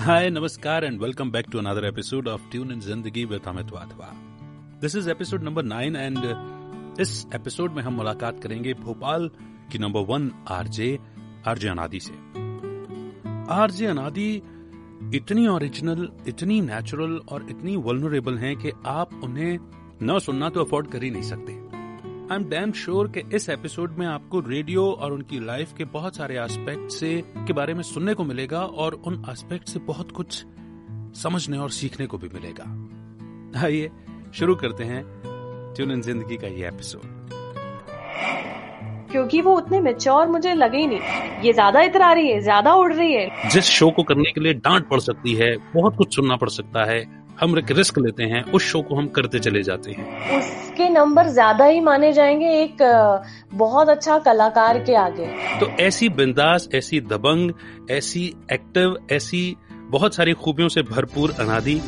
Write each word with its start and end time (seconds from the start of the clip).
हाय, 0.00 0.30
नमस्कार 0.30 0.84
and 0.84 1.00
welcome 1.00 1.30
back 1.30 1.46
to 1.52 1.58
another 1.58 1.84
episode 1.84 2.28
of 2.28 2.42
tune 2.50 2.70
in 2.72 2.80
zindagi 2.80 3.24
with 3.24 3.40
Amit 3.46 3.72
Wadhwa 3.72 4.06
this 4.80 4.96
is 4.96 5.10
episode 5.10 5.42
number 5.42 5.62
nine 5.62 5.96
and 5.96 6.18
इस 7.00 7.26
episode 7.34 7.72
में 7.72 7.82
हम 7.82 7.94
मुलाकात 7.94 8.42
करेंगे 8.42 8.74
भोपाल 8.74 9.30
की 9.72 9.78
नंबर 9.78 10.00
वन 10.00 10.30
आरजे 10.48 10.98
आरजे 11.46 11.68
अनादि 11.68 12.00
से। 12.00 12.12
आरजे 13.54 13.86
अनादि 13.86 14.42
इतनी 15.14 15.46
ओरिजिनल 15.48 16.08
इतनी 16.28 16.60
नेचुरल 16.60 17.20
और 17.28 17.46
इतनी 17.50 17.76
वल्नरेबल 17.76 18.38
हैं 18.38 18.56
कि 18.56 18.72
आप 18.86 19.20
उन्हें 19.24 19.58
न 20.02 20.18
सुनना 20.18 20.48
तो 20.48 20.64
अफोर्ड 20.64 20.90
कर 20.90 21.02
ही 21.02 21.10
नहीं 21.10 21.22
सकते। 21.22 21.59
आई 22.30 22.36
एम 22.36 22.44
डैम 22.44 22.72
श्योर 22.72 23.08
कि 23.08 23.22
इस 23.36 23.48
एपिसोड 23.50 23.96
में 23.98 24.06
आपको 24.06 24.40
रेडियो 24.40 24.84
और 24.92 25.12
उनकी 25.12 25.38
लाइफ 25.46 25.72
के 25.78 25.84
बहुत 25.94 26.16
सारे 26.16 26.38
एस्पेक्ट 26.40 26.90
से 26.92 27.10
के 27.46 27.52
बारे 27.52 27.74
में 27.74 27.82
सुनने 27.82 28.14
को 28.14 28.24
मिलेगा 28.24 28.60
और 28.82 28.94
उन 29.06 29.14
एस्पेक्ट 29.30 29.68
से 29.68 29.78
बहुत 29.86 30.10
कुछ 30.10 30.34
समझने 31.22 31.58
और 31.58 31.70
सीखने 31.70 32.06
को 32.06 32.18
भी 32.18 32.28
मिलेगा। 32.28 32.64
आइए 33.64 33.90
शुरू 34.34 34.54
करते 34.54 34.84
हैं 34.84 35.02
ट्यून 35.74 35.92
इन 35.92 36.02
ज़िंदगी 36.02 36.36
का 36.36 36.46
ये 36.48 36.68
एपिसोड 36.68 37.18
क्योंकि 39.10 39.40
वो 39.40 39.56
उतने 39.56 39.80
मेच्योर 39.80 40.26
मुझे 40.28 40.54
लगे 40.54 40.78
ही 40.78 40.86
नहीं। 40.86 41.44
ये 41.44 41.52
ज़्यादा 41.52 41.80
इतरा 41.82 42.12
रही 42.12 42.30
है 42.30 42.40
ज़्यादा 42.40 42.74
उड़ 42.74 42.92
रही 42.92 43.12
है। 43.14 43.50
जिस 43.50 43.64
शो 43.70 43.90
को 43.90 44.02
करने 44.02 44.32
के 44.32 44.40
लिए 44.40 44.54
डांट 44.54 44.88
पड़ 44.88 45.00
सकती 45.00 45.34
है 45.34 45.56
बहुत 45.74 45.96
कुछ 45.96 46.16
सुनना 46.16 46.36
पड़ 46.36 46.48
सकता 46.50 46.84
है 46.84 47.04
हम 47.40 47.54
रिस्क 47.70 47.98
लेते 47.98 48.24
हैं 48.24 48.42
उस 48.52 48.62
शो 48.62 48.80
को 48.82 48.94
हम 48.94 49.06
करते 49.08 49.38
चले 49.38 49.62
जाते 49.62 49.90
हैं। 49.90 50.38
उसके 50.38 50.88
नंबर 50.88 51.28
ज़्यादा 51.28 51.64
ही 51.64 51.80
माने 51.80 52.12
जाएँगे 52.12 52.50
एक 52.54 52.82
बहुत 53.54 53.88
अच्छा 53.88 54.18
कलाकार 54.18 54.78
के 54.78 54.94
आगे। 54.96 55.26
तो 55.60 55.70
ऐसी 55.80 56.08
बिंदास 56.10 56.68
ऐसी 56.74 57.00
दबंग 57.02 57.52
ऐसी 57.90 58.24
एक्टिव 58.52 58.98
ऐसी 59.12 59.56
बहुत 59.90 60.14
सारी 60.14 60.32
खूबियों 60.34 60.68
से 60.68 60.82
भरपूर 60.82 61.34
अनादि। 61.40 61.80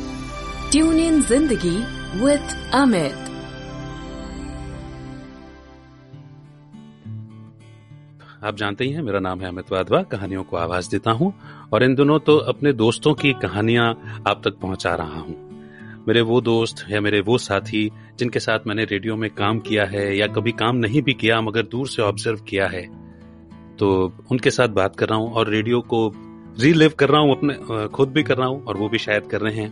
ट्यून 0.71 0.99
इन 0.99 1.21
ज़िंदगी 1.23 1.77
विथ 2.19 2.55
अमित 2.73 3.29
आप 8.43 8.55
जानते 8.55 8.83
ही 8.83 8.91
हैं 8.91 9.01
मेरा 9.01 9.19
नाम 9.19 9.41
है 9.41 9.47
अमित 9.47 9.71
वाधवा 9.71 10.01
कहानियों 10.03 10.43
को 10.43 10.57
आवाज़ 10.57 10.89
देता 10.89 11.11
हूँ 11.11 11.33
और 11.73 11.83
इन 11.83 11.95
दिनों 11.95 12.19
तो 12.19 12.37
अपने 12.49 12.73
दोस्तों 12.73 13.13
की 13.13 13.33
कहानियाँ 13.41 13.87
आप 14.27 14.41
तक 14.45 14.59
पहुँचा 14.61 14.93
रहा 14.95 15.19
हूँ। 15.19 15.42
मेरे 16.07 16.21
वो 16.21 16.39
दोस्त 16.41 16.85
या 16.89 17.01
मेरे 17.01 17.19
वो 17.21 17.37
साथी 17.37 17.89
जिनके 18.19 18.39
साथ 18.39 18.67
मैंने 18.67 18.83
रेडियो 18.85 19.15
में 19.15 19.29
काम 19.29 19.59
किया 19.59 19.85
है 19.85 20.05
या 20.17 20.27
कभी 20.27 20.51
काम 20.51 20.75
नहीं 20.75 21.01
भी 21.01 21.13
किया, 21.13 21.39
मगर 21.41 21.63
दूर 21.63 21.87
से 21.87 22.01
ऑब्ज़र्व 22.01 22.39
किया 22.39 22.67
है। 22.67 22.81
तो 23.77 24.13
उनके 24.31 24.51
साथ 24.51 24.69
बात 24.71 24.95
कर 24.95 25.09
रहा 25.09 25.17
हूँ 25.19 25.31
और 25.33 25.49
रेडियो 25.49 25.79
को 25.83 26.07
रीलिव 26.59 26.93
कर 26.99 27.09
रहा 27.09 27.21
हूँ, 27.21 27.31
अपने 27.31 27.87
खुद 27.87 28.09
भी 28.09 28.23
कर 28.23 28.37
रहा 28.37 28.47
हूँ 28.47 28.63
और 28.65 28.77
वो 28.77 28.89
भी 28.89 28.97
शायद 28.97 29.27
कर 29.27 29.41
रहे 29.41 29.55
हैं। 29.55 29.71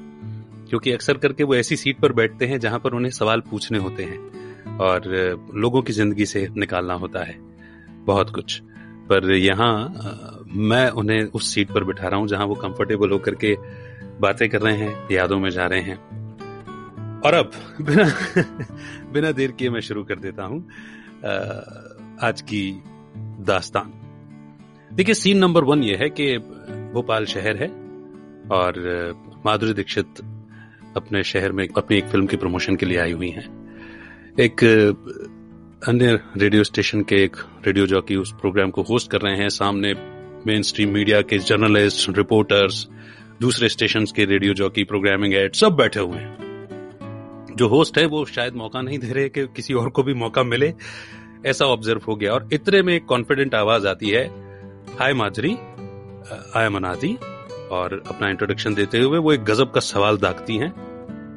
क्योंकि 0.69 0.91
अक्सर 0.91 1.17
करके 1.17 1.43
वो 1.43 1.55
ऐसी 1.55 1.75
सीट 1.75 1.99
पर 1.99 2.13
बैठते 2.13 2.45
हैं 2.45 2.59
जहाँ 2.59 2.79
पर 2.79 2.93
उन्हें 2.93 3.11
सवाल 3.11 3.41
पूछने 3.41 3.77
होते 3.77 4.03
हैं 4.03 4.77
और 4.79 5.07
लोगों 5.55 5.81
की 5.81 5.93
ज़िंदगी 5.93 6.25
से 6.25 6.47
निकालना 6.57 6.93
होता 6.93 7.23
है। 7.23 7.35
बहुत 8.05 8.29
कुछ। 8.29 8.59
पर 9.09 9.31
यहाँ 9.31 10.45
मैं 10.47 10.89
उन्हें 10.91 11.23
उस 11.25 11.53
सीट 11.53 11.71
पर 11.71 11.83
बिठा 11.83 12.07
रहा 12.07 12.19
हूँ 12.19 12.27
जहाँ 12.27 12.45
वो 12.45 12.55
कंफर्टेबल 12.55 13.11
होकर 13.11 13.35
के 13.35 13.55
बातें 14.19 14.47
कर 14.49 14.61
रहे 14.61 14.77
हैं, 14.77 15.07
यादों 15.11 15.39
में 15.39 15.49
जा 15.49 15.65
रहे 15.65 15.81
हैं। 15.81 16.20
और 17.25 17.33
अब 17.33 17.51
बिना 17.81 18.03
बिना 19.13 19.31
देर 19.31 19.51
किए 19.51 19.69
मैं 19.69 19.81
शुरू 19.81 20.03
कर 20.03 20.15
देता 20.15 20.43
हूँ 20.43 20.67
आज 22.21 22.41
की 22.41 22.83
दास्तान। 23.39 23.93
देखिए 24.93 25.13
सीन 25.13 25.37
नंबर 25.37 25.63
वन 25.63 25.83
ये 25.83 25.95
है 25.95 26.09
कि 26.09 26.37
भोपाल 26.93 27.25
शहर 27.25 27.57
है 27.57 27.67
और 28.51 28.79
माधुरी 29.45 29.73
दीक्षित 29.73 30.07
अपने 30.97 31.23
शहर 31.23 31.51
में 31.51 31.67
अपनी 31.77 31.97
एक 31.97 32.05
फ़िल्म 32.05 32.25
की 32.25 32.37
प्रमोशन 32.37 32.75
के 32.75 32.85
लिए 32.85 32.97
आई 32.97 33.11
हुई 33.11 33.29
हैं। 33.29 33.47
एक 34.39 34.63
अन्य 35.87 36.19
रेडियो 36.37 36.63
स्टेशन 36.63 37.01
के 37.01 37.23
एक 37.23 37.35
रेडियो 37.67 37.87
जॉकी 37.87 38.15
उस 38.15 38.33
प्रोग्राम 38.33 38.69
को 38.69 38.81
होस्ट 38.81 39.11
कर 39.11 39.21
रहे 39.21 39.35
हैं। 39.35 39.49
सामने 39.49 39.93
मेन 40.47 40.61
स्ट्रीम 40.61 40.89
मीडिया 40.89 41.21
के 41.21 41.37
जर्नलिस्ट 41.37 42.17
रिपोर्टर्स 42.17 42.87
दूसरे 43.41 43.69
स्टेशन 43.69 44.05
के 44.05 44.25
रेडियो 44.25 44.53
जॉकी 44.53 44.83
प्रोग्रामिंग 44.83 45.33
एड 45.33 45.53
सब 45.53 45.75
बैठे 45.75 45.99
हुए 45.99 46.17
हैं। 46.17 46.50
जो 47.61 47.67
होस्ट 47.67 47.97
है, 47.97 48.05
वो 48.05 48.25
शायद 48.25 48.53
मौका 48.53 48.81
नहीं 48.81 48.99
दे 48.99 49.13
रहे 49.13 49.29
कि 49.29 49.47
किसी 49.47 49.73
और 49.73 49.89
को 49.89 50.03
भी 50.03 50.13
मौका 50.13 50.43
मिले। 50.43 50.73
ऐसा 51.45 51.65
ऑब्ज़र्व 51.65 52.01
हो 52.07 52.15
गया। 52.15 52.33
और 52.33 52.49
इतने 52.53 52.81
में 52.81 52.93
एक 52.93 53.05
कॉन्फिडेंट 53.05 53.55
आवाज़ 53.55 53.87
आती 53.87 54.09
है। 54.09 54.27
हाय 54.99 55.13
माजरी 55.13 55.57
आई 56.55 56.65
एम 56.65 56.75
और 57.71 58.03
अपना 58.07 58.29
इंट्रोडक्शन 58.29 58.73
देते 58.73 58.97
हुए 58.97 59.17
वो 59.17 59.33
एक 59.33 59.43
गजब 59.43 59.71
का 59.71 59.79
सवाल 59.79 60.17
दागती 60.17 60.57
हैं। 60.57 60.71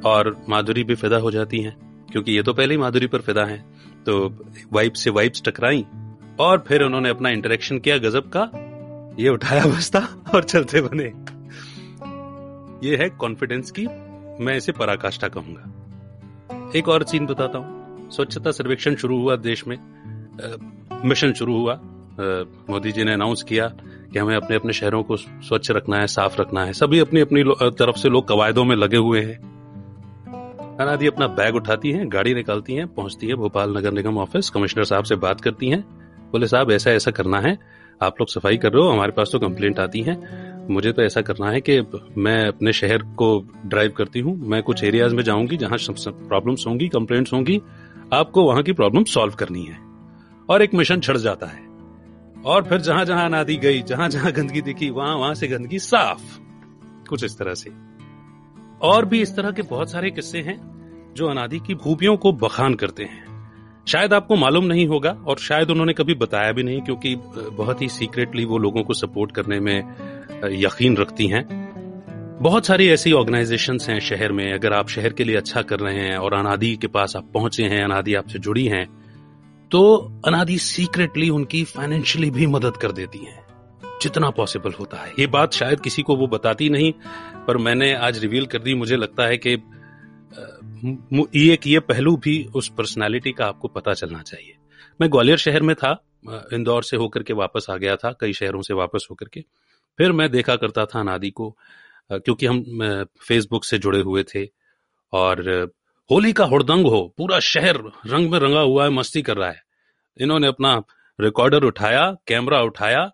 और 0.01 0.45
माधुरी 0.49 0.85
भी 0.85 0.95
फिदा 0.95 1.17
हो 1.17 1.31
जाती 1.31 1.61
हैं, 1.61 1.77
क्योंकि 2.13 2.33
ये 2.33 2.43
तो 2.43 2.53
पहले 2.53 2.75
ही 2.75 2.79
माधुरी 2.79 3.07
पर 3.07 3.19
फिदा 3.19 3.45
है। 3.45 3.65
तो 4.07 4.29
वाइब 4.73 4.93
से 4.93 5.11
वाइब्स 5.11 5.43
टकराई, 5.43 5.87
और 6.39 6.65
फिर 6.69 6.83
उन्होंने 6.83 7.09
अपना 7.09 7.29
इंटरेक्शन 7.29 7.79
किया 7.79 7.99
गजब 7.99 8.31
का। 8.37 8.51
ये 9.23 9.29
उठाया 9.29 9.65
बस्ता 9.65 10.09
और 10.35 10.45
चलते 10.45 10.81
बने। 10.81 11.13
ये 12.89 12.97
है 12.97 13.09
कॉन्फिडेंस 13.09 13.71
की। 13.71 13.87
मैं 14.45 14.57
इसे 14.57 14.73
पराकाष्ठा 14.73 15.29
कहूँगा। 15.29 15.84
एक 16.77 16.89
और 16.89 17.03
सीन 17.03 17.27
बताता 17.27 17.59
हूँ। 17.59 18.11
स्वच्छता 18.11 18.51
सर्वेक्षण 18.51 18.95
शुरू 18.95 19.21
हुआ 19.21 19.37
देश 19.37 19.67
में। 19.67 19.77
मिशन 21.05 21.33
शुरू 21.33 21.59
हुआ। 21.59 21.75
मोदी 22.71 22.93
जी 22.93 23.05
ने 23.05 23.13
अनाउंस 23.13 23.43
किया 23.43 23.67
कि 24.13 24.19
हमें 24.19 24.37
अपने 24.37 24.57
अपने 24.57 24.73
शहरों 24.73 25.03
को 25.03 25.17
स्वच्छ 25.17 25.71
रखना 25.71 25.97
है, 25.97 26.07
साफ़ 26.07 26.41
रखना 26.41 26.65
है। 26.65 26.73
सभी 26.73 26.99
अपनी 26.99 27.21
अपनी 27.21 27.45
तरफ़ 27.71 27.97
से 27.97 28.09
लोग 28.09 28.29
कवायदों 28.29 28.65
में 28.65 28.77
लगे 28.77 28.97
हुए 28.97 29.21
हैं। 29.21 29.37
अनादि 30.77 31.07
अपना 31.07 31.27
बैग 31.27 31.55
उठाती 31.55 31.93
हैं, 31.93 32.13
गाड़ी 32.13 32.35
निकालती 32.35 32.75
हैं, 32.75 32.87
पहुँचती 32.87 33.27
है 33.27 33.35
भोपाल 33.35 33.77
नगर 33.79 33.93
निगम 33.93 34.19
ऑफ़िस। 34.19 34.51
कमिश्नर 34.51 34.85
साहब 34.85 35.05
से 35.05 35.17
बात 35.17 35.41
करती 35.41 35.69
हैं। 35.69 35.85
बोले, 36.33 36.47
साहब, 36.47 36.71
ऐसा 36.71 36.91
ऐसा 36.91 37.11
करना 37.11 37.41
है। 37.41 37.59
आप 38.03 38.15
लोग 38.21 38.29
सफ़ाई 38.29 38.57
कर 38.57 38.73
रहे 38.73 38.83
हो, 38.83 38.89
हमारे 38.91 39.13
पास 39.13 39.31
तो 39.33 39.39
कंप्लेंट 39.39 39.81
आती 39.81 40.01
है। 40.01 40.15
मुझे 40.71 40.93
तो 40.93 41.03
ऐसा 41.03 41.21
करना 41.21 41.51
है 41.51 41.61
कि 41.61 41.81
मैं 42.19 42.49
अपने 42.49 42.73
शहर 42.73 42.99
को 42.99 43.49
ड्राइव 43.67 43.91
करती 43.91 44.21
हूँ। 44.21 44.37
मैं 44.49 44.63
कुछ 44.63 44.85
एरियाज़ 44.85 45.15
में 45.15 45.23
जाऊँगी 45.23 45.57
जहाँ 45.57 45.79
प्रॉब्लम्स 46.09 46.67
होंगी 46.67 46.89
कंप्लेंट्स 46.89 47.33
होंगी। 47.33 47.61
आपको 48.13 48.45
वहाँ 48.45 48.63
की 48.63 48.73
प्रॉब्लम 48.73 49.05
सॉल्व 49.05 49.35
करनी 49.35 49.63
है। 49.63 49.79
और 50.51 50.63
एक 50.63 50.75
मिशन 50.75 51.01
छड़ 51.01 51.17
जाता 51.17 51.47
है। 51.47 51.67
और 52.45 52.63
फिर 52.63 52.81
जहाँ 52.81 53.05
जहाँ 53.05 53.25
अनादि 53.25 53.57
गई 53.57 53.83
जहाँ 53.83 54.09
जहाँ 54.09 54.33
गंदगी 54.33 54.61
दिखी 54.61 54.91
वहाँ 54.91 55.17
वहाँ 55.17 55.35
से 55.35 55.49
गंदगी 55.49 55.79
साफ़। 55.79 56.39
कुछ 57.09 57.25
इस 57.25 57.39
तरह 57.39 57.55
से। 57.55 57.71
और 58.83 59.05
भी 59.05 59.23
इस 59.23 59.37
तरह 59.37 59.51
के 59.51 59.63
बहुत 59.63 59.91
सारे 59.91 60.11
किस्से 60.11 60.39
हैं 60.39 60.59
जो 61.17 61.27
अनादि 61.27 61.59
की 61.59 61.75
खूबियों 61.75 62.17
को 62.17 62.33
बखान 62.33 62.75
करते 62.75 63.05
हैं। 63.05 63.35
शायद 63.89 64.13
आपको 64.13 64.37
मालूम 64.37 64.65
नहीं 64.65 64.87
होगा 64.87 65.11
और 65.11 65.39
शायद 65.39 65.71
उन्होंने 65.71 65.93
कभी 65.93 66.15
बताया 66.15 66.53
भी 66.53 66.63
नहीं 66.63 66.81
क्योंकि 66.81 67.15
बहुत 67.53 67.83
ही 67.83 67.89
सीक्रेटली 67.89 68.45
वो 68.45 68.59
लोगों 68.59 68.83
को 68.83 68.95
सपोर्ट 68.95 69.33
करने 69.33 69.61
में 69.61 69.83
यकीन 70.55 70.97
रखती 70.97 71.27
हैं। 71.27 71.47
बहुत 72.43 72.67
सारी 72.67 72.89
ऐसी 72.89 73.13
ऑर्गेनाइजेशन 73.13 73.79
हैं 73.83 73.99
शहर 74.01 74.33
में, 74.33 74.53
अगर 74.53 74.73
आप 74.73 74.89
शहर 74.89 75.13
के 75.13 75.25
लिए 75.25 75.37
अच्छा 75.37 75.63
कर 75.63 75.81
रहे 75.81 75.99
हैं 75.99 76.17
और 76.17 76.35
अनादि 76.35 76.75
के 76.77 76.87
पास 76.89 77.17
आप 77.17 77.31
पहुँचे 77.35 77.65
हैं, 77.65 77.83
अनादि 77.85 78.15
आपसे 78.15 78.39
जुड़ी 78.39 78.67
हैं 78.67 78.87
तो 79.71 79.81
अनादि 80.27 80.57
सीक्रेटली 80.59 81.29
उनकी 81.31 81.63
फाइनेंशियली 81.67 82.31
भी 82.31 82.47
मदद 82.47 82.77
कर 82.77 82.93
देती 82.93 83.19
हैं। 83.19 83.43
जितना 84.03 84.31
पॉसिबल 84.31 84.73
होता 84.73 84.97
है। 84.97 85.13
ये 85.19 85.27
बात 85.27 85.53
शायद 85.53 85.81
किसी 85.81 86.03
को 86.03 86.17
वो 86.17 86.27
बताती 86.27 86.69
नहीं, 86.69 86.93
पर 87.47 87.57
मैंने 87.57 87.93
आज 87.97 88.19
रिवील 88.19 88.47
कर 88.47 88.59
दी। 88.59 88.75
मुझे 88.75 88.97
लगता 88.97 89.27
है 89.27 89.37
कि 89.37 89.51
ये 91.37 91.59
ये 91.67 91.81
पहलू 91.81 92.17
भी 92.17 92.45
उस 92.55 92.69
पर्सनालिटी 92.69 93.33
का 93.33 93.47
आपको 93.47 93.69
पता 93.69 93.93
चलना 93.93 94.23
चाहिए। 94.23 94.55
मैं 95.01 95.11
ग्वालियर 95.11 95.39
शहर 95.39 95.63
में 95.63 95.75
था 95.77 95.97
इंदौर 96.53 96.83
से 96.83 96.97
होकर 96.97 97.23
के 97.23 97.33
वापस 97.35 97.67
आ 97.71 97.77
गया 97.77 97.97
था, 97.97 98.13
कई 98.21 98.33
शहरों 98.33 98.63
से 98.63 98.75
वापस 98.75 99.07
होकर 99.11 99.27
के। 99.29 99.45
फिर 99.99 100.13
मैं 100.13 100.31
देखा 100.31 100.57
करता 100.57 100.85
था 100.87 101.01
अनादि 101.01 101.31
को 101.31 101.57
क्योंकि 102.13 102.47
हम 102.47 103.05
फेसबुक 103.27 103.65
से 103.65 103.79
जुड़े 103.79 104.01
हुए 104.01 104.25
थे 104.25 104.45
और 105.13 105.43
होली 106.11 106.33
का 106.33 106.45
हुड़दंग 106.45 106.87
हो, 106.87 107.15
पूरा 107.19 107.39
शहर 107.41 107.77
रंग 108.07 108.31
में 108.31 108.39
रंगा 108.39 108.61
हुआ 108.61 108.85
है, 108.85 108.91
मस्ती 108.91 109.23
कर 109.23 109.37
रहा 109.37 109.51
है। 109.51 109.63
इन्होंने 110.21 110.47
अपना 110.47 110.75
रिकॉर्डर 111.19 111.65
उठाया 111.65 112.11
कैमरा 112.27 112.61
उठाया, 112.63 113.11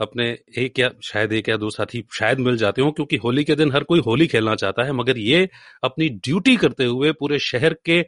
अपने 0.00 0.26
एक 0.58 0.78
या, 0.78 0.90
शायद 1.04 1.32
एक 1.32 1.48
या 1.48 1.56
दो 1.56 1.70
साथी 1.70 2.04
शायद 2.12 2.38
मिल 2.38 2.56
जाते 2.56 2.82
हो, 2.82 2.90
क्योंकि 2.90 3.16
होली 3.16 3.44
के 3.44 3.54
दिन 3.54 3.72
हर 3.72 3.84
कोई 3.84 4.00
होली 4.00 4.26
खेलना 4.26 4.54
चाहता 4.54 4.84
है, 4.84 4.92
मगर 4.92 5.18
ये 5.18 5.48
अपनी 5.84 6.08
ड्यूटी 6.08 6.56
करते 6.56 6.84
हुए 6.84 7.12
पूरे 7.12 7.38
शहर 7.40 7.74
के 7.84 8.04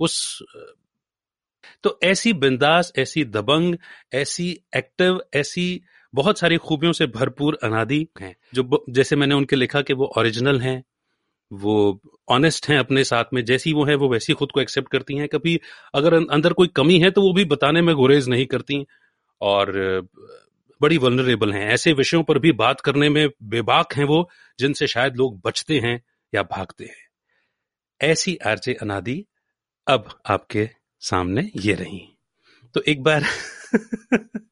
उस 0.00 0.42
तो 1.84 1.98
ऐसी 2.02 2.32
बिंदास, 2.32 2.92
ऐसी 2.98 3.24
दबंग, 3.24 3.76
ऐसी 4.14 4.48
एक्टिव 4.76 5.20
ऐसी 5.34 5.82
बहुत 6.14 6.38
सारी 6.38 6.56
खूबियों 6.56 6.92
से 6.92 7.06
भरपूर 7.06 7.58
अनादि 7.62 8.08
हैं। 8.20 8.36
जो 8.54 8.84
जैसे 8.90 9.16
मैंने 9.16 9.34
उनके 9.34 9.56
लिखा 9.56 9.82
कि 9.82 9.92
वो 9.92 10.12
ओरिजिनल 10.18 10.60
हैं, 10.60 10.84
वो 11.52 12.00
ऑनेस्ट 12.28 12.68
हैं 12.68 12.78
अपने 12.78 13.04
साथ 13.04 13.24
में, 13.32 13.44
जैसी 13.44 13.72
वो 13.72 13.84
है, 13.84 13.94
वो 13.94 14.08
वैसी 14.08 14.32
खुद 14.32 14.50
को 14.50 14.60
एक्सेप्ट 14.60 14.88
करती 14.90 15.16
हैं। 15.16 15.28
कभी 15.28 15.60
अगर 15.94 16.14
अंदर 16.14 16.52
कोई 16.52 16.68
कमी 16.68 16.98
है 16.98 17.10
तो 17.10 17.22
वो 17.22 17.32
भी 17.32 17.44
बताने 17.44 17.82
में 17.82 17.96
गुरेज 17.96 18.28
नहीं 18.28 18.46
करती। 18.46 18.86
और, 19.40 19.72
बड़ी 20.82 20.98
वनरेबल 20.98 21.52
हैं। 21.52 21.70
ऐसे 21.70 21.92
विषयों 21.92 22.22
पर 22.22 22.38
भी 22.38 22.52
बात 22.52 22.80
करने 22.80 23.08
में 23.08 23.28
बेबाक 23.42 23.94
हैं 23.94 24.04
वो, 24.04 24.30
जिनसे 24.58 24.86
शायद 24.86 25.16
लोग 25.16 25.40
बचते 25.44 25.78
हैं 25.78 26.02
या 26.34 26.42
भागते 26.42 26.84
हैं। 26.84 27.08
ऐसी 28.02 28.36
आरजे 28.36 28.74
अनादि 28.74 29.24
अब 29.88 30.20
आपके 30.26 30.70
सामने 31.00 31.50
ये 31.56 31.74
रही। 31.74 32.18
तो 32.74 32.82
एक 32.88 33.02
बार 33.02 33.24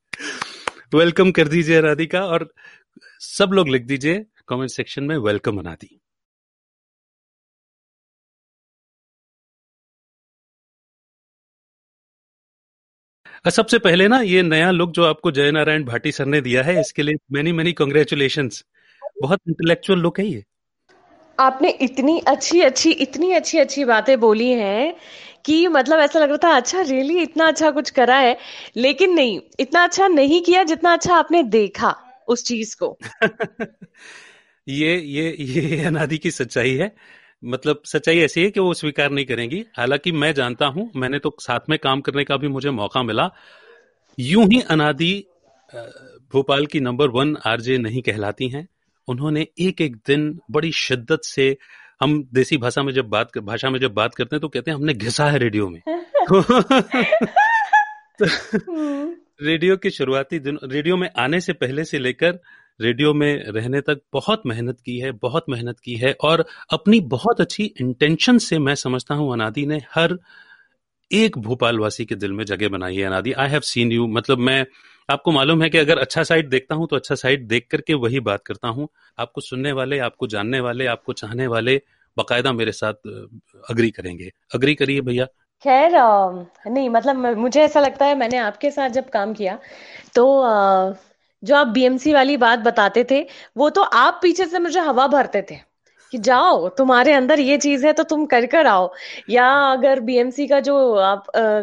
वेलकम 0.92 1.30
कर 1.32 1.48
दीजिए 1.48 1.80
राधिका 1.80 2.24
और 2.26 2.52
सब 3.20 3.50
लोग 3.52 3.68
लिख 3.68 3.82
दीजिए 3.86 4.24
कमेंट 4.48 4.70
सेक्शन 4.70 5.04
में 5.04 5.16
वेलकम 5.18 5.58
अनादि 5.58 5.98
सबसे 13.50 13.78
पहले 13.78 14.06
ना 14.08 14.20
ये 14.22 14.42
नया 14.42 14.70
लुक 14.70 14.90
जो 14.90 15.04
आपको 15.04 15.30
जय 15.32 15.50
नारायण 15.50 15.84
भाटी 15.84 16.12
सर 16.12 16.26
ने 16.26 16.40
दिया 16.40 16.62
है, 16.62 16.80
इसके 16.80 17.02
लिए 17.02 17.14
मेनी 17.32 17.52
मेनी 17.52 17.72
कॉन्ग्रेचुलेशन 17.72 18.50
बहुत 19.22 19.40
इंटेलेक्चुअल 19.48 19.98
लुक 20.00 20.18
है 20.20 20.26
ये। 20.26 20.42
आपने 21.38 21.70
इतनी 21.82 22.18
अच्छी 22.28 22.60
अच्छी, 22.60 22.90
इतनी 22.90 23.32
अच्छी 23.32 23.58
अच्छी 23.58 23.84
बातें 23.84 24.18
बोली 24.20 24.50
हैं 24.52 24.94
कि 25.44 25.68
मतलब 25.68 25.98
ऐसा 25.98 26.18
लग 26.18 26.28
रहा 26.28 26.38
था 26.44 26.56
अच्छा 26.56 26.80
रियली 26.80 27.18
इतना 27.18 27.46
अच्छा 27.46 27.70
कुछ 27.70 27.90
करा 27.90 28.16
है। 28.16 28.38
लेकिन 28.76 29.14
नहीं, 29.14 29.40
इतना 29.60 29.84
अच्छा 29.84 30.08
नहीं 30.08 30.42
किया 30.42 30.62
जितना 30.62 30.92
अच्छा 30.92 31.16
आपने 31.16 31.42
देखा 31.42 31.96
उस 32.28 32.44
चीज़ 32.44 32.76
को। 32.76 32.98
ये 34.68 34.96
ये 34.98 35.36
ये 35.40 35.84
अनादि 35.84 36.18
की 36.18 36.30
सच्चाई 36.30 36.74
है। 36.74 36.96
मतलब 37.44 37.82
सच्चाई 37.84 38.18
ऐसी 38.18 38.42
है 38.42 38.50
कि 38.50 38.60
वो 38.60 38.74
स्वीकार 38.74 39.10
नहीं 39.10 39.26
करेंगी। 39.26 39.64
हालाँकि 39.76 40.12
मैं 40.12 40.34
जानता 40.34 40.66
हूँ, 40.66 40.90
मैंने 40.96 41.18
तो 41.18 41.36
साथ 41.40 41.60
में 41.68 41.78
काम 41.78 42.00
करने 42.00 42.24
का 42.24 42.36
भी 42.36 42.48
मुझे 42.48 42.70
मौका 42.70 43.02
मिला। 43.02 43.30
यूँ 44.18 44.44
ही 44.44 44.60
अनादि 44.60 45.24
भोपाल 46.32 46.66
की 46.66 46.80
नंबर 46.80 47.08
वन 47.08 47.36
आरजे 47.46 47.78
नहीं 47.78 48.02
कहलाती 48.02 48.48
हैं। 48.48 48.68
उन्होंने 49.08 49.46
एक 49.60 49.80
एक 49.80 49.96
दिन 49.96 50.40
बड़ी 50.50 50.72
शिद्दत 50.72 51.20
से 51.24 51.56
हम 52.02 52.22
देसी 52.34 52.56
भाषा 52.56 52.82
में 52.82 52.93
जब 52.93 53.08
बात 53.08 53.38
भाषा 53.38 53.70
में 53.70 53.78
जब 53.81 53.94
बात 53.94 54.14
करते 54.14 54.37
हैं 54.37 54.40
तो 54.40 54.49
कहते 54.49 54.70
हैं 54.70 54.78
हमने 54.78 54.94
घिसा 54.94 55.26
है 55.26 55.38
रेडियो 55.38 55.69
में 55.69 55.81
तो। 56.31 56.43
रेडियो 59.43 59.76
के 59.76 59.90
शुरुआती 59.90 60.38
दिन 60.38 60.58
रेडियो 60.64 60.96
में 60.96 61.08
आने 61.19 61.40
से 61.40 61.52
पहले 61.52 61.84
से 61.84 61.99
लेकर 61.99 62.38
रेडियो 62.81 63.12
में 63.14 63.44
रहने 63.46 63.81
तक 63.81 64.00
बहुत 64.12 64.43
मेहनत 64.46 64.81
की 64.81 64.99
है 64.99 65.12
बहुत 65.12 65.44
मेहनत 65.49 65.81
की 65.81 65.94
है 65.94 66.14
और 66.20 66.44
अपनी 66.70 67.00
बहुत 67.08 67.40
अच्छी 67.40 67.64
इंटेंशन 67.81 68.38
से 68.38 68.58
मैं 68.58 68.75
समझता 68.75 69.14
हूँ 69.14 69.32
अनादि 69.32 69.66
ने 69.66 69.81
हर 69.94 70.19
एक 71.10 71.38
भोपाल 71.38 71.78
वासी 71.78 72.04
के 72.04 72.14
दिल 72.14 72.32
में 72.32 72.44
जगह 72.44 72.69
बनाई 72.69 72.96
है 72.96 73.04
अनादि 73.04 73.32
आई 73.32 73.49
हैव 73.49 73.60
सीन 73.60 73.93
यू 73.93 74.06
मतलब 74.06 74.38
मैं 74.38 74.64
आपको 75.12 75.32
मालूम 75.32 75.62
है 75.62 75.69
कि 75.70 75.79
अगर 75.79 75.99
अच्छा 75.99 76.23
साइड 76.23 76.49
देखता 76.49 76.75
हूँ 76.75 76.87
तो 76.88 76.97
अच्छा 76.97 77.14
साइड 77.14 77.47
देख 77.49 77.67
करके 77.70 77.94
वही 77.97 78.20
बात 78.20 78.43
करता 78.47 78.69
हूँ। 78.69 78.88
आपको 79.19 79.41
सुनने 79.41 79.73
वाले 79.73 79.99
आपको 80.00 80.26
जानने 80.26 80.61
वाले 80.61 80.87
आपको 80.87 81.12
चाहने 81.12 81.47
वाले 81.47 81.81
बकायदा 82.17 82.53
मेरे 82.53 82.73
साथ 82.73 83.09
अग्री 83.70 83.91
करेंगे। 83.91 84.31
अग्री 84.55 84.75
करिए 84.75 85.00
भैया। 85.00 85.25
खैर 85.64 85.93
नहीं 86.69 86.88
मतलब 86.91 87.26
मुझे 87.38 87.61
ऐसा 87.62 87.81
लगता 87.81 88.06
है 88.06 88.14
मैंने 88.14 88.37
आपके 88.38 88.70
साथ 88.70 88.91
जब 88.91 89.09
काम 89.11 89.32
किया 89.35 89.59
तो 90.14 90.25
जो 91.43 91.56
आप 91.56 91.67
बीएमसी 91.67 92.12
वाली 92.12 92.37
बात 92.37 92.59
बताते 92.59 93.05
थे 93.11 93.20
वो 93.56 93.69
तो 93.70 93.82
आप 93.82 94.19
पीछे 94.23 94.47
से 94.47 94.59
मुझे 94.59 94.81
हवा 94.81 95.06
भरते 95.09 95.43
थे 95.50 95.56
कि 96.12 96.19
जाओ 96.20 96.69
तुम्हारे 96.69 97.12
अंदर 97.12 97.41
ये 97.41 97.56
चीज़ 97.59 97.87
है 97.87 97.93
तो 97.93 98.03
तुम 98.05 98.25
कर 98.26 98.47
कर 98.47 98.67
आओ। 98.67 98.93
या 99.31 99.47
अगर 99.73 100.00
बीएमसी 100.00 100.47
का 100.49 100.61
जो 100.61 100.76
आप 100.94 101.31
आ, 101.37 101.62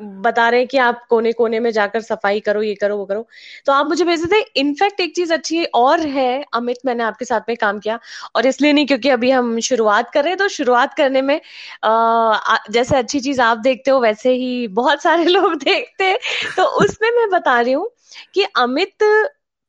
बता 0.00 0.48
रहे 0.48 0.60
हैं 0.60 0.68
कि 0.68 0.78
आप 0.78 1.04
कोने 1.08 1.32
कोने 1.32 1.60
में 1.60 1.70
जाकर 1.72 2.00
सफ़ाई 2.00 2.40
करो 2.40 2.62
ये 2.62 2.74
करो 2.74 2.96
वो 2.96 3.04
करो। 3.06 3.26
तो 3.66 3.72
आप 3.72 3.86
मुझे 3.88 4.04
भेजे 4.04 4.26
थे 4.32 4.40
इनफैक्ट 4.60 5.00
एक 5.00 5.14
चीज़ 5.16 5.32
अच्छी 5.32 5.64
और 5.76 6.00
है 6.08 6.42
अमित 6.54 6.78
मैंने 6.86 7.04
आपके 7.04 7.24
साथ 7.24 7.40
में 7.48 7.56
काम 7.56 7.78
किया 7.78 7.98
और 8.34 8.46
इसलिए 8.46 8.72
नहीं 8.72 8.86
क्योंकि 8.86 9.08
अभी 9.10 9.30
हम 9.30 9.58
शुरुआत 9.62 10.10
कर 10.10 10.22
रहे 10.22 10.30
हैं 10.30 10.38
तो 10.38 10.48
शुरुआत 10.50 10.94
करने 10.94 11.22
में 11.22 11.40
आ, 11.84 12.56
जैसे 12.70 12.96
अच्छी 12.96 13.20
चीज़ 13.20 13.40
आप 13.42 13.58
देखते 13.60 13.90
हो 13.90 14.00
वैसे 14.00 14.32
ही 14.34 14.66
बहुत 14.74 15.02
सारे 15.02 15.24
लोग 15.28 15.54
देखते 15.56 16.12
तो 16.56 16.64
उसमें 16.82 17.10
मैं 17.12 17.28
बता 17.30 17.60
रही 17.60 17.72
हूँ 17.72 17.90
कि 18.34 18.42
अमित 18.58 19.04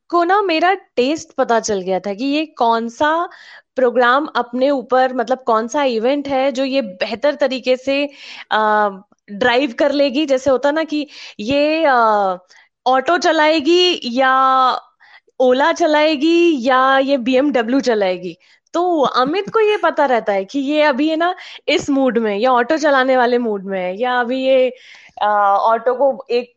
को 0.10 0.24
ना 0.24 0.42
मेरा 0.42 0.74
टेस्ट 0.96 1.32
पता 1.34 1.60
चल 1.60 1.82
गया 1.82 2.00
था 2.00 2.14
कि 2.14 2.26
ये 2.26 2.46
कौन 2.58 2.88
सा 2.90 3.12
प्रोग्राम 3.76 4.26
अपने 4.36 4.70
ऊपर 4.72 5.14
मतलब 5.14 5.44
कौन 5.46 5.68
सा 5.68 5.84
इवेंट 5.90 6.28
है 6.28 6.52
जो 6.52 6.64
ये 6.66 6.82
बेहतर 6.98 7.36
तरीके 7.38 7.76
से 7.78 8.04
ड्राइव 9.32 9.74
कर 9.80 9.92
लेगी। 9.92 10.26
जैसे 10.26 10.50
होता 10.50 10.72
ना 10.72 10.84
कि 10.84 11.08
ये 11.40 11.86
ऑटो 12.86 13.18
चलाएगी 13.18 14.00
या 14.12 14.32
ओला 15.40 15.72
चलाएगी 15.74 16.68
या 16.68 16.98
ये 17.00 17.18
बीएमडब्ल्यू 17.20 17.80
चलाएगी। 17.82 18.38
तो 18.74 19.02
अमित 19.02 19.50
को 19.54 19.60
ये 19.60 19.78
पता 19.78 20.06
रहता 20.06 20.34
है 20.34 20.44
कि 20.46 20.60
ये 20.60 20.82
अभी 20.84 21.08
है 21.10 21.16
ना 21.16 21.34
इस 21.68 21.90
मूड 21.90 22.18
में, 22.18 22.36
या 22.38 22.52
ऑटो 22.52 22.78
चलाने 22.78 23.18
वाले 23.18 23.38
मूड 23.38 23.66
में 23.66 23.80
है, 23.80 23.96
या 24.02 24.20
अभी 24.20 24.44
ये 24.44 24.70
ऑटो 25.22 25.94
को 25.96 26.26
एक 26.32 26.54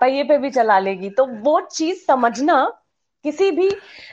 पहिए 0.00 0.24
पे 0.24 0.38
भी 0.38 0.50
चला 0.50 0.78
लेगी। 0.78 1.10
तो 1.10 1.26
वो 1.26 1.60
चीज़ 1.72 2.04
समझना 2.06 2.62
किसी 3.24 3.50
भी 3.50 3.70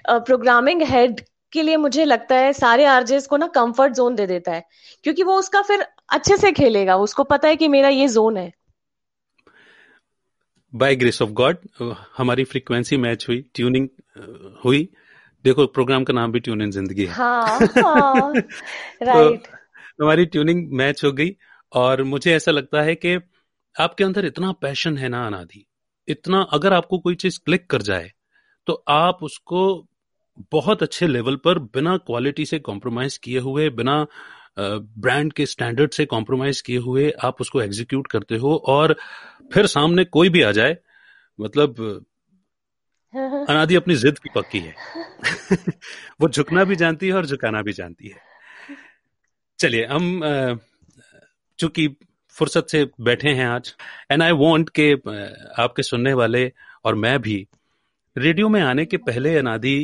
प्रोग्रामिंग 0.10 0.82
हेड 0.84 1.22
के 1.54 1.62
लिए 1.62 1.78
मुझे 1.78 2.06
लगता 2.06 2.36
है 2.36 2.54
सारे 2.54 2.86
आरजेस 2.86 3.28
को 3.28 3.38
ना 3.38 3.48
कंफर्ट 3.48 3.94
जोन 3.94 4.16
दे 4.16 4.28
देता 4.28 4.52
है। 4.52 4.64
क्योंकि 5.04 5.24
वो 5.24 5.38
उसका 5.40 5.62
फिर 5.62 5.86
अच्छे 6.10 6.38
से 6.38 6.52
खेलेगा 6.52 6.96
उसको 6.98 7.24
पता 7.24 7.48
है 7.48 7.56
कि 7.56 7.68
मेरा 7.68 7.90
ये 7.90 8.08
जोन 8.08 8.38
है। 8.38 8.52
बाय 10.74 10.96
ग्रेस 10.96 11.22
ऑफ़ 11.22 11.30
गॉड 11.30 11.58
हमारी 12.18 12.44
फ्रीक्वेंसी 12.44 12.98
मैच 12.98 13.26
हुई 13.30 13.42
ट्यूनिंग 13.56 13.88
हुई। 14.66 14.88
देखो 15.46 15.66
प्रोग्राम 15.68 16.04
का 16.04 16.14
नाम 16.14 16.32
भी 16.32 16.40
ट्यून 16.40 16.62
इन 16.62 16.72
ज़िंदगी 16.72 17.06
है। 17.06 17.14
हाँ, 17.14 17.60
हाँ, 17.86 18.34
राइट 19.04 19.48
तो 19.98 20.04
हमारी 20.06 20.26
ट्यूनिंग 20.26 20.68
मैच 20.72 21.04
हो 21.04 21.12
गई 21.12 21.36
और 21.74 22.04
मुझे 22.04 22.36
ऐसा 22.36 22.52
लगता 22.52 22.82
है 22.82 22.96
कि 22.96 23.16
आपके 23.76 24.04
अंदर 24.04 24.26
इतना 24.26 24.52
पैशन 24.52 24.98
है 24.98 25.10
ना 25.10 25.26
अनादि। 25.28 25.66
इतना 26.08 26.42
अगर 26.54 26.74
आपको 26.74 27.00
कोई 27.00 27.16
चीज़ 27.16 27.40
क्लिक 27.46 27.70
कर 27.70 27.82
जाए 27.82 28.12
तो 28.68 28.74
आप 28.88 29.24
उसको 29.24 29.64
बहुत 30.52 30.84
अच्छे 30.84 31.08
लेवल 31.08 31.36
पर 31.36 31.60
बिना 31.60 31.96
क्वालिटी 31.98 32.46
से 32.46 32.60
कॉम्प्रोमाइज 32.60 33.18
किए 33.18 33.40
हुए, 33.40 33.70
बिना 33.70 34.06
ब्रांड 34.60 35.34
के 35.34 35.46
स्टैंडर्ड 35.46 35.92
से 35.92 36.06
कॉम्प्रोमाइज 36.06 36.62
किए 36.62 36.78
हुए 36.78 37.10
आप 37.24 37.42
उसको 37.42 37.62
एग्जीक्यूट 37.62 38.08
करते 38.08 38.38
हो 38.38 38.56
और 38.68 38.96
फिर 39.54 39.66
सामने 39.66 40.06
कोई 40.06 40.30
भी 40.30 40.42
आ 40.42 40.52
जाए 40.52 40.78
मतलब 41.40 42.06
अनादि 43.14 43.76
अपनी 43.76 43.96
जिद 43.96 44.20
की 44.20 44.30
पक्की 44.36 44.60
है। 44.60 44.76
वो 46.22 46.30
झुकना 46.30 46.64
भी 46.64 46.76
जानती 46.76 47.08
है 47.08 47.14
और 47.14 47.26
झुकाना 47.26 47.62
भी 47.62 47.74
जानती 47.74 48.08
है। 48.08 48.22
चलिए, 49.60 49.86
हम 49.86 50.60
चूँकि 51.60 51.88
फुर्सत 52.36 52.68
से 52.70 52.84
बैठे 53.02 53.30
हैं 53.30 53.46
आज 53.46 53.74
एंड 54.12 54.24
आई 54.24 54.32
वॉन्ट 54.32 54.70
के 54.80 54.92
आपके 55.62 55.84
सुनने 55.84 56.14
वाले 56.14 56.52
और 56.86 56.96
मैं 56.96 57.20
भी, 57.22 57.48
रेडियो 58.18 58.50
में 58.50 58.62
आने 58.62 58.86
के 58.86 58.98
पहले 58.98 59.38
अनादि 59.38 59.78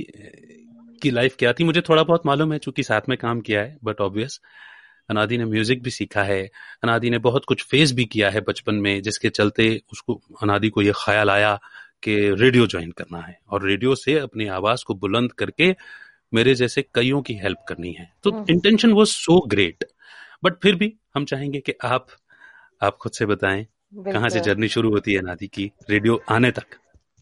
की 0.99 1.11
लाइफ 1.11 1.35
क्या 1.39 1.53
थी 1.53 1.63
मुझे 1.63 1.81
थोड़ा 1.81 2.03
बहुत 2.03 2.25
मालूम 2.25 2.53
है 2.53 2.59
चूँकि 2.59 2.83
साथ 2.83 3.09
में 3.09 3.17
काम 3.17 3.41
किया 3.41 3.61
है 3.61 3.77
बट 3.83 4.01
ऑब्वियस 4.01 4.39
अनादि 5.09 5.37
ने 5.37 5.45
म्यूज़िक 5.45 5.83
भी 5.83 5.89
सीखा 5.89 6.23
है 6.23 6.41
अनादि 6.83 7.09
ने 7.09 7.17
बहुत 7.17 7.45
कुछ 7.45 7.63
फेस 7.63 7.91
भी 7.91 8.05
किया 8.05 8.29
है 8.29 8.41
बचपन 8.41 8.75
में 8.75 9.01
जिसके 9.01 9.29
चलते 9.29 9.69
उसको 9.91 10.21
अनादि 10.41 10.69
को 10.69 10.81
यह 10.81 10.93
ख्याल 10.95 11.29
आया 11.29 11.59
कि 12.03 12.15
रेडियो 12.35 12.67
ज्वाइन 12.67 12.91
करना 12.91 13.21
है 13.21 13.37
और 13.49 13.65
रेडियो 13.67 13.95
से 13.95 14.17
अपनी 14.19 14.47
आवाज़ 14.47 14.83
को 14.87 14.95
बुलंद 14.95 15.31
करके 15.31 15.75
मेरे 16.33 16.53
जैसे 16.55 16.81
कईयों 16.95 17.21
की 17.21 17.33
हेल्प 17.33 17.63
करनी 17.67 17.91
है। 17.91 18.11
तो 18.23 18.45
intention 18.49 18.91
was 18.91 19.09
so 19.09 19.39
great 19.47 19.85
but 20.43 20.53
फिर 20.63 20.75
भी 20.75 20.93
हम 21.15 21.25
चाहेंगे 21.25 21.59
कि 21.59 21.73
आप 21.83 22.07
आप 22.83 22.97
खुद 22.97 23.11
से 23.11 23.25
बताएँ 23.25 23.65
कहाँ 24.05 24.29
से 24.29 24.39
जर्नी 24.39 24.67
शुरू 24.67 24.91
होती 24.91 25.13
है 25.13 25.21
नादी 25.21 25.47
की 25.47 25.71
रेडियो 25.89 26.21
आने 26.29 26.51
तक 26.51 26.77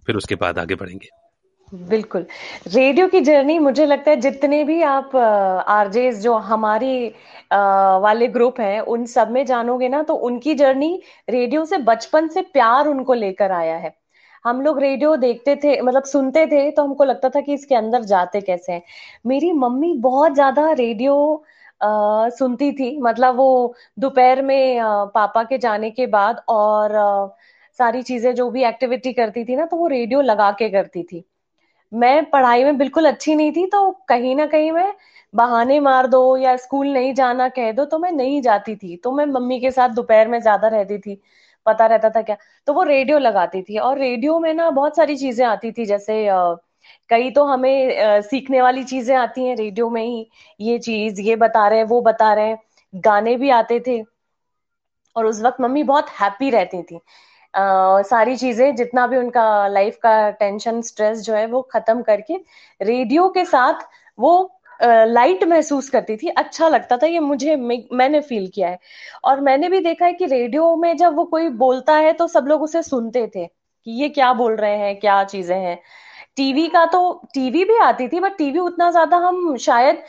फिर 0.08 0.16
उसके 0.16 0.36
बाद 0.36 0.60
आगे 0.60 0.76
बढ़ेंगे। 0.76 1.10
बिल्कुल। 1.68 2.26
रेडियो 2.68 3.08
की 3.08 3.20
जर्नी 3.22 3.58
मुझे 3.60 3.86
लगता 3.86 4.12
है 4.12 4.20
जितने 4.22 4.64
भी 4.64 4.82
आप 4.84 5.16
आरजे 5.16 6.12
जो 6.14 6.34
हमारी 6.34 7.08
आ, 7.52 7.98
वाले 7.98 8.28
ग्रुप 8.28 8.60
हैं 8.60 8.80
उन 8.82 9.06
सब 9.06 9.30
में 9.32 9.46
जानोगे 9.46 9.90
ना 9.90 10.02
तो 10.04 10.14
उनकी 10.28 10.54
जर्नी 10.56 10.90
रेडियो 11.30 11.64
से 11.66 11.78
बचपन 11.80 12.28
से 12.28 12.42
प्यार 12.44 12.88
उनको 12.88 13.14
लेकर 13.14 13.52
आया 13.52 13.76
है। 13.78 13.94
हम 14.46 14.62
लोग 14.62 14.80
रेडियो 14.82 15.16
देखते 15.18 15.56
थे 15.56 15.80
मतलब 15.82 16.04
सुनते 16.06 16.46
थे 16.48 16.70
तो 16.72 16.84
हमको 16.84 17.04
लगता 17.04 17.30
था 17.30 17.42
कि 17.42 17.54
इसके 17.54 17.76
अंदर 17.76 18.04
जाते 18.06 18.42
कैसे 18.42 18.72
हैं। 18.74 18.82
मेरी 19.26 19.52
मम्मी 19.54 19.94
बहुत 20.00 20.34
ज़्यादा 20.34 20.72
रेडियो 20.74 21.16
आ, 21.82 22.30
सुनती 22.30 22.72
थी 22.74 22.98
मतलब 23.02 23.36
वो 23.36 23.74
दोपहर 24.00 24.42
में 24.42 24.78
आ, 24.80 25.06
पापा 25.06 25.44
के 25.44 25.58
जाने 25.58 25.90
के 25.92 26.08
बाद 26.08 26.42
और 26.50 26.96
आ, 26.96 27.28
सारी 27.80 28.02
चीज़ें 28.04 28.34
जो 28.36 28.50
भी 28.52 28.64
एक्टिविटी 28.66 29.14
करती 29.14 29.44
थी 29.46 29.56
ना 29.56 29.66
तो 29.66 29.78
वो 29.78 29.88
रेडियो 29.88 30.22
लगा 30.24 30.52
के 30.52 30.70
करती 30.70 31.04
थी। 31.04 31.24
मैं 31.92 32.30
पढ़ाई 32.30 32.64
में 32.64 32.78
बिल्कुल 32.78 33.06
अच्छी 33.08 33.36
नहीं 33.36 33.52
थी 33.52 33.66
तो 33.68 33.90
कहीं 34.10 34.36
ना 34.36 34.46
कहीं 34.48 34.72
मैं 34.72 34.94
बहाने 35.34 35.80
मार 35.80 36.08
दो 36.08 36.22
या 36.38 36.56
स्कूल 36.58 36.88
नहीं 36.88 37.14
जाना 37.14 37.48
कह 37.50 37.72
दो 37.72 37.86
तो 37.86 38.00
मैं 38.00 38.12
नहीं 38.12 38.42
जाती 38.42 38.76
थी। 38.76 38.96
तो 38.98 39.12
मैं 39.12 39.26
मम्मी 39.28 39.60
के 39.60 39.72
साथ 39.72 39.90
दोपहर 39.90 40.28
में 40.28 40.40
ज़्यादा 40.42 40.68
रहती 40.68 40.98
थी, 41.00 41.16
पता 41.66 41.86
रहता 41.86 42.10
था 42.10 42.22
क्या? 42.22 42.38
तो 42.68 42.74
वो 42.74 42.84
रेडियो 42.84 43.18
लगाती 43.20 43.62
थी 43.64 43.78
और 43.80 43.98
रेडियो 44.00 44.40
में 44.40 44.54
ना 44.54 44.70
बहुत 44.72 44.96
सारी 44.98 45.16
चीज़ें 45.18 45.46
आती 45.46 45.72
थी, 45.72 45.86
जैसे 45.86 46.26
कई 47.10 47.30
तो 47.32 47.44
हमें 47.46 48.22
सीखने 48.24 48.62
वाली 48.62 48.84
चीज़ें 48.86 49.16
आती 49.18 49.46
हैं 49.46 49.56
रेडियो 49.56 49.90
में 49.90 50.04
ही, 50.04 50.30
ये 50.60 50.78
चीज़, 50.80 51.22
ये 51.22 51.36
बता 51.38 51.68
रहे 51.68 51.80
हैं, 51.80 51.86
वो 51.86 52.02
बता 52.02 52.34
रहे 52.34 52.48
हैं, 52.48 52.60
गाने 52.94 53.36
भी 53.38 53.50
आते 53.52 53.80
थे। 53.88 54.02
और 55.16 55.26
उस 55.26 55.42
वक्त 55.42 55.62
मम्मी 55.62 55.84
बहुत 55.84 56.10
हैप्पी 56.22 56.50
रहती 56.50 56.82
थी। 56.84 57.00
सारी 57.58 58.36
चीज़ें 58.38 58.76
जितना 58.76 59.06
भी 59.08 59.18
उनका 59.18 59.68
लाइफ 59.68 59.98
का 60.04 60.30
टेंशन 60.32 60.82
स्ट्रेस 60.82 61.22
जो 61.22 61.34
है 61.34 61.46
वो 61.48 61.62
खत्म 61.72 62.02
करके 62.02 62.36
रेडियो 62.82 63.28
के 63.30 63.46
साथ 63.46 63.88
वो 64.20 64.34
लाइट 64.82 65.44
uh, 65.44 65.50
महसूस 65.50 65.90
करती 65.90 66.16
थी। 66.18 66.28
अच्छा 66.30 66.68
लगता 66.68 66.98
था 66.98 67.08
ये 67.08 67.20
मुझे 67.20 67.56
मैंने 67.56 68.20
फील 68.22 68.48
किया 68.56 68.70
है। 68.70 68.80
और 69.26 69.40
मैंने 69.42 69.70
भी 69.70 69.80
देखा 69.82 70.06
है 70.06 70.14
कि 70.14 70.26
रेडियो 70.26 70.76
में 70.76 70.96
जब 70.98 71.16
वो 71.16 71.24
कोई 71.26 71.50
बोलता 71.58 71.94
है 71.96 72.14
तो 72.14 72.28
सब 72.28 72.46
लोग 72.48 72.62
उसे 72.64 72.82
सुनते 72.84 73.26
थे 73.36 73.46
कि 73.46 73.92
ये 74.02 74.10
क्या 74.10 74.32
बोल 74.34 74.56
रहे 74.56 74.78
हैं 74.78 75.00
क्या 75.00 75.24
चीज़ें 75.26 75.58
हैं। 75.58 75.80
टीवी 76.38 76.68
का 76.68 76.86
तो 76.86 77.00
टीवी 77.34 77.64
भी 77.66 77.78
आती 77.80 78.08
थी 78.08 78.20
बट 78.20 78.38
टीवी 78.38 78.60
उतना 78.60 78.90
ज़्यादा 78.92 79.18
हम 79.18 79.56
शायद 79.58 80.04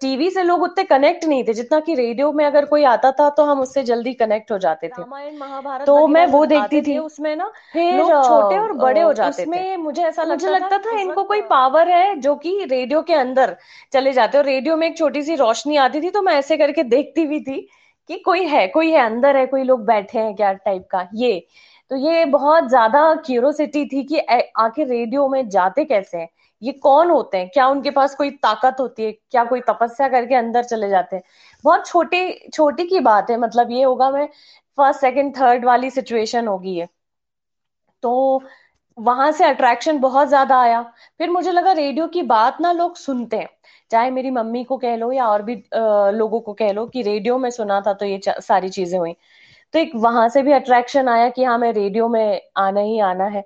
टीवी 0.00 0.30
से 0.30 0.42
लोग 0.42 0.62
उतने 0.62 0.84
कनेक्ट 0.84 1.24
नहीं 1.24 1.44
थे 1.44 1.54
जितना 1.54 1.80
कि 1.80 1.94
रेडियो 1.94 2.32
में 2.32 2.44
अगर 2.44 2.64
कोई 2.64 2.84
आता 2.84 3.10
था 3.12 3.28
तो 3.30 3.44
हम 3.44 3.60
उससे 3.60 3.82
जल्दी 3.84 4.12
कनेक्ट 4.14 4.52
हो 4.52 4.58
जाते 4.58 4.88
थे। 4.88 5.00
रामायण 5.00 5.36
महाभारत 5.38 5.86
तो 5.86 6.06
मैं 6.08 6.26
वो 6.26 6.44
देखती 6.46 6.82
थी। 6.82 6.98
उसमें 6.98 7.34
ना 7.36 7.50
फिर 7.72 7.98
छोटे 7.98 8.58
और 8.58 8.72
बड़े 8.74 9.00
हो 9.00 9.12
जाते 9.12 9.42
उसमें 9.42 9.76
मुझे 9.78 10.02
ऐसा 10.02 10.24
मुझे 10.24 10.48
लगता 10.48 10.78
था 10.78 10.98
इनको 11.00 11.24
कोई 11.24 11.40
पावर 11.50 11.88
है 11.88 12.14
जो 12.20 12.34
कि 12.36 12.58
रेडियो 12.64 13.02
के 13.02 13.14
अंदर 13.14 13.56
चले 13.92 14.12
जाते 14.12 14.38
और 14.38 14.44
रेडियो 14.44 14.76
में 14.76 14.86
एक 14.86 14.96
छोटी 14.98 15.22
सी 15.22 15.34
रोशनी 15.36 15.76
आती 15.78 16.00
थी 16.00 16.10
तो 16.10 16.22
मैं 16.22 16.34
ऐसे 16.34 16.56
करके 16.56 16.82
देखती 16.84 17.26
भी 17.26 17.40
थी 17.40 17.60
कि 18.10 18.18
कोई 18.18 18.44
है 18.46 18.66
कोई 18.68 18.90
है 18.90 19.00
अंदर 19.00 19.36
है 19.36 19.46
कोई 19.46 19.62
लोग 19.62 19.84
बैठे 19.86 20.18
हैं 20.18 20.34
क्या 20.36 20.52
टाइप 20.54 20.86
का 20.90 21.08
ये। 21.14 21.46
तो 21.90 21.96
ये 21.98 22.24
बहुत 22.24 22.68
ज़्यादा 22.68 23.00
क्यूरोसिटी 23.26 23.84
थी 23.86 24.02
कि 24.04 24.18
आखिर 24.58 24.86
रेडियो 24.88 25.26
में 25.28 25.48
जाते 25.48 25.84
कैसे 25.84 26.18
हैं? 26.18 26.28
ये 26.62 26.72
कौन 26.74 27.10
होते 27.10 27.38
हैं? 27.38 27.48
क्या 27.48 27.66
उनके 27.68 27.90
पास 27.90 28.14
कोई 28.14 28.30
ताकत 28.42 28.76
होती 28.80 29.04
है? 29.04 29.12
क्या 29.30 29.44
कोई 29.44 29.60
तपस्या 29.68 30.08
करके 30.08 30.34
अंदर 30.34 30.64
चले 30.64 30.88
जाते 30.90 31.16
हैं? 31.16 31.22
बहुत 31.64 31.86
छोटी 31.86 32.48
छोटी 32.54 32.86
की 32.88 33.00
बात 33.02 33.30
है। 33.30 33.36
मतलब 33.40 33.70
ये 33.70 33.82
होगा 33.84 34.10
मैं 34.10 34.26
फ़र्स्ट 34.78 35.00
सेकंड 35.00 35.36
थर्ड 35.38 35.64
वाली 35.64 35.90
सिचुएशन 35.90 36.46
होगी 36.48 36.78
ये। 36.78 36.88
तो 38.02 38.42
वहाँ 38.98 39.30
से 39.32 39.44
अट्रैक्शन 39.44 39.98
बहुत 40.00 40.28
ज़्यादा 40.28 40.58
आया। 40.60 40.82
फिर 41.20 41.30
मुझे 41.30 41.52
लगा 41.52 41.72
रेडियो 41.72 42.06
की 42.08 42.22
बात 42.24 42.60
ना 42.60 42.72
लोग 42.72 42.96
सुनते 42.96 43.36
हैं। 43.36 43.48
चाहे 43.90 44.10
मेरी 44.10 44.30
मम्मी 44.30 44.62
को 44.64 44.76
कह 44.78 44.96
लो 44.96 45.10
या 45.12 45.26
और 45.28 45.42
भी 45.42 45.54
आ, 45.54 46.10
लोगों 46.10 46.40
को 46.40 46.52
कह 46.52 46.72
लो 46.72 46.86
कि 46.86 47.02
रेडियो 47.02 47.38
में 47.38 47.50
सुना 47.50 47.80
था 47.80 47.92
तो 47.94 48.06
ये 48.06 48.20
सारी 48.40 48.68
चीज़ें 48.68 48.98
हुई। 48.98 49.14
तो 49.74 49.78
एक 49.78 49.92
वहाँ 49.96 50.28
से 50.28 50.42
भी 50.42 50.52
अट्रैक्शन 50.52 51.08
आया 51.08 51.28
कि 51.30 51.44
हाँ 51.44 51.58
मैं 51.58 51.72
रेडियो 51.72 52.08
में 52.08 52.40
आना 52.58 52.80
ही 52.80 52.98
आना 53.02 53.24
है। 53.26 53.44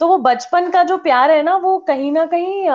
तो 0.00 0.08
वो 0.08 0.18
बचपन 0.20 0.70
का 0.70 0.82
जो 0.84 0.96
प्यार 0.98 1.30
है 1.30 1.42
ना, 1.42 1.56
वो 1.56 1.78
कहीं 1.80 2.10
ना 2.12 2.24
कहीं 2.26 2.66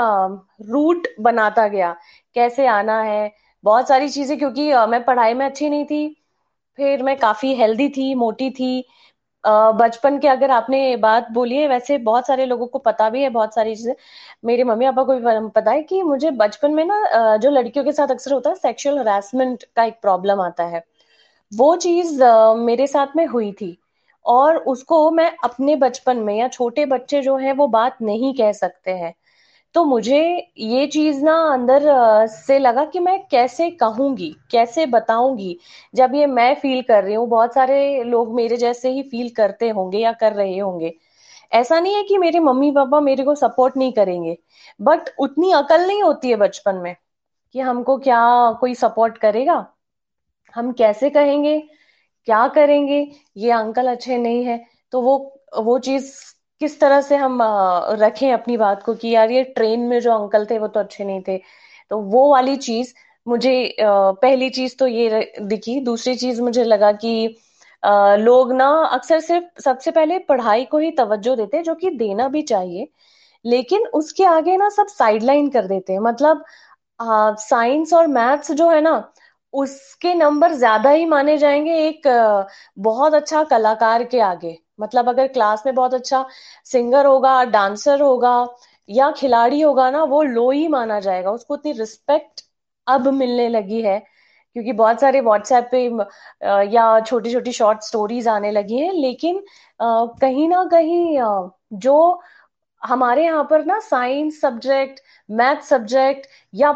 रूट 0.70 1.08
बनाता 1.22 1.68
गया। 1.68 1.96
कैसे 2.36 2.68
आना 2.70 3.02
है? 3.02 3.32
बहुत 3.64 3.88
सारी 3.88 4.10
चीज़ें, 4.10 4.38
क्योंकि 4.40 4.72
मैं 4.90 5.04
पढ़ाई 5.06 5.34
में 5.34 5.46
अच्छी 5.46 5.70
नहीं 5.70 5.86
थी, 5.86 6.08
फिर 6.78 7.04
मैं 7.04 7.18
काफ़ी 7.20 7.54
हेल्दी 7.56 7.90
थी, 7.90 8.14
मोटी 8.16 8.50
थी। 8.52 8.84
बचपन 9.44 10.18
के 10.20 10.28
अगर 10.28 10.52
आपने 10.52 10.96
बात 10.98 11.30
बोली 11.34 11.58
है, 11.58 11.68
वैसे 11.68 11.98
बहुत 12.00 12.28
सारे 12.28 12.46
लोगों 12.46 12.68
को 12.68 12.80
पता 12.80 13.10
भी 13.10 13.24
है, 13.24 13.30
बहुत 13.30 13.56
सारी 13.56 13.76
चीज़ें। 13.76 13.94
मेरे 14.46 14.64
मम्मी 14.64 14.86
पापा 14.88 15.04
को 15.04 15.16
भी 15.16 15.50
पता 15.56 15.72
है 15.72 15.84
कि 15.84 16.02
मुझे 16.04 16.32
बचपन 16.34 16.74
में 16.74 16.86
ना 16.86 17.38
जो 17.38 17.50
लड़कियों 17.52 17.86
के 17.86 17.92
साथ 17.94 18.12
अक्सर 18.12 18.34
होता 18.34 18.50
है 18.50 18.56
सेक्सुअल 18.58 19.00
हरासमेंट 19.00 19.64
का 19.76 19.84
एक 19.84 20.00
प्रॉब्लम 20.02 20.42
आता 20.42 20.64
है। 20.66 20.84
वो 21.52 21.76
चीज़ 21.76 22.24
मेरे 22.58 22.88
साथ 22.88 23.16
में 23.16 23.26
हुई 23.28 23.52
थी। 23.52 23.78
और 24.26 24.58
उसको 24.58 25.10
मैं 25.12 25.32
अपने 25.44 25.76
बचपन 25.76 26.18
में 26.18 26.36
या 26.36 26.48
छोटे 26.48 26.86
बच्चे 26.86 27.22
जो 27.22 27.36
है, 27.38 27.54
वो 27.54 27.68
बात 27.68 27.98
नहीं 28.02 28.34
कह 28.36 28.52
सकते 28.52 28.92
हैं। 28.92 29.14
तो 29.76 29.84
मुझे 29.86 30.20
ये 30.58 30.88
चीज़ 30.88 31.24
ना 31.26 31.36
अंदर 31.54 31.84
से 32.28 32.60
लगा 32.60 32.86
कि 32.86 33.00
मैं 33.00 33.20
कैसे 33.32 33.70
कहूँगी, 33.72 34.30
कैसे 34.52 34.86
बताऊँगी। 34.86 35.58
जब 35.96 36.16
ये 36.16 36.26
मैं 36.28 36.54
फील 36.56 36.82
कर 36.82 37.04
रही 37.04 37.14
हूँ, 37.16 37.28
बहुत 37.30 37.54
सारे 37.54 38.04
लोग 38.04 38.36
मेरे 38.36 38.58
जैसे 38.58 38.90
ही 38.90 39.04
फील 39.04 39.30
करते 39.30 39.70
होंगे 39.70 40.00
या 40.00 40.12
कर 40.14 40.34
रहे 40.34 40.58
होंगे। 40.60 40.94
ऐसा 41.52 41.80
नहीं 41.80 41.96
है 41.96 42.04
कि 42.04 42.18
मेरे 42.18 42.40
मम्मी 42.40 42.72
पापा 42.72 43.00
मेरे 43.00 43.24
को 43.24 43.36
सपोर्ट 43.36 43.78
नहीं 43.78 43.94
करेंगे। 43.94 44.38
बट 44.82 45.10
उतनी 45.20 45.52
अकल 45.54 45.88
नहीं 45.88 46.04
होती 46.04 46.30
है 46.30 46.36
बचपन 46.38 46.76
में 46.76 46.96
कि 47.56 47.60
हमको 47.60 47.98
क्या 48.00 48.22
कोई 48.62 48.76
सपोर्ट 48.76 49.18
करेगा। 49.18 49.66
हम 50.56 50.72
कैसे 50.74 51.10
कहेंगे? 51.10 51.60
क्या 52.28 52.48
करेंगे? 52.50 53.00
ये 53.38 53.52
अंकल 53.52 53.88
अच्छे 53.92 54.18
नहीं 54.18 54.44
है। 54.46 54.60
तो 54.94 55.02
वो 55.02 55.18
वो 55.60 55.78
चीज़ 55.80 56.12
किस 56.62 56.80
तरह 56.80 57.02
से 57.02 57.16
हम 57.18 57.40
रखें 58.02 58.32
अपनी 58.34 58.58
बात 58.58 58.84
को 58.84 58.94
कि 58.96 59.10
यार 59.10 59.32
ये 59.32 59.44
ट्रेन 59.56 59.80
में 59.90 60.00
जो 60.02 60.12
अंकल 60.14 60.46
थे 60.46 60.58
वो 60.60 60.68
तो 60.68 60.80
अच्छे 60.80 61.04
नहीं 61.06 61.22
थे। 61.28 61.38
तो 61.92 62.00
वो 62.02 62.32
वाली 62.32 62.56
चीज़ 62.58 62.94
मुझे 63.28 63.54
पहली 63.82 64.50
चीज़ 64.52 64.76
तो 64.80 64.88
ये 64.88 65.32
दिखी। 65.44 65.80
दूसरी 65.82 66.16
चीज़ 66.18 66.42
मुझे 66.42 66.64
लगा 66.64 66.92
कि 66.96 67.14
लोग 68.20 68.52
ना 68.54 68.68
अक्सर 68.88 69.20
सिर्फ़, 69.22 69.62
सबसे 69.62 69.92
पहले 69.92 70.20
पढ़ाई 70.22 70.66
को 70.66 70.78
ही 70.80 70.92
तवज्जो 70.94 71.36
देते 71.36 71.58
हैं, 71.58 71.64
जो 71.64 71.76
कि 71.76 71.90
देना 71.92 72.28
भी 72.30 72.42
चाहिए। 72.44 72.88
लेकिन 73.46 73.86
उसके 73.96 74.26
आगे 74.26 74.58
ना 74.58 74.70
सब 74.72 74.88
साइडलाइन 74.90 75.50
कर 75.52 75.68
देते 75.68 75.94
हैं। 75.94 76.00
मतलब 76.02 76.44
साइंस 77.40 77.94
और 77.94 78.08
मैथ्स 78.10 78.52
जो 78.54 78.70
है 78.72 78.82
ना 78.82 78.94
उसके 79.54 80.14
नंबर 80.14 80.54
ज़्यादा 80.54 80.90
ही 80.90 81.06
माने 81.06 81.38
जाएँगे 81.38 81.74
एक 81.80 82.08
बहुत 82.80 83.14
अच्छा 83.14 83.44
कलाकार 83.46 84.04
के 84.06 84.20
आगे। 84.22 84.58
मतलब 84.80 85.10
अगर 85.10 85.28
क्लास 85.30 85.64
में 85.66 85.74
बहुत 85.76 85.94
अच्छा 85.94 86.26
सिंगर 86.66 87.06
होगा, 87.06 87.44
डांसर 87.46 88.02
होगा 88.02 88.48
या 88.90 89.12
खिलाड़ी 89.12 89.62
होगा 89.62 89.90
ना, 89.92 90.04
वो 90.04 90.22
लो 90.24 90.50
ही 90.52 90.68
माना 90.68 91.00
जाएगा। 91.00 91.32
उसको 91.32 91.54
उतनी 91.54 91.72
रिस्पेक्ट 91.74 92.42
अब 92.88 93.08
मिलने 93.10 93.48
लगी 93.50 93.82
है, 93.82 94.00
क्योंकि 94.56 94.72
बहुत 94.74 95.02
सारे 95.02 95.22
व्हाट्सएप 95.22 95.70
पे 95.72 95.86
या 96.72 97.00
छोटी 97.02 97.32
छोटी 97.34 97.52
शॉर्ट 97.54 97.82
स्टोरीज 97.84 98.28
आने 98.28 98.52
लगी 98.52 98.78
हैं। 98.78 98.92
लेकिन 98.94 99.44
कहीं 99.80 100.48
ना 100.50 100.64
कहीं 100.72 101.18
जो 101.76 102.22
हमारे 102.82 103.24
यहाँ 103.26 103.44
पर 103.50 103.66
ना 103.66 103.80
साइंस 103.80 104.40
सब्जेक्ट 104.42 105.00
मैथ 105.32 105.62
सब्जेक्ट 105.64 106.28
या 106.54 106.70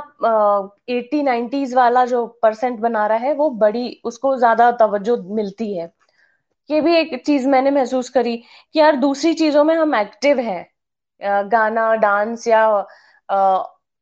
एट्टी 0.90 1.22
नाइन्टीज 1.24 1.74
वाला 1.76 2.06
जो 2.06 2.26
परसेंट 2.44 2.80
बना 2.80 3.06
रहा 3.08 3.18
है, 3.20 3.34
वो 3.34 3.50
बड़ी, 3.52 4.02
उसको 4.06 4.36
ज़्यादा 4.38 4.72
तवज्जो 4.74 5.18
मिलती 5.36 5.74
है। 5.78 5.92
ये 6.70 6.82
भी 6.82 6.96
एक 6.96 7.24
चीज़ 7.26 7.48
मैंने 7.50 7.72
महसूस 7.72 8.10
करी 8.10 8.36
कि 8.38 8.80
यार, 8.80 8.96
दूसरी 8.98 9.34
चीज़ों 9.36 9.64
में 9.64 9.76
हम 9.76 9.96
एक्टिव 9.96 10.40
हैं। 10.42 10.66
गाना 11.50 11.94
डांस 11.98 12.48
या 12.48 12.64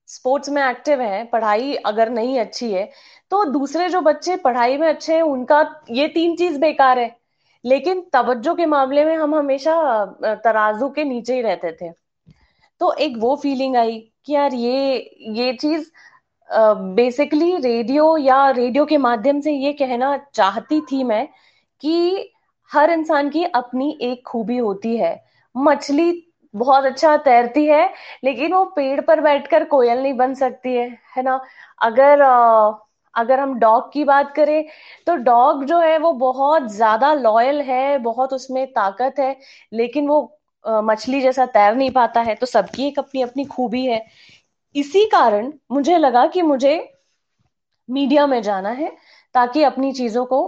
स्पोर्ट्स 0.09 0.49
में 0.49 0.61
एक्टिव 0.63 1.01
हैं, 1.01 1.29
पढ़ाई 1.29 1.73
अगर 1.85 2.09
नहीं 2.11 2.39
अच्छी 2.39 2.71
है 2.73 2.89
तो 3.31 3.43
दूसरे 3.45 3.87
जो 3.89 4.01
बच्चे 4.01 4.35
पढ़ाई 4.37 4.77
में 4.77 4.87
अच्छे 4.87 5.13
हैं, 5.15 5.21
उनका 5.23 5.61
ये 5.91 6.07
तीन 6.09 6.35
चीज़ 6.37 6.59
बेकार 6.61 6.99
है। 6.99 7.15
लेकिन 7.65 8.01
तवज्जो 8.13 8.53
के 8.55 8.65
मामले 8.67 9.05
में 9.05 9.15
हम 9.17 9.35
हमेशा 9.35 9.75
तराजू 10.43 10.89
के 10.89 11.03
नीचे 11.05 11.35
ही 11.35 11.41
रहते 11.41 11.71
थे। 11.81 11.89
तो 12.83 12.91
एक 12.93 13.13
वो 13.17 13.35
फीलिंग 13.35 13.75
आई 13.77 13.99
कि 14.25 14.33
यार 14.33 14.53
ये 14.53 14.97
ये 15.31 15.53
चीज़ 15.53 15.85
बेसिकली 16.95 17.55
रेडियो 17.57 18.17
या 18.17 18.49
रेडियो 18.51 18.85
के 18.85 18.97
माध्यम 18.97 19.39
से 19.41 19.51
ये 19.53 19.71
कहना 19.73 20.15
चाहती 20.35 20.79
थी 20.81 21.03
मैं 21.03 21.27
कि 21.83 22.31
हर 22.71 22.91
इंसान 22.91 23.29
की 23.29 23.43
अपनी 23.55 23.97
एक 24.01 24.23
खूबी 24.27 24.57
होती 24.57 24.95
है। 24.97 25.13
मछली 25.55 26.11
बहुत 26.53 26.85
अच्छा 26.85 27.15
तैरती 27.19 27.65
है, 27.65 27.89
लेकिन 28.23 28.53
वो 28.53 28.63
पेड़ 28.75 28.99
पर 29.01 29.21
बैठकर 29.21 29.65
कोयल 29.65 30.01
नहीं 30.03 30.13
बन 30.13 30.33
सकती 30.35 30.75
है 30.75 30.89
है 31.17 31.23
ना? 31.23 31.39
अगर 31.81 32.21
अगर 33.15 33.39
हम 33.39 33.53
डॉग 33.59 33.91
की 33.93 34.03
बात 34.03 34.33
करें 34.35 34.63
तो 35.07 35.15
डॉग 35.23 35.63
जो 35.65 35.79
है 35.79 35.97
वो 35.99 36.11
बहुत 36.13 36.67
ज़्यादा 36.71 37.13
लॉयल 37.15 37.61
है, 37.61 37.97
बहुत 37.99 38.33
उसमें 38.33 38.65
ताकत 38.73 39.19
है, 39.19 39.35
लेकिन 39.73 40.07
वो 40.07 40.21
मछली 40.65 41.21
जैसा 41.21 41.45
तैर 41.47 41.75
नहीं 41.75 41.91
पाता 41.91 42.21
है 42.21 42.35
तो 42.35 42.45
सबकी 42.45 42.87
एक 42.87 42.99
अपनी 42.99 43.21
अपनी 43.21 43.45
खूबी 43.45 43.85
है। 43.85 44.05
इसी 44.75 45.05
कारण 45.07 45.51
मुझे 45.71 45.97
लगा 45.97 46.25
कि 46.27 46.41
मुझे 46.41 46.75
मीडिया 47.89 48.25
में 48.27 48.41
जाना 48.41 48.69
है, 48.71 48.91
ताकि 49.35 49.63
अपनी 49.63 49.91
चीज़ों 49.93 50.25
को 50.25 50.39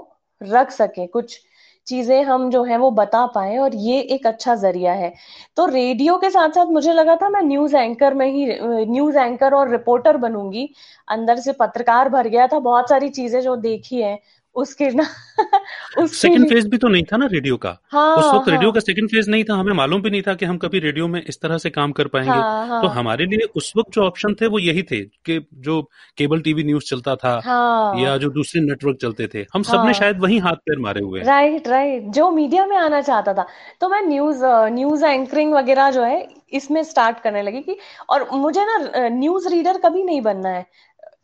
रख 0.41 0.71
सके। 0.71 1.05
कुछ 1.07 1.39
चीज़ें 1.87 2.23
हम 2.23 2.49
जो 2.51 2.63
है 2.63 2.77
वो 2.77 2.89
बता 2.91 3.25
पाए, 3.27 3.57
और 3.57 3.75
ये 3.75 3.99
एक 4.01 4.25
अच्छा 4.27 4.55
ज़रिया 4.55 4.93
है। 4.93 5.13
तो 5.57 5.65
रेडियो 5.65 6.17
के 6.17 6.29
साथ 6.29 6.49
साथ 6.49 6.65
मुझे 6.67 6.93
लगा 6.93 7.15
था 7.15 7.29
मैं 7.29 7.41
न्यूज़ 7.41 7.75
एंकर 7.77 8.13
में 8.13 8.25
ही 8.27 8.45
न्यूज़ 8.85 9.17
एंकर 9.17 9.53
और 9.53 9.69
रिपोर्टर 9.71 10.17
बनूँगी। 10.17 10.69
अंदर 11.07 11.39
से 11.39 11.51
पत्रकार 11.53 12.09
भर 12.09 12.27
गया 12.27 12.47
था, 12.47 12.59
बहुत 12.59 12.89
सारी 12.89 13.09
चीज़ें 13.11 13.39
जो 13.41 13.55
देखी 13.57 14.01
है। 14.01 14.19
उसके 14.55 14.89
ना 14.91 15.03
सेकंड 16.09 16.47
फ़ेज़ 16.47 16.67
भी 16.69 16.77
तो 16.77 16.87
नहीं 16.87 17.03
था 17.05 17.17
ना 17.17 17.25
रेडियो 17.27 17.55
का। 17.57 17.77
हाँ, 17.85 18.01
उस 18.15 18.33
वक्त 18.33 18.47
हाँ, 18.47 18.49
रेडियो 18.49 18.71
का 18.71 18.79
सेकंड 18.79 19.09
फ़ेज़ 19.11 19.29
नहीं 19.29 19.43
था 19.43 19.53
हमें 19.55 19.71
मालूम 19.73 20.01
भी 20.01 20.09
नहीं 20.09 20.21
था 20.21 20.33
कि 20.35 20.45
हम 20.45 20.57
कभी 20.57 20.79
रेडियो 20.79 21.07
में 21.07 21.21
इस 21.23 21.39
तरह 21.41 21.57
से 21.57 21.69
काम 21.71 21.91
कर 21.93 22.07
पाएँगे। 22.09 22.43
हाँ, 22.43 22.67
हाँ, 22.67 22.81
तो 22.81 22.87
हमारे 22.89 23.25
लिए 23.25 23.47
उस 23.55 23.71
वक्त 23.77 23.91
जो 23.93 24.03
ऑप्शन 24.03 24.35
थे 24.41 24.47
वो 24.47 24.59
यही 24.59 24.83
थे 24.91 25.01
कि 25.25 25.39
जो 25.61 25.81
केबल 26.17 26.41
टीवी 26.41 26.63
न्यूज़ 26.63 26.85
चलता 26.85 27.15
था 27.17 27.35
हाँ, 27.37 27.93
या 27.95 28.17
जो 28.17 28.29
दूसरे 28.31 28.61
नेटवर्क 28.61 28.97
चलते 29.01 29.27
थे 29.33 29.45
हम 29.53 29.63
सब 29.65 29.69
हाँ, 29.73 29.85
ने 29.85 29.93
शायद 29.95 30.19
वही 30.21 30.37
हाथ 30.39 30.55
पैर 30.65 30.79
मारे 30.81 31.01
हुए 31.01 31.25
राइट 31.25 31.67
राइट 31.67 32.03
जो 32.13 32.29
मीडिया 32.31 32.65
में 32.65 32.75
आना 32.77 33.01
चाहता 33.01 33.33
था। 33.33 33.45
तो 33.81 33.87
मैं 33.89 34.01
न्यूज़ 34.01 34.43
न्यूज़ 34.73 35.05
एंकरिंग 35.05 35.53
वगैरह 35.53 35.89
जो 35.91 36.03
है 36.03 36.21
इसमें 36.53 36.81
स्टार्ट 36.83 37.19
करने 37.19 37.41
लगी 37.41 37.61
कि 37.61 37.77
और 38.09 38.29
मुझे 38.35 38.65
ना 38.65 39.07
न्यूज़ 39.09 39.47
रीडर 39.49 39.77
कभी 39.79 40.03
नहीं 40.03 40.21
बनना 40.21 40.49
है। 40.49 40.65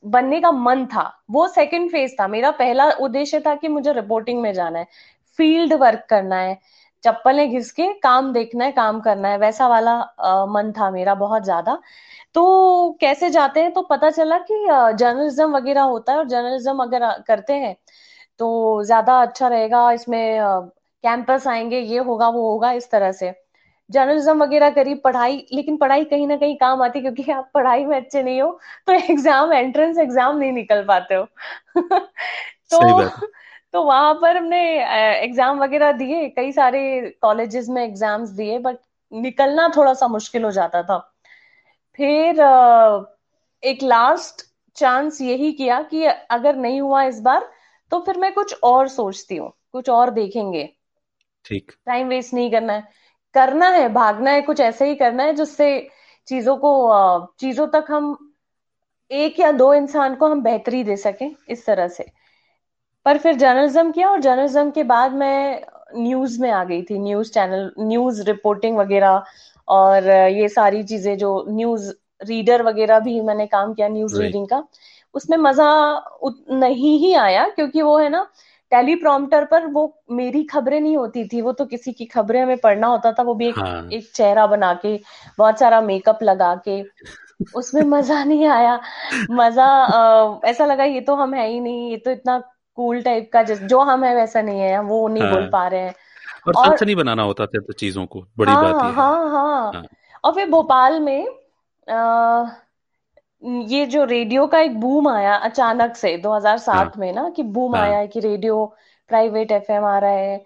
बनने 0.04 0.40
का 0.42 0.52
मन 0.54 0.86
था। 0.88 1.04
वो 1.32 1.48
सेकंड 1.50 1.92
फ़ेज़ 1.92 2.14
था। 2.20 2.28
मेरा 2.30 2.52
पहला 2.54 2.90
उद्देश्य 3.02 3.40
था 3.42 3.56
कि 3.56 3.68
मुझे 3.70 3.94
रिपोर्टिंग 3.94 4.42
में 4.42 4.52
जाना 4.54 4.80
है। 4.80 4.88
फ़ील्ड 5.40 5.74
वर्क 5.76 6.06
करना 6.10 6.36
है। 6.38 6.58
चप्पलें 7.04 7.50
घिस 7.52 7.72
के 7.74 7.88
काम 8.00 8.32
देखना 8.34 8.66
है 8.66 8.72
काम 8.74 9.00
करना 9.02 9.30
है। 9.30 9.38
वैसा 9.40 9.68
वाला 9.68 9.92
आ, 9.94 10.46
मन 10.48 10.72
था 10.74 10.90
मेरा 10.92 11.16
बहुत 11.18 11.44
ज़्यादा। 11.46 11.78
तो 12.36 12.98
कैसे 13.02 13.30
जाते 13.32 13.62
हैं? 13.62 13.74
तो 13.74 13.82
पता 13.84 14.10
चला 14.12 14.38
कि 14.42 14.66
जर्नलिज्म 14.96 15.52
वगैरह 15.58 15.82
होता 15.86 16.12
है 16.14 16.18
और 16.20 16.28
जर्नलिज्म 16.30 16.84
अगर 16.84 17.10
करते 17.28 17.54
हैं 17.56 17.76
तो 18.40 18.84
ज़्यादा 18.86 19.22
अच्छा 19.24 19.48
रहेगा। 19.50 19.92
इसमें 19.94 20.42
कैंपस 21.04 21.48
आएँगे 21.50 21.80
ये 21.82 22.00
होगा 22.02 22.30
वो 22.32 22.50
होगा 22.52 22.72
इस 22.74 22.92
तरह 22.92 23.12
से। 23.14 23.34
जर्नलिज्म 23.92 24.44
वगैरह 24.44 24.70
करी 24.70 24.94
पढ़ाई 25.06 25.46
लेकिन 25.54 25.78
पढ़ाई 25.78 26.04
कहीं 26.06 26.28
ना 26.28 26.36
कहीं 26.38 26.56
काम 26.58 26.82
आती 26.82 27.02
क्योंकि 27.02 27.32
आप 27.32 27.50
पढ़ाई 27.54 27.86
में 27.86 27.96
अच्छे 27.98 28.24
नहीं 28.24 28.42
हो 28.42 28.52
तो 28.88 28.94
एग्ज़ाम 28.94 29.54
एंट्रेंस 29.54 29.98
एग्ज़ाम 29.98 30.38
नहीं 30.38 30.52
निकल 30.52 30.84
पाते 30.86 31.16
हो। 31.16 31.26
तो 32.72 33.10
तो 33.74 33.84
वहाँ 33.84 34.14
पर 34.14 34.38
हमने 34.38 34.62
एग्ज़ाम 35.24 35.60
वगैरह 35.60 35.92
दिए 35.92 36.28
कई 36.30 36.52
सारे 36.52 36.82
कॉलेजेस 37.22 37.70
में 37.70 37.84
एग्ज़ाम्स 37.84 38.30
दिए 38.30 38.58
बट 38.60 38.78
निकलना 39.12 39.68
थोड़ा 39.78 39.94
सा 39.94 40.08
मुश्किल 40.08 40.44
हो 40.44 40.52
जाता 40.52 40.82
था। 40.84 40.98
फिर 42.00 42.40
एक 43.64 43.84
लास्ट 43.84 44.46
चांस 44.78 45.22
यही 45.22 45.52
किया 45.52 45.82
कि 45.84 46.04
अगर 46.06 46.56
नहीं 46.56 46.82
हुआ 46.82 47.04
इस 47.04 47.20
बार 47.22 47.50
तो 47.92 48.00
फिर 48.00 48.18
मैं 48.18 48.32
कुछ 48.34 48.54
और 48.64 48.88
सोचती 48.88 49.36
हूँ 49.36 49.52
कुछ 49.72 49.90
और 49.90 50.10
देखेंगे। 50.12 50.64
ठीक। 51.46 51.72
टाइम 51.86 52.08
वेस्ट 52.08 52.34
नहीं 52.34 52.52
करना 52.52 52.74
है। 52.74 52.88
करना 53.36 53.70
है 53.70 53.88
भागना 53.94 54.32
है 54.32 54.42
कुछ 54.42 54.60
ऐसे 54.60 54.88
ही 54.90 54.96
करना 54.96 55.24
है 55.24 55.34
जिससे 55.36 55.68
चीज़ों 56.28 56.56
को 56.58 56.72
चीज़ों 57.40 57.68
तक 57.68 57.86
हम 57.90 58.18
एक 59.12 59.40
या 59.40 59.52
दो 59.52 59.74
इंसान 59.74 60.16
को 60.16 60.28
हम 60.28 60.42
बेहतरी 60.44 60.84
दे 60.84 60.96
सकें 60.98 61.30
इस 61.50 61.66
तरह 61.66 61.88
से। 61.88 62.06
पर 63.06 63.18
फिर 63.18 63.36
जर्नलिज्म 63.36 63.92
किया 63.92 64.10
और 64.10 64.20
जर्नलिज्म 64.22 64.72
के 64.72 64.84
बाद 64.84 65.14
मैं 65.14 65.62
न्यूज़ 65.96 66.42
में 66.42 66.50
आ 66.52 66.64
गई 66.64 66.82
थी 66.82 67.00
न्यूज़ 67.00 67.32
चैनल 67.32 67.72
न्यूज़ 67.80 68.22
रिपोर्टिंग 68.24 68.78
वगैरह 68.78 69.24
और 69.68 70.10
ये 70.10 70.48
सारी 70.50 70.84
चीज़ें 70.84 71.18
जो 71.18 71.34
न्यूज़ 71.50 71.92
रीडर 72.22 72.64
वगैरह 72.64 73.00
भी 73.00 73.20
मैंने 73.22 73.48
काम 73.48 73.74
किया 73.74 73.88
न्यूज़ 73.88 74.22
रीडिंग 74.22 74.48
का 74.48 74.64
उसमें 75.16 75.38
मज़ा 75.38 75.70
नहीं 76.52 76.98
ही 77.00 77.14
आया 77.16 77.48
क्योंकि 77.50 77.82
वो 77.82 77.98
है 77.98 78.10
ना 78.10 78.26
टेलीप्रॉम्प्टर 78.72 79.46
पर 79.46 79.66
वो 79.68 79.84
मेरी 80.12 80.44
खबरें 80.44 80.80
नहीं 80.82 80.98
होती 80.98 81.28
थी 81.28 81.42
वो 81.42 81.52
तो 81.52 81.66
किसी 81.66 81.92
की 81.92 82.06
खबरें 82.06 82.42
हमें 82.42 82.58
पढ़ना 82.58 82.88
होता 82.88 83.12
था 83.12 83.24
वो 83.24 83.34
भी 83.36 83.48
एक, 83.48 83.60
हाँ. 83.60 83.90
एक 83.94 84.12
चेहरा 84.16 84.46
बना 84.48 84.74
के 84.74 85.00
बहुत 85.38 85.60
सारा 85.60 85.82
मेकअप 85.82 86.24
लगा 86.24 86.54
के 86.68 86.82
उसमें 87.56 87.82
मज़ा 87.82 88.24
नहीं 88.24 88.46
आया। 88.48 88.80
मज़ा 89.32 89.66
आ, 89.66 90.40
ऐसा 90.46 90.66
लगा 90.66 90.84
ये 90.84 91.02
तो 91.02 91.16
हम 91.16 91.34
है 91.34 91.48
ही 91.48 91.60
नहीं 91.60 91.90
ये 91.92 91.98
तो 91.98 92.12
इतना 92.12 92.38
कूल 92.78 93.02
टाइप 93.02 93.30
का 93.34 93.44
जो 93.44 93.80
हम 93.80 94.04
है 94.04 94.16
वैसा 94.16 94.42
नहीं 94.42 94.60
है 94.60 94.82
वो 94.82 95.08
नहीं 95.08 95.24
हाँ. 95.24 95.34
बोल 95.34 95.50
पा 95.50 95.68
रहे 95.68 95.82
हैं। 95.82 95.96
और, 96.48 96.54
और 96.56 96.86
नहीं 96.86 96.96
बनाना 96.96 97.24
होता 97.24 97.46
था 97.46 97.60
तो 97.60 97.74
चीज़ों 97.74 98.06
को 98.06 98.26
बड़ी 98.38 98.52
हाँ, 98.52 98.64
बात 98.64 98.84
है। 98.84 98.94
हाँ, 98.94 99.30
हाँ। 99.30 99.72
हाँ। 99.74 99.86
और 100.24 100.34
फिर 100.34 100.50
भोपाल 100.50 101.00
में 101.00 101.28
आ, 101.88 102.46
ये 103.68 103.86
जो 103.88 104.04
रेडियो 104.06 104.46
का 104.48 104.60
एक 104.60 104.80
बूम 104.80 105.08
आया 105.10 105.36
अचानक 105.40 105.96
से 105.96 106.16
2007 106.20 106.58
हाँ, 106.72 106.98
में 106.98 107.12
ना 107.14 107.30
कि 107.36 107.44
बूम 107.54 107.76
हाँ, 107.76 107.78
आया 107.78 107.98
है 107.98 108.08
कि 108.08 108.20
रेडियो 108.20 108.66
प्राइवेट 109.10 109.52
एफएम 109.52 109.86
आ 109.86 109.98
रहा 110.00 110.12
है 110.12 110.38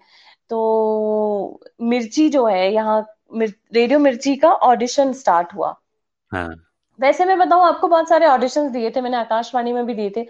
तो 0.50 1.60
मिर्ची 1.84 2.28
जो 2.30 2.46
है 2.46 2.72
यहाँ 2.72 3.00
मिर, 3.34 3.54
रेडियो 3.74 3.98
मिर्ची 4.00 4.36
का 4.38 4.52
ऑडिशन 4.64 5.12
स्टार्ट 5.14 5.54
हुआ। 5.54 5.74
हाँ, 6.32 6.54
वैसे 6.98 7.24
मैं 7.24 7.36
बताऊँ 7.38 7.62
आपको 7.64 7.88
बहुत 7.88 8.08
सारे 8.08 8.26
ऑडिशन 8.26 8.70
दिए 8.72 8.90
थे 8.90 9.00
मैंने 9.00 9.16
आकाशवाणी 9.16 9.72
में 9.72 9.84
भी 9.86 9.94
दिए 9.94 10.10
थे 10.16 10.22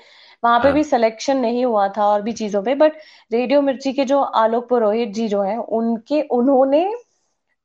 वहाँ 0.42 0.58
पे 0.61 0.70
हाँ, 0.70 0.73
भी 0.73 0.82
सिलेक्शन 0.85 1.37
नहीं 1.38 1.64
हुआ 1.64 1.88
था 1.90 2.06
और 2.06 2.23
भी 2.23 2.32
चीज़ों 2.34 2.62
पे 2.64 2.75
बट 2.76 2.97
रेडियो 3.30 3.60
मिर्ची 3.62 3.93
के 3.93 4.04
जो 4.04 4.21
आलोक 4.40 4.69
पुरोहित 4.69 5.12
जी 5.14 5.28
जो 5.28 5.43
है 5.43 5.56
उनके 5.58 6.21
उन्होंने 6.32 6.84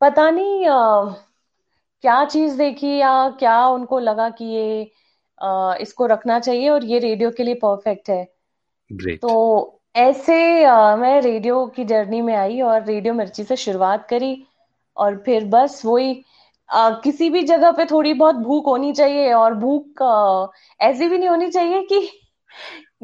पता 0.02 0.30
नहीं 0.32 0.68
आ, 0.68 1.06
क्या 2.04 2.24
चीज़ 2.28 2.58
देखी 2.58 2.98
या 2.98 3.12
क्या 3.40 3.66
उनको 3.70 4.00
लगा 4.02 4.30
कि 4.32 4.46
ये 4.48 4.92
इसको 5.82 6.06
रखना 6.06 6.40
चाहिए 6.40 6.70
और 6.70 6.86
ये 6.86 7.00
रेडियो 7.00 7.32
के 7.32 7.44
लिए 7.44 7.54
परफेक्ट 7.54 8.10
है। 8.10 8.34
Great. 8.90 9.20
तो 9.22 9.82
ऐसे 9.96 10.64
आ, 10.64 10.96
मैं 10.96 11.22
रेडियो 11.22 11.66
की 11.66 11.86
जर्नी 11.86 12.22
में 12.22 12.36
आई 12.36 12.62
और 12.62 12.86
रेडियो 12.86 13.14
मिर्ची 13.14 13.44
से 13.44 13.56
शुरुआत 13.56 14.08
करी 14.10 14.44
और 14.98 15.18
फिर 15.26 15.46
बस 15.46 15.82
वही 15.86 16.24
किसी 16.74 17.30
भी 17.30 17.44
जगह 17.44 17.72
पे 17.72 17.86
थोड़ी 17.86 18.14
बहुत 18.14 18.36
भूख 18.36 18.68
होनी 18.68 18.94
चाहिए 18.94 19.34
और 19.34 19.54
भूख 19.54 20.02
ऐसी 20.82 21.08
भी 21.08 21.18
नहीं 21.18 21.30
होनी 21.30 21.50
चाहिए 21.50 21.82
कि 21.82 22.10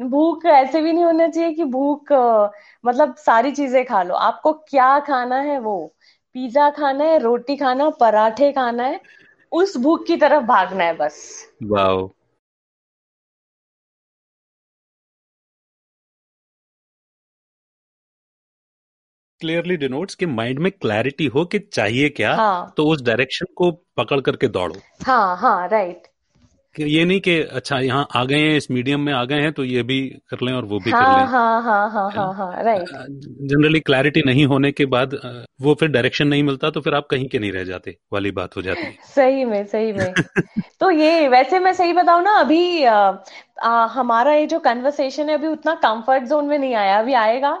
भूख 0.00 0.46
ऐसे 0.46 0.80
भी 0.80 0.92
नहीं 0.92 1.04
होना 1.04 1.28
चाहिए 1.28 1.52
कि 1.52 1.64
भूख 1.64 2.12
मतलब 2.86 3.14
सारी 3.16 3.52
चीज़ें 3.52 3.84
खा 3.84 4.02
लो। 4.02 4.14
आपको 4.14 4.52
क्या 4.52 4.98
खाना 5.00 5.36
है 5.36 5.58
वो? 5.60 5.94
पिज्जा 6.34 6.70
खाना 6.70 7.04
है 7.04 7.18
रोटी 7.18 7.56
खाना 7.56 7.90
पराठे 7.90 8.52
खाना 8.52 8.82
है 8.82 9.00
उस 9.52 9.76
भूख 9.76 10.06
की 10.06 10.16
तरफ़ 10.16 10.44
भागना 10.44 10.84
है 10.84 10.96
बस। 10.96 11.46
वाओ 11.62 12.10
क्लियरली 19.40 19.76
डिनोट्स 19.76 20.14
कि 20.14 20.26
माइंड 20.26 20.58
में 20.58 20.70
क्लैरिटी 20.72 21.26
हो 21.26 21.44
कि 21.44 21.58
चाहिए 21.58 22.08
क्या 22.08 22.34
हाँ. 22.34 22.72
तो 22.76 22.86
उस 22.86 23.02
डायरेक्शन 23.02 23.46
को 23.56 23.70
पकड़ 23.96 24.20
करके 24.20 24.48
दौड़ो। 24.48 24.74
हाँ 25.06 25.36
हाँ 25.36 25.68
राइट 25.68 26.06
कि 26.74 26.84
ये 26.84 27.04
नहीं 27.04 27.20
कि 27.20 27.38
अच्छा 27.58 27.78
यहाँ 27.78 28.06
आ 28.16 28.24
गए 28.24 28.38
हैं 28.38 28.56
इस 28.56 28.70
मीडियम 28.70 29.00
में 29.00 29.12
आ 29.12 29.24
गए 29.24 29.40
हैं 29.40 29.52
तो 29.52 29.64
ये 29.64 29.82
भी 29.82 30.00
कर 30.30 30.38
लें 30.42 30.52
और 30.52 30.64
वो 30.64 30.78
भी 30.78 30.90
हाँ, 30.90 31.04
कर 31.04 31.20
लें। 31.20 31.26
हाँ 31.26 31.62
हाँ 31.62 31.90
हाँ 31.90 32.10
हाँ 32.10 32.32
हाँ 32.34 32.62
राइट 32.64 32.88
जनरली 33.50 33.80
क्लैरिटी 33.80 34.22
नहीं 34.26 34.44
होने 34.46 34.72
के 34.72 34.86
बाद 34.86 35.14
वो 35.62 35.74
फिर 35.74 35.88
डायरेक्शन 35.88 36.28
नहीं 36.28 36.42
मिलता 36.42 36.70
तो 36.70 36.80
फिर 36.80 36.94
आप 36.94 37.06
कहीं 37.10 37.28
के 37.28 37.38
नहीं 37.38 37.52
रह 37.52 37.64
जाते 37.64 37.96
वाली 38.12 38.30
बात 38.30 38.56
हो 38.56 38.62
जाती 38.62 38.82
है। 38.82 38.96
सही 39.14 39.44
में 39.44 39.64
सही 39.66 39.92
में। 39.92 40.14
तो 40.80 40.90
ये 40.90 41.28
वैसे 41.28 41.58
मैं 41.58 41.72
सही 41.72 41.92
बताऊ 41.92 42.20
ना 42.20 42.32
अभी 42.32 42.84
आ, 42.84 42.94
आ, 43.62 43.86
हमारा 43.86 44.32
ये 44.34 44.46
जो 44.46 44.58
कन्वर्सेशन 44.58 45.28
है 45.28 45.34
अभी 45.34 45.46
उतना 45.46 45.74
कंफर्ट 45.74 46.24
जोन 46.24 46.44
में 46.44 46.58
नहीं 46.58 46.74
आया 46.74 46.98
अभी 46.98 47.12
आएगा। 47.14 47.56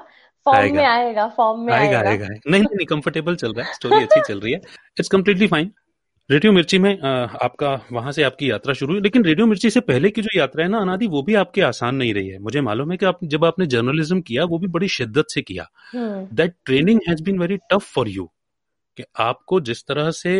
फॉर्म 0.48 0.76
में 0.76 0.84
आएगा 0.84 1.26
फॉर्म 1.36 1.60
में 1.60 1.72
आएगा 1.74 1.98
आएगा, 1.98 2.10
आएगा। 2.10 2.28
नहीं 2.46 2.62
नहीं 2.62 2.86
कंफर्टेबल 2.86 3.36
चल 3.36 3.52
रहा 3.52 3.66
है 3.66 3.74
स्टोरी 3.74 4.02
अच्छी 4.02 4.20
चल 4.22 4.40
रही 4.40 4.52
है। 4.52 4.60
इट्स 4.98 5.08
कम्प्लीटली 5.08 5.46
फाइन 5.46 5.70
रेडियो 6.30 6.52
मिर्ची 6.52 6.78
में 6.78 6.90
आपका 7.00 7.68
वहाँ 7.92 8.12
से 8.12 8.22
आपकी 8.22 8.50
यात्रा 8.50 8.72
शुरू 8.74 8.92
हुई 8.92 9.02
लेकिन 9.02 9.24
रेडियो 9.24 9.46
मिर्ची 9.46 9.70
से 9.70 9.80
पहले 9.82 10.10
की 10.10 10.22
जो 10.22 10.38
यात्रा 10.38 10.64
है 10.64 10.70
ना 10.70 10.78
अनादि 10.78 11.06
वो 11.06 11.22
भी 11.22 11.34
आपके 11.34 11.60
आसान 11.62 11.94
नहीं 11.96 12.12
रही 12.14 12.28
है। 12.28 12.38
मुझे 12.38 12.60
मालूम 12.60 12.90
है 12.90 12.96
कि 12.96 13.06
आप 13.06 13.18
जब 13.24 13.44
आपने 13.44 13.66
जर्नलिज्म 13.66 14.20
किया 14.22 14.44
वो 14.44 14.58
भी 14.58 14.66
बड़ी 14.68 14.88
शिद्दत 14.90 15.26
से 15.28 15.42
किया। 15.42 15.68
That 15.94 16.54
training 16.64 17.00
has 17.08 17.22
been 17.22 17.38
very 17.38 17.56
tough 17.70 17.92
for 17.94 18.08
you 18.08 18.24
कि 18.98 19.04
आपको 19.20 19.60
जिस 19.60 19.82
तरह 19.86 20.10
से 20.12 20.34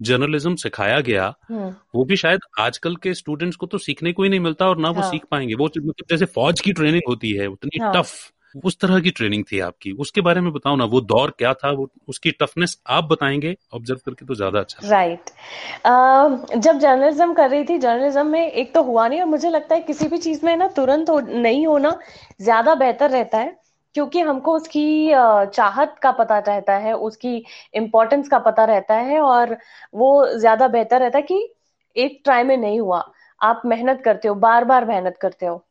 जर्नलिज्म 0.00 0.54
सिखाया 0.56 1.00
गया 1.00 1.28
वो 1.50 2.04
भी 2.04 2.16
शायद 2.16 2.40
आजकल 2.60 2.96
के 2.96 3.14
स्टूडेंट्स 3.14 3.56
को 3.56 3.66
तो 3.66 3.78
सीखने 3.78 4.12
को 4.12 4.22
ही 4.22 4.28
नहीं 4.28 4.40
मिलता 4.40 4.68
और 4.68 4.78
ना 4.78 4.90
वो 4.90 5.00
हाँ। 5.00 5.10
सीख 5.10 5.24
पाएँगे। 5.30 5.54
वो 5.54 5.70
मतलब 5.78 6.06
जैसे 6.10 6.24
फौज 6.26 6.60
की 6.60 6.72
ट्रेनिंग 6.72 7.02
होती 7.08 7.32
है 7.32 7.46
उतनी 7.46 7.78
हाँ। 7.82 7.92
टफ 7.94 8.12
उस 8.54 8.78
तरह 8.80 9.00
की 9.00 9.10
ट्रेनिंग 9.10 9.44
थी 9.52 9.60
आपकी। 9.60 9.92
उसके 9.92 10.20
बारे 10.20 10.40
में 10.40 10.52
बताओ 10.52 10.76
ना 10.76 10.84
वो 10.84 11.00
दौर 11.02 11.30
क्या 11.38 11.52
था 11.54 11.70
वो 11.70 11.88
उसकी 12.08 12.30
टफनेस 12.30 12.76
आप 12.90 13.04
बताएँगे 13.04 13.56
ऑब्ज़र्व 13.74 14.00
करके 14.06 14.26
तो 14.26 14.34
ज़्यादा 14.34 14.60
अच्छा 14.60 14.88
राइट 14.88 15.18
right. 15.20 16.50
uh, 16.50 16.58
जब 16.58 16.78
जर्नलिज्म 16.78 17.32
कर 17.34 17.50
रही 17.50 17.64
थी 17.64 17.78
जर्नलिज्म 17.78 18.26
में 18.26 18.50
एक 18.50 18.74
तो 18.74 18.82
हुआ 18.82 19.08
नहीं 19.08 19.20
और 19.20 19.26
मुझे 19.26 19.50
लगता 19.50 19.74
है 19.74 19.80
किसी 19.80 20.08
भी 20.08 20.18
चीज़ 20.18 20.44
में 20.46 20.56
ना 20.56 20.68
तुरंत 20.68 21.10
हो, 21.10 21.20
नहीं 21.20 21.66
होना 21.66 21.98
ज़्यादा 22.42 22.74
बेहतर 22.74 23.10
रहता 23.10 23.38
है 23.38 23.56
क्योंकि 23.94 24.20
हमको 24.20 24.54
उसकी 24.56 25.10
चाहत 25.54 25.96
का 26.02 26.10
पता 26.12 26.38
रहता 26.38 26.76
है 26.76 26.92
उसकी 26.98 27.36
इम्पोर्टेंस 27.74 28.28
का 28.28 28.38
पता 28.38 28.64
रहता 28.64 28.94
है 28.94 29.20
और 29.20 29.56
वो 29.94 30.38
ज़्यादा 30.38 30.68
बेहतर 30.68 31.00
रहता 31.00 31.18
है 31.18 31.22
कि 31.22 31.54
एक 31.96 32.20
ट्राई 32.24 32.42
में 32.42 32.56
नहीं 32.56 32.80
हुआ। 32.80 33.04
आप 33.40 33.62
मेहनत 33.66 34.02
करते 34.04 34.28
हो 34.28 34.34
बार 34.36 34.64
बार 34.64 34.84
मेहनत 34.84 35.16
करते 35.20 35.46
हो। 35.46 35.64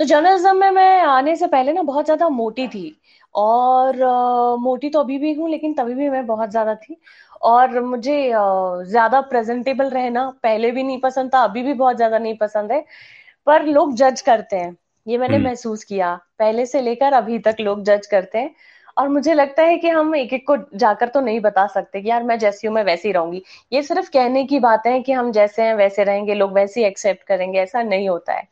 तो 0.00 0.04
जर्नलिज्म 0.04 0.56
में 0.56 0.70
मैं 0.70 1.00
आने 1.02 1.34
से 1.36 1.46
पहले 1.46 1.72
ना 1.72 1.82
बहुत 1.82 2.04
ज़्यादा 2.04 2.28
मोटी 2.28 2.66
थी। 2.68 2.96
और 3.34 3.96
uh, 3.96 4.62
मोटी 4.62 4.88
तो 4.90 5.00
अभी 5.00 5.18
भी 5.18 5.32
हूँ 5.34 5.48
लेकिन 5.50 5.74
तभी 5.74 5.94
भी 5.94 6.08
मैं 6.10 6.26
बहुत 6.26 6.50
ज़्यादा 6.50 6.74
थी। 6.74 6.96
और 7.42 7.80
मुझे 7.82 8.16
uh, 8.30 8.84
ज़्यादा 8.84 9.20
प्रेजेंटेबल 9.20 9.90
रहना 9.90 10.28
पहले 10.42 10.70
भी 10.70 10.82
नहीं 10.82 11.00
पसंद 11.00 11.34
था 11.34 11.38
अभी 11.44 11.62
भी 11.62 11.72
बहुत 11.74 11.96
ज़्यादा 11.96 12.18
नहीं 12.18 12.36
पसंद 12.38 12.72
है। 12.72 12.84
पर 13.46 13.64
लोग 13.66 13.94
जज 13.96 14.20
करते 14.20 14.56
हैं। 14.56 14.76
ये 15.06 15.18
मैंने 15.18 15.36
हम्म। 15.36 15.46
महसूस 15.46 15.84
किया। 15.84 16.14
पहले 16.38 16.66
से 16.66 16.80
लेकर 16.80 17.12
अभी 17.12 17.38
तक 17.38 17.56
लोग 17.60 17.82
जज 17.84 18.06
करते 18.06 18.38
हैं। 18.38 18.54
और 18.96 19.08
मुझे 19.08 19.34
लगता 19.34 19.62
है 19.62 19.76
कि 19.78 19.88
हम 19.88 20.14
एक 20.16 20.32
एक 20.32 20.46
को 20.46 20.56
जाकर 20.78 21.08
तो 21.08 21.20
नहीं 21.20 21.40
बता 21.40 21.66
सकते 21.66 22.00
कि 22.02 22.08
यार 22.10 22.22
मैं 22.22 22.38
जैसी 22.38 22.66
हूँ 22.66 22.74
मैं 22.74 22.84
वैसी 22.84 23.12
रहूँगी। 23.12 23.42
ये 23.72 23.82
सिर्फ़ 23.82 24.10
कहने 24.10 24.44
की 24.44 24.58
बात 24.60 24.86
है 24.86 25.00
कि 25.02 25.12
हम 25.12 25.30
जैसे 25.32 25.62
हैं 25.62 25.74
वैसे 25.74 26.04
रहेंगे 26.04 26.34
लोग 26.34 26.52
वैसे 26.52 26.80
ही 26.80 26.86
एक्सेप्ट 26.86 27.22
करेंगे 27.22 27.58
ऐसा 27.60 27.82
नहीं 27.82 28.08
होता 28.08 28.32
है। 28.32 28.48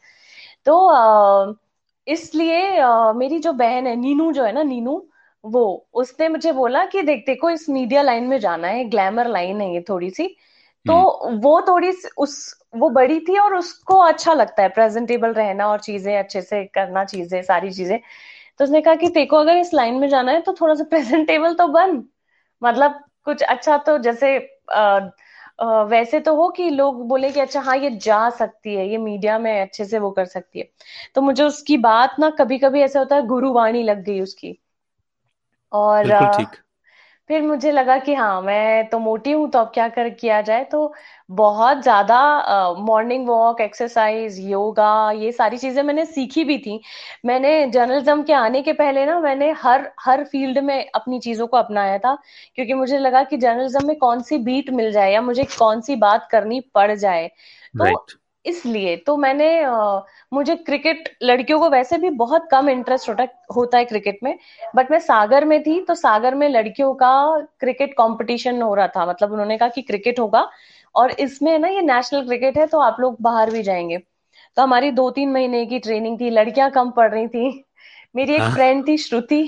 तो 0.66 0.74
इसलिए 2.06 2.60
मेरी 3.14 3.38
जो 3.38 3.52
बहन 3.52 3.86
है 3.86 3.94
नीनू 3.96 4.30
जो 4.32 4.44
है 4.44 4.52
ना 4.52 4.62
नीनू 4.62 4.92
वो 5.44 5.62
उसने 5.94 6.28
मुझे 6.28 6.52
बोला 6.52 6.84
कि 6.86 7.02
देख 7.02 7.24
देखो 7.26 7.50
इस 7.50 7.68
मीडिया 7.68 8.02
लाइन 8.02 8.24
में 8.24 8.38
जाना 8.40 8.68
है 8.68 8.84
ग्लैमर 8.90 9.28
लाइन 9.28 9.60
है 9.60 9.72
ये 9.74 9.80
थोड़ी 9.88 10.10
सी 10.10 10.26
तो 10.86 10.96
वो 11.40 11.60
थोड़ी 11.68 11.92
उस 12.18 12.36
वो 12.76 12.88
बड़ी 12.90 13.18
थी 13.20 13.38
और 13.38 13.54
उसको 13.54 13.96
अच्छा 14.02 14.32
लगता 14.34 14.62
है 14.62 14.68
प्रेजेंटेबल 14.68 15.32
रहना 15.34 15.66
और 15.68 15.80
चीज़ें 15.80 16.16
अच्छे 16.18 16.42
से 16.42 16.64
करना 16.66 17.04
चीज़ें 17.04 17.42
सारी 17.42 17.70
चीज़ें। 17.72 17.98
तो 18.58 18.64
उसने 18.64 18.80
कहा 18.82 18.94
कि 18.96 19.08
देखो 19.10 19.36
अगर 19.36 19.56
इस 19.56 19.74
लाइन 19.74 19.94
में 19.94 20.08
जाना 20.08 20.32
है 20.32 20.40
तो 20.42 20.54
थोड़ा 20.60 20.74
सा 20.74 20.84
प्रेजेंटेबल 20.90 21.54
तो 21.54 21.68
बन। 21.68 22.04
मतलब 22.62 23.00
कुछ 23.24 23.42
अच्छा 23.44 23.76
तो 23.78 23.98
जैसे 23.98 24.36
आ, 24.72 25.00
वैसे 25.60 26.18
तो 26.20 26.34
हो 26.36 26.48
कि 26.50 26.68
लोग 26.70 27.06
बोले 27.08 27.30
कि 27.32 27.40
अच्छा 27.40 27.60
हाँ 27.60 27.76
ये 27.76 27.90
जा 27.98 28.28
सकती 28.30 28.74
है 28.74 28.88
ये 28.88 28.98
मीडिया 28.98 29.38
में 29.38 29.50
अच्छे 29.62 29.84
से 29.84 29.98
वो 29.98 30.10
कर 30.10 30.24
सकती 30.26 30.58
है। 30.58 30.68
तो 31.14 31.20
मुझे 31.22 31.42
उसकी 31.44 31.76
बात 31.78 32.16
ना 32.18 32.30
कभी 32.30 32.58
कभी 32.58 32.82
ऐसा 32.82 32.98
होता 32.98 33.16
है 33.16 33.26
गुरुवाणी 33.26 33.82
लग 33.82 34.02
गई 34.04 34.20
उसकी। 34.20 34.58
और 35.72 36.12
ठीक। 36.30 36.56
फिर 37.30 37.42
मुझे 37.42 37.70
लगा 37.72 37.96
कि 37.98 38.14
हाँ 38.14 38.40
मैं 38.42 38.88
तो 38.90 38.98
मोटी 38.98 39.32
हूँ 39.32 39.48
तो 39.50 39.58
अब 39.58 39.70
क्या 39.74 39.88
कर, 39.88 40.08
किया 40.10 40.40
जाए? 40.42 40.64
तो 40.64 40.92
बहुत 41.30 41.82
ज़्यादा 41.82 42.74
मॉर्निंग 42.78 43.28
वॉक 43.28 43.60
एक्सरसाइज 43.60 44.38
योगा 44.40 45.10
ये 45.12 45.30
सारी 45.32 45.58
चीज़ें 45.58 45.82
मैंने 45.82 46.04
सीखी 46.06 46.44
भी 46.44 46.58
थी। 46.58 46.80
मैंने 47.26 47.66
जर्नलिज्म 47.68 48.22
के 48.22 48.32
आने 48.32 48.62
के 48.62 48.72
पहले 48.72 49.04
ना, 49.06 49.18
मैंने 49.20 49.50
हर 49.62 49.90
हर 50.00 50.24
फ़ील्ड 50.24 50.58
में 50.60 50.90
अपनी 50.90 51.20
चीज़ों 51.20 51.46
को 51.46 51.56
अपनाया 51.56 51.98
था, 51.98 52.14
क्योंकि 52.56 52.74
मुझे 52.74 52.98
लगा 52.98 53.22
कि 53.24 53.36
जर्नलिज्म 53.38 53.86
में 53.86 53.96
कौन 53.98 54.22
सी 54.22 54.38
बीट 54.40 54.70
मिल 54.72 54.92
जाए 54.92 55.12
या 55.12 55.20
मुझे 55.22 55.44
कौन 55.58 55.80
सी 55.80 55.96
बात 55.98 56.28
करनी 56.32 56.60
पड़ 56.74 56.92
जाए। 56.94 57.28
तो 57.74 57.84
राइट 57.84 58.18
इसलिए 58.44 58.94
तो 58.96 59.16
मैंने 59.16 59.46
अ, 59.62 60.04
मुझे 60.32 60.54
क्रिकेट 60.56 61.08
लड़कियों 61.22 61.58
को 61.60 61.68
वैसे 61.70 61.98
भी 61.98 62.10
बहुत 62.20 62.48
कम 62.50 62.68
इंटरेस्ट 62.68 63.08
होता 63.08 63.26
होता 63.56 63.78
है 63.78 63.84
क्रिकेट 63.84 64.18
में 64.22 64.36
बट 64.76 64.90
मैं 64.90 64.98
सागर 64.98 65.44
में 65.44 65.62
थी 65.62 65.80
तो 65.84 65.94
सागर 65.94 66.34
में 66.34 66.48
लड़कियों 66.48 66.92
का 66.94 67.10
क्रिकेट 67.60 67.92
कंपटीशन 67.94 68.62
हो 68.62 68.74
रहा 68.74 68.86
था। 68.88 69.06
मतलब 69.06 69.32
उन्होंने 69.32 69.58
कहा 69.58 69.68
कि 69.68 69.82
क्रिकेट 69.82 70.20
होगा 70.20 70.48
और 70.94 71.10
इसमें 71.20 71.58
ना 71.58 71.68
ये 71.68 71.82
नेशनल 71.82 72.24
क्रिकेट 72.26 72.58
है 72.58 72.66
तो 72.66 72.78
आप 72.80 72.96
लोग 73.00 73.16
बाहर 73.22 73.50
भी 73.50 73.62
जाएँगे। 73.62 73.98
तो 74.56 74.62
हमारी 74.62 74.90
दो 74.90 75.10
तीन 75.10 75.32
महीने 75.32 75.64
की 75.66 75.78
ट्रेनिंग 75.78 76.20
थी 76.20 76.30
लड़कियाँ 76.30 76.70
कम 76.70 76.90
पढ़ 76.90 77.10
रही 77.12 77.26
थी। 77.28 77.64
मेरी 78.16 78.34
एक 78.34 78.40
हाँ। 78.40 78.50
फ्रेंड 78.52 78.86
थी 78.88 78.96
श्रुति 78.98 79.42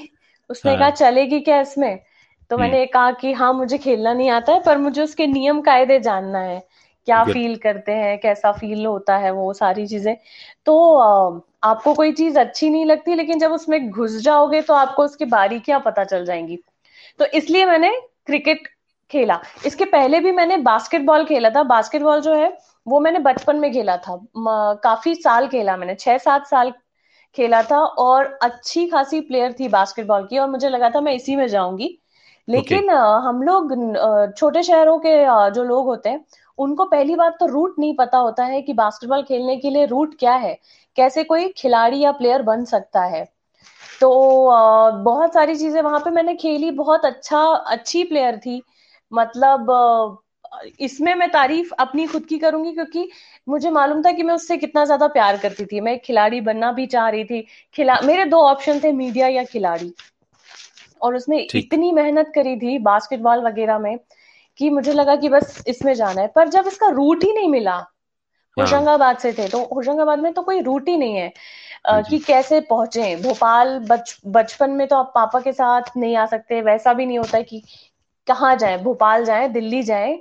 उसने 0.50 0.74
कहा 0.76 0.84
हाँ। 0.84 0.90
चलेगी 0.92 1.40
क्या 1.40 1.60
इसमें? 1.60 1.98
तो 2.50 2.56
हम्म। 2.56 2.64
मैंने 2.64 2.84
कहा 2.86 3.10
कि 3.12 3.32
हाँ 3.32 3.52
मुझे 3.54 3.78
खेलना 3.78 4.12
नहीं 4.14 4.30
आता 4.30 4.52
है 4.52 4.62
पर 4.62 4.78
मुझे 4.78 5.02
उसके 5.02 5.26
नियम 5.26 5.60
कायदे 5.60 5.98
जानना 6.00 6.38
है। 6.38 6.58
क्या 7.08 7.22
फील 7.24 7.56
करते 7.58 7.92
हैं 7.94 8.18
कैसा 8.20 8.52
फील 8.52 8.84
होता 8.86 9.16
है 9.18 9.30
वो 9.32 9.52
सारी 9.52 9.86
चीज़ें। 9.86 10.16
तो 10.66 10.76
आपको 11.64 11.94
कोई 11.94 12.12
चीज़ 12.12 12.38
अच्छी 12.38 12.70
नहीं 12.70 12.84
लगती 12.86 13.14
लेकिन 13.14 13.38
जब 13.38 13.52
उसमें 13.52 13.90
घुस 13.90 14.16
जाओगे 14.22 14.60
तो 14.62 14.74
आपको 14.74 15.04
उसकी 15.04 15.24
बारीकियाँ 15.26 15.80
पता 15.86 16.04
चल 16.04 16.24
जाएँगी। 16.24 16.58
तो 17.20 17.24
इसलिए 17.34 17.64
मैंने 17.66 17.90
क्रिकेट 18.26 18.68
खेला। 19.10 19.40
इसके 19.66 19.84
पहले 19.86 20.20
भी 20.20 20.32
मैंने 20.32 20.56
बास्केटबॉल 20.58 21.24
खेला 21.26 21.50
था। 21.50 21.62
बास्केटबॉल 21.64 22.20
जो 22.20 22.34
है 22.34 22.52
वो 22.86 23.00
मैंने 23.00 23.18
बचपन 23.20 23.56
में 23.56 23.72
खेला 23.72 23.96
था। 23.98 24.16
काफ़ी 24.84 25.14
साल 25.14 25.48
खेला 25.48 25.76
मैंने 25.76 25.94
छह 25.94 26.18
सात 26.18 26.46
साल 26.46 26.72
खेला 27.36 27.62
था 27.62 27.78
और 27.78 28.26
अच्छी 28.42 28.86
खासी 28.88 29.20
प्लेयर 29.22 29.52
थी 29.60 29.68
बास्केटबॉल 29.68 30.26
की 30.26 30.38
और 30.38 30.48
मुझे 30.50 30.68
लगा 30.68 30.90
था 30.90 31.00
मैं 31.00 31.12
इसी 31.14 31.36
में 31.36 31.46
जाऊँगी। 31.48 31.98
लेकिन 32.48 32.88
अ, 32.88 32.96
हम 33.26 33.42
लोग 33.42 33.72
छोटे 34.38 34.62
शहरों 34.62 34.98
के 35.00 35.16
जो 35.54 35.64
लोग 35.64 35.86
होते 35.86 36.08
हैं 36.08 36.24
उनको 36.58 36.84
पहली 36.84 37.14
बात 37.16 37.36
तो 37.40 37.46
रूट 37.46 37.74
नहीं 37.78 37.94
पता 37.96 38.18
होता 38.18 38.44
है 38.44 38.60
कि 38.62 38.72
बास्केटबॉल 38.72 39.22
खेलने 39.22 39.56
के 39.56 39.70
लिए 39.70 39.86
रूट 39.86 40.18
क्या 40.18 40.34
है 40.36 40.58
कैसे 40.96 41.24
कोई 41.24 41.48
खिलाड़ी 41.56 42.00
या 42.00 42.12
प्लेयर 42.12 42.42
बन 42.42 42.64
सकता 42.64 43.04
है। 43.04 43.24
तो 44.00 44.10
बहुत 45.04 45.34
सारी 45.34 45.54
चीज़ें 45.56 45.80
वहाँ 45.82 46.00
पे 46.00 46.10
मैंने 46.10 46.34
खेली 46.34 46.70
बहुत 46.70 47.04
अच्छा 47.04 47.40
अच्छी 47.44 48.04
प्लेयर 48.04 48.38
थी। 48.38 48.62
मतलब 49.12 50.20
इसमें 50.80 51.14
मैं 51.14 51.28
तारीफ़ 51.30 51.72
अपनी 51.78 52.06
खुद 52.06 52.24
की 52.26 52.38
करूँगी 52.38 52.72
क्योंकि 52.72 53.08
मुझे 53.46 53.70
मालूम 53.70 54.02
था 54.02 54.12
कि 54.12 54.22
मैं 54.22 54.34
उससे 54.34 54.56
कितना 54.56 54.84
ज़्यादा 54.84 55.06
प्यार 55.08 55.36
करती 55.36 55.64
थी। 55.66 55.80
मैं 55.80 55.98
खिलाड़ी 55.98 56.40
बनना 56.40 56.72
भी 56.72 56.86
चाह 56.86 57.08
रही 57.08 57.24
थी। 57.24 57.46
खिला 57.74 58.00
मेरे 58.04 58.24
दो 58.24 58.40
ऑप्शन 58.40 58.80
थे 58.84 58.92
मीडिया 58.92 59.28
या 59.28 59.44
खिलाड़ी। 59.44 59.92
और 61.02 61.16
उसने 61.16 61.38
इतनी 61.54 61.92
मेहनत 61.92 62.32
करी 62.34 62.56
थी 62.56 62.78
बास्केटबॉल 62.80 63.44
वगैरह 63.44 63.78
में 63.78 63.96
कि 64.58 64.70
मुझे 64.70 64.92
लगा 64.92 65.16
कि 65.16 65.28
बस 65.28 65.62
इसमें 65.66 65.92
जाना 65.94 66.20
है। 66.20 66.26
पर 66.28 66.48
जब 66.48 66.66
इसका 66.66 66.88
रूट 66.90 67.24
ही 67.24 67.32
नहीं 67.32 67.48
मिला 67.48 67.72
हाँ। 67.72 67.86
होशंगाबाद 68.56 69.18
से 69.18 69.32
थे 69.32 69.48
तो 69.48 69.62
होशंगाबाद 69.74 70.18
में 70.18 70.32
तो 70.32 70.42
कोई 70.42 70.60
रूट 70.62 70.88
ही 70.88 70.96
नहीं 70.96 71.16
है। 71.16 71.32
कि 72.08 72.18
कैसे 72.18 72.60
पहुँचे? 72.60 73.14
भोपाल 73.16 73.78
बच 73.88 74.20
बचपन 74.28 74.70
में 74.70 74.86
तो 74.88 74.96
आप 74.96 75.12
पापा 75.14 75.40
के 75.40 75.52
साथ 75.52 75.96
नहीं 75.96 76.16
आ 76.16 76.26
सकते 76.26 76.60
वैसा 76.62 76.92
भी 76.92 77.06
नहीं 77.06 77.18
होता 77.18 77.40
कि 77.42 77.62
कहाँ 78.26 78.54
जाए? 78.56 78.76
भोपाल 78.78 79.24
जाए 79.24 79.48
दिल्ली 79.48 79.82
जाए? 79.82 80.18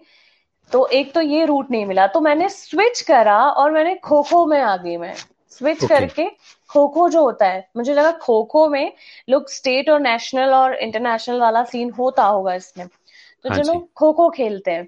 तो 0.71 0.85
एक 0.87 1.13
तो 1.13 1.21
ये 1.21 1.45
रूट 1.45 1.71
नहीं 1.71 1.85
मिला। 1.85 2.07
तो 2.07 2.19
मैंने 2.21 2.47
स्विच 2.49 3.01
करा 3.01 3.37
और 3.43 3.71
मैंने 3.71 3.95
खो 3.95 4.21
खो 4.23 4.45
में 4.45 4.59
आ 4.61 4.75
गई 4.77 4.97
मैं। 4.97 5.13
स्विच 5.51 5.83
ओके 5.83 5.87
करके 5.87 6.25
खो 6.69 6.87
खो 6.87 7.07
जो 7.09 7.23
होता 7.23 7.47
है 7.47 7.67
मुझे 7.77 7.93
लगा 7.93 8.11
खो 8.21 8.43
खो 8.43 8.67
में 8.69 8.91
लोग 9.29 9.49
स्टेट 9.49 9.89
और 9.89 9.99
नेशनल 9.99 10.53
और 10.53 10.75
इंटरनेशनल 10.75 11.39
वाला 11.41 11.63
सीन 11.63 11.89
होता 11.91 12.25
होगा 12.25 12.53
इसमें। 12.53 12.85
तो 13.45 13.49
हाँ 13.49 13.57
लोग 13.63 13.91
खो 13.93 14.11
खो 14.13 14.29
खेलते 14.29 14.71
हैं। 14.71 14.87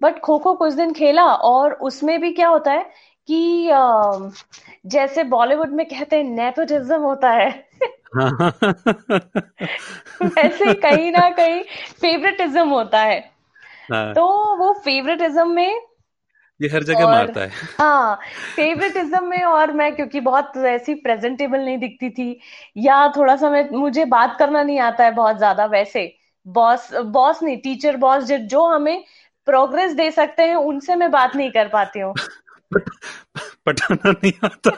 बट 0.00 0.18
खो 0.20 0.38
खो 0.38 0.54
कुछ 0.54 0.74
दिन 0.74 0.92
खेला 0.92 1.24
और 1.44 1.72
उसमें 1.82 2.20
भी 2.20 2.32
क्या 2.32 2.48
होता 2.48 2.72
है 2.72 2.84
कि 3.28 3.70
जैसे 4.86 5.24
बॉलीवुड 5.24 5.72
में 5.72 5.86
कहते 5.86 6.16
हैं 6.16 6.24
नेपोटिज्म 6.24 7.00
होता 7.00 7.30
है। 7.30 7.50
हाँ। 8.14 8.52
वैसे 10.22 10.72
कहीं 10.74 11.10
ना 11.12 11.28
कहीं 11.30 11.62
फेवरेटिज्म 12.00 12.68
होता 12.68 13.00
है। 13.02 13.20
हाँ। 13.90 14.14
तो 14.14 14.26
वो 14.56 14.72
फेवरेटिज्म 14.74 15.48
में 15.50 15.80
ये 16.60 16.68
हर 16.68 16.82
जगह 16.82 17.06
मारता 17.06 17.40
है। 17.40 17.68
हाँ 17.78 18.16
फेवरेटिज्म 18.56 19.24
में 19.24 19.42
और 19.44 19.72
मैं 19.72 19.94
क्योंकि 19.96 20.20
बहुत 20.20 20.56
ऐसी 20.66 20.94
प्रेजेंटेबल 20.94 21.60
नहीं 21.60 21.78
दिखती 21.78 22.10
थी 22.10 22.40
या 22.76 23.06
थोड़ा 23.08 23.36
सा 23.36 23.50
मैं 23.50 23.68
मुझे 23.70 24.04
बात 24.06 24.36
करना 24.38 24.62
नहीं 24.62 24.78
आता 24.80 25.04
है 25.04 25.10
बहुत 25.10 25.36
ज़्यादा 25.38 25.64
वैसे 25.66 26.06
बॉस 26.46 26.88
बॉस 26.94 27.42
नहीं 27.42 27.56
टीचर 27.56 27.96
बॉस 27.96 28.24
जो 28.24 28.38
जो 28.48 28.66
हमें 28.66 29.04
प्रोग्रेस 29.46 29.92
दे 29.92 30.10
सकते 30.10 30.42
हैं 30.42 30.56
उनसे 30.56 30.94
मैं 30.94 31.10
बात 31.10 31.36
नहीं 31.36 31.50
कर 31.50 31.68
पाती 31.68 32.00
हूँ। 32.00 32.14
पटाना 33.66 34.10
नहीं 34.10 34.32
आता। 34.44 34.70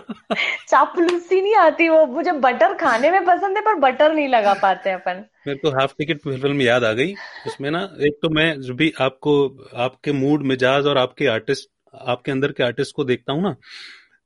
चापलूसी 0.69 1.41
नहीं 1.41 1.55
आती 1.57 1.89
वो 1.89 2.05
मुझे 2.07 2.33
बटर 2.33 2.75
खाने 2.75 3.11
में 3.11 3.25
पसंद 3.25 3.57
है 3.57 3.63
पर 3.63 3.75
बटर 3.81 4.13
नहीं 4.13 4.29
लगा 4.29 4.55
पाते 4.55 4.91
अपन। 4.91 5.25
मेरे 5.47 5.59
को 5.59 5.71
हाफ़ 5.71 5.93
टिकट 5.99 6.19
फ़िल्म 6.23 6.61
याद 6.63 6.85
आ 6.85 6.93
गई 6.93 7.15
उसमें 7.47 7.71
ना 7.71 7.83
एक 8.01 8.19
तो 8.23 8.29
मैं 8.29 8.61
जो 8.61 8.75
भी 8.75 8.93
आपको 9.01 9.35
आपके 9.77 10.13
मूड 10.13 10.43
मिजाज 10.43 10.87
और 10.87 10.99
आपके 10.99 11.27
आर्टिस्ट 11.27 11.69
आपके 11.95 12.33
अंदर 12.33 12.53
के 12.53 12.63
आर्टिस्ट 12.63 12.95
को 12.97 13.05
देखता 13.05 13.33
हूँ 13.33 13.43
ना 13.43 13.55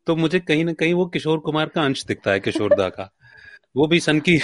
तो 0.07 0.16
मुझे 0.16 0.40
कहीं 0.40 0.64
ना 0.64 0.72
कहीं 0.72 0.94
वो 0.94 1.07
किशोर 1.07 1.38
कुमार 1.38 1.68
का 1.68 1.83
अंश 1.83 2.05
दिखता 2.05 2.31
है 2.31 2.40
किशोर 2.40 2.74
दा 2.74 2.88
का। 2.88 3.11
वो 3.76 3.87
भी 3.87 4.00
सन 4.00 4.20
की 4.20 4.38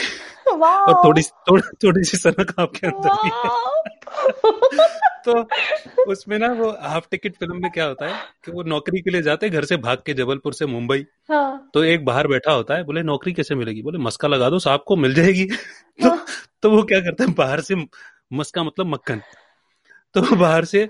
और 0.49 0.95
थोड़ी 1.05 1.23
थोड़ी 1.23 1.63
थोड़ी 1.85 2.05
सी 2.05 2.17
सनक 2.17 2.55
आपके 2.61 2.87
अंदर 2.87 3.11
भी 3.25 3.31
है। 3.35 4.89
तो 5.25 5.49
उसमें 6.13 6.39
ना 6.39 6.47
वो 6.53 6.71
हाफ़ 6.81 7.05
टिकट 7.11 7.35
फ़िल्म 7.35 7.63
में 7.63 7.71
क्या 7.71 7.85
होता 7.85 8.07
है 8.07 8.15
कि 8.45 8.53
वो 8.53 8.63
नौकरी 8.63 9.01
के 9.01 9.11
लिए 9.11 9.23
जाते 9.23 9.47
हैं 9.47 9.55
घर 9.55 9.65
से 9.65 9.77
भाग 9.77 9.99
के 10.07 10.15
जबलपुर 10.15 10.55
से 10.55 10.67
मुंबई। 10.67 11.07
हाँ। 11.31 11.71
तो 11.75 11.85
एक 11.85 12.05
बाहर 12.05 12.29
बैठा 12.29 12.53
होता 12.53 12.75
है 12.75 12.85
बोले 12.85 13.03
नौकरी 13.03 13.33
कैसे 13.33 13.55
मिलेगी? 13.55 13.83
बोले 13.83 13.99
मस्का 13.99 14.29
लगा 14.29 14.51
दो 14.51 14.59
साहब 14.59 14.85
को 14.87 14.97
मिल 14.97 15.15
जाएगी। 15.15 15.45
तो 16.03 16.09
हाँ। 16.09 16.25
तो 16.63 16.71
वो 16.71 16.83
क्या 16.83 17.01
करता 17.01 17.25
है 17.25 17.35
बाहर 17.35 17.61
से 17.61 17.75
मस्का 18.33 18.65
मतलब 18.65 18.87
मक्खन। 18.87 19.23
तो 20.15 20.37
बाहर 20.37 20.65
से 20.65 20.89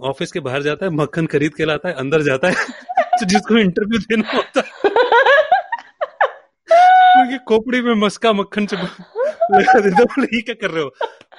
ऑफ़िस 0.00 0.32
के 0.32 0.40
बाहर 0.40 0.62
जाता 0.62 0.86
है 0.86 0.92
मक्खन 0.92 1.26
खरीद 1.26 1.54
के 1.54 1.64
लाता 1.64 1.88
है 1.88 1.94
अंदर 1.94 2.22
जाता 2.22 2.48
है। 2.48 2.54
तो 3.00 3.26
जिसको 3.26 3.58
इंटरव्यू 3.58 3.98
देना 3.98 4.32
होता 4.34 4.60
है। 4.60 5.09
उनकी 7.20 7.38
खोपड़ी 7.38 7.80
में 7.82 7.94
मस्का 7.94 8.32
मक्खन 8.32 8.66
लगा 9.52 9.80
देता 9.80 10.04
बोले 10.04 10.36
ये 10.36 10.40
क्या 10.42 10.54
कर 10.54 10.70
रहे 10.70 10.82
हो? 10.82 10.88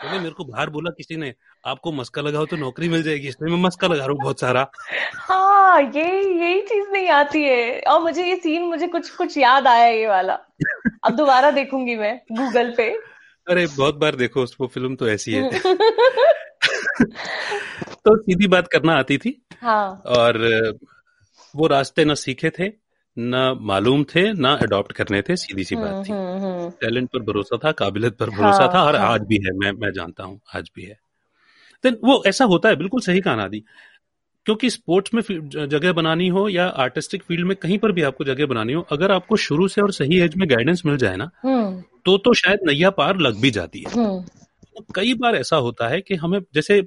बोले 0.04 0.20
मेरे 0.20 0.32
को 0.32 0.44
बाहर 0.46 0.70
बोला 0.70 0.90
किसी 0.90 1.16
ने 1.16 1.34
आपको 1.66 1.92
मस्का 1.92 2.22
लगाओ 2.22 2.46
तो 2.46 2.58
नौकरी 2.58 2.90
मिल 2.90 3.04
जाएगी 3.04 3.28
इसलिए 3.28 3.56
मैं 3.56 3.62
मस्का 3.64 3.88
लगा 3.88 4.04
रहा 4.04 4.12
हूँ 4.12 4.20
बहुत 4.24 4.40
सारा। 4.40 4.72
हाँ 5.14 5.82
ये 5.82 6.22
यही 6.40 6.62
चीज़ 6.62 6.90
नहीं 6.92 7.10
आती 7.10 7.44
है। 7.44 7.80
और 7.82 8.02
मुझे 8.02 8.24
ये 8.26 8.36
सीन 8.36 8.62
मुझे 8.62 8.88
कुछ 8.88 9.10
कुछ 9.10 9.38
याद 9.38 9.68
आया 9.68 9.88
ये 9.88 10.08
वाला। 10.08 10.34
अब 11.04 11.16
दोबारा 11.16 11.52
देखूँगी 11.52 11.96
मैं 11.96 12.22
गूगल 12.32 12.74
पे। 12.78 12.90
अरे 13.48 13.68
बहुत 13.68 13.96
बार 13.96 14.16
देखो 14.16 14.44
वो 14.44 14.68
फ़िल्म 14.68 14.96
तो 14.96 15.10
ऐसी 15.10 15.34
है। 15.34 15.50
तो 18.06 18.18
सीधी 18.18 18.48
बात 18.48 18.68
करना 18.68 18.94
आती 18.94 19.18
थी। 19.18 19.46
हाँ। 19.62 20.02
और 20.06 20.38
वो 21.56 21.68
रास्ते 21.68 22.06
न 22.06 22.14
सीखे 22.14 22.50
थे। 22.50 22.91
ना 23.28 23.54
मालूम 23.64 24.04
थे 24.06 24.32
ना 24.36 24.54
अडॉप्ट 24.64 24.92
करने 24.94 25.22
थे 25.22 25.36
सीधी 25.38 25.64
सी 25.64 25.76
बात 25.76 26.06
थी 26.06 26.14
टैलेंट 26.80 27.10
पर 27.10 27.20
भरोसा 27.24 27.58
था 27.58 27.72
काबिलियत 27.74 28.18
पर 28.18 28.30
भरोसा 28.30 28.64
हाँ, 28.64 28.74
था 28.74 28.84
और 28.84 28.96
हाँ. 28.96 29.10
आज 29.10 29.22
भी 29.22 29.38
है 29.38 29.54
मैं 29.56 29.72
मैं 29.76 29.92
जानता 29.92 30.24
हूँ 30.24 30.40
आज 30.56 30.70
भी 30.76 30.84
है 30.84 31.00
देन 31.84 31.98
वो 32.04 32.22
ऐसा 32.28 32.46
होता 32.46 32.70
है 32.70 32.76
बिल्कुल 32.76 33.02
सही 33.02 33.22
कहा 33.22 33.36
नादी 33.36 33.64
क्योंकि 34.46 34.70
स्पोर्ट्स 34.70 35.14
में 35.14 35.68
जगह 35.68 35.94
बनानी 35.94 36.28
हो 36.28 36.48
या 36.50 36.68
आर्टिस्टिक 36.80 37.24
फ़ील्ड 37.24 37.48
में 37.48 37.56
कहीं 37.58 37.78
पर 37.78 37.92
भी 37.92 38.02
आपको 38.04 38.24
जगह 38.24 38.46
बनानी 38.46 38.74
हो 38.74 38.82
अगर 38.92 39.12
आपको 39.12 39.36
शुरू 39.40 39.68
से 39.68 39.82
और 39.82 39.92
सही 39.92 40.20
एज 40.20 40.36
में 40.36 40.50
गाइडेंस 40.50 40.82
मिल 40.86 40.98
जाए 40.98 41.16
ना 41.16 41.30
हम्म। 41.44 41.82
तो 42.06 42.18
तो 42.18 42.34
शायद 42.34 42.60
नैया 42.68 42.90
पार 42.92 43.18
लग 43.20 43.42
भी 43.42 43.52
जाती 43.52 43.80
है 43.80 43.94
हम्म। 43.94 44.22
तो 44.78 44.86
कई 44.96 45.14
बार 45.14 45.36
ऐसा 45.36 45.56
होता 45.58 45.88
है 45.88 46.02
कि 46.02 46.16
हमें 46.16 46.40
जैसे 46.56 46.82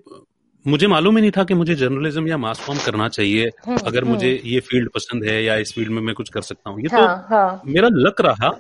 मुझे 0.66 0.86
मालूम 0.86 1.16
ही 1.16 1.20
नहीं 1.20 1.30
था 1.30 1.44
कि 1.44 1.54
मुझे 1.54 1.74
जर्नलिज्म 1.74 2.28
या 2.28 2.36
मास 2.36 2.60
फॉर्म 2.60 2.78
करना 2.86 3.08
चाहिए। 3.08 3.50
हम्म, 3.66 3.78
अगर 3.86 4.04
मुझे 4.04 4.40
ये 4.44 4.60
फ़ील्ड 4.60 4.90
पसंद 4.90 5.24
है 5.24 5.42
या 5.44 5.56
इस 5.56 5.72
फ़ील्ड 5.74 5.90
में 5.90 6.02
मैं 6.02 6.14
कुछ 6.14 6.28
कर 6.28 6.42
सकता 6.42 6.70
हूँ। 6.70 6.80
ये 6.80 6.88
तो 6.88 6.96
हाँ, 6.96 7.16
तो 7.18 7.34
हाँ, 7.34 7.62
मेरा 7.66 7.88
लक 7.92 8.20
रहा 8.20 8.50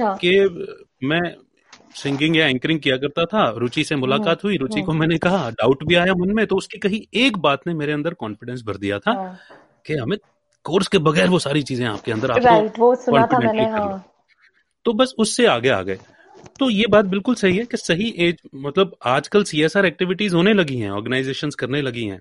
हाँ, 0.00 0.16
कि 0.16 0.76
मैं 1.04 1.20
सिंगिंग 1.94 2.36
या 2.36 2.46
एंकरिंग 2.46 2.80
किया 2.80 2.96
करता 2.96 3.24
था 3.24 3.48
रुचि 3.56 3.84
से 3.84 3.96
मुलाकात 3.96 4.44
हुई 4.44 4.56
रुचि 4.56 4.82
को 4.82 4.92
मैंने 4.92 5.18
कहा 5.18 5.50
डाउट 5.50 5.84
भी 5.84 5.94
आया 5.94 6.14
मन 6.14 6.34
में 6.34 6.46
तो 6.46 6.56
उसकी 6.56 6.78
कहीं 6.78 7.00
एक 7.14 7.38
बात 7.38 7.66
ने 7.66 7.74
मेरे 7.74 7.92
अंदर 7.92 8.14
कॉन्फिडेंस 8.14 8.62
भर 8.66 8.76
दिया 8.76 8.98
था 8.98 9.12
हाँ। 9.12 9.38
कि 9.86 9.94
हमें 9.94 10.18
कोर्स 10.64 10.88
के 10.88 10.98
बगैर 10.98 11.28
वो 11.28 11.38
सारी 11.38 11.62
चीज़ें 11.62 11.86
आपके 11.86 12.12
अंदर 12.12 12.30
आपको 12.30 12.86
वो 12.86 12.94
सुना 12.94 13.26
था 13.26 13.38
मैंने 13.38 13.64
हाँ। 13.70 14.04
तो 14.84 14.92
बस 14.92 15.14
उससे 15.18 15.46
आगे 15.46 15.68
आ 15.68 15.82
गए। 15.82 15.98
तो 16.58 16.68
ये 16.70 16.86
बात 16.86 17.04
बिल्कुल 17.04 17.34
सही 17.34 17.56
है 17.56 17.64
कि 17.64 17.76
सही 17.76 18.08
एज 18.18 18.40
मतलब 18.54 18.96
आजकल 19.06 19.44
सीएसआर 19.44 19.86
एक्टिविटीज़ 19.86 20.34
होने 20.34 20.52
लगी 20.54 20.76
हैं 20.76 20.90
ऑर्गेनाइजेशंस 20.90 21.54
करने 21.54 21.82
लगी 21.82 22.04
हैं। 22.04 22.20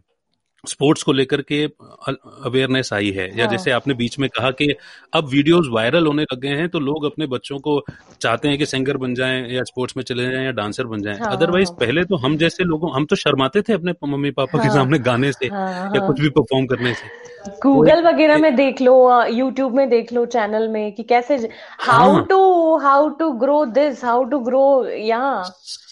स्पोर्ट्स 0.63 1.04
को 1.04 1.13
लेकर 1.13 1.41
के 1.41 1.63
अवेयरनेस 1.63 2.91
आई 2.93 3.12
है 3.12 3.28
या 3.38 3.46
हाँ. 3.46 3.52
जैसे 3.52 3.72
आपने 3.72 3.93
बीच 3.93 4.17
में 4.20 4.28
कहा 4.30 4.52
कि 4.52 4.74
अब 5.13 5.28
वीडियोस 5.30 5.67
वायरल 5.72 6.06
होने 6.08 6.24
लग 6.24 6.39
गए 6.39 6.56
हैं 6.58 6.67
तो 6.70 6.80
लोग 6.80 7.06
अपने 7.06 7.28
बच्चों 7.28 7.60
को 7.60 7.80
चाहते 8.22 8.48
हैं 8.48 8.58
कि 8.58 8.65
सिंगर 8.65 8.98
बन 8.98 9.13
जाएँ 9.15 9.48
या 9.50 9.63
स्पोर्ट्स 9.63 9.98
में 9.98 10.04
चले 10.04 10.24
जाएँ 10.24 10.46
या 10.46 10.52
डांसर 10.52 10.88
बन 10.88 11.02
जाएँ 11.02 11.20
अदरवाइज़ 11.28 11.70
हाँ. 11.70 11.78
पहले 11.80 12.04
तो 12.04 12.17
हम 12.17 12.38
जैसे 12.38 12.63
लोगों 12.63 12.93
हम 12.96 13.06
तो 13.06 13.15
शर्माते 13.15 13.62
थे 13.62 13.74
अपने 13.74 13.93
मम्मी 14.06 14.32
पापा 14.32 14.58
हाँ, 14.58 14.67
के 14.67 14.74
सामने 14.74 15.00
गाने 15.00 15.32
से 15.32 15.48
हाँ, 15.48 15.70
या 15.70 16.00
हाँ। 16.00 16.08
कुछ 16.08 16.22
भी 16.22 16.30
परफॉर्म 16.30 16.65
करने 16.65 16.93
से 16.93 17.26
गूगल 17.63 18.02
वगैरह 18.08 18.38
में 18.38 18.56
देख 18.56 18.82
लो 18.82 19.24
यूट्यूब 19.26 19.76
में 19.76 19.89
देख 19.89 20.13
लो 20.13 20.26
चैनल 20.28 20.67
में 20.70 20.91
कि 20.91 21.04
कैसे 21.04 21.36
how 21.82 22.20
to 22.26 22.78
how 22.78 23.10
to 23.10 23.32
grow 23.39 23.63
this 23.74 24.04
how 24.06 24.24
to 24.24 24.39
grow 24.39 24.63
यहाँ 24.88 25.43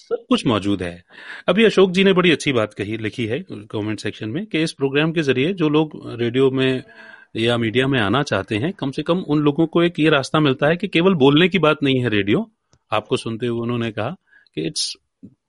सब 0.09 0.25
कुछ 0.29 0.45
मौजूद 0.47 0.81
है। 0.83 1.03
अभी 1.47 1.63
अशोक 1.65 1.91
जी 1.91 2.03
ने 2.03 2.13
बड़ी 2.13 2.31
अच्छी 2.31 2.53
बात 2.53 2.73
कही 2.73 2.97
लिखी 2.97 3.25
है 3.25 3.39
कमेंट 3.51 3.99
सेक्शन 3.99 4.29
में 4.29 4.45
कि 4.45 4.61
इस 4.63 4.71
प्रोग्राम 4.71 5.11
के 5.11 5.21
ज़रिए 5.21 5.53
जो 5.53 5.69
लोग 5.69 5.91
रेडियो 6.19 6.49
में 6.51 6.83
या 7.35 7.57
मीडिया 7.57 7.87
में 7.87 7.99
आना 7.99 8.21
चाहते 8.23 8.55
हैं 8.55 8.71
कम 8.73 8.91
से 8.91 9.03
कम 9.03 9.19
उन 9.27 9.39
लोगों 9.39 9.65
को 9.67 9.83
एक 9.83 9.99
ये 9.99 10.09
रास्ता 10.09 10.39
मिलता 10.39 10.67
है 10.67 10.77
कि 10.77 10.87
केवल 10.87 11.13
बोलने 11.13 11.47
की 11.49 11.59
बात 11.59 11.83
नहीं 11.83 12.01
है 12.01 12.09
रेडियो 12.09 12.49
आपको 12.91 13.17
सुनते 13.17 13.47
हुए 13.47 13.61
उन्होंने 13.61 13.91
कहा 13.91 14.09
कि 14.55 14.67
इट्स 14.67 14.95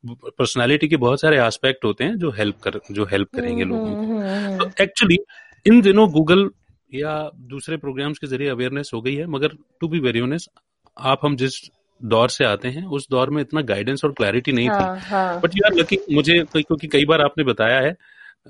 पर्सनालिटी 0.06 0.88
के 0.88 0.96
बहुत 0.96 1.20
सारे 1.20 1.38
एस्पेक्ट 1.40 1.84
होते 1.84 2.04
हैं 2.04 2.16
जो 2.16 2.30
हेल्प 2.30 2.56
कर 2.58 2.80
जो 2.92 3.04
हेल्प 3.04 3.28
करेंगे 3.34 3.62
हम्म, 3.62 3.74
लोगों 3.74 3.94
को। 3.94 4.02
हम्म, 4.02 4.58
तो 4.58 4.82
एक्चुअली 4.82 5.18
इन 5.66 5.80
दिनों 5.80 6.10
गूगल 6.10 6.50
या 6.92 7.30
दूसरे 7.48 7.76
प्रोग्राम्स 7.76 8.18
के 8.18 8.26
ज़रिए 8.26 8.48
अवेयरनेस 8.48 8.90
हो 8.94 9.00
गई 9.00 9.14
है 9.14 9.26
मगर 9.26 9.56
टू 9.80 9.88
बी 9.88 9.98
वेरी 10.00 10.20
ऑनेस्ट 10.20 10.50
आप 10.96 11.20
हम 11.24 11.36
जिस 11.36 11.60
दौर 12.04 12.28
से 12.28 12.44
आते 12.44 12.68
हैं 12.68 12.84
उस 12.84 13.06
दौर 13.10 13.30
में 13.30 13.40
इतना 13.42 13.60
गाइडेंस 13.60 14.04
और 14.04 14.12
क्लैरिटी 14.12 14.52
नहीं 14.52 14.68
हाँ, 14.68 14.96
थी 14.96 15.40
बट 15.40 15.50
यू 15.54 15.66
आर 15.66 15.74
लकी 15.74 15.98
मुझे 16.14 16.38
क्योंकि 16.56 16.86
कई 16.86 17.04
बार 17.04 17.20
आपने 17.20 17.44
बताया 17.44 17.80
है 17.80 17.96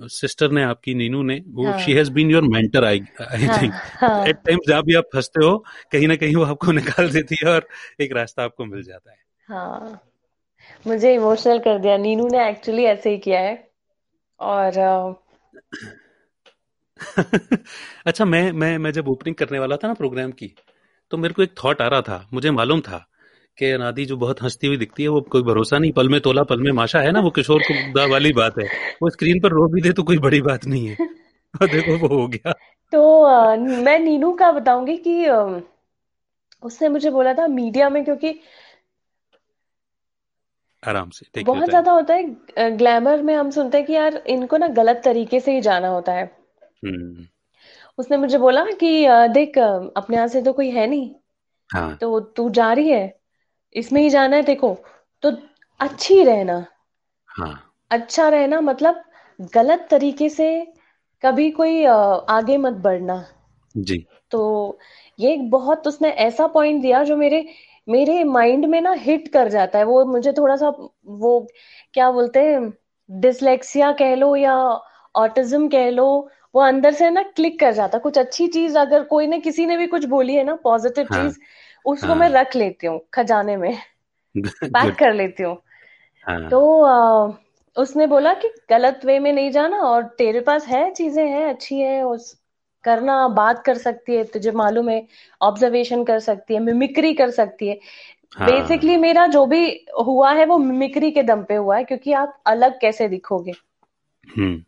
सिस्टर 0.02 0.50
ने 0.50 0.62
आपकी 0.62 0.94
नीनू 0.94 1.22
ने 1.22 1.42
वो 1.48 1.78
she 1.78 1.92
has 1.92 2.10
been 2.12 2.30
your 2.30 2.42
mentor 2.42 2.84
I 2.84 3.00
I 3.20 3.48
think 3.48 3.74
at 4.28 4.36
times 4.36 4.68
जहाँ 4.68 4.82
भी 4.82 4.94
आप 4.94 5.04
फंसते 5.12 5.44
हो 5.44 5.64
कहीं 5.92 6.08
ना 6.08 6.16
कहीं 6.16 6.36
वो 6.36 6.44
आपको 6.44 6.72
निकाल 6.72 7.10
देती 7.10 7.36
है 7.44 7.50
और 7.50 7.68
एक 8.00 8.12
रास्ता 8.12 8.42
आपको 8.42 8.64
मिल 8.64 8.82
जाता 8.82 9.10
है। 9.10 9.18
हाँ। 9.48 10.02
मुझे 10.86 11.14
इमोशनल 11.14 11.58
कर 11.58 11.78
दिया। 11.78 11.96
नीनू 11.96 12.28
ने 12.28 12.48
एक्चुअली 12.50 12.84
ऐसे 12.84 13.10
ही 13.10 13.18
किया 13.18 13.40
है। 13.40 13.68
और 14.40 15.16
अच्छा 18.06 18.24
मैं 18.24 18.52
मैं 18.52 18.78
मैं 18.78 18.90
जब 18.90 19.08
ओपनिंग 19.08 19.36
करने 19.36 19.58
वाला 19.58 19.76
था 19.76 19.88
ना 19.88 19.94
प्रोग्राम 19.94 20.30
की 20.30 20.54
तो 21.10 21.16
मेरे 21.16 21.34
को 21.34 21.42
एक 21.42 21.54
थॉट 21.64 21.82
आ 21.82 21.86
रहा 21.88 22.00
था 22.00 22.28
मुझे 22.32 22.50
मालूम 22.50 22.80
था। 22.80 23.06
कि 23.58 23.70
अनादि 23.70 24.04
जो 24.04 24.16
बहुत 24.16 24.42
हंसती 24.42 24.66
हुई 24.66 24.76
दिखती 24.76 25.02
है 25.02 25.08
वो 25.08 25.20
कोई 25.20 25.42
भरोसा 25.42 25.78
नहीं। 25.78 25.92
पल 25.92 26.08
में 26.08 26.20
तोला 26.20 26.42
पल 26.42 26.60
में 26.60 26.72
माशा 26.72 27.00
है 27.00 27.12
ना 27.12 27.20
वो 27.20 27.30
किशोर 27.30 27.62
कुमार 27.62 28.08
वाली 28.08 28.32
बात 28.32 28.58
है। 28.58 28.64
वो 29.02 29.10
स्क्रीन 29.10 29.40
पर 29.40 29.48
रो 29.48 29.68
भी 29.68 29.80
दे 29.80 29.92
तो 29.92 30.02
कोई 30.02 30.18
बड़ी 30.18 30.40
बात 30.40 30.66
नहीं 30.66 30.86
है। 30.86 30.96
और 31.62 31.66
देखो 31.66 31.96
वो 31.96 32.20
हो 32.20 32.28
गया। 32.28 32.52
तो 32.92 33.22
आ, 33.22 33.56
मैं 33.56 33.98
नीनू 33.98 34.32
का 34.32 34.52
बताऊँगी 34.52 34.96
कि 34.96 35.28
उसने 36.62 36.88
मुझे 36.88 37.10
बोला 37.10 37.34
था 37.34 37.46
मीडिया 37.46 37.88
में 37.88 38.04
क्योंकि 38.04 38.40
आराम 40.88 41.10
से 41.10 41.42
बहुत 41.42 41.68
ज़्यादा 41.68 41.92
होता 41.92 42.14
है 42.14 42.76
ग्लैमर 42.76 43.22
में 43.22 43.34
हम 43.34 43.50
सुनते 43.50 43.78
हैं 43.78 43.86
कि 43.86 43.92
यार 43.92 44.22
इनको 44.26 44.56
ना 44.56 44.68
गलत 44.68 45.00
तरीके 45.04 45.40
से 45.40 45.54
ही 45.54 45.60
जाना 45.60 45.88
होता 45.88 46.12
है। 46.12 46.24
हम्म। 46.84 47.26
उसने 47.98 48.16
मुझे 48.16 48.38
बोला 48.38 48.64
कि 48.64 49.06
देख 49.08 49.58
अपने 49.58 50.16
यहाँ 50.16 50.28
से 50.28 50.42
तो 50.42 50.52
कोई 50.52 50.70
है 50.70 50.86
नहीं। 50.86 51.10
हाँ। 51.74 51.96
तो 51.96 52.20
तू 52.20 52.50
जा 52.50 52.72
रही 52.72 52.88
है? 52.88 53.15
इसमें 53.76 54.02
ही 54.02 54.10
जाना 54.10 54.36
है 54.36 54.42
देखो। 54.42 54.76
तो 55.22 55.32
अच्छी 55.80 56.22
रहना। 56.24 56.66
हाँ। 57.28 57.72
अच्छा 57.90 58.28
रहना 58.28 58.60
मतलब 58.60 59.02
गलत 59.54 59.86
तरीके 59.90 60.28
से 60.28 60.72
कभी 61.22 61.50
कोई 61.50 61.84
आगे 61.84 62.56
मत 62.56 62.72
बढ़ना। 62.72 63.24
जी। 63.76 64.06
तो 64.30 64.78
ये 65.18 65.32
एक 65.32 65.50
बहुत 65.50 65.86
उसने 65.86 66.08
ऐसा 66.08 66.46
पॉइंट 66.46 66.82
दिया 66.82 67.04
जो 67.04 67.16
मेरे 67.16 67.46
मेरे 67.88 68.24
माइंड 68.24 68.64
में 68.64 68.80
ना 68.80 68.92
हिट 68.92 69.28
कर 69.28 69.48
जाता 69.48 69.78
है। 69.78 69.84
वो 69.84 70.04
मुझे 70.04 70.32
थोड़ा 70.32 70.56
सा 70.56 70.68
वो 71.06 71.46
क्या 71.94 72.10
बोलते 72.10 72.40
हैं 72.40 72.72
डिसलेक्सिया 73.10 73.92
कह 73.92 74.14
लो 74.14 74.36
या 74.36 74.54
ऑटिज्म 75.14 75.68
कह 75.68 75.90
लो 75.90 76.06
वो 76.54 76.60
अंदर 76.60 76.92
से 76.92 77.10
ना 77.10 77.22
क्लिक 77.22 77.60
कर 77.60 77.72
जाता। 77.72 77.98
कुछ 77.98 78.18
अच्छी 78.18 78.46
चीज़ 78.48 78.78
अगर 78.78 79.04
कोई 79.04 79.26
ने 79.26 79.38
किसी 79.40 79.66
ने 79.66 79.76
भी 79.76 79.86
कुछ 79.86 80.04
बोली 80.04 80.34
है 80.34 80.44
ना 80.44 80.54
पॉजिटिव 80.54 81.06
हाँ, 81.12 81.24
चीज़ 81.24 81.38
उसको 81.86 82.06
हाँ, 82.06 82.16
मैं 82.16 82.28
रख 82.28 82.56
लेती 82.56 82.86
हूँ 82.86 83.00
खजाने 83.14 83.56
में। 83.56 83.78
पैक 84.64 84.94
कर 84.94 85.14
लेती 85.14 85.42
हूँ। 85.42 85.62
हाँ, 86.26 86.50
तो 86.50 86.82
आ, 86.82 87.32
उसने 87.76 88.06
बोला 88.06 88.34
कि 88.34 88.48
गलत 88.70 89.00
वे 89.04 89.18
में 89.18 89.32
नहीं 89.32 89.50
जाना 89.50 89.76
और 89.76 90.02
तेरे 90.02 90.40
पास 90.40 90.66
है 90.66 90.94
चीज़ें 90.94 91.28
हैं 91.28 91.46
अच्छी 91.46 91.80
है 91.80 92.02
उस 92.02 92.40
करना 92.84 93.28
बात 93.28 93.64
कर 93.64 93.78
सकती 93.78 94.14
है 94.14 94.24
तुझे 94.24 94.50
मालूम 94.50 94.88
है 94.88 95.06
ऑब्जर्वेशन 95.42 96.04
कर 96.04 96.18
सकती 96.18 96.54
है 96.54 96.60
मिमिक्री 96.60 97.14
कर 97.14 97.30
सकती 97.30 97.68
है। 97.68 97.78
हाँ, 98.36 98.48
बेसिकली 98.50 98.96
मेरा 98.96 99.26
जो 99.26 99.46
भी 99.46 99.86
हुआ 100.06 100.32
है 100.32 100.46
वो 100.46 100.58
मिमिक्री 100.58 101.10
के 101.10 101.22
दम 101.22 101.42
पे 101.42 101.54
हुआ 101.54 101.76
है 101.76 101.84
क्योंकि 101.84 102.12
आप 102.12 102.42
अलग 102.46 102.80
कैसे 102.80 103.08
दिखोगे? 103.08 103.52
हम्म। 104.38 104.62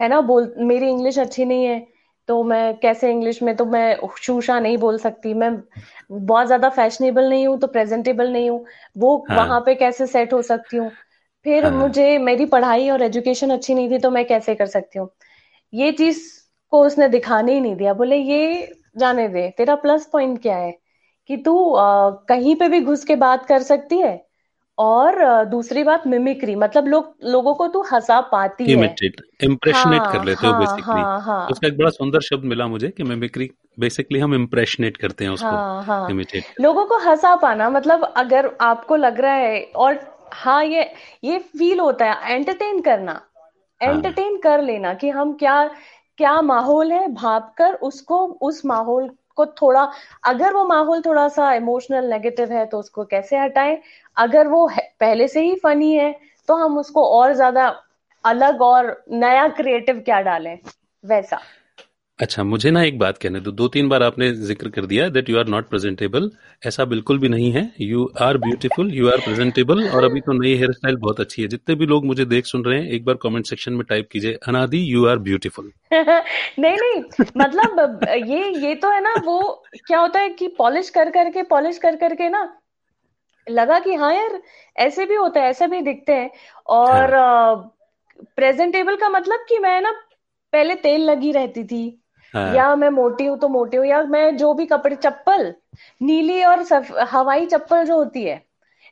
है 0.00 0.08
ना? 0.08 0.20
बोल 0.20 0.54
मेरी 0.58 0.88
इंग्लिश 0.88 1.18
अच्छी 1.18 1.44
नहीं 1.44 1.64
है 1.64 1.93
तो 2.28 2.42
मैं 2.44 2.76
कैसे 2.78 3.10
इंग्लिश 3.10 3.42
में 3.42 3.54
तो 3.56 3.64
मैं 3.66 3.96
शूशा 4.22 4.58
नहीं 4.60 4.76
बोल 4.78 4.98
सकती। 4.98 5.34
मैं 5.34 5.50
बहुत 6.12 6.46
ज़्यादा 6.46 6.68
फैशनेबल 6.70 7.28
नहीं 7.30 7.46
हूँ 7.46 7.58
तो 7.60 7.66
प्रेजेंटेबल 7.66 8.32
नहीं 8.32 8.50
हूँ। 8.50 8.64
वो 8.96 9.16
हाँ. 9.30 9.36
वहाँ 9.38 9.60
पे 9.60 9.74
कैसे 9.74 10.06
सेट 10.06 10.32
हो 10.32 10.40
सकती 10.42 10.76
हूँ? 10.76 10.90
फिर 11.46 11.64
हाँ. 11.64 11.72
मुझे 11.72 12.16
मेरी 12.18 12.46
पढ़ाई 12.46 12.88
और 12.90 13.02
एजुकेशन 13.02 13.50
अच्छी 13.50 13.74
नहीं 13.74 13.90
थी 13.90 13.98
तो 13.98 14.10
मैं 14.10 14.24
कैसे 14.26 14.54
कर 14.54 14.66
सकती 14.66 14.98
हूँ? 14.98 15.08
ये 15.72 15.92
चीज़ 15.92 16.22
को 16.72 16.84
उसने 16.86 17.08
दिखाने 17.08 17.54
ही 17.54 17.60
नहीं 17.60 17.76
दिया। 17.76 17.92
बोले 17.94 18.16
ये 18.16 18.72
जाने 18.98 19.28
दे 19.28 19.48
तेरा 19.58 19.74
प्लस 19.76 20.06
पॉइंट 20.12 20.40
क्या 20.42 20.56
है? 20.56 20.72
कि 21.30 21.36
तू 21.36 21.52
कहीं 22.28 22.54
पे 22.56 22.68
भी 22.68 22.80
घुस 22.80 23.04
के 23.04 23.16
बात 23.16 23.44
कर 23.46 23.62
सकती 23.62 23.98
है 23.98 24.16
और 24.78 25.44
दूसरी 25.44 25.84
बात 25.84 26.06
मिमिक्री 26.06 26.54
मतलब 26.54 26.86
लोग 26.86 27.14
लोगों 27.24 27.54
को 27.54 27.66
तू 27.68 27.82
हंसा 27.82 28.20
पाती 28.20 28.64
इमिटेट 28.72 29.20
इम्प्रेशनेट 29.44 30.00
हाँ, 30.00 30.12
कर 30.12 30.24
लेते 30.24 30.46
हाँ, 30.46 30.54
हो 30.54 30.60
बेसिकली 30.60 31.02
हाँ, 31.02 31.20
हाँ, 31.20 31.48
उसका 31.48 31.68
एक 31.68 31.78
बड़ा 31.78 31.90
सुंदर 31.90 32.20
शब्द 32.20 32.44
मिला 32.44 32.66
मुझे 32.66 32.88
कि 32.88 33.02
मिमिक्री 33.02 33.50
बेसिकली 33.80 34.18
हम 34.18 34.34
इम्प्रेशनेट 34.34 34.96
करते 34.96 35.24
हैं 35.24 35.30
उसको। 35.30 35.46
हाँ, 35.46 35.84
हाँ, 35.84 36.10
इमिटेट 36.10 36.60
लोगों 36.60 36.86
को 36.86 36.98
हंसा 36.98 37.36
पाना 37.36 37.70
मतलब 37.70 38.04
अगर 38.16 38.50
आपको 38.60 38.96
लग 38.96 39.20
रहा 39.20 39.34
है 39.34 39.62
और 39.76 39.98
हाँ 40.32 40.64
ये 40.64 40.90
ये 41.24 41.38
फील 41.38 41.80
होता 41.80 42.12
है 42.12 42.34
एंटरटेन 42.34 42.80
करना। 42.80 43.20
एंटरटेन 43.82 44.32
हाँ, 44.32 44.38
कर 44.38 44.62
लेना 44.62 44.94
कि 44.94 45.10
हम 45.10 45.32
क्या 45.32 45.70
क्या 46.18 46.42
माहौल 46.42 46.92
है 46.92 47.08
भाप 47.08 47.54
कर 47.58 47.74
उसको 47.74 48.26
उस 48.26 48.66
माहौल 48.66 49.10
को 49.36 49.46
थोड़ा, 49.46 49.88
अगर 50.24 50.52
वो 50.54 50.64
माहौल 50.66 51.00
थोड़ा 51.02 51.26
सा 51.28 51.52
इमोशनल 51.54 52.10
नेगेटिव 52.10 52.52
है 52.52 52.64
तो 52.66 52.78
उसको 52.78 53.04
कैसे 53.04 53.38
हटाएँ? 53.38 53.78
अगर 54.16 54.48
वो 54.48 54.68
पहले 55.00 55.28
से 55.28 55.40
ही 55.42 55.54
फनी 55.56 55.92
है 55.94 56.12
तो 56.48 56.54
हम 56.56 56.78
उसको 56.78 57.04
और 57.10 57.32
ज़्यादा 57.34 57.68
अलग 58.24 58.62
और 58.62 59.04
नया 59.12 59.48
क्रिएटिव 59.50 60.02
क्या 60.04 60.20
डालें? 60.22 60.58
वैसा। 61.04 61.40
अच्छा 62.18 62.42
मुझे 62.44 62.70
ना 62.70 62.82
एक 62.84 62.98
बात 62.98 63.16
कहने 63.18 63.40
दो। 63.40 63.50
दो 63.50 63.66
तीन 63.68 63.88
बार 63.88 64.02
आपने 64.02 64.30
ज़िक्र 64.32 64.68
कर 64.70 64.84
दिया 64.86 65.08
that 65.08 65.28
you 65.30 65.38
are 65.38 65.46
not 65.48 65.68
presentable 65.68 66.30
ऐसा 66.66 66.84
बिल्कुल 66.84 67.18
भी 67.18 67.28
नहीं 67.28 67.50
है। 67.52 67.62
You 67.80 68.04
are 68.22 68.36
beautiful 68.38 68.92
you 68.94 69.08
are 69.10 69.20
presentable 69.20 69.82
और 69.88 70.04
अभी 70.04 70.20
तो 70.20 70.32
नई 70.32 70.54
हेयर 70.54 70.72
स्टाइल 70.72 70.96
बहुत 70.96 71.20
अच्छी 71.20 71.42
है। 71.42 71.48
जितने 71.48 71.74
भी 71.74 71.86
लोग 71.86 72.04
मुझे 72.04 72.24
देख 72.24 72.46
सुन 72.46 72.64
रहे 72.64 72.78
हैं 72.80 72.90
एक 72.90 73.04
बार 73.04 73.14
कमेंट 73.22 73.46
सेक्शन 73.46 73.72
में 73.72 73.82
टाइप 73.88 74.08
कीजिए 74.12 74.38
अनादि 74.48 74.84
यू 74.92 75.06
आर 75.06 75.18
ब्यूटीफुल 75.18 75.72
नहीं 75.94 76.76
नहीं 76.78 77.02
मतलब 77.36 78.04
ये 78.26 78.48
ये 78.66 78.74
तो 78.74 78.90
है 78.90 79.00
ना 79.00 79.16
वो 79.24 79.40
क्या 79.86 79.98
होता 80.00 80.20
है 80.20 80.28
कि 80.28 80.48
पॉलिश 80.58 80.90
कर 80.90 81.10
करके 81.10 81.42
पॉलिश 81.42 81.78
कर 81.78 81.96
करके 81.96 82.28
ना 82.28 82.44
लगा 83.46 83.78
कि 83.78 83.94
हाँ 83.94 84.14
यार 84.14 84.40
ऐसे 84.76 85.06
भी 85.06 85.14
होता 85.14 85.40
है 85.40 85.50
ऐसे 85.50 85.66
भी 85.66 85.80
दिखते 85.80 86.12
हैं। 86.12 86.30
और 86.68 87.10
प्रेजेंटेबल 88.36 88.92
हाँ। 88.92 89.00
का 89.00 89.08
मतलब 89.10 89.44
कि 89.48 89.58
मैं 89.58 89.80
ना 89.80 89.90
पहले 90.52 90.74
तेल 90.76 91.04
लगी 91.10 91.32
रहती 91.32 91.64
थी 91.64 91.84
हाँ. 92.34 92.54
या 92.54 92.76
मैं 92.76 92.90
मोटी 92.90 93.26
हूँ 93.26 93.38
तो 93.38 93.48
मोटी 93.48 93.76
हूँ 93.76 93.86
या 93.86 94.02
मैं 94.02 94.36
जो 94.36 94.54
भी 94.54 94.66
कपड़े 94.66 94.96
चप्पल 94.96 95.54
नीली 96.02 96.42
और 96.44 96.62
सफ, 96.62 96.88
हवाई 97.10 97.46
चप्पल 97.46 97.84
जो 97.84 97.96
होती 97.96 98.24
है 98.24 98.42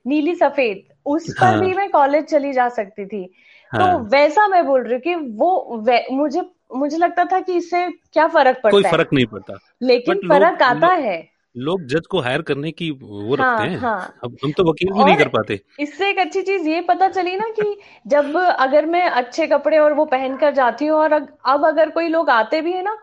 नीली 0.07 0.35
सफ़ेद 0.35 0.83
उस 1.07 1.35
पर 1.41 1.47
हाँ. 1.47 1.61
भी 1.61 1.75
मैं 1.75 1.91
कॉलेज 1.91 2.25
चली 2.25 2.53
जा 2.53 2.69
सकती 2.69 3.07
थी। 3.07 3.25
तो 3.27 3.79
हाँ. 3.79 3.93
तो 3.93 3.99
वैसा 3.99 4.49
मैं 4.49 4.67
बोल 4.67 4.83
रही 4.83 4.93
हूँ 4.93 5.01
कि 5.01 5.15
वो 5.15 5.83
मुझे 6.13 6.43
मुझे 6.75 6.97
लगता 6.97 7.25
था 7.25 7.41
कि 7.41 7.57
इससे 7.57 7.91
क्या 8.13 8.27
फ़र्क 8.29 8.57
पड़ता 8.57 8.71
कोई 8.71 8.83
फ़र्क 8.83 9.09
नहीं 9.13 9.27
पड़ता। 9.27 9.59
लेकिन 9.83 10.21
फ़र्क 10.29 10.63
आता 10.63 10.87
है। 10.87 11.33
लोग 11.57 11.85
जज 11.85 12.07
को 12.07 12.21
हायर 12.21 12.43
करने 12.43 12.71
की 12.71 12.91
वो 12.91 13.37
हाँ, 13.37 13.57
रखते 13.57 13.71
हैं। 13.71 13.79
हाँ, 13.79 14.15
अब 14.25 14.37
हम 14.45 14.53
तो 14.53 14.65
वकील 14.65 14.93
भी 14.93 15.05
नहीं 15.05 15.17
कर 15.17 15.29
पाते। 15.29 15.61
इससे 15.81 16.11
एक 16.11 16.19
अच्छी 16.19 16.43
चीज़ 16.43 16.69
ये 16.69 16.81
पता 16.81 17.09
चली 17.09 17.37
ना 17.37 17.49
कि 17.49 17.77
जब 18.07 18.37
अगर 18.37 18.87
मैं 18.87 19.05
अच्छे 19.05 19.47
कपड़े 19.47 19.79
और 19.79 19.93
वो 19.93 20.05
पहन 20.05 20.37
कर 20.37 20.55
जाती 20.55 20.87
हूँ 20.87 20.99
और 20.99 21.13
अब 21.47 21.67
अगर 21.67 21.91
कोई 21.91 22.09
लोग 22.09 22.31
आते 22.31 22.61
भी 22.61 22.73
है 22.73 22.83
ना 22.83 22.99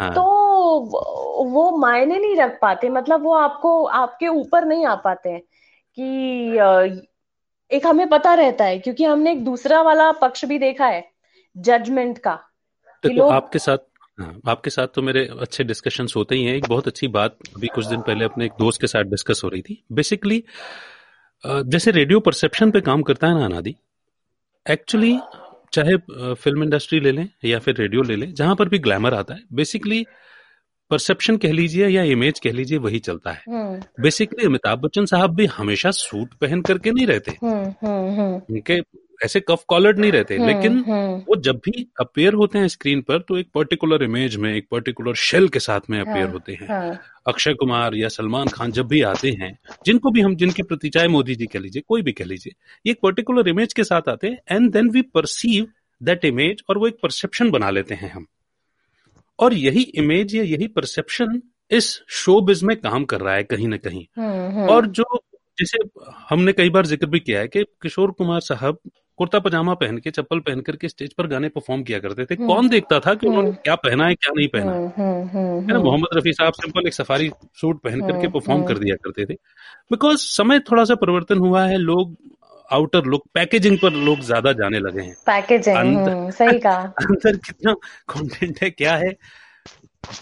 हाँ. 0.00 0.14
तो 0.14 0.22
वो 1.44 1.70
मायने 1.78 2.18
नहीं 2.18 2.36
रख 2.36 2.58
पाते 2.62 2.88
मतलब 2.88 3.22
वो 3.22 3.34
आपको 3.34 3.84
आपके 3.84 4.28
ऊपर 4.28 4.64
नहीं 4.64 4.86
आ 4.86 4.94
पाते 4.94 5.30
हैं 5.30 5.42
कि 5.98 7.06
एक 7.70 7.86
हमें 7.86 8.08
पता 8.08 8.34
रहता 8.34 8.64
है 8.64 8.78
क्योंकि 8.78 9.04
हमने 9.04 9.32
एक 9.32 9.44
दूसरा 9.44 9.82
वाला 9.82 10.12
पक्ष 10.12 10.44
भी 10.44 10.58
देखा 10.58 10.86
है 10.86 11.10
जजमेंट 11.56 12.18
का 12.18 12.34
देखो 13.04 13.14
लोग... 13.14 13.32
आपके 13.32 13.58
साथ 13.58 13.78
हाँ, 14.20 14.40
आपके 14.48 14.70
साथ 14.70 14.86
तो 14.86 15.02
मेरे 15.02 15.28
अच्छे 15.40 15.64
डिस्कशन 15.64 16.06
होते 16.16 16.34
ही 16.34 16.44
हैं 16.44 16.54
एक 16.54 16.68
बहुत 16.68 16.88
अच्छी 16.88 17.08
बात 17.08 17.36
अभी 17.56 17.66
कुछ 17.66 17.86
दिन 17.86 18.00
पहले 18.00 18.24
अपने 18.24 18.44
एक 18.44 18.52
दोस्त 18.58 18.80
के 18.80 18.86
साथ 18.86 19.04
डिस्कस 19.04 19.40
हो 19.44 19.48
रही 19.48 19.62
थी 19.62 19.82
बेसिकली 19.92 20.44
जैसे 21.46 21.90
रेडियो 21.90 22.20
परसेप्शन 22.20 22.70
पे 22.70 22.80
काम 22.80 23.02
करता 23.02 23.26
है 23.26 23.34
ना 23.34 23.44
अनादि 23.44 23.74
एक्चुअली 24.70 25.18
चाहे 25.72 25.96
फ़िल्म 26.34 26.62
इंडस्ट्री 26.62 27.00
ले 27.00 27.12
लें 27.12 27.28
या 27.44 27.58
फिर 27.58 27.76
रेडियो 27.76 28.02
ले 28.02 28.16
लें 28.16 28.34
जहाँ 28.34 28.56
पर 28.56 28.68
भी 28.68 28.78
ग्लैमर 28.78 29.14
आता 29.14 29.34
है 29.34 29.40
बेसिकली 29.52 30.06
परसेप्शन 30.90 31.36
कह 31.36 31.52
लीजिए 31.52 31.88
या 31.88 32.02
इमेज 32.02 32.38
कह 32.38 32.52
लीजिए 32.52 32.78
वही 32.78 32.98
चलता 32.98 33.30
है। 33.30 33.42
बेसिकली 34.00 34.44
हम्म। 34.44 34.52
अमिताभ 34.52 34.78
बच्चन 34.78 35.04
साहब 35.04 35.34
भी 35.34 35.46
हमेशा 35.46 35.90
सूट 35.90 36.34
पहन 36.34 36.62
करके 36.62 36.90
नहीं 36.90 37.06
रहते। 37.06 37.36
हम्म, 37.42 37.88
हम्म, 37.88 38.34
उनके 38.50 38.80
ऐसे 39.22 39.40
कफ 39.40 39.64
कॉलर्ड 39.68 39.98
नहीं 39.98 40.12
रहते 40.12 40.36
हम्म, 40.36 40.46
लेकिन 40.46 40.78
हम्म। 40.80 41.14
वो 41.18 41.36
जब 41.38 41.56
भी 41.64 41.86
अपेयर 42.00 42.34
होते 42.34 42.58
हैं 42.58 42.68
स्क्रीन 42.68 43.00
पर 43.02 43.18
तो 43.18 43.36
एक 43.38 43.48
पर्टिकुलर 43.54 44.02
इमेज 44.02 44.36
में 44.36 44.52
एक 44.54 44.66
पर्टिकुलर 44.70 45.14
शेल 45.20 45.48
के 45.48 45.60
साथ 45.60 45.90
में 45.90 45.98
अपेयर 46.00 46.18
हाँ, 46.18 46.32
होते 46.32 46.52
हैं 46.52 46.68
हाँ. 46.68 46.98
अक्षय 47.26 47.54
कुमार 47.54 47.94
या 47.94 48.08
सलमान 48.08 48.48
खान 48.48 48.72
जब 48.72 48.86
भी 48.88 49.02
आते 49.04 49.30
हैं 49.40 49.56
जिनको 49.86 50.10
भी 50.10 50.20
हम 50.20 50.34
जिनकी 50.36 50.62
प्रति 50.64 50.88
चाहे 50.88 51.08
मोदी 51.08 51.34
जी 51.34 51.46
कह 51.46 51.58
लीजिए 51.58 51.82
कोई 51.88 52.02
भी 52.02 52.12
कह 52.12 52.24
लीजिए 52.24 52.90
एक 52.90 53.00
पर्टिकुलर 53.02 53.48
इमेज 53.48 53.72
के 53.72 53.84
साथ 53.84 54.08
आते 54.08 54.28
हैं 54.28 54.56
and 54.56 54.70
then 54.72 54.90
we 54.90 55.02
perceive 55.14 55.66
that 56.00 56.24
image 56.24 56.62
और 56.68 56.78
वो 56.78 56.86
एक 56.88 56.98
परसेप्शन 57.02 57.50
बना 57.50 57.70
लेते 57.70 57.94
हैं 57.94 58.10
हम 58.10 58.26
और 59.38 59.54
यही 59.54 59.82
इमेज 59.96 60.34
या 60.34 60.42
यही 60.44 60.66
परसेप्शन 60.70 61.40
इस 61.70 61.98
शो 62.12 62.40
बिज 62.40 62.62
में 62.62 62.76
काम 62.76 63.04
कर 63.04 63.20
रहा 63.20 63.34
है 63.34 63.44
कहीं 63.44 63.68
ना 63.68 63.76
कहीं 63.78 64.04
हम्म, 64.18 64.66
और 64.68 64.86
जो 64.88 65.04
जैसे 65.58 65.78
हमने 66.30 66.52
कई 66.52 66.70
बार 66.70 66.86
ज़िक्र 66.86 67.06
भी 67.06 67.20
किया 67.20 67.40
है 67.40 67.48
कि 67.48 67.62
किशोर 67.82 68.10
कुमार 68.10 68.40
साहब 68.40 68.78
कुर्ता 69.18 69.38
पजामा 69.38 69.74
पहन 69.74 69.98
के 69.98 70.10
चप्पल 70.10 70.38
पहन 70.40 70.60
करके 70.60 70.88
स्टेज 70.88 71.12
पर 71.12 71.26
गाने 71.26 71.48
परफॉर्म 71.48 71.82
किया 71.82 71.98
करते 71.98 72.24
थे। 72.24 72.34
हम्म। 72.34 72.46
कौन 72.46 72.68
देखता 72.68 72.98
था 73.00 73.14
कि 73.14 73.26
उन्होंने 73.26 73.48
हम्म। 73.48 73.58
क्या 73.64 73.74
पहना 73.74 74.06
है 74.06 74.14
क्या 74.14 74.32
नहीं 74.36 74.48
पहना 74.48 74.72
हम्म, 74.72 75.58
है 75.60 75.72
ना 75.72 75.78
मोहम्मद 75.78 76.16
रफी 76.16 76.32
साहब 76.32 76.52
सिंपल 76.52 76.86
एक 76.86 76.94
सफारी 76.94 77.30
सूट 77.60 77.80
पहन 77.82 78.00
करके 78.00 78.28
परफॉर्म 78.28 78.64
कर 78.64 78.78
दिया 78.78 78.96
करते 78.96 79.24
थे। 79.24 79.34
बिकॉज़ 79.90 80.18
समय 80.18 80.60
थोड़ा 80.60 80.84
सा 80.84 80.94
परिवर्तन 80.94 81.38
हुआ 81.38 81.64
है 81.66 81.76
लोग 81.78 82.16
आउटर 82.72 83.04
लुक 83.04 83.22
पैकेजिंग 83.34 83.78
पर 83.78 83.92
लोग 83.92 84.20
ज़्यादा 84.20 84.52
जाने 84.52 84.78
लगे 84.78 85.02
हैं। 85.02 85.14
पैकेजिंग 85.26 85.76
अंदर, 85.76 86.30
सही 86.30 86.58
कहा। 86.58 86.82
अंदर 87.00 87.36
कितना 87.36 87.72
कंटेंट 88.08 88.62
है 88.62 88.70
क्या 88.70 88.96
है 88.96 89.16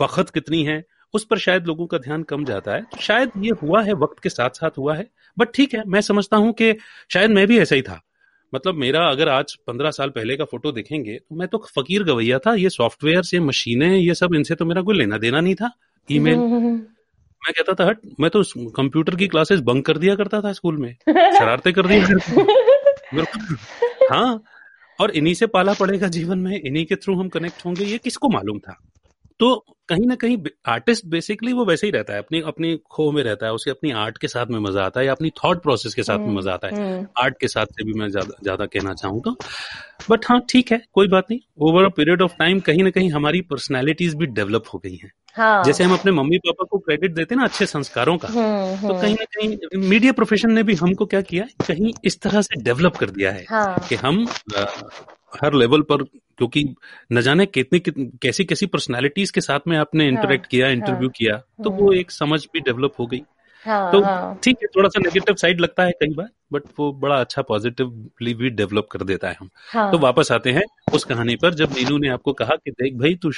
वक्त 0.01 0.31
कितनी 0.31 0.63
है 0.65 0.83
उस 1.15 1.25
पर 1.25 1.39
शायद 1.39 1.67
लोगों 1.67 1.87
का 1.87 1.99
ध्यान 1.99 2.23
कम 2.23 2.45
जाता 2.45 2.75
है। 2.75 2.83
तो 2.83 3.01
शायद 3.01 3.31
ये 3.39 3.51
हुआ 3.63 3.83
है 3.83 3.93
वक्त 3.95 4.23
के 4.23 4.29
साथ 4.29 4.51
साथ 4.51 4.79
हुआ 4.79 4.95
है 4.97 5.07
बट 5.37 5.55
ठीक 5.55 5.75
है 5.75 5.83
मैं 5.87 6.01
समझता 6.01 6.37
हूँ 6.37 6.53
कि 6.53 6.73
शायद 7.13 7.31
मैं 7.31 7.47
भी 7.47 7.59
ऐसा 7.59 7.75
ही 7.75 7.83
था। 7.83 8.01
मतलब 8.55 8.75
मेरा 8.75 9.11
अगर 9.11 9.29
आज 9.29 9.55
पंद्रह 9.67 9.91
साल 9.91 10.11
पहले 10.11 10.37
का 10.37 10.45
फ़ोटो 10.45 10.73
देखेंगे 10.73 11.15
तो 11.15 11.37
मैं 11.37 11.49
तो 11.49 11.67
फकीर 11.79 12.03
गवैया 12.05 12.39
था 12.39 12.55
ये 12.55 12.71
सॉफ्टवेयर 12.71 13.23
ये 13.35 13.41
मशीनें 13.41 13.97
ये 13.97 14.15
सब 14.15 14.35
इनसे 14.35 14.55
तो 14.55 14.65
मेरा 14.65 14.83
कोई 14.83 14.99
लेना 14.99 15.19
देना 15.19 15.41
नहीं 15.41 15.55
था 15.55 15.71
ईमेल। 16.11 16.37
मैं 17.43 17.53
कहता 17.57 17.75
था 17.75 17.89
हट 17.89 17.99
मैं 18.21 18.31
तो 18.31 18.43
कंप्यूटर 18.71 19.17
की 19.17 19.29
क्लासेस 19.29 19.61
बंक 19.61 19.87
कर 19.87 19.99
दिया 19.99 20.15
करता 20.15 20.41
था 20.41 20.53
स्कूल 20.53 20.77
में 20.77 20.97
शरारते 21.39 21.73
कर 21.73 21.87
दिया 21.87 22.07
हाँ 24.13 24.43
और 25.01 25.11
इन्हीं 25.11 25.35
से 25.35 25.47
पाला 25.47 25.73
पड़ेगा 25.73 26.09
जीवन 26.09 26.39
में 26.39 26.61
इन्हीं 26.61 26.87
के 26.87 26.95
थ्रू 26.95 27.15
हम 27.15 27.29
कनेक्ट 27.29 27.65
होंगे 27.67 27.85
ये 27.85 27.99
किसको 27.99 28.29
मालूम 28.29 28.59
था? 28.59 28.77
तो 29.41 29.65
कहीं 29.91 30.07
ना 30.07 30.15
कहीं 30.15 30.37
आर्टिस्ट 30.69 31.07
बेसिकली 31.07 31.53
वो 31.53 31.65
वैसे 31.65 31.87
ही 31.87 31.91
रहता 31.91 32.13
है 32.13 32.19
अपनी 32.19 32.41
अपनी 32.47 32.77
खो 32.91 33.11
में 33.13 33.23
रहता 33.23 33.47
है 33.47 33.53
उसे 33.53 33.71
अपनी 33.71 33.91
आर्ट 33.99 34.19
के 34.19 34.29
साथ 34.29 34.47
में 34.47 34.59
मज़ा 34.61 34.85
आता 34.85 35.01
है 35.01 35.07
या 35.07 35.13
अपनी 35.13 35.31
थॉट 35.37 35.63
प्रोसेस 35.63 35.95
के 35.95 36.03
साथ 36.03 36.19
में 36.19 36.27
हम्म, 36.27 36.39
मज़ा 36.39 36.53
आता 36.53 36.67
है 36.67 36.75
आर्ट 36.75 37.17
हम्म। 37.25 37.39
के 37.41 37.49
साथ 37.49 37.67
से 37.67 37.85
भी 37.85 37.93
मैं 37.93 38.09
ज़्यादा 38.09 38.67
कहना 38.67 38.95
चाहूँ 38.95 39.21
तो 39.23 39.37
बट 40.11 40.27
हाँ 40.27 40.41
ठीक 40.51 40.73
है 40.73 40.81
कोई 40.93 41.09
बात 41.09 41.31
नहीं 41.31 41.41
over 41.61 41.85
a 41.85 41.89
period 41.97 42.23
of 42.23 42.35
time 42.39 42.61
कहीं 42.61 42.85
ना 42.85 42.91
कहीं 42.91 43.11
हमारी 43.11 43.41
पर्सनैलिटीज 43.51 44.15
भी 44.15 44.27
डेवलप 44.29 44.65
हो 44.75 44.79
गई 44.79 44.95
हैं 44.97 45.11
हाँ. 45.37 45.63
जैसे 45.65 45.85
हम 45.85 45.93
अपने 45.95 46.13
मम्मी 46.13 46.39
पापा 46.39 46.65
को 46.65 46.79
क्रेडिट 46.79 47.15
देते 47.15 47.35
ना 47.35 47.45
अच्छे 47.45 47.67
संस्कारों 47.67 48.17
का 48.19 48.29
हम्म, 48.29 48.89
तो 48.89 49.01
कहीं 49.01 49.15
ना 49.15 49.25
कहीं 49.27 49.89
मीडिया 49.89 50.13
प्रोफेशन 50.13 50.53
ने 50.53 50.63
भी 50.63 50.75
हमको 50.77 51.07
क्या 51.07 51.21
किया 51.23 51.45
कहीं 51.69 51.93
इस 52.05 52.21
तरह 52.21 52.43
से 52.43 52.63
डेवलप 52.63 52.97
कर 52.97 53.11
दिया 53.11 53.33
है 53.33 53.45
हाँ. 53.51 53.87
कि 53.89 53.95
हम 53.97 54.25
हर 55.43 55.55
लेवल 55.55 55.83
पर 55.83 56.03
क्योंकि 56.03 56.65
न 57.13 57.21
जाने 57.21 57.47
कितनी 57.47 57.81
कैसी 58.23 58.45
कैसी 58.45 58.67
पर्सनालिटीज 58.67 59.31
के 59.31 59.41
साथ 59.41 59.69
में 59.69 59.77
आपने 59.79 60.09
इंटरेक्ट 60.09 60.45
हाँ, 60.45 60.49
किया 60.51 60.69
इंटरव्यू 60.69 61.09
हाँ, 61.09 61.13
किया 61.17 61.37
तो 61.65 61.71
वो 61.71 61.93
एक 61.93 62.11
समझ 62.11 62.45
भी 62.53 62.61
डेवलप 62.61 62.95
हो 62.99 63.07
गई। 63.07 63.23
हाँ, 63.67 63.93
तो 63.93 64.01
ठीक 64.43 64.59
है 64.63 64.67
थोड़ा 64.77 64.89
सा 64.89 65.01
नेगेटिव 65.01 65.35
साइड 65.35 65.61
लगता 65.61 65.83
है 65.83 65.91
कई 65.93 66.15
बार 66.15 66.29
बट 66.53 66.63
वो 66.79 66.93
बड़ा 66.93 67.17
अच्छा 67.17 67.43
पॉजिटिवली 67.43 68.35
भी 68.35 68.51
डेवलप 68.51 68.87
कर 68.93 69.03
देता 69.03 69.29
है 69.29 69.37
हम। 69.41 69.51
हाँ, 69.73 69.91
तो 69.93 69.99
वापस 69.99 70.33
आते 70.33 70.51
हैं 70.51 70.63
उस 70.93 71.05
कहानी 71.05 71.37
पर 71.37 71.55
जब 71.55 71.73
नीनू 71.73 71.99
ने 71.99 72.09
आपको 72.09 72.33
कहा 72.33 72.57
कि 72.57 72.71
देख 72.71 72.95
भाई 72.95 73.15
तू 73.15 73.31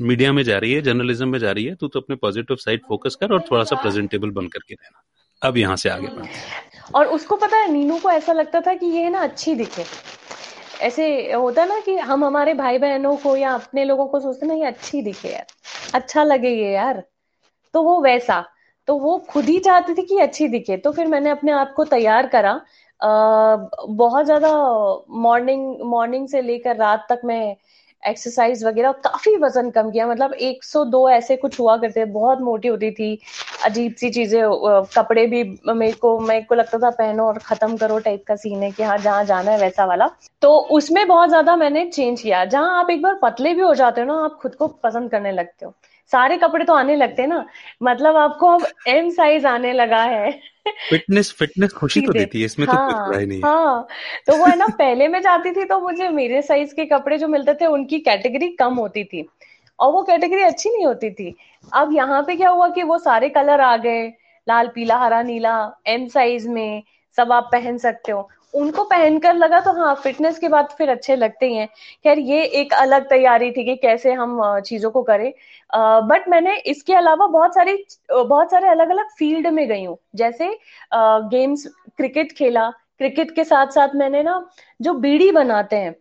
मीडिया 0.00 0.32
में 0.32 0.42
जा 0.42 0.58
रही 0.58 0.72
है 0.72 0.80
जर्नलिज्म 0.82 1.28
में 1.28 1.38
जा 1.38 1.52
रही 1.52 1.64
है 1.64 1.74
तू 1.74 1.88
तो 1.88 2.00
अपने 2.00 2.16
पॉजिटिव 2.16 2.56
साइड 2.56 2.80
फोकस 2.88 3.14
कर 3.20 3.32
और 3.32 3.44
थोड़ा 3.50 3.64
सा 3.64 3.76
प्रेजेंटेबल 3.76 4.30
बन 4.30 4.48
करके 4.48 4.74
रहना। 4.74 5.02
अब 5.42 5.56
यहाँ 5.56 5.76
से 5.76 5.88
आगे 5.88 6.08
बढ़ 6.08 6.94
और 6.94 7.06
उसको 7.06 7.36
पता 7.36 7.56
है 7.56 7.70
नीनू 7.72 7.98
को 7.98 8.10
ऐसा 8.10 8.32
लगता 8.32 8.60
था 8.60 8.74
कि 8.74 8.86
ये 8.86 9.08
ना 9.10 9.18
अच्छी 9.18 9.54
दिखे। 9.54 9.84
ऐसे 10.82 11.32
होता 11.32 11.62
है 11.62 11.68
ना 11.68 11.78
कि 11.80 11.96
हम 11.98 12.24
हमारे 12.24 12.54
भाई 12.54 12.78
बहनों 12.78 13.16
को 13.16 13.36
या 13.36 13.52
अपने 13.54 13.84
लोगों 13.84 14.06
को 14.06 14.20
सोचते 14.20 14.46
ना 14.46 14.54
ये 14.54 14.64
अच्छी 14.64 15.02
दिखे 15.02 15.28
यार 15.28 15.46
अच्छा 15.94 16.24
लगे 16.24 16.50
ये 16.50 16.72
यार। 16.72 17.02
तो 17.74 17.82
वो 17.82 18.00
वैसा 18.02 18.44
तो 18.88 18.96
वो 18.98 19.18
खुद 19.30 19.44
ही 19.44 19.58
चाहती 19.60 19.94
थी 19.94 20.02
कि 20.02 20.18
अच्छी 20.18 20.48
दिखे। 20.48 20.76
तो 20.76 20.92
फिर 20.92 21.06
मैंने 21.06 21.30
अपने 21.30 21.52
आप 21.52 21.72
को 21.76 21.84
तैयार 21.84 22.26
करा। 22.26 22.52
आ, 23.00 23.56
बहुत 23.88 24.24
ज़्यादा 24.26 24.50
मॉर्निंग 25.22 25.80
मॉर्निंग 25.84 26.28
से 26.28 26.42
लेकर 26.42 26.76
रात 26.76 27.06
तक 27.10 27.20
मैं 27.24 27.56
एक्सरसाइज 28.02 28.64
वगैरह 28.64 28.92
काफ़ी 29.04 29.36
वज़न 29.36 29.70
कम 29.70 29.90
किया। 29.90 30.06
मतलब 30.06 30.32
102 30.34 31.08
ऐसे 31.10 31.36
कुछ 31.36 31.58
हुआ 31.60 31.76
करते 31.76 32.04
बहुत 32.12 32.40
मोटी 32.40 32.68
होती 32.68 32.90
थी। 32.90 33.18
अजीब 33.66 33.94
सी 33.94 34.10
चीज़ें 34.10 34.42
कपड़े 34.96 35.26
भी 35.26 35.42
मेरे 35.68 35.92
को 35.92 36.18
मेरे 36.20 36.42
को 36.42 36.54
लगता 36.54 36.78
था 36.78 36.90
पहनो 36.92 37.26
और 37.26 37.38
खत्म 37.38 37.76
करो 37.76 37.98
टाइप 38.00 38.24
का 38.28 38.36
सीन 38.36 38.62
है 38.62 38.70
कि 38.70 38.82
हाँ 38.82 38.98
जहाँ 38.98 39.24
जाना 39.24 39.50
है 39.50 39.58
वैसा 39.58 39.84
वाला। 39.84 40.10
तो 40.42 40.56
उसमें 40.72 41.06
बहुत 41.08 41.28
ज़्यादा 41.28 41.56
मैंने 41.56 41.84
चेंज 41.86 42.20
किया। 42.22 42.44
जहाँ 42.46 42.78
आप 42.80 42.90
एक 42.90 43.02
बार 43.02 43.18
पतले 43.22 43.54
भी 43.54 43.60
हो 43.60 43.74
जाते 43.74 44.00
हो 44.00 44.06
ना, 44.06 44.24
आप 44.24 44.38
खुद 44.42 44.54
को 44.54 44.66
पसंद 44.84 45.10
करने 45.10 45.32
लगते 45.32 45.66
हो। 45.66 45.74
सारे 46.12 46.36
कपड़े 46.36 46.64
तो 46.64 46.74
आने 46.74 46.96
लगते 46.96 47.22
हैं 47.22 47.28
ना। 47.28 47.44
मतलब 47.82 48.16
आपको 48.16 48.46
अब 48.48 48.66
एम 48.88 49.10
साइज़ 49.10 49.46
आने 49.46 49.72
लगा 49.72 50.02
है। 50.04 50.30
फिटनेस 50.90 51.32
फिटनेस 51.32 51.72
खुशी 51.72 52.00
तो 52.00 52.12
देती 52.12 52.40
है 52.40 52.44
इसमें 52.44 52.66
तो 52.68 52.72
हाँ, 52.72 52.90
तो 52.90 53.12
कुछ 53.12 53.28
नहीं। 53.28 53.40
हाँ। 53.44 53.86
तो 54.26 54.36
वो 54.36 54.46
है 54.46 54.56
ना 54.56 54.66
पहले 54.66 55.08
में 55.08 55.20
जाती 55.22 55.50
थी 55.50 55.64
तो 55.64 55.80
मुझे 55.80 56.08
मेरे 56.08 56.42
साइज़ 56.42 56.74
के 56.74 56.84
कपड़े 56.84 57.18
जो 57.18 57.28
मिलते 57.28 57.54
थे 57.54 57.66
उनकी 57.66 57.98
कैटेगरी 57.98 58.48
कम 58.48 58.74
होती 58.74 59.04
थी। 59.04 59.28
और 59.78 59.92
वो 59.92 60.02
कैटेगरी 60.02 60.42
अच्छी 60.42 60.70
नहीं 60.70 60.86
होती 60.86 61.10
थी। 61.10 61.34
अब 61.72 61.92
यहाँ 61.92 62.22
पे 62.22 62.36
क्या 62.36 62.48
हुआ 62.48 62.68
कि 62.68 62.82
वो 62.82 62.98
सारे 62.98 63.28
कलर 63.28 63.60
आ 63.60 63.76
गए। 63.76 64.06
लाल 64.46 64.68
पीला 64.74 64.96
हरा 64.96 65.22
नीला 65.22 65.56
एम 65.86 66.06
साइज़ 66.08 66.48
में 66.48 66.82
सब 67.16 67.32
आप 67.32 67.48
पहन 67.52 67.78
सकते 67.78 68.12
हो। 68.12 68.28
उनको 68.54 68.84
पहनकर 68.84 69.34
लगा 69.34 69.60
तो 69.60 69.72
हाँ 69.72 69.94
फिटनेस 69.94 70.38
के 70.38 70.48
बाद 70.48 70.68
फिर 70.78 70.88
अच्छे 70.88 71.16
लगते 71.16 71.46
ही 71.46 71.54
हैं। 71.54 71.68
खैर 72.04 72.18
ये 72.18 72.42
एक 72.44 72.72
अलग 72.72 73.08
तैयारी 73.08 73.50
थी 73.50 73.64
कि 73.64 73.76
कैसे 73.76 74.12
हम 74.12 74.60
चीज़ों 74.60 74.90
को 74.90 75.02
करें। 75.02 75.32
बट 75.72 76.28
मैंने 76.28 76.56
इसके 76.66 76.94
अलावा 76.94 77.26
बहुत 77.28 77.54
सारी 77.54 77.76
बहुत 78.10 78.50
सारे 78.50 78.68
अलग 78.68 78.90
अलग 78.90 79.08
फ़ील्ड 79.18 79.46
में 79.48 79.66
गई 79.68 79.84
हूँ। 79.84 79.96
जैसे 80.16 80.48
गेम्स 80.94 81.66
क्रिकेट 81.96 82.32
खेला। 82.38 82.68
क्रिकेट 82.98 83.34
के 83.36 83.44
साथ 83.44 83.66
साथ 83.72 83.94
मैंने 83.96 84.22
ना 84.22 84.44
जो 84.80 84.92
बीड़ी 84.96 85.30
बनाते 85.32 85.76
हैं 85.76 85.94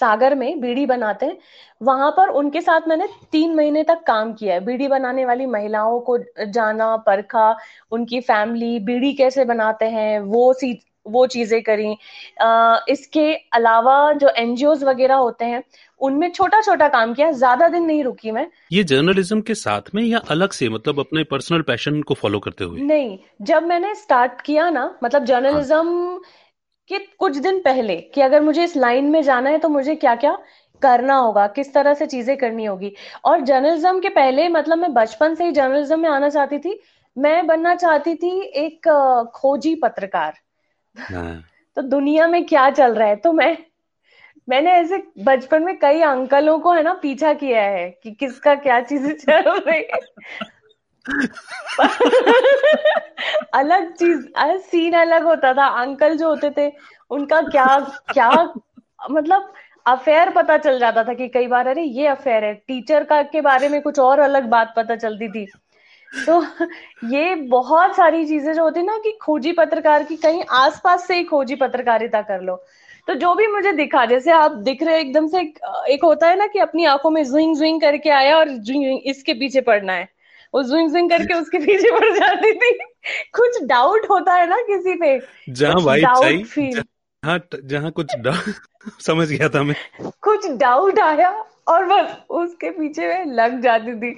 सागर 0.00 0.34
में 0.34 0.60
बीड़ी 0.60 0.84
बनाते 0.86 1.26
हैं 1.26 1.36
वहाँ 1.80 2.10
पर 2.16 2.28
उनके 2.30 2.60
साथ 2.60 2.88
मैंने 2.88 3.06
तीन 3.32 3.54
महीने 3.56 3.82
तक 3.84 4.02
काम 4.06 4.32
किया 4.34 4.54
है। 4.54 4.60
बीड़ी 4.64 4.88
बनाने 4.88 5.24
वाली 5.26 5.46
महिलाओं 5.46 5.98
को 6.00 6.18
जाना 6.46 6.96
परखा 7.06 7.50
उनकी 7.92 8.20
फैमिली 8.20 8.78
बीड़ी 8.80 9.12
कैसे 9.14 9.44
बनाते 9.44 9.84
हैं 9.88 10.18
वो 10.20 10.52
सी 10.54 10.72
वो 11.06 11.26
चीज़ें 11.26 11.60
करी। 11.62 11.94
आ, 12.40 12.78
इसके 12.88 13.32
अलावा 13.54 14.12
जो 14.14 14.28
एनजीओ 14.38 14.74
वगैरह 14.82 15.14
होते 15.16 15.44
हैं 15.44 15.62
उनमें 16.00 16.30
छोटा 16.30 16.60
छोटा 16.60 16.88
काम 16.88 17.14
किया 17.14 17.30
ज़्यादा 17.32 17.68
दिन 17.68 17.84
नहीं 17.84 18.02
रुकी 18.04 18.30
मैं 18.30 18.46
ये 18.72 18.84
जर्नलिज्म 18.84 19.40
के 19.40 19.54
साथ 19.54 19.94
में 19.94 20.02
या 20.02 20.18
अलग 20.30 20.52
से 20.52 20.68
मतलब 20.68 21.00
अपने 21.00 21.24
पर्सनल 21.24 21.62
पैशन 21.62 22.00
को 22.02 22.14
फॉलो 22.14 22.38
करते 22.38 22.64
हुए 22.64 22.80
नहीं 22.80 23.18
जब 23.42 23.62
मैंने 23.62 23.94
स्टार्ट 23.94 24.40
किया 24.40 24.68
ना 24.70 24.84
मतलब 25.04 25.24
जर्नलिज्म 25.24 25.98
हाँ. 25.98 26.20
के 26.90 26.98
कुछ 27.18 27.36
दिन 27.36 27.60
पहले 27.60 27.96
कि 28.14 28.20
अगर 28.20 28.40
मुझे 28.42 28.64
इस 28.64 28.76
लाइन 28.76 29.10
में 29.10 29.22
जाना 29.22 29.50
है 29.50 29.58
तो 29.58 29.68
मुझे 29.68 29.94
क्या 29.96 30.14
क्या 30.14 30.36
करना 30.82 31.14
होगा 31.14 31.46
किस 31.46 31.72
तरह 31.74 31.94
से 31.94 32.06
चीज़ें 32.06 32.36
करनी 32.36 32.64
होगी 32.64 32.92
और 33.24 33.40
जर्नलिज्म 33.40 34.00
के 34.00 34.08
पहले 34.08 34.48
मतलब 34.48 34.78
मैं 34.78 34.92
बचपन 34.94 35.34
से 35.34 35.44
ही 35.44 35.52
जर्नलिज्म 35.52 36.00
में 36.00 36.08
आना 36.10 36.28
चाहती 36.28 36.58
थी 36.58 36.80
मैं 37.16 37.46
बनना 37.46 37.74
चाहती 37.74 38.14
थी 38.14 38.30
एक 38.56 38.88
खोजी 39.34 39.74
पत्रकार 39.74 40.34
हाँ। 40.94 41.42
तो 41.76 41.82
दुनिया 41.82 42.26
में 42.28 42.44
क्या 42.46 42.70
चल 42.70 42.94
रहा 42.94 43.08
है 43.08 43.16
तो 43.16 43.32
मैं 43.32 43.56
मैंने 44.48 44.70
ऐसे 44.70 45.02
बचपन 45.18 45.62
में 45.62 45.78
कई 45.78 46.00
अंकलों 46.00 46.58
को, 46.58 46.72
है 46.72 46.82
ना, 46.82 46.92
पीछा 46.92 47.32
किया 47.32 47.62
है 47.62 47.90
कि 48.02 48.10
किसका 48.10 48.54
क्या 48.54 48.80
चीज़ 48.80 49.12
चल 49.12 49.62
रही 49.68 49.84
अलग 53.54 53.92
चीज़ 53.92 54.26
सीन 54.38 54.92
अलग 54.92 55.24
होता 55.24 55.54
था। 55.54 55.66
अंकल 55.66 56.16
जो 56.16 56.28
होते 56.28 56.50
थे, 56.50 56.72
उनका 57.10 57.40
क्या 57.42 57.78
क्या 58.12 58.54
मतलब 59.10 59.52
अफेयर 59.86 60.30
पता 60.30 60.58
चल 60.58 60.78
जाता 60.78 61.04
था 61.04 61.14
कि 61.14 61.28
कई 61.28 61.46
बार, 61.46 61.66
अरे, 61.66 61.82
ये 61.82 62.06
अफेयर 62.06 62.44
है। 62.44 62.54
टीचर 62.54 63.04
का, 63.04 63.22
के 63.22 63.40
बारे 63.40 63.68
में 63.68 63.82
कुछ 63.82 63.98
और 63.98 64.18
अलग 64.18 64.44
बात 64.44 64.74
पता 64.76 64.96
चलती 64.96 65.28
थी। 65.28 65.52
तो 66.26 66.42
ये 67.04 67.34
बहुत 67.34 67.96
सारी 67.96 68.26
चीज़ें 68.26 68.54
जो 68.54 68.62
होती 68.62 68.82
ना 68.82 68.98
कि 68.98 69.18
खोजी 69.22 69.52
पत्रकार 69.52 70.02
की, 70.02 70.16
कहीं 70.16 70.44
आसपास 70.50 71.06
से 71.06 71.14
ही 71.14 71.24
खोजी 71.24 71.54
पत्रकारिता 71.54 72.22
कर 72.22 72.40
लो। 72.40 72.64
तो 73.06 73.14
जो 73.14 73.34
भी 73.34 73.46
मुझे 73.46 73.72
दिखा 73.72 74.04
जैसे 74.04 74.32
आप 74.32 74.52
दिख 74.52 74.82
रहे 74.82 75.00
एकदम 75.00 75.26
से 75.26 75.40
एक, 75.40 76.04
होता 76.04 76.28
है 76.28 76.36
ना 76.36 76.46
कि 76.46 76.58
अपनी 76.58 76.84
आँखों 76.84 77.10
में 77.10 77.24
जुइंग 77.24 77.56
जुइंग 77.56 77.80
करके 77.80 78.10
आया 78.10 78.38
और 78.38 78.48
इसके 79.06 79.34
पीछे 79.34 79.60
पड़ना 79.60 79.92
है। 79.92 80.08
वो 80.54 80.62
जुइंग 80.62 80.90
जुइंग 80.90 81.10
करके 81.10 81.34
उसके 81.34 81.58
पीछे 81.58 81.90
पड़ 81.90 82.18
जाती 82.18 82.52
थी। 82.52 82.78
कुछ 83.32 83.62
डाउट 83.62 84.10
होता 84.10 84.34
है 84.34 84.48
ना 84.48 84.56
किसी 84.56 84.94
पे। 84.94 85.20
जहाँ 85.48 85.82
भाई 85.82 86.00
डाउट 86.02 86.46
फील 86.46 86.82
हाँ 87.24 87.40
जहाँ 87.64 87.90
कुछ 87.90 88.16
समझ 89.00 89.28
गया 89.28 89.48
था 89.48 89.62
मैं। 89.62 89.74
कुछ 90.22 90.50
डाउट 90.50 90.98
आया 90.98 91.44
और 91.68 91.84
बस 91.86 92.16
उसके 92.30 92.70
पीछे 92.70 93.08
में 93.08 93.34
लग 93.34 93.60
जाती 93.60 93.94
थी 93.94 94.10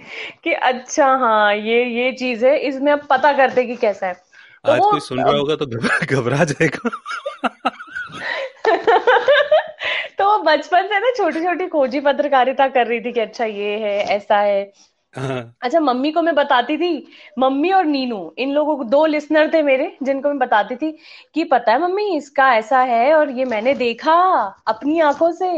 कि 0.45 0.53
अच्छा 0.53 1.07
हाँ 1.07 1.55
ये 1.55 1.85
ये 1.85 2.13
चीज़ 2.13 2.47
है 2.47 2.59
इसमें 2.59 2.93
अब 2.93 3.07
पता 3.11 3.33
करते 3.33 3.65
कि 3.65 3.77
कैसा 3.77 4.07
है। 4.07 4.15
तो 4.67 4.73
आज 4.73 4.81
कोई 4.81 5.01
सुन 5.01 5.19
रहा 5.19 5.37
होगा 5.37 5.57
तो 5.57 5.67
घबरा 6.17 6.45
जाएगा। 6.45 6.91
तो 10.19 10.39
बचपन 10.39 10.87
से 10.87 10.99
ना 11.01 11.11
छोटी 11.11 11.41
छोटी 11.41 11.67
खोजी 11.67 12.01
पत्रकारिता 12.01 12.69
कर 12.69 12.87
रही 12.87 13.01
थी 13.01 13.13
कि 13.13 13.21
अच्छा 13.21 13.45
ये 13.45 13.77
है 13.79 13.99
ऐसा 14.17 14.39
है। 14.39 14.73
हाँ। 15.15 15.55
अच्छा 15.63 15.81
मम्मी 15.81 16.11
को 16.13 16.23
मैं 16.23 16.35
बताती 16.35 16.77
थी 16.77 17.07
मम्मी 17.39 17.71
और 17.71 17.85
नीनू 17.85 18.35
इन 18.39 18.53
लोगों 18.53 18.77
को 18.77 18.85
दो 18.85 19.05
लिसनर 19.07 19.53
थे 19.55 19.63
मेरे 19.63 19.97
जिनको 20.03 20.29
मैं 20.29 20.39
बताती 20.39 20.77
थी 20.77 20.91
कि 21.35 21.45
पता 21.45 21.73
है 21.73 21.81
मम्मी 21.83 22.17
इसका 22.17 22.55
ऐसा 22.55 22.81
है 22.81 23.13
और 23.15 23.31
ये 23.31 23.45
मैंने 23.45 23.75
देखा 23.75 24.15
अपनी 24.67 25.01
आँखों 25.01 25.31
से। 25.33 25.51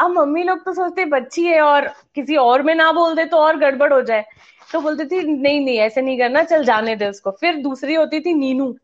अब 0.00 0.10
मम्मी 0.10 0.42
लोग 0.42 0.64
तो 0.64 0.72
सोचते 0.72 1.04
बच्ची 1.04 1.44
है 1.46 1.60
और 1.60 1.86
किसी 2.14 2.36
और 2.36 2.62
में 2.62 2.74
ना 2.74 2.90
बोल 2.92 3.14
दे 3.14 3.24
तो 3.24 3.36
और 3.36 3.56
गड़बड़ 3.56 3.92
हो 3.92 4.00
जाए। 4.02 4.24
तो 4.72 4.80
बोलती 4.80 5.04
थी 5.04 5.22
नहीं 5.22 5.64
नहीं 5.64 5.78
ऐसे 5.78 6.02
नहीं 6.02 6.18
करना 6.18 6.42
चल 6.42 6.64
जाने 6.64 6.96
दे 6.96 7.06
उसको। 7.06 7.30
फिर 7.30 7.56
दूसरी 7.56 7.94
होती 7.94 8.20
थी 8.20 8.34
नीनू। 8.34 8.74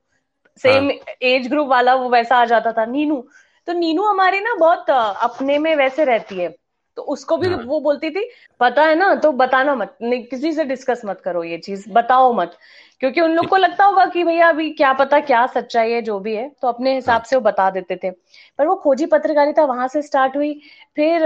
सेम. 0.61 0.91
एज 1.23 1.49
ग्रुप 1.49 1.69
वाला 1.69 1.95
वो 1.95 2.09
वैसा 2.09 2.37
आ 2.37 2.45
जाता 2.45 2.73
था 2.73 2.85
नीनू। 2.87 3.25
तो 3.69 3.73
नीनू 3.73 4.03
हमारी 4.05 4.41
ना 4.41 4.55
बहुत 4.55 4.91
अपने 4.91 5.59
में 5.59 5.75
वैसे 5.77 6.05
रहती 6.05 6.39
है। 6.39 6.55
तो 6.97 7.03
उसको 7.05 7.37
भी 7.37 7.49
हाँ. 7.49 7.57
वो 7.59 7.79
बोलती 7.81 8.11
थी 8.11 8.29
पता 8.61 8.83
है 8.85 8.95
ना 8.95 9.15
तो 9.15 9.31
बताना 9.33 9.75
मत 9.75 9.97
नहीं 10.03 10.23
किसी 10.25 10.53
से 10.53 10.65
डिस्कस 10.65 11.03
मत 11.05 11.21
करो 11.21 11.45
ये 11.45 11.59
चीज़ 11.59 11.85
बताओ 11.93 12.33
मत। 12.33 12.57
क्योंकि 13.01 13.21
उन 13.21 13.31
लोग 13.31 13.47
को 13.49 13.57
लगता 13.57 13.85
होगा 13.85 14.05
कि 14.07 14.25
भैया 14.25 14.49
अभी 14.49 14.69
क्या 14.71 14.93
पता 14.93 15.21
क्या 15.21 15.47
सच्चाई 15.47 15.93
है 15.93 16.03
जो 16.03 16.19
भी 16.21 16.35
है 16.37 16.49
तो 16.63 16.69
अपने 16.69 16.95
हिसाब 16.95 17.13
हाँ। 17.13 17.25
से 17.25 17.37
वो 17.37 17.43
बता 17.43 17.71
देते 17.71 17.97
थे। 18.05 18.11
पर 18.11 18.67
वो 18.67 18.75
खोजी 18.75 19.07
पत्रकारिता 19.07 19.65
वहाँ 19.65 19.89
से 19.89 20.03
स्टार्ट 20.03 20.37
हुई। 20.37 20.53
फिर 20.97 21.23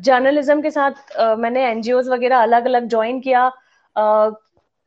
जर्नलिज्म 0.00 0.60
के 0.62 0.70
साथ 0.70 1.18
मैंने 1.38 1.64
एनजीओ 1.70 2.02
वगैरह 2.04 2.42
अलग 2.42 2.64
अलग 2.64 2.88
ज्वाइन 2.88 3.20
किया 3.20 3.50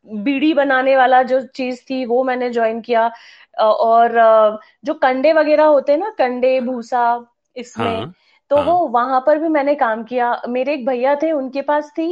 बीड़ी 0.07 0.53
बनाने 0.53 0.95
वाला 0.97 1.21
जो 1.23 1.39
चीज़ 1.47 1.79
थी 1.81 2.05
वो 2.05 2.23
मैंने 2.23 2.49
ज्वाइन 2.49 2.81
किया। 2.81 3.11
और 3.57 4.19
जो 4.85 4.93
कंडे 4.93 5.33
वगैरह 5.33 5.65
होते 5.65 5.91
हैं 5.91 5.99
ना 5.99 6.09
कंडे 6.17 6.59
भूसा 6.61 7.03
इसमें 7.55 7.85
हाँ, 7.87 8.13
तो 8.51 8.55
हाँ. 8.55 8.65
वो 8.65 8.87
वहाँ 8.87 9.19
पर 9.27 9.37
भी 9.39 9.47
मैंने 9.47 9.73
काम 9.75 10.03
किया। 10.03 10.41
मेरे 10.49 10.73
एक 10.73 10.85
भैया 10.85 11.15
थे 11.21 11.31
उनके 11.31 11.61
पास 11.61 11.89
थी 11.97 12.07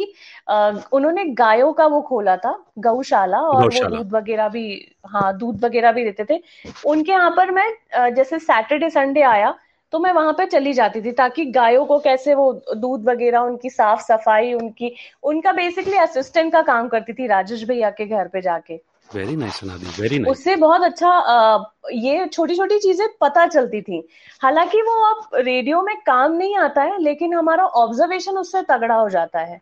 उन्होंने 0.49 1.25
गायों 1.35 1.71
का 1.73 1.85
वो 1.87 2.01
खोला 2.01 2.35
था 2.37 2.55
गौशाला 2.79 3.39
और 3.39 3.63
वो 3.63 3.83
दूध 3.89 4.13
वगैरह 4.13 4.47
भी 4.49 4.65
हाँ 5.07 5.37
दूध 5.37 5.63
वगैरह 5.65 5.91
भी 5.91 6.03
देते 6.03 6.25
थे। 6.29 6.41
उनके 6.85 7.11
यहाँ 7.11 7.29
पर 7.37 7.51
मैं 7.51 8.13
जैसे 8.15 8.39
सैटरडे 8.39 8.89
संडे 8.89 9.21
आया 9.23 9.53
तो 9.93 9.99
मैं 9.99 10.11
वहाँ 10.13 10.33
पे 10.33 10.45
चली 10.45 10.71
जाती 10.73 11.01
थी 11.01 11.11
ताकि 11.11 11.45
गायों 11.51 11.85
को 11.85 11.99
कैसे 11.99 12.33
वो 12.35 12.51
दूध 12.75 13.03
वगैरह 13.09 13.39
उनकी 13.39 13.69
साफ़ 13.69 14.01
सफ़ाई 14.01 14.53
उनकी 14.53 14.91
उनका 15.23 15.51
बेसिकली 15.51 15.97
असिस्टेंट 15.97 16.51
का 16.53 16.61
काम 16.61 16.87
करती 16.87 17.13
थी 17.13 17.27
राजेश 17.27 17.63
भैया 17.67 17.89
के 17.91 18.05
घर 18.05 18.27
पे 18.27 18.41
जाके। 18.41 18.79
वेरी 19.15 19.35
नाइस 19.35 19.63
वेरी 19.99 20.19
नाइस 20.19 20.31
उससे 20.31 20.55
बहुत 20.55 20.81
अच्छा 20.81 21.09
आ, 21.09 21.63
ये 21.93 22.25
छोटी 22.27 22.55
छोटी 22.55 22.79
चीज़ें 22.79 23.07
पता 23.21 23.45
चलती 23.47 23.81
थी। 23.81 24.07
हालाँकि 24.41 24.81
वो 24.81 24.93
अब 25.05 25.29
रेडियो 25.35 25.81
में 25.81 25.95
काम 26.05 26.31
नहीं 26.31 26.55
आता 26.57 26.83
है 26.83 27.01
लेकिन 27.03 27.33
हमारा 27.33 27.65
ऑब्जर्वेशन 27.65 28.37
उससे 28.37 28.61
तगड़ा 28.61 28.95
हो 28.95 29.09
जाता 29.09 29.39
है। 29.39 29.61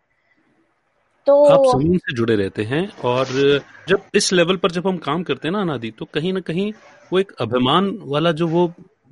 तो 1.28 1.44
आप 1.46 1.66
ज़मीन 1.66 1.98
से 1.98 2.16
जुड़े 2.16 2.36
रहते 2.36 2.64
हैं 2.64 2.88
और 3.06 3.26
जब 3.90 4.02
इस 4.16 4.32
लेवल 4.34 4.58
पर 4.58 4.72
जब 4.72 4.88
हम 4.88 4.98
काम 4.98 5.24
करते 5.24 5.48
हैं 5.48 5.54
ना 5.54 5.62
अनादि 5.62 5.92
तो 5.92 6.06
कहीं 6.06 6.34
ना 6.34 6.40
कहीं 6.40 6.72
वो 7.14 7.20
एक 7.20 7.32
अभिमान 7.42 7.92
वाला 8.02 8.32
जो 8.32 8.48
वो 8.48 8.68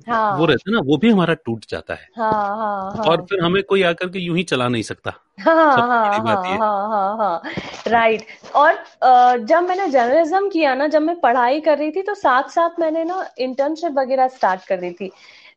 हाँ. 0.08 0.38
वो 0.38 0.46
रहता 0.46 0.70
है 0.70 0.74
ना 0.74 0.80
वो 0.86 0.96
भी 0.96 1.10
हमारा 1.10 1.34
टूट 1.36 1.64
जाता 1.70 1.94
है। 1.94 2.08
हाँ, 2.16 2.32
हाँ, 2.32 2.92
हाँ. 2.96 3.04
और 3.04 3.24
फिर 3.30 3.40
हमें 3.40 3.62
कोई 3.62 3.82
आकर 3.82 4.08
के 4.08 4.18
यूँ 4.18 4.36
ही 4.36 4.42
चला 4.44 4.68
नहीं 4.68 4.82
सकता। 4.82 5.12
हाँ, 5.40 5.54
हाँ, 5.54 5.78
हाँ, 5.78 6.34
हाँ, 6.58 6.88
हाँ, 6.88 7.16
हाँ, 7.18 7.42
राइट 7.88 8.26
और 8.54 9.44
जब 9.44 9.62
मैंने 9.62 9.88
जर्नलिज्म 9.88 10.48
किया 10.48 10.74
ना 10.74 10.86
जब 10.86 11.02
मैं 11.02 11.18
पढ़ाई 11.20 11.60
कर 11.60 11.78
रही 11.78 11.90
थी 11.90 12.02
तो 12.02 12.14
साथ 12.14 12.48
साथ 12.50 12.80
मैंने 12.80 13.04
ना 13.04 13.24
इंटर्नशिप 13.38 13.92
वगैरह 13.92 14.28
स्टार्ट 14.28 14.64
कर 14.64 14.80
दी 14.80 14.90
थी। 14.92 15.10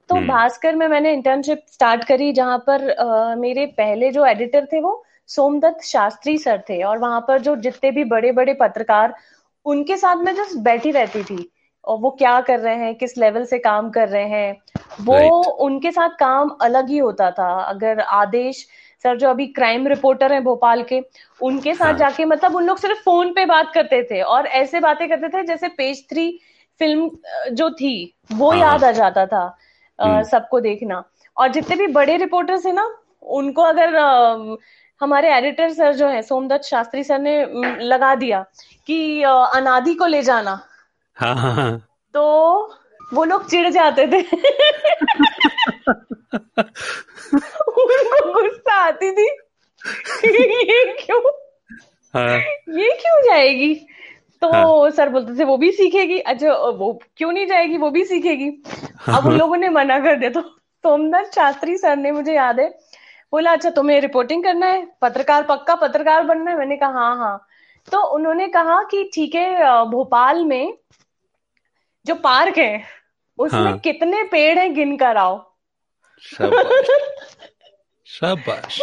तो 0.09 0.15
हम्म। 0.15 0.27
भास्कर 0.27 0.75
में 0.75 0.87
मैंने 0.87 1.13
इंटर्नशिप 1.13 1.61
स्टार्ट 1.73 2.03
करी 2.03 2.31
जहाँ 2.33 2.57
पर 2.67 2.89
आ, 2.91 3.35
मेरे 3.35 3.65
पहले 3.77 4.11
जो 4.11 4.25
एडिटर 4.25 4.65
थे 4.65 4.81
वो 4.81 5.03
सोमदत्त 5.29 5.83
शास्त्री 5.83 6.37
सर 6.37 6.63
थे। 6.69 6.81
और 6.83 6.97
वहाँ 6.97 7.19
पर 7.27 7.41
जो 7.41 7.55
जितने 7.57 7.91
भी 7.91 8.03
बड़े 8.05 8.31
बड़े 8.31 8.53
पत्रकार 8.53 9.15
उनके 9.65 9.97
साथ 9.97 10.15
मैं 10.15 10.35
जस्ट 10.35 10.57
बैठी 10.59 10.91
रहती 10.91 11.23
थी। 11.23 11.49
और 11.83 11.97
वो 11.99 12.09
क्या 12.09 12.39
कर 12.41 12.59
रहे 12.59 12.75
हैं 12.75 12.93
किस 12.95 13.17
लेवल 13.17 13.45
से 13.45 13.59
काम 13.59 13.89
कर 13.89 14.07
रहे 14.09 14.27
हैं 14.27 14.61
वो 15.01 15.13
right. 15.13 15.59
उनके 15.61 15.91
साथ 15.91 16.09
काम 16.19 16.49
अलग 16.61 16.89
ही 16.89 16.97
होता 16.97 17.29
था 17.31 17.49
अगर 17.61 17.99
आदेश 17.99 18.65
सर 19.05 19.17
जो 19.17 19.29
अभी 19.29 19.47
क्राइम 19.49 19.87
रिपोर्टर 19.87 20.33
हैं 20.33 20.43
भोपाल 20.43 20.83
के 20.83 21.01
उनके 21.41 21.73
साथ 21.73 21.85
हाँ. 21.85 21.97
जाके 21.97 22.25
मतलब 22.25 22.55
उन 22.55 22.65
लोग 22.65 22.77
सिर्फ़ 22.77 22.99
फ़ोन 22.99 23.33
पे 23.33 23.45
बात 23.45 23.71
करते 23.73 24.01
थे 24.11 24.21
और 24.23 24.47
ऐसे 24.55 24.79
बातें 24.79 25.07
करते 25.09 25.29
थे 25.29 25.43
जैसे 25.43 25.67
पेज 25.77 26.05
थ्री 26.09 26.29
फ़िल्म 26.79 27.09
जो 27.53 27.69
थी 27.71 28.13
वो 28.31 28.51
हाँ. 28.51 28.59
याद 28.59 28.83
आ 28.83 28.91
जाता 28.91 29.25
था 29.25 29.45
हम्म। 29.99 30.23
सबको 30.23 30.59
देखना 30.59 31.03
और 31.37 31.51
जितने 31.51 31.75
भी 31.75 31.87
बड़े 31.93 32.15
रिपोर्टर्स 32.17 32.65
है 32.65 32.73
ना 32.73 32.89
उनको 33.31 33.61
अगर 33.61 33.95
आ, 33.95 34.55
हमारे 35.01 35.33
एडिटर 35.33 35.71
सर 35.73 35.93
जो 35.93 36.07
है 36.07 36.21
सोमदत्त 36.21 36.65
शास्त्री 36.65 37.03
सर 37.03 37.19
ने 37.19 37.35
लगा 37.83 38.13
दिया 38.15 38.45
कि 38.87 39.23
अनादि 39.23 39.93
को 39.93 40.05
ले 40.05 40.21
जाना 40.21 40.61
हाँ 41.17 41.35
हाँ 41.35 41.53
हाँ। 41.55 41.77
तो 42.15 42.21
वो 43.13 43.23
लोग 43.23 43.47
चिढ़ 43.49 43.69
जाते 43.69 44.05
थे। 44.07 44.21
उनको 47.71 48.33
गुस्सा 48.33 48.75
आती 48.75 49.11
थी 49.11 49.25
ये 50.25 50.83
क्यों? 50.99 51.21
हाँ। 52.13 52.37
ये 52.37 52.89
क्यों 53.01 53.21
जाएगी? 53.25 53.73
तो 54.41 54.51
हाँ। 54.51 54.89
सर 54.91 55.09
बोलते 55.09 55.37
थे 55.39 55.43
वो 55.43 55.57
भी 55.57 55.71
सीखेगी? 55.71 56.19
अच्छा 56.19 56.53
वो 56.53 56.91
क्यों 57.17 57.31
नहीं 57.31 57.45
जाएगी? 57.47 57.77
वो 57.77 57.89
भी 57.91 58.03
सीखेगी। 58.05 58.49
अब 59.09 59.25
उन 59.27 59.37
लोगों 59.37 59.57
ने 59.57 59.69
मना 59.69 59.99
कर 59.99 60.15
दिया। 60.15 60.29
तो 60.31 60.41
सोमनाथ 60.41 61.31
शास्त्री 61.35 61.77
सर 61.77 61.95
ने 61.97 62.11
मुझे 62.11 62.33
याद 62.33 62.59
है 62.59 62.69
बोला 63.33 63.51
अच्छा 63.51 63.69
तुम्हें 63.69 63.99
रिपोर्टिंग 64.01 64.43
करना 64.43 64.65
है? 64.65 64.85
पत्रकार 65.01 65.43
पक्का 65.43 65.75
पत्रकार 65.75 66.23
बनना 66.23 66.51
है? 66.51 66.57
मैंने 66.57 66.77
कहा 66.77 66.89
हाँ 66.91 67.17
हाँ। 67.17 67.47
तो 67.87 68.01
उन्होंने 68.15 68.47
कहा 68.47 68.81
कि 68.83 69.03
ठीक 69.13 69.35
है 69.35 69.85
भोपाल 69.85 70.43
में 70.45 70.73
जो 72.05 72.15
पार्क 72.15 72.57
है 72.57 72.83
उसमें 73.37 73.61
हाँ। 73.61 73.77
कितने 73.77 74.23
पेड़ 74.23 74.59
हैं 74.59 74.73
गिन 74.73 74.97
कर 74.97 75.17
आओ। 75.17 75.53
शाबाश। 76.21 76.87
शाबाश। 78.05 78.81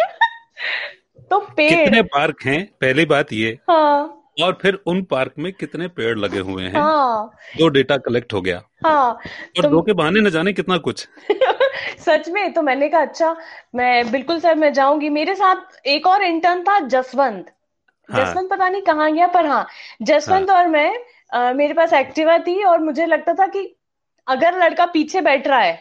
तो 1.31 1.41
पेड़। 1.41 1.85
कितने 1.85 2.03
पार्क 2.03 2.37
हैं? 2.45 2.67
पहली 2.81 3.05
बात 3.05 3.33
ये। 3.33 3.59
हाँ। 3.71 4.17
और 4.43 4.59
फिर 4.63 4.79
उन 4.87 5.03
पार्क 5.03 5.33
में 5.39 5.53
कितने 5.53 5.89
पेड़ 5.89 6.19
लगे 6.19 6.39
हुए 6.39 6.65
हैं? 6.65 6.81
हाँ। 6.81 7.31
दो 7.59 7.69
डेटा 7.69 7.97
कलेक्ट 7.97 8.33
हो 8.33 8.41
गया। 8.41 8.63
हाँ। 8.87 9.11
और 9.13 9.63
तो 9.63 9.69
दो 9.69 9.83
के 9.83 9.93
बहाने 9.93 10.21
न 10.21 10.31
जाने 10.31 10.53
कितना 10.53 10.79
कुछ। 10.79 11.09
सच 11.99 12.29
में 12.29 12.53
तो 12.53 12.63
मैंने 12.63 12.89
कहा 12.89 13.01
अच्छा 13.01 13.37
मैं 13.75 14.11
बिल्कुल 14.13 14.41
सर 14.41 14.55
मैं 14.55 14.73
जाऊँगी। 14.73 15.09
मेरे 15.09 15.35
साथ 15.35 15.87
एक 15.87 16.07
और 16.07 16.23
इंटर्न 16.23 16.63
था 16.63 16.79
जसवंत। 16.79 17.53
हाँ। 18.13 18.25
जसवंत 18.25 18.51
पता 18.51 18.69
नहीं 18.69 18.83
कहाँ 18.83 19.13
गया 19.13 19.27
पर 19.27 19.47
हाँ 19.47 19.67
जसवंत 20.03 20.11
हाँ। 20.11 20.21
जसवंत 20.21 20.51
और 20.51 20.69
मैं 20.69 20.99
मेरे 21.33 21.75
पास 21.75 21.93
एक्टिवा 21.93 22.39
थी 22.39 22.63
और 22.65 22.79
मुझे 22.81 23.07
लगता 23.07 23.35
था 23.35 23.47
कि 23.47 23.65
अगर 24.27 24.59
लड़का 24.59 24.87
पीछे 24.89 25.21
बैठ 25.21 25.47
रहा 25.49 25.61
है 25.61 25.75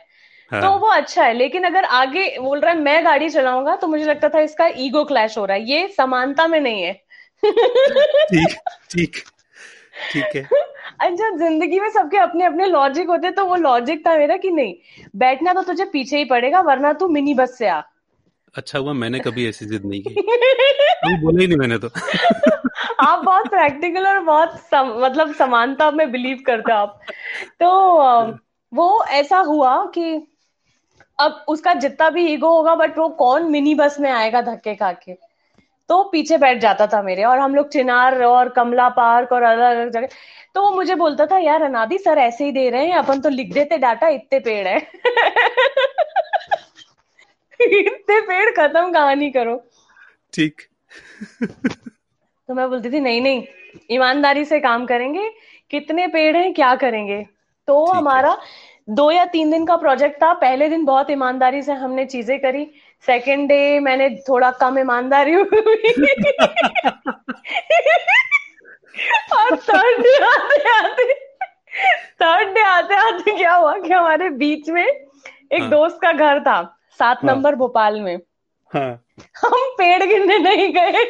तो 0.51 0.57
हाँ 0.57 0.75
वो 0.77 0.87
अच्छा 0.87 1.23
है। 1.23 1.33
लेकिन 1.33 1.63
अगर 1.63 1.85
आगे 1.85 2.23
बोल 2.39 2.59
रहा 2.59 2.71
है 2.71 2.79
मैं 2.79 3.03
गाड़ी 3.05 3.29
चलाऊँगा 3.29 3.75
तो 3.75 3.87
मुझे 3.87 4.05
लगता 4.05 4.29
था 4.29 4.39
इसका 4.39 4.67
ईगो 4.77 5.03
क्लैश 5.05 5.37
हो 5.37 5.45
रहा 5.45 5.57
है। 5.57 5.63
ये 5.63 5.87
समानता 5.97 6.47
में 6.47 6.59
नहीं 6.59 6.83
है। 6.83 6.93
ठीक 7.43 8.55
ठीक 8.91 9.17
ठीक 10.11 10.35
है। 10.35 10.47
अच्छा 10.99 11.29
ज़िंदगी 11.37 11.79
में 11.79 11.89
सबके 11.89 12.17
अपने 12.17 12.45
अपने 12.45 12.65
लॉजिक 12.65 13.09
होते 13.09 13.27
हैं, 13.27 13.35
तो 13.35 13.45
वो 13.45 13.55
लॉजिक 13.57 14.05
था 14.07 14.17
मेरा 14.17 14.37
कि 14.37 14.51
नहीं 14.51 14.73
बैठना 15.15 15.53
तो 15.53 15.63
तुझे 15.63 15.85
पीछे 15.85 16.17
ही 16.17 16.25
पड़ेगा 16.25 16.61
वरना 16.61 16.93
तू 16.93 17.07
मिनी 17.09 17.33
बस 17.33 17.57
से 17.57 17.67
आ। 17.67 17.81
अच्छा 18.55 18.79
हुआ 18.79 18.93
मैंने 18.93 19.19
कभी 19.19 19.49
ऐसी 19.49 19.65
जिद 19.65 19.85
नहीं 19.85 20.01
की। 20.01 20.13
कभी 20.21 21.21
बोला 21.21 21.41
ही 21.41 21.47
नहीं 21.47 21.57
मैंने 21.57 21.77
तो। 21.77 21.87
आप 22.99 23.19
बहुत 23.19 23.49
प्रैक्टिकल 23.49 24.07
और 24.07 24.19
बहुत 24.19 24.59
सम, 24.59 24.95
मतलब 24.97 25.35
समानता 25.35 25.91
में 25.91 26.11
बिलीव 26.11 26.43
करते 26.45 26.71
हो 26.71 26.77
आप। 26.77 27.01
तो 27.63 27.69
वो 28.73 29.03
ऐसा 29.03 29.37
हुआ 29.37 29.85
कि 29.85 30.27
अब 31.19 31.45
उसका 31.47 31.73
जितना 31.73 32.09
भी 32.09 32.33
ईगो 32.33 32.49
होगा 32.49 32.75
बट 32.75 32.97
वो 32.97 33.09
कौन 33.09 33.51
मिनी 33.51 33.75
बस 33.75 33.99
में 33.99 34.11
आएगा 34.11 34.41
धक्के 34.41 34.75
खा 34.75 34.91
के? 34.91 35.13
तो 35.89 36.03
पीछे 36.03 36.37
बैठ 36.37 36.57
जाता 36.57 36.87
था 36.87 37.01
मेरे 37.01 37.23
और 37.23 37.39
हम 37.39 37.55
लोग 37.55 37.69
चिनार 37.69 38.23
और 38.23 38.49
कमला 38.49 38.89
पार्क 38.89 39.31
और 39.31 39.43
अलग 39.43 39.77
अलग 39.77 39.91
जगह। 39.91 40.07
तो 40.55 40.61
वो 40.61 40.71
मुझे 40.71 40.95
बोलता 40.95 41.25
था 41.25 41.37
यार 41.37 41.61
अनादि 41.61 41.97
सर 41.97 42.17
ऐसे 42.17 42.45
ही 42.45 42.51
दे 42.51 42.69
रहे 42.69 42.85
हैं 42.85 42.95
अपन 42.95 43.21
तो 43.21 43.29
लिख 43.29 43.53
देते 43.53 43.77
डाटा 43.77 44.07
इतने 44.07 44.39
पेड़ 44.39 44.67
है। 44.67 44.91
इतने 47.59 48.19
पेड़ 48.21 48.49
खत्म 48.51 48.91
कहानी 48.93 49.29
करो। 49.31 49.55
ठीक। 50.33 50.61
तो 51.43 52.53
मैं 52.53 52.69
बोलती 52.69 52.89
थी 52.91 52.99
नहीं 52.99 53.21
नहीं 53.21 53.43
ईमानदारी 53.91 54.45
से 54.45 54.59
काम 54.59 54.85
करेंगे। 54.85 55.29
कितने 55.71 56.07
पेड़ 56.07 56.35
हैं 56.37 56.53
क्या 56.53 56.75
करेंगे? 56.75 57.21
तो 57.67 57.85
हमारा 57.85 58.37
दो 58.89 59.09
या 59.11 59.25
तीन 59.25 59.51
दिन 59.51 59.65
का 59.65 59.75
प्रोजेक्ट 59.75 60.15
था। 60.23 60.33
पहले 60.33 60.69
दिन 60.69 60.85
बहुत 60.85 61.09
ईमानदारी 61.11 61.61
से 61.61 61.73
हमने 61.73 62.05
चीज़ें 62.05 62.39
करी। 62.39 62.65
सेकेंड 63.05 63.47
डे 63.49 63.79
मैंने 63.79 64.09
थोड़ा 64.29 64.51
कम 64.51 64.79
ईमानदारी 64.79 65.33
हुई। 65.33 65.45
और 69.33 69.55
थर्ड 69.59 70.01
डे 70.01 70.15
आते 70.25 70.69
आते 70.71 71.13
थर्ड 72.21 72.53
डे 72.55 72.61
आते 72.61 72.95
आते 72.95 73.37
क्या 73.37 73.53
हुआ 73.53 73.77
कि 73.77 73.93
हमारे 73.93 74.29
बीच 74.29 74.69
में 74.69 74.85
एक 74.85 75.61
हाँ। 75.61 75.69
दोस्त 75.69 75.99
का 76.01 76.11
घर 76.11 76.39
था। 76.39 76.59
सात 76.99 77.19
हाँ। 77.23 77.33
नंबर 77.33 77.55
भोपाल 77.55 78.01
में। 78.01 78.15
हाँ। 78.73 78.89
हम 79.43 79.69
पेड़ 79.77 80.03
गिनने 80.03 80.37
नहीं 80.39 80.73
गए। 80.73 81.05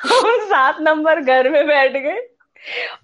हम 0.00 0.38
सात 0.40 0.76
नंबर 0.80 1.20
घर 1.20 1.48
में 1.50 1.66
बैठ 1.66 1.92
गए। 1.92 2.28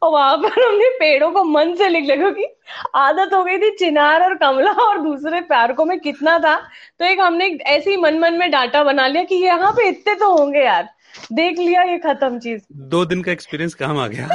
और 0.02 0.10
वहाँ 0.10 0.36
पर 0.36 0.66
हमने 0.66 0.88
पेड़ों 0.88 1.30
को 1.30 1.44
मन 1.44 1.74
से 1.74 1.88
लिख 1.88 2.04
लिया 2.04 2.16
क्योंकि 2.16 2.46
आदत 2.94 3.34
हो 3.34 3.42
गई 3.44 3.58
थी 3.58 3.70
चिनार 3.70 4.22
और 4.22 4.34
कमला 4.34 4.70
और 4.70 4.98
दूसरे 4.98 5.40
पार्कों 5.40 5.84
में 5.84 5.98
कितना 6.00 6.38
था। 6.38 6.56
तो 6.98 7.04
एक 7.04 7.20
हमने 7.20 7.46
ऐसे 7.66 7.90
ही 7.90 7.96
मन 7.96 8.18
मन 8.18 8.34
में 8.34 8.50
डाटा 8.50 8.82
बना 8.84 9.06
लिया 9.06 9.24
कि 9.24 9.34
यहाँ 9.34 9.72
पे 9.72 9.88
इतने 9.88 10.14
तो 10.14 10.36
होंगे 10.36 10.60
यार। 10.60 10.88
देख 11.32 11.58
लिया 11.58 11.82
ये 11.82 11.98
खत्म 11.98 12.38
चीज़। 12.38 12.62
दो 12.72 13.04
दिन 13.04 13.22
का 13.22 13.32
एक्सपीरियंस 13.32 13.74
काम 13.74 13.98
आ 13.98 14.06
गया? 14.06 14.28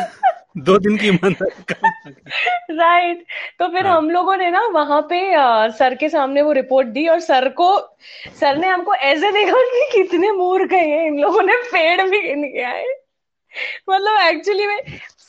दो 0.59 0.77
दिन 0.77 0.97
की 0.97 1.07
ईमानदारी 1.07 2.11
राइट 2.71 3.25
तो 3.59 3.67
फिर 3.67 3.85
हाँ। 3.87 3.97
हम 3.97 4.09
लोगों 4.09 4.35
ने 4.37 4.49
ना 4.51 4.65
वहाँ 4.73 5.01
पे 5.09 5.21
सर 5.77 5.95
के 5.95 6.09
सामने 6.09 6.41
वो 6.41 6.51
रिपोर्ट 6.51 6.87
दी 6.87 7.07
और 7.07 7.19
सर 7.19 7.47
को 7.59 7.69
सर 8.39 8.57
ने 8.57 8.67
हमको 8.67 8.95
ऐसे 8.95 9.31
देखा 9.31 9.61
कि 9.65 9.89
कितने 9.91 10.31
मूर्ख 10.31 10.71
हैं 10.71 11.05
इन 11.07 11.19
लोगों 11.19 11.41
ने 11.41 11.55
पेड़ 11.71 12.01
भी 12.01 12.21
गिन 12.21 12.43
के 12.43 12.63
आए। 12.63 12.85
मतलब 13.89 14.19
एक्चुअली 14.21 14.67
में 14.67 14.77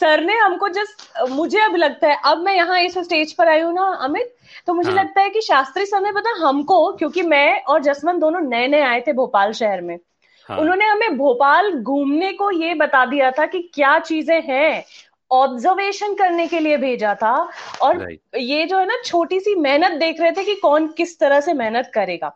सर 0.01 0.21
ने 0.25 0.37
हमको 0.39 0.69
जस्ट 0.69 1.29
मुझे 1.31 1.61
अब 1.61 1.77
लगता 1.77 2.09
है 2.09 2.19
अब 2.25 2.39
मैं 2.39 2.55
यहाँ 2.55 2.81
इस 2.81 2.99
स्टेज 2.99 3.33
पर 3.33 3.49
आई 3.49 3.61
हूँ 3.61 3.75
ना 3.75 3.87
अमित 4.05 4.35
तो 4.67 4.75
मुझे 4.75 4.91
हाँ। 4.91 4.99
लगता 4.99 5.21
है 5.21 5.31
कि 5.31 5.41
शास्त्री 5.41 5.87
सर 5.87 6.01
ने 6.01 6.13
पता 6.13 6.31
हमको 6.39 6.93
क्योंकि 6.93 7.23
मैं 7.23 7.63
और 7.63 7.83
जसवंत 7.83 8.21
दोनों 8.21 8.41
नए 8.41 8.67
नए 8.69 8.81
आए 8.83 9.01
थे 9.01 9.13
भोपाल 9.13 9.53
शहर 9.53 9.81
में 9.81 9.99
हाँ। 10.49 10.59
उन्होंने 10.59 10.85
हमें 10.87 11.17
भोपाल 11.17 11.71
घूमने 11.73 12.33
को 12.33 12.51
ये 12.51 12.75
बता 12.75 13.05
दिया 13.07 13.31
था 13.31 13.47
कि 13.47 13.59
क्या 13.75 13.99
चीज़ें 13.99 14.41
हैं 14.43 14.85
ऑब्जर्वेशन 15.31 16.15
करने 16.15 16.47
के 16.47 16.61
लिए 16.61 16.77
भेजा 16.77 17.15
था 17.15 17.33
और 17.83 18.11
ये 18.39 18.65
जो 18.67 18.79
है 18.79 18.87
ना 18.87 18.97
छोटी 19.05 19.41
सी 19.41 19.55
मेहनत 19.57 19.93
देख 20.01 20.21
रहे 20.21 20.33
थे 20.33 20.45
कि 20.45 20.55
कौन 20.55 20.87
किस 20.93 21.19
तरह 21.21 21.41
से 21.41 21.53
मेहनत 21.55 21.91
करेगा। 21.95 22.33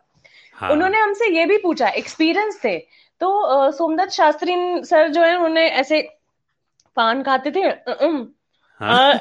हाँ। 0.55 0.71
उन्होंने 0.71 0.99
हमसे 0.99 1.29
ये 1.29 1.45
भी 1.45 1.57
पूछा 1.57 1.87
एक्सपीरियंस 1.97 2.59
थे। 2.63 2.77
तो 3.21 3.71
सोमदत्त 3.71 4.11
शास्त्री 4.11 4.55
सर 4.85 5.07
जो 5.07 5.21
है 5.21 5.35
उन्होंने 5.35 5.67
ऐसे 5.71 6.01
पान 6.97 7.23
खाते 7.23 7.51
थे 7.51 7.61
हाँ। 8.81 9.13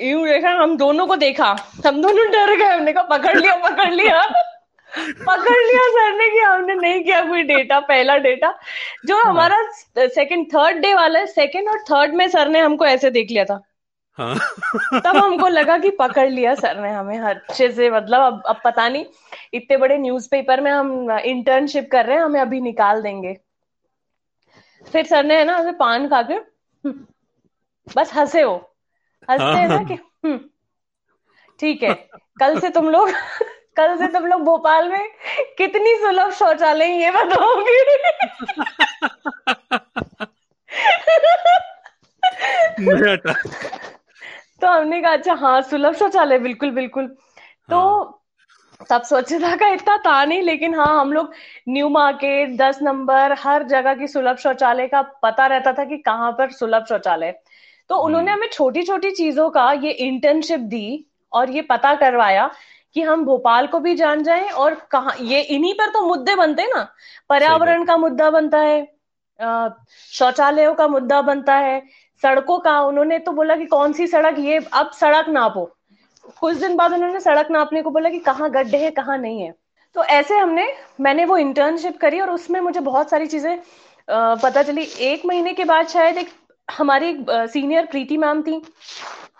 यूँ 0.00 0.26
देखा 0.26 0.50
हम 0.52 0.76
दोनों 0.76 1.06
को 1.06 1.16
देखा। 1.16 1.50
हम 1.86 2.00
दोनों 2.02 2.26
डर 2.32 2.56
गए 2.56 2.64
हमने 2.66 2.92
कहा 2.92 3.02
पकड़ 3.08 3.36
लिया 3.38 3.54
पकड़ 3.68 3.90
लिया। 3.92 4.22
पकड़ 4.98 5.58
लिया 5.58 5.88
सर 5.88 6.14
ने 6.16 6.28
कि 6.30 6.38
हमने 6.38 6.74
नहीं 6.74 7.02
किया 7.04 7.20
कोई 7.24 7.42
डेटा 7.42 7.78
पहला 7.80 8.16
डेटा 8.18 8.54
जो 9.06 9.16
हाँ। 9.16 9.24
हमारा 9.24 9.62
सेकंड 9.98 10.46
थर्ड 10.46 10.76
डे 10.76 10.92
वाला 10.94 11.18
है 11.18 11.26
सेकंड 11.26 11.68
और 11.68 11.78
थर्ड 11.82 12.14
में 12.14 12.26
सर 12.28 12.48
ने 12.48 12.60
हमको 12.60 12.86
ऐसे 12.86 13.10
देख 13.10 13.30
लिया 13.30 13.44
था। 13.44 13.60
हाँ। 14.18 14.34
तब 15.00 15.16
हमको 15.16 15.48
लगा 15.48 15.78
कि 15.78 15.90
पकड़ 15.90 16.28
लिया 16.30 16.54
सर 16.54 16.80
ने 16.80 16.90
हमें 16.90 17.18
हर 17.18 17.36
अच्छे 17.36 17.70
से 17.72 17.90
मतलब 17.90 18.22
अब 18.22 18.42
अब 18.46 18.60
पता 18.64 18.88
नहीं 18.88 19.04
इतने 19.54 19.76
बड़े 19.76 19.98
न्यूज़पेपर 19.98 20.60
में 20.60 20.70
हम 20.70 21.10
इंटर्नशिप 21.12 21.88
कर 21.92 22.06
रहे 22.06 22.16
हैं 22.16 22.24
हमें 22.24 22.40
अभी 22.40 22.60
निकाल 22.60 23.02
देंगे। 23.02 23.36
फिर 24.92 25.06
सर 25.06 25.24
ने 25.24 25.38
है 25.38 25.44
ना 25.44 25.56
हमें 25.56 25.76
पान 25.76 26.08
खा 26.08 26.22
के 26.22 26.34
"हम्म," 26.34 27.06
बस 27.96 28.12
हंसे 28.14 28.42
हो। 28.42 28.54
हँसते 29.28 29.44
हैं 29.44 29.68
ना 29.68 29.74
हाँ। 29.74 29.84
कि 29.84 29.94
"हम्म, 29.94 30.38
ठीक 31.60 31.82
है 31.82 31.92
कल 32.40 32.58
से 32.60 32.68
तुम 32.70 32.88
लोग 32.90 33.10
कल 33.76 33.96
से 33.98 34.06
तुम 34.12 34.26
लोग 34.26 34.42
भोपाल 34.44 34.88
में 34.88 35.08
कितनी 35.58 35.94
सुलभ 35.96 36.32
शौचालय 36.32 37.02
ये 37.02 37.10
बताओगे? 37.10 37.78
तो 44.60 44.66
हमने 44.68 45.00
कहा 45.00 45.12
अच्छा 45.12 45.34
हाँ 45.34 45.60
सुलभ 45.62 45.94
शौचालय 45.94 46.38
बिल्कुल 46.38 46.70
बिल्कुल। 46.70 47.06
तो 47.70 47.78
हाँ। 47.78 48.18
तब 48.90 49.02
स्वच्छता 49.02 49.54
का 49.56 49.66
इतना 49.68 49.96
था 50.06 50.24
नहीं 50.24 50.42
लेकिन 50.42 50.74
हाँ 50.74 51.00
हम 51.00 51.12
लोग 51.12 51.32
न्यू 51.68 51.88
मार्केट 51.88 52.56
दस 52.56 52.78
नंबर 52.82 53.32
हर 53.38 53.62
जगह 53.68 53.94
की 53.94 54.06
सुलभ 54.08 54.36
शौचालय 54.36 54.86
का 54.88 55.02
पता 55.22 55.46
रहता 55.46 55.72
था 55.72 55.84
कि 55.84 55.98
कहाँ 55.98 56.30
पर 56.32 56.50
सुलभ 56.50 56.84
शौचालय 56.88 57.34
तो 57.90 57.96
उन्होंने 57.96 58.30
हम्म। 58.30 58.40
हमें 58.40 58.48
छोटी 58.52 58.82
छोटी 58.82 59.10
चीज़ों 59.10 59.48
का 59.50 59.70
ये 59.72 59.90
इंटर्नशिप 59.90 60.60
दी 60.72 61.04
और 61.32 61.50
ये 61.50 61.62
पता 61.62 61.94
करवाया 61.94 62.50
कि 62.96 63.02
हम 63.02 63.24
भोपाल 63.24 63.66
को 63.66 63.78
भी 63.80 63.94
जान 63.94 64.22
जाएँ 64.22 64.48
और 64.48 64.74
कहा, 64.90 65.12
ये 65.20 65.40
इन्हीं 65.40 65.74
पर 65.74 65.90
तो 65.90 66.02
मुद्दे 66.02 66.34
बनते 66.36 66.62
हैं 66.62 66.70
ना। 66.74 66.88
पर्यावरण 67.30 67.84
का 67.84 67.96
मुद्दा 67.96 68.30
बनता 68.30 68.58
है 68.58 68.86
शौचालयों 70.12 70.74
का 70.74 70.86
मुद्दा 70.88 71.20
बनता 71.22 71.54
है, 71.56 71.80
सड़कों 72.22 72.58
का, 72.58 72.80
उन्होंने 72.80 73.18
तो 73.18 73.32
बोला 73.32 73.56
कि 73.56 73.64
कौन 73.66 73.92
सी 73.92 74.06
सड़क, 74.06 74.38
ये 74.38 74.58
अब 74.72 74.90
सड़क 74.90 75.28
नापो। 75.28 75.64
कुछ 76.40 76.56
दिन 76.56 76.76
बाद 76.76 76.92
उन्होंने 76.92 77.20
सड़क 77.20 77.50
नापने 77.50 77.82
को 77.82 77.90
बोला 77.90 78.08
कि 78.10 78.18
कहाँ 78.20 78.50
गड्ढे 78.50 78.78
हैं, 78.78 78.92
कहाँ 78.92 79.18
नहीं 79.18 79.40
है। 79.40 79.54
तो 79.96 80.04
ऐसे 80.04 80.38
हमने, 80.38 80.66
मैंने 81.00 81.24
वो 81.24 81.36
इंटर्नशिप 81.36 81.96
करी 82.00 82.20
और 82.20 82.30
उसमें 82.30 82.60
मुझे 82.60 82.80
बहुत 82.80 83.10
सारी 83.10 83.26
चीज़ें 83.26 83.58
पता 84.08 84.62
चली। 84.62 84.82
एक 85.00 85.26
महीने 85.26 85.52
के 85.52 85.64
बाद 85.64 85.88
शायद 85.88 86.18
एक, 86.18 86.28
हमारी 86.68 87.16
सीनियर 87.30 87.86
प्रीति 87.86 88.16
मैम 88.16 88.42
थी। 88.42 88.62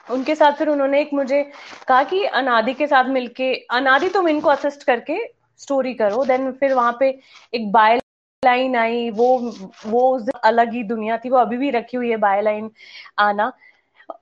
उनके 0.06 0.34
साथ 0.34 0.52
फिर 0.52 0.68
उन्होंने 0.68 1.00
एक 1.00 1.10
मुझे 1.14 1.42
कहा 1.88 2.02
कि 2.04 2.24
अनादि 2.24 2.74
के 2.74 2.86
साथ 2.86 3.04
मिलके, 3.04 3.54
अनादि 3.70 4.08
तुम 4.08 4.28
इनको 4.28 4.48
असिस्ट 4.48 4.82
करके 4.84 5.18
स्टोरी 5.60 5.94
करो। 5.94 6.24
देन 6.24 6.50
फिर 6.52 6.74
वहाँ 6.74 6.96
पे 7.00 7.08
एक 7.54 7.70
बाय 7.72 7.96
लाइन 8.42 8.76
आई, 8.76 9.10
वो 9.10 9.38
वो 9.86 10.08
उस 10.16 10.28
अलग 10.44 10.72
ही 10.72 10.82
दुनिया 10.84 11.16
थी, 11.18 11.30
वो 11.30 11.36
अभी 11.38 11.56
भी 11.56 11.70
रखी 11.70 11.96
हुई 11.96 12.10
है 12.10 12.16
बाय 12.16 12.42
लाइन 12.42 12.70
आना। 13.18 13.52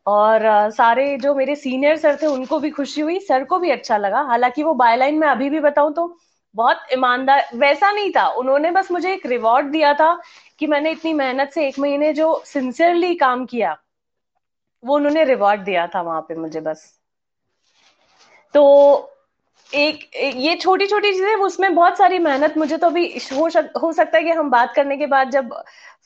और 0.07 0.71
सारे 0.71 1.17
जो 1.19 1.35
मेरे 1.35 1.55
सीनियर 1.57 1.97
सर 1.97 2.17
थे, 2.23 2.27
उनको 2.27 2.59
भी 2.59 2.71
खुशी 2.71 3.01
हुई 3.01 3.19
सर 3.19 3.45
को 3.45 3.59
भी 3.59 3.71
अच्छा 3.71 3.97
लगा। 3.97 4.21
हालाँकि 4.23 4.63
वो 4.63 4.75
बाय 4.75 4.97
लाइन 4.97 5.19
में 5.19 5.27
अभी 5.29 5.51
भी 5.51 5.61
बताऊँ 5.61 5.93
तो 5.95 6.17
बहुत 6.55 6.81
ईमानदार, 6.93 7.49
वैसा 7.55 7.91
नहीं 7.93 8.11
था। 8.13 8.27
उन्होंने 8.29 8.71
बस 8.71 8.91
मुझे 8.93 9.13
एक 9.13 9.27
रिवॉर्ड 9.27 9.67
दिया 9.67 9.93
था 9.95 10.19
कि 10.59 10.67
मैंने 10.67 10.91
इतनी 10.91 11.13
मेहनत 11.15 11.51
से 11.51 11.67
एक 11.69 11.79
महीने 11.79 12.13
जो 12.13 12.43
सिंसियरली 12.47 13.15
काम 13.15 13.45
किया 13.47 13.77
वो 14.83 14.95
उन्होंने 14.97 15.25
रिवॉर्ड 15.25 15.61
दिया 15.61 15.87
था 15.87 16.01
वहाँ 16.03 16.21
पे 16.21 16.35
मुझे 16.37 16.61
बस। 16.61 16.85
तो 18.55 18.63
एक, 19.71 19.99
एक 20.15 20.37
ये 20.37 20.55
छोटी 20.57 20.87
छोटी 20.87 21.13
चीज़ें 21.13 21.35
उसमें 21.37 21.75
बहुत 21.75 21.99
सारी 21.99 22.19
मेहनत 22.19 22.57
मुझे 22.59 22.77
तो 22.77 22.87
अभी 22.87 23.07
हो, 23.33 23.49
हो 23.83 23.93
सकता 23.93 24.19
है 24.19 24.25
कि 24.25 24.31
हम 24.31 24.51
बात 24.51 24.73
करने 24.77 24.97
के 24.97 25.07
बाद 25.07 25.31
जब 25.31 25.53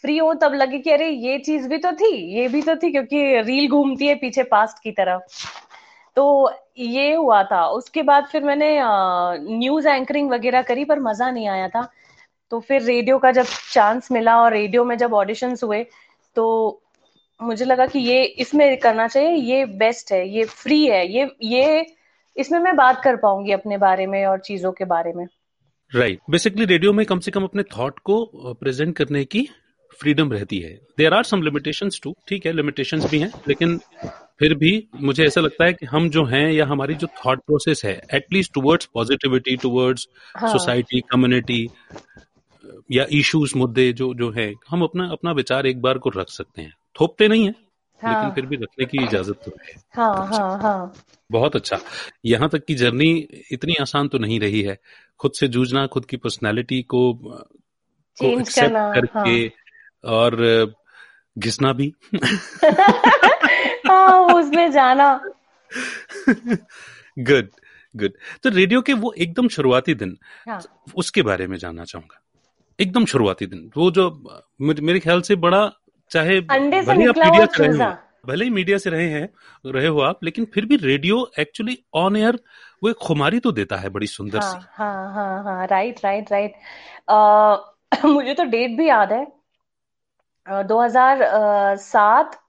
फ्री 0.03 0.17
हो 0.19 0.33
तब 0.35 0.55
लगे 0.55 0.79
कि 0.79 0.91
अरे 0.91 1.09
ये 1.09 1.39
चीज़ 1.39 1.69
भी 1.69 1.79
तो 1.79 1.93
थी 1.93 2.15
ये 2.35 2.49
भी 2.49 2.63
तो 2.63 2.75
थी 2.77 2.91
क्योंकि 2.91 3.41
रील 3.43 3.69
घूमती 3.69 4.07
है 4.07 4.15
पीछे 4.15 4.43
पास्ट 4.45 4.83
की 4.83 4.93
तरफ़ 4.93 5.47
तो 6.17 6.51
ये 6.79 7.15
हुआ 7.15 7.43
था। 7.43 7.67
उसके 7.69 8.03
बाद 8.03 8.27
फिर 8.27 8.45
मैंने 8.45 8.69
न्यूज़ 9.59 9.89
एंकरिंग 9.89 10.31
वगैरह 10.31 10.63
करी 10.63 10.85
पर 10.85 11.01
मज़ा 11.01 11.31
नहीं 11.31 11.49
आया 11.49 11.69
था। 11.69 11.89
तो 12.53 12.61
फिर 12.61 12.83
रेडियो 12.83 13.19
का 13.19 13.31
जब 13.33 13.47
चांस 13.73 14.11
मिला 14.13 14.37
और 14.43 14.53
रेडियो 14.53 14.85
में 14.85 14.97
जब 14.99 15.15
ऑडिशंस 15.15 15.65
हुए 15.65 15.83
तो 16.37 16.45
मुझे 17.41 17.65
लगा 17.65 17.87
कि 17.87 17.99
ये 17.99 18.23
इसमें 18.41 18.77
करना 18.81 19.07
चाहिए 19.09 19.35
ये 19.55 19.65
बेस्ट 19.79 20.13
है 20.13 20.29
ये 20.29 20.45
फ्री 20.45 20.85
है 20.87 21.07
ये 21.09 21.29
ये 21.43 21.87
इसमें 22.37 22.59
मैं 22.61 22.75
बात 22.77 23.01
कर 23.05 23.17
पाऊँगी 23.17 23.53
अपने 23.53 23.79
बारे 23.79 24.07
में 24.07 24.25
और 24.27 24.39
चीज़ों 24.41 24.73
के 24.73 24.85
बारे 24.85 25.13
में। 25.13 25.27
राइट 25.93 26.21
बेसिकली 26.31 26.65
रेडियो 26.65 26.93
में 26.93 27.05
कम 27.07 27.19
से 27.19 27.31
कम 27.31 27.45
अपने 27.45 27.63
थॉट 27.63 27.99
को 28.05 28.55
प्रेजेंट 28.55 28.97
करने 28.97 29.25
की 29.25 29.49
फ्रीडम 30.01 30.33
रहती 30.33 30.59
है। 30.59 30.73
देर 30.99 31.15
आर 31.15 31.25
सम 31.25 31.43
टू 32.03 32.15
ठीक 32.29 32.47
है 32.47 32.53
लिमिटेशन 32.53 33.01
भी 33.01 33.19
हैं 33.19 33.31
लेकिन 33.49 33.79
फिर 34.39 34.55
भी 34.55 34.73
मुझे 35.01 35.25
ऐसा 35.25 35.41
लगता 35.41 35.65
है 35.65 35.73
कि 35.73 35.87
हम 35.87 36.09
जो 36.11 36.25
हैं 36.25 36.51
या 36.53 36.67
हमारी 36.67 36.95
जो 36.95 37.07
थॉट 37.19 37.41
प्रोसेस 37.41 37.85
है 37.85 37.95
at least 38.15 38.53
towards 38.55 38.89
positivity 38.95 39.57
towards 39.57 40.07
society 40.43 41.01
community 41.11 41.67
या 42.93 43.07
इश्यूज़ 43.13 43.57
मुद्दे 43.59 43.93
जो 43.93 44.13
जो 44.15 44.31
है 44.31 44.53
हम 44.71 44.83
अपना 44.83 45.09
अपना 45.13 45.33
विचार 45.33 45.67
एक 45.67 45.81
बार 45.83 45.99
को 45.99 46.11
रख 46.11 46.29
सकते 46.29 46.63
हैं। 46.63 46.73
थोपते 47.01 47.29
नहीं 47.29 47.47
है 47.47 47.55
हाँ. 48.03 48.15
लेकिन 48.15 48.35
फिर 48.35 48.47
भी 48.47 48.57
रखने 48.57 48.87
की 48.87 49.05
इजाज़त 49.05 49.35
तो 49.35 49.51
है। 49.51 49.75
हाँ, 49.97 50.27
हाँ, 50.27 50.59
हाँ. 50.63 50.95
बहुत 51.31 51.57
अच्छा। 51.57 51.79
यहाँ 52.25 52.49
तक 52.49 52.65
की 52.65 52.75
जर्नी 52.75 53.29
इतनी 53.53 53.75
आसान 53.75 54.09
तो 54.09 54.19
नहीं 54.19 54.41
रही 54.41 54.63
है। 54.63 54.79
खुद 55.19 55.33
से 55.33 55.49
जूझना 55.49 55.87
खुद 55.87 56.05
की 56.05 56.17
पर्सनैलिटी 56.17 56.83
को 56.83 57.13
को 58.19 58.41
एक्सेप्ट 58.41 58.73
करके 58.73 59.31
हाँ. 59.31 60.13
और 60.13 60.75
घिसना 61.39 61.73
भी। 61.73 61.95
हाँ, 63.89 64.35
उसमें 64.35 64.73
जाना। 64.73 65.21
गुड 67.19 67.49
गुड 67.97 68.13
तो 68.43 68.49
रेडियो 68.49 68.83
के 68.83 68.93
वो 68.93 69.13
एकदम 69.19 69.49
शुरुआती 69.49 69.95
दिन 69.95 70.19
हाँ. 70.49 70.61
उसके 70.97 71.23
बारे 71.23 71.47
में 71.47 71.57
जानना 71.59 71.85
चाहूँगा। 71.85 72.21
एकदम 72.81 73.05
शुरुआती 73.05 73.47
दिन। 73.47 73.71
वो 73.77 73.91
जो 73.91 74.23
मेरे 74.61 75.01
ख्याल 75.01 75.21
से 75.21 75.37
बड़ा 75.37 75.73
चाहे 76.11 76.41
मीडिया 76.41 76.83
से 77.47 77.63
रहे 77.63 77.77
हो 77.79 77.93
भले 78.27 78.45
ही 78.45 78.51
मीडिया 78.51 78.79
से 78.79 78.91
रहे 78.91 79.09
हैं 79.09 79.29
रहे 79.65 79.87
हो 79.87 80.01
आप 80.01 80.25
लेकिन 80.25 80.45
फिर 80.45 80.67
भी 80.67 80.77
रेडियो 80.77 81.17
एक्चुअली 81.39 81.79
ऑन 81.95 82.17
एयर 82.17 82.39
वो 82.83 82.91
एक 82.91 82.97
खुमारी 82.97 83.39
तो 83.41 83.53
देता 83.53 83.77
है 83.77 83.89
बड़ी 83.89 84.07
सुंदर 84.07 84.39
हाँ, 84.39 84.53
सी। 84.53 84.67
हाँ 84.73 85.13
हाँ 85.15 85.43
हाँ 85.45 85.67
राइट 85.67 86.01
राइट 86.05 86.33
राइट 86.33 88.05
मुझे 88.05 88.35
तो 88.35 88.45
डेट 88.45 88.77
भी 88.79 88.89
याद 88.89 89.13
है। 89.13 89.27
दो 90.49 90.81
हज़ार 90.83 91.19
सात 91.77 92.41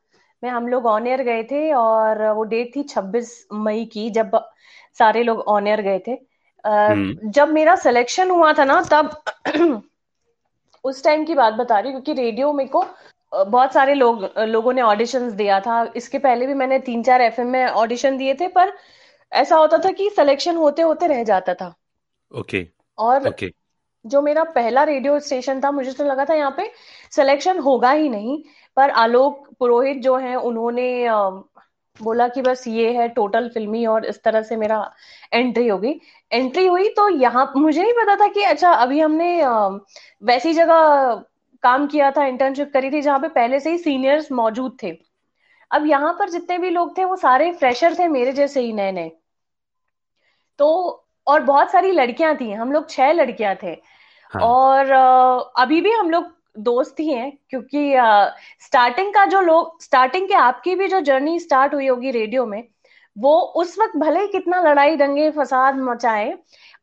में 0.43 0.49
हम 0.49 0.67
लोग 0.67 0.85
ऑन 0.85 1.07
एयर 1.07 1.21
गए 1.23 1.43
थे 1.43 1.71
और 1.73 2.27
वो 2.29 2.43
डेट 2.43 2.75
थी 2.75 2.83
छब्बीस 2.83 3.47
मई 3.53 3.85
की 3.85 4.09
जब 4.09 4.39
सारे 4.99 5.23
लोग 5.23 5.39
ऑन 5.47 5.67
एयर 5.67 5.81
गए 5.81 5.99
थे। 6.07 6.17
हम्म। 6.63 7.29
जब 7.31 7.49
मेरा 7.49 7.75
सिलेक्शन 7.75 8.29
हुआ 8.29 8.53
था 8.53 8.63
ना 8.65 8.81
तब 8.91 9.23
उस 10.83 11.03
टाइम 11.03 11.25
की 11.25 11.35
बात 11.35 11.53
बता 11.53 11.79
रही 11.79 11.91
हूँ 11.91 12.01
क्योंकि 12.01 12.21
रेडियो 12.21 12.53
मेरे 12.53 12.69
को 12.69 12.85
बहुत 13.36 13.73
सारे 13.73 13.93
लोग 13.93 14.23
लोगों 14.39 14.73
ने 14.73 14.81
ऑडिशंस 14.81 15.33
दिया 15.33 15.59
था 15.59 15.83
इसके 15.95 16.19
पहले 16.19 16.47
भी 16.47 16.53
मैंने 16.53 16.79
तीन 16.79 17.03
चार 17.03 17.21
एफ़ 17.21 17.41
में 17.41 17.65
ऑडिशन 17.65 18.17
दिए 18.17 18.33
थे 18.33 18.47
पर 18.47 18.73
ऐसा 19.31 19.55
होता 19.55 19.77
था 19.77 19.91
कि 19.91 20.09
सिलेक्शन 20.09 20.55
होते 20.55 20.81
होते 20.81 21.07
रह 21.07 21.23
जाता 21.23 21.53
था 21.53 21.73
ओके 22.31 22.63
okay. 22.63 22.71
और 22.97 23.29
okay. 23.29 23.49
जो 24.05 24.21
मेरा 24.21 24.43
पहला 24.43 24.83
रेडियो 24.83 25.19
स्टेशन 25.19 25.61
था 25.61 25.71
मुझे 25.71 25.91
तो 25.91 26.03
लगा 26.03 26.25
था 26.25 26.33
यहाँ 26.33 26.53
पे 26.57 26.71
सिलेक्शन 27.11 27.59
होगा 27.59 27.91
ही 27.91 28.09
नहीं 28.09 28.41
पर 28.77 28.89
आलोक 28.97 29.47
पुरोहित 29.59 30.01
जो 30.01 30.15
है 30.17 30.36
उन्होंने 30.36 30.88
बोला 31.99 32.27
कि 32.27 32.41
बस 32.41 32.67
ये 32.67 32.91
है 32.91 33.07
टोटल 33.09 33.47
फिल्मी 33.49 33.86
और 33.86 34.05
इस 34.05 34.21
तरह 34.23 34.41
से 34.41 34.55
मेरा 34.55 34.79
एंट्री 35.33 35.67
होगी 35.67 35.99
एंट्री 36.31 36.65
हुई 36.67 36.89
तो 36.89 37.07
यहाँ 37.09 37.51
मुझे 37.57 37.81
नहीं 37.81 37.93
पता 37.93 38.15
था 38.15 38.27
कि 38.27 38.43
अच्छा 38.43 38.71
अभी 38.71 38.99
हमने 38.99 39.29
वैसी 40.23 40.53
जगह 40.53 41.23
काम 41.63 41.87
किया 41.87 42.11
था 42.11 42.25
इंटर्नशिप 42.25 42.71
करी 42.73 42.91
थी 42.91 43.01
जहाँ 43.01 43.19
पे 43.19 43.27
पहले 43.29 43.59
से 43.59 43.71
ही 43.71 43.77
सीनियर्स 43.77 44.31
मौजूद 44.31 44.77
थे। 44.83 44.91
अब 45.71 45.85
यहाँ 45.85 46.13
पर 46.19 46.29
जितने 46.29 46.57
भी 46.57 46.69
लोग 46.69 46.97
थे 46.97 47.03
वो 47.05 47.15
सारे 47.17 47.51
फ्रेशर 47.53 47.95
थे 47.99 48.07
मेरे 48.09 48.31
जैसे 48.33 48.61
ही 48.61 48.73
नए 48.73 48.91
नए 48.91 49.11
तो 50.59 50.67
और 51.27 51.41
बहुत 51.43 51.71
सारी 51.71 51.91
लड़कियाँ 51.91 52.35
थी 52.37 52.51
हम 52.51 52.71
लोग 52.71 52.89
छह 52.89 53.11
लड़कियाँ 53.11 53.55
थे। 53.63 53.71
हाँ. 54.31 54.41
और 54.41 54.91
अभी 55.57 55.81
भी 55.81 55.91
हम 55.91 56.09
लोग 56.09 56.33
दोस्त 56.59 56.99
ही 56.99 57.09
हैं 57.09 57.31
क्योंकि 57.49 57.93
स्टार्टिंग 58.65 59.13
का 59.13 59.25
जो 59.25 59.41
लोग 59.41 59.81
स्टार्टिंग 59.83 60.27
के 60.27 60.33
आपकी 60.35 60.75
भी 60.75 60.87
जो 60.87 60.99
जर्नी 61.01 61.39
स्टार्ट 61.39 61.73
हुई 61.73 61.87
होगी 61.87 62.11
रेडियो 62.11 62.45
में 62.45 62.63
वो 63.15 63.39
उस 63.57 63.77
वक्त 63.79 63.97
भले 63.97 64.19
ही 64.19 64.27
कितना 64.27 64.61
लड़ाई 64.61 64.95
दंगे 64.95 65.29
फसाद 65.31 65.75
मचाए 65.79 66.33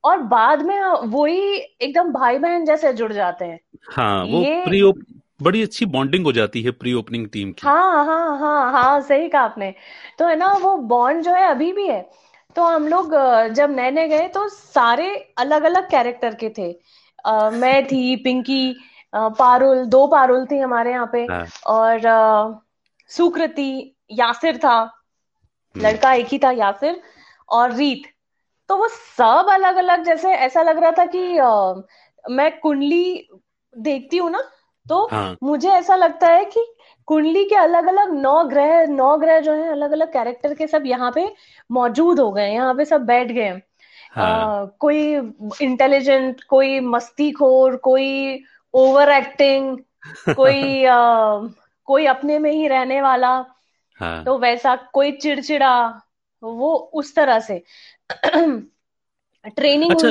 और 0.05 0.19
बाद 0.29 0.63
में 0.63 0.81
वही 1.09 1.57
एकदम 1.57 2.13
भाई 2.13 2.39
बहन 2.39 2.65
जैसे 2.65 2.93
जुड़ 2.93 3.13
जाते 3.13 3.45
हैं। 3.45 3.59
हाँ 3.91 4.25
वो 4.25 4.43
ये... 4.43 4.65
प्री 4.65 4.83
ओप... 4.83 4.99
बड़ी 5.43 5.63
अच्छी 5.63 5.87
बॉन्डिंग 5.87 6.25
हो 6.25 6.33
जाती 6.33 6.63
है 6.63 6.71
प्री 6.71 6.93
ओपनिंग 6.95 7.29
टीम 7.29 7.53
की। 7.53 7.67
हाँ 7.67 8.05
हाँ 8.05 8.39
हाँ 8.39 8.73
हाँ 8.73 9.01
सही 9.01 9.29
कहा 9.29 9.43
आपने। 9.43 9.75
तो 10.19 10.27
है 10.27 10.37
ना 10.37 10.53
वो 10.53 10.77
बॉन्ड 10.89 11.25
जो 11.25 11.35
है 11.35 11.49
अभी 11.51 11.73
भी 11.73 11.87
है। 11.89 12.01
तो 12.57 12.63
हम 12.63 12.87
लोग 12.89 13.15
जब 13.53 13.71
नए 13.71 13.91
नए 13.91 14.09
गए 14.09 14.29
तो 14.29 14.49
सारे 14.49 15.35
अलग 15.39 15.63
अलग 15.63 15.89
कैरेक्टर 15.91 16.35
के 16.35 16.51
थे। 16.59 16.71
आ, 17.27 17.51
मैं 17.51 17.87
थी 17.87 18.17
पिंकी 18.17 18.75
पारुल 19.15 19.85
दो 19.87 20.07
पारुल 20.07 20.47
थी 20.47 20.59
हमारे 20.59 20.91
यहाँ 20.91 21.09
पे। 21.13 21.23
हाँ. 21.25 21.45
और 21.67 22.63
सुकृति 23.11 23.97
यासिर 24.11 24.57
था। 24.57 24.75
हम्म। 24.75 25.87
लड़का 25.87 26.13
एक 26.13 26.27
ही 26.27 26.39
था 26.39 26.51
यासिर। 26.51 27.01
और 27.49 27.73
रीत। 27.73 28.03
तो 28.73 28.77
वो 28.77 28.87
सब 28.89 29.47
अलग 29.51 29.77
अलग 29.77 30.05
जैसे 30.05 30.33
ऐसा 30.35 30.63
लग 30.63 30.79
रहा 30.79 30.91
था 30.91 31.05
कि 31.07 31.39
आ, 31.39 31.75
मैं 32.25 32.51
कुंडली 32.61 33.29
देखती 33.75 34.17
हूँ 34.17 34.31
ना 34.31 34.41
तो 34.87 35.07
हाँ. 35.13 35.37
मुझे 35.43 35.71
ऐसा 35.71 35.97
लगता 35.97 36.29
है 36.29 36.45
कि 36.45 36.65
कुंडली 37.07 37.45
के 37.45 37.57
अलग 37.57 37.87
अलग 37.87 38.13
नौ 38.15 38.45
ग्रह 38.45 38.87
नौ 38.87 39.17
ग्रह 39.17 39.41
जो 39.41 39.53
है 39.53 39.69
अलग 39.73 39.93
अलग 39.93 40.13
कैरेक्टर 40.13 40.55
के 40.55 40.67
सब 40.67 40.87
यहाँ 40.87 41.13
पे 41.15 41.27
मौजूद 41.71 42.21
हो 42.21 42.31
गए 42.33 42.49
यहाँ 42.53 42.75
पे 42.75 42.85
सब 42.85 43.05
बैठ 43.05 43.33
गए 43.33 43.51
हाँ. 44.13 44.77
कोई 44.79 45.05
इंटेलिजेंट 45.63 46.43
कोई 46.45 46.81
मस्तीखोर 46.81 47.77
कोई 47.77 48.45
ओवर 48.75 49.11
एक्टिंग 49.11 49.79
कोई 50.37 50.85
आ, 50.85 50.99
कोई 51.85 52.07
अपने 52.07 52.39
में 52.39 52.53
ही 52.53 52.69
रहने 52.69 53.03
वाला 53.03 53.35
हाँ. 54.01 54.25
तो 54.25 54.39
वैसा 54.39 54.77
कोई 54.77 55.13
चिड़चिड़ा 55.13 56.03
वो 56.43 56.75
उस 56.95 57.15
तरह 57.15 57.41
से 57.41 57.63
ट्रेनिंग 59.47 59.91
अच्छा 59.91 60.09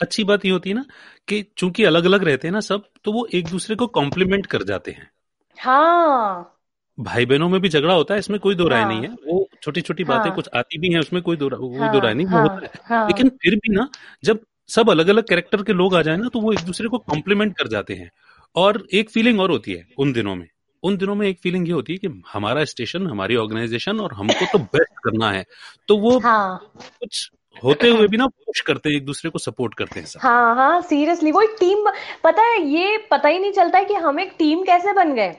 अच्छी 0.00 0.24
बात 0.24 0.44
ये 0.44 0.50
होती 0.50 0.70
है 0.70 0.76
ना 0.76 0.84
कि 1.28 1.44
चूँकि 1.56 1.84
अलग 1.84 2.04
अलग 2.04 2.24
रहते 2.24 2.48
हैं 2.48 2.52
ना 2.52 2.60
सब 2.60 2.84
तो 3.04 3.12
वो 3.12 3.26
एक 3.34 3.48
दूसरे 3.48 3.76
को 3.76 3.86
कॉम्प्लीमेंट 3.86 4.46
कर 4.46 4.62
जाते 4.62 4.90
हैं। 4.90 5.10
हाँ। 5.58 6.56
भाई 7.00 7.26
बहनों 7.26 7.48
में 7.48 7.60
भी 7.60 7.68
झगड़ा 7.68 7.94
होता 7.94 8.14
है 8.14 8.20
इसमें 8.20 8.40
कोई 8.40 8.54
दो 8.54 8.68
राय 8.68 8.80
हाँ, 8.80 8.88
नहीं 8.88 9.02
है। 9.02 9.08
वो 9.08 9.48
छोटी 9.62 9.80
छोटी 9.80 10.02
हाँ, 10.02 10.16
बातें 10.16 10.30
हाँ, 10.30 10.36
कुछ 10.36 10.48
आती 10.54 10.78
भी 10.78 10.92
हैं 10.92 11.00
उसमें 11.00 11.22
कोई 11.22 11.36
दो 11.36 11.48
हाँ, 11.48 11.92
दो 11.92 11.98
राय 11.98 12.14
नहीं 12.14 12.26
हाँ, 12.26 12.42
होता 12.42 12.66
है। 12.66 12.70
हाँ, 12.84 13.06
लेकिन 13.06 13.28
फिर 13.28 13.54
भी 13.54 13.74
ना 13.74 13.88
जब 14.24 14.40
सब 14.68 14.90
अलग 14.90 15.08
अलग 15.08 15.28
कैरेक्टर 15.28 15.62
के 15.62 15.72
लोग 15.72 15.94
आ 15.94 16.02
जाए 16.02 16.16
ना 16.16 16.28
तो 16.28 16.40
वो 16.40 16.52
एक 16.52 16.60
दूसरे 16.60 16.88
को 16.88 16.98
कॉम्प्लीमेंट 16.98 17.56
कर 17.56 17.68
जाते 17.68 17.94
हैं। 17.94 18.10
और 18.56 18.86
एक 18.92 19.10
फीलिंग 19.10 19.40
और 19.40 19.50
होती 19.50 19.72
है 19.72 19.86
उन 19.98 20.12
दिनों 20.12 20.36
में। 20.36 20.48
उन 20.82 20.96
दिनों 20.96 21.14
में 21.14 21.26
एक 21.28 21.38
फीलिंग 21.38 21.66
ये 21.68 21.74
होती 21.74 21.92
है 21.92 21.98
कि 21.98 22.22
हमारा 22.32 22.64
स्टेशन 22.64 23.06
हमारी 23.06 23.36
ऑर्गेनाइजेशन 23.36 24.00
और 24.00 24.12
हमको 24.12 24.46
तो 24.52 24.58
बेस्ट 24.58 24.98
करना 25.04 25.30
है। 25.30 25.44
तो 25.88 25.96
वो 25.96 26.18
हाँ. 26.18 26.72
कुछ 27.00 27.30
होते 27.56 27.88
हुए 27.88 28.06
भी 28.08 28.16
ना 28.16 28.26
पुश 28.26 28.60
करते 28.60 28.88
हैं 28.88 28.96
एक 28.96 29.04
दूसरे 29.04 29.30
को 29.30 29.38
सपोर्ट 29.38 29.74
करते 29.74 30.00
हैं 30.00 30.06
सब। 30.06 30.20
हाँ 30.22 30.54
हाँ 30.54 30.80
सीरियसली 30.80 31.32
वो 31.32 31.42
एक 31.42 31.56
टीम 31.60 31.90
पता 32.24 32.42
है 32.42 32.62
ये 32.62 32.96
पता 33.10 33.28
ही 33.28 33.38
नहीं 33.38 33.52
चलता 33.52 33.78
है 33.78 33.84
कि 33.84 33.94
हम 33.94 34.20
एक 34.20 34.34
टीम 34.38 34.62
कैसे 34.62 34.92
बन 34.92 35.14
गए। 35.14 35.36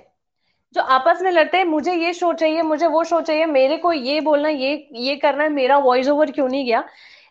जो 0.76 0.82
आपस 0.82 1.22
में 1.22 1.32
लड़ते 1.32 1.58
हैं 1.58 1.66
मुझे 1.66 1.94
ये 1.94 2.14
शो 2.14 2.32
चाहिए 2.34 2.62
मुझे 2.62 2.88
वो 2.88 3.04
शो 3.04 3.22
चाहिए 3.22 3.46
मेरे 3.46 3.78
को 3.78 3.94
ये 3.94 4.20
बोलना 4.22 4.50
ये 4.50 4.88
ये 4.94 5.16
करना 5.16 5.44
है 5.44 5.50
मेरा 5.50 5.78
वॉइस 5.78 6.10
ओवर 6.10 6.32
क्यों 6.32 6.48
नहीं 6.48 6.66
गया? 6.66 6.84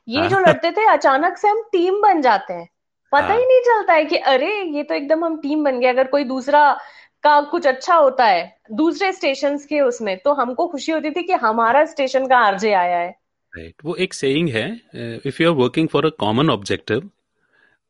ये 0.08 0.28
जो 0.28 0.36
हाँ। 0.36 0.44
लड़ते 0.46 0.70
थे 0.70 0.84
अचानक 0.88 1.38
से 1.38 1.48
हम 1.48 1.62
टीम 1.72 2.00
बन 2.02 2.20
जाते 2.22 2.52
हैं। 2.52 2.68
पता 3.12 3.26
हाँ। 3.26 3.36
ही 3.36 3.44
नहीं 3.44 3.60
चलता 3.60 3.92
है 3.92 4.04
कि 4.04 4.16
अरे 4.16 4.52
ये 4.76 4.82
तो 4.82 4.94
एकदम 4.94 5.24
हम 5.24 5.36
टीम 5.36 5.64
बन 5.64 5.80
गए 5.80 5.86
अगर 5.86 6.06
कोई 6.06 6.24
दूसरा 6.24 6.78
का 7.24 7.40
कुछ 7.40 7.66
अच्छा 7.66 7.94
होता 7.94 8.26
है 8.26 8.42
दूसरे 8.72 9.12
स्टेशन 9.12 9.56
के 9.68 9.80
उसमें 9.80 10.16
तो 10.18 10.32
हमको 10.34 10.66
खुशी 10.68 10.92
होती 10.92 11.10
थी 11.10 11.22
कि 11.22 11.32
हमारा 11.42 11.84
स्टेशन 11.84 12.26
का 12.26 12.38
आरजे 12.38 12.72
आया 12.72 12.98
है। 12.98 13.10
राइट 13.52 13.74
वो 13.84 13.94
एक 13.96 14.14
सेइंग 14.14 14.48
है 14.48 14.66
if 15.26 15.42
you 15.42 15.50
are 15.50 15.56
working 15.56 15.88
for 15.88 16.06
a 16.06 16.10
common 16.20 16.50
objective 16.50 17.08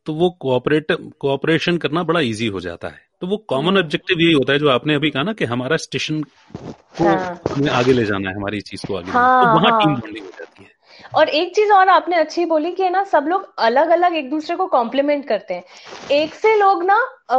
तो 0.07 0.13
वो 0.15 0.31
कोऑपरेट 0.41 0.93
कोऑपरेशन 1.21 1.77
करना 1.79 2.03
बड़ा 2.03 2.21
इजी 2.21 2.47
हो 2.47 2.61
जाता 2.61 2.89
है। 2.89 3.01
तो 3.23 3.27
वो 3.27 3.37
कॉमन 3.49 3.67
हम्म। 3.69 3.79
ऑब्जेक्टिव 3.79 4.21
यही 4.21 4.33
होता 4.33 4.53
है 4.53 4.59
जो 4.59 4.69
आपने 4.71 4.95
अभी 4.95 5.11
कहा 5.11 5.23
ना 5.23 5.33
कि 5.33 5.45
हमारा 5.45 5.77
स्टेशन 5.77 6.23
को 6.23 7.05
हाँ। 7.05 7.41
हमें 7.51 7.71
आगे 7.71 7.93
ले 7.93 8.05
जाना 8.05 8.29
है 8.31 8.35
हमारी 8.37 8.61
चीज़ 8.61 8.87
को 8.87 8.95
आगे 8.97 9.13
जाना 9.13 9.27
है। 9.27 9.53
तो 9.55 9.59
हाँ 9.59 9.81
टीम 9.81 9.91
हाँ। 9.91 10.01
बॉन्डिंग 10.01 10.25
हो 10.25 10.31
जाती 10.39 10.65
है। 10.65 10.71
और 11.15 11.29
एक 11.29 11.55
चीज़ 11.57 11.73
और 11.73 11.89
आपने 11.89 12.17
अच्छी 12.17 12.45
बोली 12.45 12.71
कि 12.73 12.83
है 12.83 12.91
ना 12.91 13.03
सब 13.05 13.27
लोग 13.29 13.53
अलग 13.59 13.89
अलग 13.89 14.15
एक 14.15 14.31
दूसरे 14.31 14.57
को 14.57 14.67
कॉम्प्लीमेंट 14.67 15.27
करते 15.29 15.55
हैं। 15.55 15.65
एक 16.13 16.35
से 16.35 16.57
लोग 16.57 16.85
ना 16.85 16.97
अ, 17.31 17.37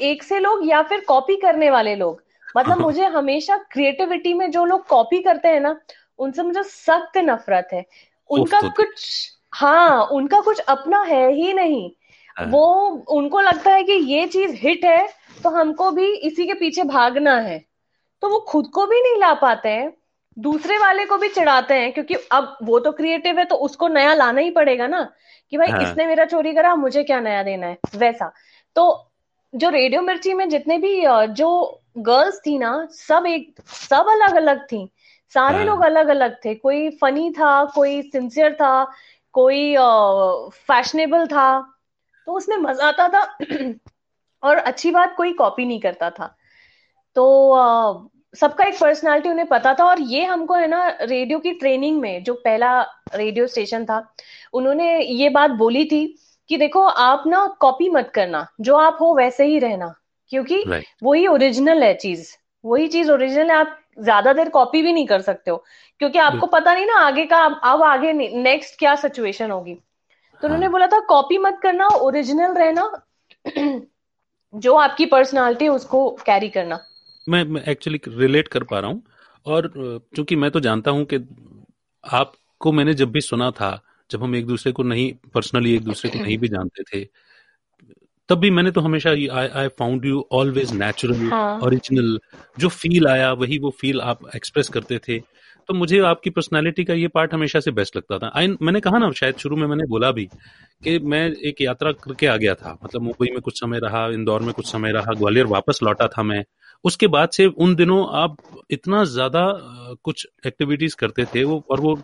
एक 0.00 0.22
से 0.22 0.38
लोग 0.38 0.68
या 0.68 0.82
फिर 0.82 1.00
कॉपी 1.00 1.36
करने 1.36 1.70
वाले 1.70 1.96
लोग। 1.96 2.22
मतलब 2.56 2.78
मुझे 2.80 3.04
हमेशा 3.04 3.56
क्रिएटिविटी 3.56 4.34
में 4.34 4.50
जो 4.50 4.64
लोग 4.64 4.86
कॉपी 4.86 5.22
करते 5.22 5.48
हैं 5.48 5.60
ना 5.60 5.80
उनसे 6.18 6.42
मुझे 6.42 6.62
सख्त 6.62 7.18
नफरत 7.18 7.68
है। 7.72 7.86
उनका 8.30 8.60
तो 8.60 8.70
कुछ 8.70 9.30
हाँ 9.54 10.04
उनका 10.04 10.40
कुछ 10.40 10.58
अपना 10.58 11.02
है 11.02 11.32
ही 11.32 11.52
नहीं। 11.52 11.90
हाँ। 12.38 12.46
वो 12.46 12.88
उनको 13.08 13.40
लगता 13.40 13.70
है 13.70 13.84
कि 13.84 13.92
ये 13.92 14.26
चीज़ 14.26 14.52
हिट 14.54 14.84
है 14.84 15.08
तो 15.42 15.50
हमको 15.50 15.90
भी 15.90 16.14
इसी 16.14 16.46
के 16.46 16.54
पीछे 16.54 16.82
भागना 16.82 17.36
है। 17.36 17.64
तो 18.22 18.28
वो 18.28 18.40
खुद 18.48 18.66
को 18.74 18.86
भी 18.86 19.00
नहीं 19.00 19.20
ला 19.20 19.34
पाते 19.34 19.68
हैं 19.68 19.92
दूसरे 20.38 20.78
वाले 20.78 21.04
को 21.04 21.18
भी 21.18 21.28
चिढ़ाते 21.28 21.74
हैं 21.74 21.92
क्योंकि 21.92 22.14
अब 22.14 22.56
वो 22.62 22.78
तो 22.78 22.92
क्रिएटिव 22.92 23.38
है 23.38 23.44
तो 23.44 23.56
उसको 23.56 23.88
नया 23.88 24.14
लाना 24.14 24.40
ही 24.40 24.50
पड़ेगा 24.50 24.86
ना 24.86 25.12
कि 25.50 25.58
भाई 25.58 25.68
हाँ। 25.68 25.82
इसने 25.82 26.06
मेरा 26.06 26.24
चोरी 26.24 26.52
करा 26.52 26.74
मुझे 26.74 27.04
क्या 27.04 27.20
नया 27.20 27.42
देना 27.42 27.66
है? 27.66 27.78
वैसा। 27.96 28.32
तो 28.74 29.09
जो 29.54 29.70
रेडियो 29.70 30.00
मिर्ची 30.02 30.32
में 30.34 30.48
जितने 30.48 30.78
भी 30.78 31.00
जो 31.34 31.48
गर्ल्स 31.98 32.40
थी 32.46 32.58
ना 32.58 32.72
सब 32.90 33.24
एक 33.26 33.54
सब 33.66 34.06
अलग 34.10 34.36
अलग 34.36 34.64
थी। 34.66 34.88
सारे 35.34 35.56
हाँ। 35.56 35.64
लोग 35.66 35.80
अलग 35.84 36.08
अलग 36.08 36.36
थे। 36.44 36.54
कोई 36.54 36.90
फनी 36.90 37.30
था 37.30 37.64
कोई 37.74 38.00
सिंसियर 38.02 38.54
था 38.54 38.84
कोई 39.34 39.74
फैशनेबल 40.68 41.26
था। 41.26 41.60
तो 42.26 42.32
उसमें 42.32 42.56
मज़ा 42.56 42.88
आता 42.88 43.08
था 43.08 43.22
और 44.42 44.56
अच्छी 44.56 44.90
बात 44.90 45.14
कोई 45.16 45.32
कॉपी 45.32 45.64
नहीं 45.64 45.80
करता 45.80 46.10
था। 46.10 46.34
तो 47.16 48.10
सबका 48.34 48.64
एक 48.64 48.78
पर्सनालिटी 48.80 49.28
उन्हें 49.28 49.46
पता 49.48 49.74
था 49.74 49.84
और 49.84 50.00
ये 50.00 50.24
हमको 50.24 50.54
है 50.54 50.66
ना 50.66 50.86
रेडियो 51.02 51.38
की 51.38 51.52
ट्रेनिंग 51.52 52.00
में 52.00 52.22
जो 52.24 52.34
पहला 52.34 52.80
रेडियो 53.14 53.46
स्टेशन 53.46 53.84
था 53.84 54.06
उन्होंने 54.52 55.00
ये 55.00 55.28
बात 55.28 55.50
बोली 55.50 55.84
थी 55.84 56.02
कि 56.50 56.56
देखो 56.56 56.82
आप 56.82 57.24
ना 57.26 57.56
कॉपी 57.60 57.88
मत 57.90 58.10
करना। 58.14 58.46
जो 58.60 58.76
आप 58.76 58.98
हो 59.00 59.14
वैसे 59.14 59.44
ही 59.44 59.58
रहना। 59.58 59.94
क्योंकि 60.28 60.64
राइट 60.68 60.84
वही 61.02 61.26
ओरिजिनल 61.26 61.82
है 61.82 61.94
चीज़। 61.94 62.36
वही 62.64 62.88
चीज़ 62.88 63.10
ओरिजिनल 63.10 63.50
है 63.50 63.56
आप 63.56 63.78
ज़्यादा 64.00 64.32
देर 64.32 64.48
कॉपी 64.48 64.82
भी 64.82 64.92
नहीं 64.92 65.06
कर 65.06 65.20
सकते 65.20 65.50
हो। 65.50 65.64
क्योंकि 65.98 66.18
आपको 66.18 66.46
पता 66.46 66.74
नहीं 66.74 66.86
ना 66.86 66.94
आगे 66.94 67.26
का 67.26 67.38
अब 67.44 67.82
आगे 67.82 68.12
नेक्स्ट 68.42 68.78
क्या 68.78 68.94
सिचुएशन 68.94 69.50
होगी। 69.50 69.74
तो 69.74 70.44
उन्होंने 70.44 70.66
हाँ। 70.66 70.72
बोला 70.72 70.86
था 70.86 71.00
कॉपी 71.00 71.38
मत 71.38 71.58
करना 71.62 71.86
ओरिजिनल 71.86 72.54
रहना। 72.54 73.02
जो 74.54 74.74
आपकी 74.74 75.06
पर्सनालिटी 75.06 75.64
है 75.64 75.70
उसको 75.70 76.10
कैरी 76.26 76.48
करना। 76.48 76.80
मैं 77.28 77.64
एक्चुअली 77.68 78.00
रिलेट 78.08 78.48
कर 78.48 78.62
पा 78.62 78.80
रहा 78.80 78.90
हूँ। 78.90 79.02
और 79.46 79.72
चूँकि 80.16 80.36
मैं 80.36 80.50
तो 80.50 80.60
जानता 80.60 80.90
हूँ 80.90 81.04
कि 81.04 81.16
आपको 82.12 82.72
मैंने 82.72 82.94
जब 82.94 83.10
भी 83.10 83.20
सुना 83.20 83.50
था 83.50 83.82
जब 84.10 84.22
हम 84.22 84.36
एक 84.36 84.46
दूसरे 84.46 84.72
को 84.72 84.82
नहीं 84.82 85.12
पर्सनली 85.34 85.74
एक 85.74 85.84
दूसरे 85.84 86.10
को 86.10 86.24
नहीं 86.24 86.38
भी 86.38 86.48
जानते 86.48 86.82
थे 86.84 87.04
तब 88.28 88.38
भी 88.38 88.50
मैंने 88.50 88.70
तो 88.70 88.80
हमेशा 88.80 89.10
I 89.10 89.26
I 89.26 89.68
found 89.68 90.04
you 90.04 90.24
always 90.32 90.72
natural 90.72 91.30
original 91.64 92.18
जो 92.58 92.68
फील 92.68 93.06
आया 93.06 93.32
वही 93.32 93.58
वो 93.58 93.70
फील 93.80 94.00
आप 94.00 94.20
एक्सप्रेस 94.36 94.68
करते 94.68 94.98
थे। 94.98 95.18
तो 95.68 95.74
मुझे 95.74 95.98
आपकी 96.00 96.30
पर्सनालिटी 96.30 96.84
का 96.84 96.94
ये 96.94 97.08
पार्ट 97.08 97.34
हमेशा 97.34 97.60
से 97.60 97.70
बेस्ट 97.70 97.96
लगता 97.96 98.18
था। 98.18 98.30
आई 98.36 98.48
मैंने 98.62 98.80
कहा 98.80 98.98
ना 98.98 99.10
शायद 99.12 99.36
शुरू 99.38 99.56
में 99.56 99.66
मैंने 99.66 99.86
बोला 99.86 100.10
भी 100.12 100.24
कि 100.82 100.98
मैं 100.98 101.26
एक 101.42 101.60
यात्रा 101.62 101.92
करके 101.94 102.26
आ 102.26 102.36
गया 102.36 102.54
था। 102.54 102.76
मतलब 102.84 103.02
मुंबई 103.02 103.30
में 103.32 103.40
कुछ 103.40 103.60
समय 103.60 103.78
रहा 103.78 104.06
इंदौर 104.10 104.42
में 104.42 104.52
कुछ 104.54 104.70
समय 104.72 104.92
रहा 104.92 105.14
ग्वालियर 105.14 105.46
वापस 105.46 105.80
लौटा 105.82 106.08
था 106.08 106.22
मैं। 106.22 106.44
उसके 106.84 107.06
बाद 107.08 107.28
से 107.28 107.46
उन 107.46 107.74
दिनों 107.74 108.06
आप 108.14 108.36
इतना 108.70 109.04
ज़्यादा 109.06 109.46
कुछ 110.04 110.26
एक्टिविटीज़ 110.46 110.96
करते 110.96 111.24
थे 111.24 111.44
वो 111.44 111.62
और 111.70 111.80
वो 111.80 111.98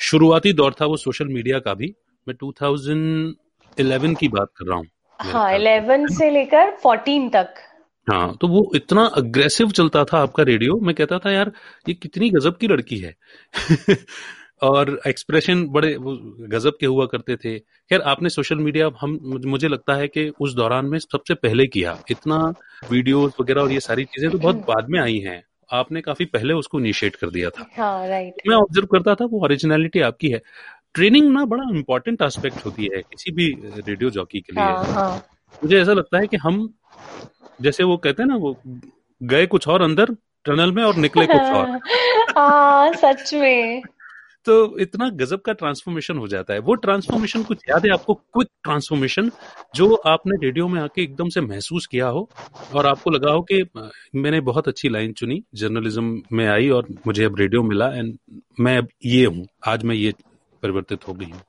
शुरुआती 0.00 0.52
दौर 0.52 0.74
था 0.80 0.86
वो 0.86 0.96
सोशल 0.96 1.28
मीडिया 1.28 1.58
का 1.58 1.74
भी। 1.74 1.94
मैं 2.28 2.34
2011 2.36 4.14
की 4.14 4.28
बात 4.28 4.48
कर 4.56 4.66
रहा 4.66 4.78
हूँ 4.78 4.86
हाँ 5.20 5.54
इलेवन 5.54 6.06
से। 6.06 6.30
लेकर 6.30 6.70
फोर्टीन 6.70 7.28
तक। 7.28 7.54
हाँ 8.10 8.36
तो 8.40 8.48
वो 8.48 8.70
इतना 8.74 9.04
अग्रेसिव 9.16 9.70
चलता 9.70 10.04
था 10.04 10.18
आपका 10.18 10.42
रेडियो 10.42 10.78
मैं 10.80 10.94
कहता 10.94 11.18
था 11.18 11.30
यार 11.30 11.52
ये 11.88 11.94
कितनी 11.94 12.30
गजब 12.30 12.56
की 12.56 12.68
लड़की 12.68 12.98
है। 12.98 13.14
और 14.62 15.00
एक्सप्रेशन 15.06 15.66
बड़े 15.68 15.96
गजब 16.48 16.72
के 16.80 16.86
हुआ 16.86 17.06
करते 17.06 17.36
थे। 17.36 17.58
खैर 17.58 18.00
आपने 18.00 18.28
सोशल 18.28 18.56
मीडिया 18.56 18.90
हम 19.00 19.18
मुझे 19.46 19.68
लगता 19.68 19.94
है 19.94 20.08
कि 20.08 20.32
उस 20.40 20.54
दौरान 20.54 20.86
में 20.86 20.98
सबसे 20.98 21.34
पहले 21.34 21.66
किया। 21.66 21.98
इतना 22.10 22.36
वीडियोस 22.90 23.32
वगैरह 23.40 23.62
और 23.62 23.72
ये 23.72 23.80
सारी 23.80 24.04
चीज़ें 24.04 24.30
तो 24.30 24.38
बहुत 24.38 24.56
बाद 24.68 24.86
में 24.90 25.00
आई 25.00 25.18
हैं। 25.18 25.42
आपने 25.72 26.00
काफ़ी 26.00 26.24
पहले 26.24 26.54
उसको 26.54 26.80
इनिशिएट 26.80 27.16
कर 27.16 27.30
दिया 27.30 27.50
था। 27.50 27.70
हाँ 27.76 28.08
राइट 28.08 28.34
मैं 28.48 28.56
ऑब्ज़र्व 28.56 28.86
करता 28.86 29.14
था 29.14 29.24
वो 29.24 29.44
ओरिजिनलिटी 29.44 30.00
आपकी 30.00 30.28
है। 30.28 30.42
ट्रेनिंग 30.94 31.32
ना 31.32 31.44
बड़ा 31.44 31.64
इम्पोर्टेंट 31.70 32.22
एस्पेक्ट 32.22 32.66
होती 32.66 32.82
है 32.82 33.02
किसी 33.02 33.30
भी 33.30 33.46
रेडियो 33.64 34.10
जॉकी 34.10 34.40
के 34.40 34.52
लिए। 34.52 34.62
हाँ 34.62 34.84
हाँ। 34.84 35.24
मुझे 35.64 35.82
ऐसा 35.82 35.92
लगता 35.92 36.18
है 36.18 36.26
कि 36.26 36.36
हम 36.36 36.74
जैसे 37.60 37.82
वो 37.82 37.96
कहते 37.96 38.22
हैं 38.22 38.28
ना 38.28 38.36
वो 38.36 38.62
गए 39.22 39.46
कुछ 39.46 39.68
और 39.68 39.82
अंदर 39.82 40.04
टनल 40.44 40.72
में 40.72 40.82
और 40.82 40.96
निकले 40.96 41.26
कुछ 41.26 41.40
और। 41.40 41.80
हाँ 42.38 42.92
सच 42.92 43.34
में। 43.34 43.82
इतना 44.48 45.08
गजब 45.08 45.40
का 45.40 45.52
ट्रांसफॉर्मेशन 45.52 46.18
हो 46.18 46.28
जाता 46.28 46.54
है। 46.54 46.58
वो 46.58 46.74
ट्रांसफॉर्मेशन 46.74 47.42
कुछ 47.42 47.58
याद 47.68 47.86
है 47.86 47.92
आपको? 47.92 48.14
क्विक 48.14 48.48
ट्रांसफॉर्मेशन 48.64 49.30
जो 49.74 49.94
आपने 49.94 50.46
रेडियो 50.46 50.68
में 50.68 50.80
आके 50.80 51.02
एकदम 51.02 51.28
से 51.28 51.40
महसूस 51.40 51.86
किया 51.86 52.06
हो 52.06 52.28
और 52.74 52.86
आपको 52.86 53.10
लगा 53.10 53.30
हो 53.30 53.42
कि 53.42 53.62
मैंने 54.14 54.40
बहुत 54.40 54.68
अच्छी 54.68 54.88
लाइन 54.88 55.12
चुनी 55.12 55.42
जर्नलिज्म 55.54 56.22
में 56.32 56.46
आई 56.46 56.68
और 56.68 56.86
मुझे 57.06 57.24
अब 57.24 57.38
रेडियो 57.38 57.62
मिला 57.62 57.88
एंड 57.88 58.18
मैं 58.60 58.78
अब 58.78 58.88
ये 59.04 59.24
हूँ। 59.24 59.46
आज 59.66 59.84
मैं 59.84 59.94
ये 59.94 60.14
परिवर्तित 60.62 61.08
हो 61.08 61.14
गई 61.14 61.30
हूँ। 61.30 61.42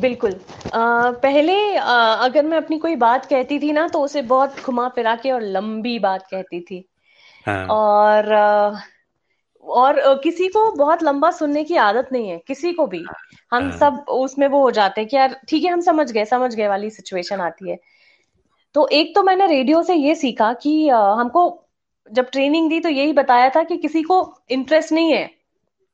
बिल्कुल। 0.00 0.32
अ, 0.32 1.10
पहले 1.10 1.74
अ, 1.76 2.16
अगर 2.20 2.44
मैं 2.44 2.56
अपनी 2.56 2.78
कोई 2.78 2.96
बात 2.96 3.26
कहती 3.26 3.58
थी 3.58 3.72
ना 3.72 3.88
तो 3.88 4.00
उसे 4.00 4.22
बहुत 4.22 4.60
घुमा 4.66 4.88
फिरा 4.88 5.14
के 5.16 5.30
और 5.30 5.42
लंबी 5.42 5.98
बात 5.98 6.26
कहती 6.30 6.60
थी। 6.60 6.88
हाँ। 7.46 7.66
और 7.66 8.32
अ, 8.32 8.78
और 9.66 10.00
किसी 10.22 10.48
को 10.48 10.70
बहुत 10.72 11.02
लंबा 11.02 11.30
सुनने 11.30 11.64
की 11.64 11.76
आदत 11.76 12.08
नहीं 12.12 12.28
है 12.28 12.38
किसी 12.38 12.72
को 12.72 12.86
भी। 12.86 13.04
हम 13.52 13.62
हाँ। 13.62 13.70
सब 13.72 14.04
उसमें 14.10 14.46
वो 14.48 14.60
हो 14.60 14.70
जाते 14.70 15.00
हैं 15.00 15.08
कि 15.10 15.16
यार 15.16 15.40
ठीक 15.48 15.64
है 15.64 15.70
हम 15.70 15.80
समझ 15.80 16.10
गए 16.12 16.24
समझ 16.24 16.54
गए 16.54 16.68
वाली 16.68 16.90
सिचुएशन 16.90 17.40
आती 17.40 17.70
है। 17.70 17.78
तो 18.74 18.86
एक 18.88 19.14
तो 19.14 19.22
मैंने 19.22 19.46
रेडियो 19.46 19.82
से 19.82 19.94
ये 19.94 20.14
सीखा 20.14 20.52
कि 20.52 20.88
हमको 20.88 21.48
जब 22.10 22.30
ट्रेनिंग 22.30 22.68
दी 22.70 22.80
तो 22.80 22.88
यही 22.88 23.12
बताया 23.12 23.48
था 23.48 23.62
कि 23.62 23.76
किसी 23.76 24.02
को 24.02 24.18
इंटरेस्ट 24.50 24.92
नहीं 24.92 25.12
है 25.12 25.30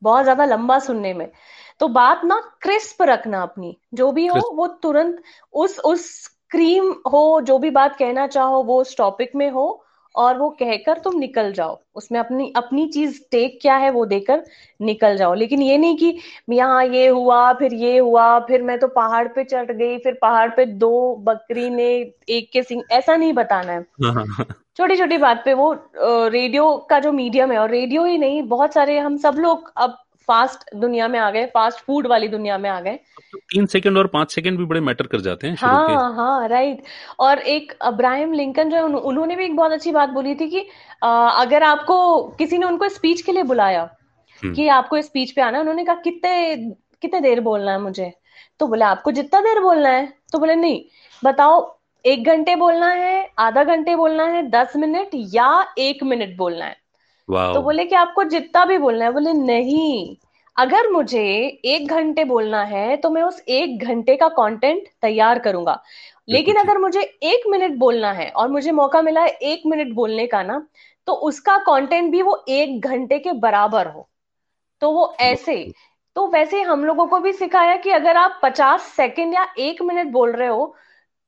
बहुत 0.02 0.22
ज़्यादा 0.22 0.44
लंबा 0.44 0.78
सुनने 0.78 1.14
में। 1.14 1.30
तो 1.80 1.88
बात 1.88 2.20
ना 2.24 2.40
क्रिस्प 2.62 3.02
रखना 3.02 3.42
अपनी 3.42 3.76
जो 3.94 4.10
भी 4.12 4.26
हो 4.26 4.40
वो 4.54 4.66
तुरंत 4.82 5.22
उस 5.52 5.78
उस 5.78 6.26
क्रीम 6.50 6.90
हो 7.12 7.40
जो 7.40 7.58
भी 7.58 7.70
बात 7.70 7.96
कहना 7.96 8.26
चाहो 8.26 8.62
वो 8.62 8.80
उस 8.80 8.96
टॉपिक 8.96 9.34
में 9.36 9.50
हो 9.50 9.64
और 10.14 10.38
वो 10.38 10.48
कहकर 10.58 10.98
तुम 10.98 11.18
निकल 11.18 11.52
जाओ। 11.52 11.78
उसमें 11.96 12.18
अपनी 12.20 12.52
अपनी 12.56 12.86
चीज़ 12.88 13.20
टेक 13.30 13.58
क्या 13.62 13.76
है 13.76 13.90
वो 13.90 14.04
देकर 14.06 14.42
निकल 14.80 15.16
जाओ। 15.16 15.34
लेकिन 15.34 15.62
ये 15.62 15.78
नहीं 15.78 15.96
कि 15.96 16.18
यहाँ 16.50 16.84
ये 16.84 17.06
हुआ 17.08 17.52
फिर 17.52 17.74
ये 17.74 17.96
हुआ 17.98 18.38
फिर 18.46 18.62
मैं 18.62 18.78
तो 18.78 18.88
पहाड़ 18.90 19.26
पे 19.28 19.44
चढ़ 19.44 19.70
गई 19.72 19.98
फिर 19.98 20.18
पहाड़ 20.22 20.48
पे 20.50 20.66
दो 20.66 21.14
बकरी 21.26 21.68
ने 21.70 21.90
एक 22.28 22.50
के 22.52 22.62
सिंह 22.62 22.82
ऐसा 22.92 23.16
नहीं 23.16 23.32
बताना 23.32 23.72
है। 23.72 23.80
हाँ 24.04 24.12
हाँ 24.14 24.26
हाँ। 24.28 24.46
छोटी 24.76 24.96
छोटी 24.96 25.16
बात 25.18 25.42
पे 25.44 25.54
वो 25.54 25.72
रेडियो 25.96 26.76
का 26.90 26.98
जो 27.00 27.12
मीडियम 27.12 27.52
है 27.52 27.58
और 27.58 27.70
रेडियो 27.70 28.04
ही 28.04 28.18
नहीं 28.18 28.42
बहुत 28.48 28.74
सारे 28.74 28.98
हम 28.98 29.16
सब 29.18 29.36
लोग 29.38 29.72
अब 29.76 29.96
फास्ट 30.28 30.74
दुनिया 30.74 31.08
में 31.08 31.18
आ 31.18 31.30
गए 31.30 31.46
फास्ट 31.46 31.78
फ़ूड 31.78 32.06
वाली 32.06 32.28
दुनिया 32.28 32.58
में 32.58 32.68
आ 32.70 32.80
गए। 32.80 32.98
तो 33.32 33.38
तीन 33.38 33.66
सेकंड 33.66 33.98
और 33.98 34.06
पाँच 34.06 34.32
सेकंड 34.32 34.58
भी 34.58 34.64
बड़े 34.64 34.80
मैटर 34.80 35.06
कर 35.06 35.20
जाते 35.20 35.46
हैं 35.46 35.56
हाँ 35.60 36.12
हाँ 36.14 36.48
राइट 36.48 36.82
और 37.18 37.38
एक 37.38 37.72
अब्राहम 37.82 38.32
लिंकन 38.32 38.70
जो 38.70 38.76
है 38.76 38.82
उन, 38.82 38.94
उन्होंने 38.94 39.36
भी 39.36 39.44
एक 39.44 39.56
बहुत 39.56 39.72
अच्छी 39.72 39.92
बात 39.92 40.08
बोली 40.08 40.34
थी 40.34 40.48
कि 40.50 40.60
अ, 41.02 41.06
अगर 41.36 41.62
आपको 41.62 42.22
किसी 42.38 42.58
ने 42.58 42.66
उनको 42.66 42.88
स्पीच 42.88 43.22
के 43.22 43.32
लिए 43.32 43.42
बुलाया 43.42 43.82
हम्म। 44.42 44.54
कि 44.54 44.68
आपको 44.68 45.02
स्पीच 45.02 45.32
पे 45.32 45.42
आना 45.42 45.56
है 45.58 45.60
उन्होंने 45.60 45.84
कहा 45.84 45.94
कितने 45.94 46.56
कितने 47.02 47.20
देर 47.20 47.40
बोलना 47.40 47.72
है 47.72 47.80
मुझे? 47.80 48.12
तो 48.60 48.66
बोले 48.66 48.84
आपको 48.84 49.12
जितना 49.12 49.40
देर 49.40 49.60
बोलना 49.60 49.88
है? 49.88 50.06
तो 50.32 50.38
बोले 50.38 50.54
नहीं 50.54 50.82
बताओ 51.22 51.78
एक 52.04 52.24
घंटे 52.24 52.54
बोलना 52.56 52.88
है 52.88 53.30
आधा 53.38 53.64
घंटे 53.64 53.96
बोलना 53.96 54.24
है 54.24 54.42
दस 54.50 54.72
मिनट 54.76 55.10
या 55.14 55.48
एक 55.78 56.02
मिनट 56.02 56.36
बोलना 56.36 56.64
है? 56.64 56.76
तो 57.54 57.60
बोले 57.62 57.84
कि 57.84 57.94
आपको 57.94 58.24
जितना 58.24 58.64
भी 58.64 58.78
बोलना 58.78 59.04
है 59.04 59.12
बोले 59.12 59.32
नहीं 59.32 60.16
अगर 60.56 60.90
मुझे 60.92 61.22
एक 61.66 61.90
घंटे 61.90 62.24
बोलना 62.24 62.62
है 62.64 62.96
तो 62.96 63.10
मैं 63.10 63.22
उस 63.22 63.40
एक 63.50 63.84
घंटे 63.84 64.16
का 64.16 64.28
कंटेंट 64.28 64.88
तैयार 65.02 65.38
करूँगा। 65.38 65.82
लेकिन 66.28 66.56
अगर 66.56 66.78
मुझे 66.78 67.00
एक 67.24 67.46
मिनट 67.48 67.76
बोलना 67.78 68.12
है 68.12 68.28
और 68.30 68.48
मुझे 68.48 68.72
मौका 68.72 69.02
मिला 69.02 69.22
है 69.22 69.30
एक 69.44 69.62
मिनट 69.66 69.92
बोलने 69.94 70.26
का 70.26 70.42
ना 70.42 70.66
तो 71.08 71.12
उसका 71.28 71.56
कंटेंट 71.58 72.10
भी 72.12 72.22
वो 72.22 72.44
एक 72.48 72.80
घंटे 72.80 73.18
के 73.18 73.32
बराबर 73.40 73.86
हो। 73.88 74.08
तो 74.82 74.90
वो 74.90 75.14
ऐसे 75.20 75.56
तो 76.16 76.26
वैसे 76.28 76.60
हम 76.62 76.84
लोगों 76.84 77.06
को 77.06 77.18
भी 77.20 77.32
सिखाया 77.32 77.76
कि 77.76 77.90
अगर 77.90 78.16
आप 78.16 78.40
पचास 78.42 78.82
सेकेंड 78.96 79.34
या 79.34 79.46
एक 79.58 79.82
मिनट 79.82 80.12
बोल 80.12 80.32
रहे 80.32 80.48
हो 80.48 80.74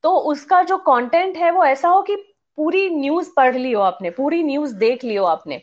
तो 0.04 0.10
उसका 0.32 0.62
जो 0.62 0.76
कंटेंट 0.78 1.36
है 1.36 1.50
वो 1.50 1.64
ऐसा 1.64 1.88
हो 1.88 2.02
कि 2.02 2.16
पूरी 2.58 2.88
न्यूज़ 2.90 3.30
पढ़ 3.36 3.56
लियो 3.56 3.80
आपने 3.80 4.10
पूरी 4.10 4.42
न्यूज़ 4.42 4.74
देख 4.76 5.04
लियो 5.04 5.24
आपने। 5.24 5.62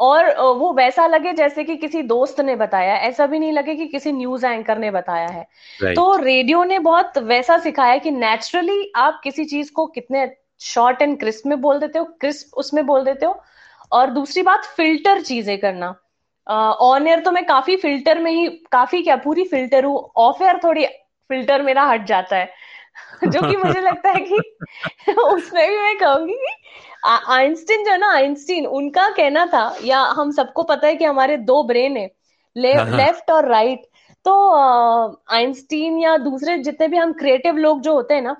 और 0.00 0.28
वो 0.58 0.72
वैसा 0.72 1.06
लगे 1.06 1.32
जैसे 1.32 1.64
कि 1.64 1.76
किसी 1.76 2.02
दोस्त 2.04 2.40
ने 2.40 2.54
बताया। 2.56 2.94
ऐसा 2.98 3.26
भी 3.26 3.38
नहीं 3.38 3.52
लगे 3.52 3.74
कि 3.74 3.86
किसी 3.86 4.12
न्यूज़ 4.12 4.46
एंकर 4.46 4.78
ने 4.78 4.90
बताया 4.90 5.28
है। 5.28 5.46
Right. 5.78 5.94
तो 5.96 6.16
रेडियो 6.16 6.62
ने 6.64 6.78
बहुत 6.78 7.18
वैसा 7.24 7.58
सिखाया 7.58 7.96
कि 7.98 8.10
नेचुरली 8.10 8.92
आप 8.96 9.20
किसी 9.24 9.44
चीज़ 9.44 9.72
को 9.72 9.86
कितने 9.88 10.30
शॉर्ट 10.60 11.02
एंड 11.02 11.18
क्रिस्प 11.18 11.46
में 11.46 11.60
बोल 11.60 11.78
देते 11.78 11.98
हो 11.98 12.04
क्रिस्प 12.20 12.54
उसमें 12.54 12.84
बोल 12.86 13.04
देते 13.04 13.26
हो। 13.26 13.40
और 13.92 14.10
दूसरी 14.10 14.42
बात 14.42 14.64
फ़िल्टर 14.76 15.20
चीज़ें 15.22 15.58
करना। 15.58 15.94
ऑन 16.46 17.06
एयर 17.06 17.20
तो 17.20 17.30
मैं 17.30 17.44
काफ़ी 17.46 17.76
फ़िल्टर 17.76 18.18
में 18.18 18.30
ही 18.32 18.48
काफ़ी 18.72 19.02
क्या 19.02 19.16
पूरी 19.16 19.44
फ़िल्टर 19.44 19.84
हूँ। 19.84 19.98
ऑफ़ 20.18 20.42
एयर 20.42 20.60
थोड़ी 20.64 20.86
फ़िल्टर 21.30 21.62
मेरा 21.62 21.82
हट 21.84 22.06
जाता 22.06 22.36
है। 22.36 22.50
जो 23.28 23.40
कि 23.40 23.56
मुझे 23.56 23.80
लगता 23.80 24.10
है 24.10 24.20
कि 24.20 24.38
उसमें 25.12 25.70
भी 25.70 25.76
मैं 25.76 25.98
कहूँगी 25.98 26.36
आइंस्टीन 27.04 27.84
जो 27.84 27.90
है 27.90 27.98
ना 27.98 28.12
आइंस्टीन 28.12 28.66
उनका 28.66 29.08
कहना 29.08 29.46
था 29.46 29.76
या 29.84 30.00
हम 30.00 30.30
सबको 30.30 30.62
पता 30.62 30.86
है 30.86 30.96
कि 30.96 31.04
हमारे 31.04 31.36
दो 31.36 31.62
ब्रेन 31.62 31.96
है 31.96 32.10
ले, 32.56 32.72
हाँ, 32.72 32.86
हाँ। 32.86 32.96
लेफ़्ट 32.96 33.30
और 33.30 33.48
राइट 33.48 33.86
तो 34.24 34.54
आइंस्टीन 35.32 35.98
या 35.98 36.16
दूसरे 36.16 36.58
जितने 36.58 36.88
भी 36.88 36.96
हम 36.96 37.12
क्रिएटिव 37.12 37.56
लोग 37.56 37.80
जो 37.80 37.94
होते 37.94 38.14
हैं 38.14 38.22
ना 38.22 38.36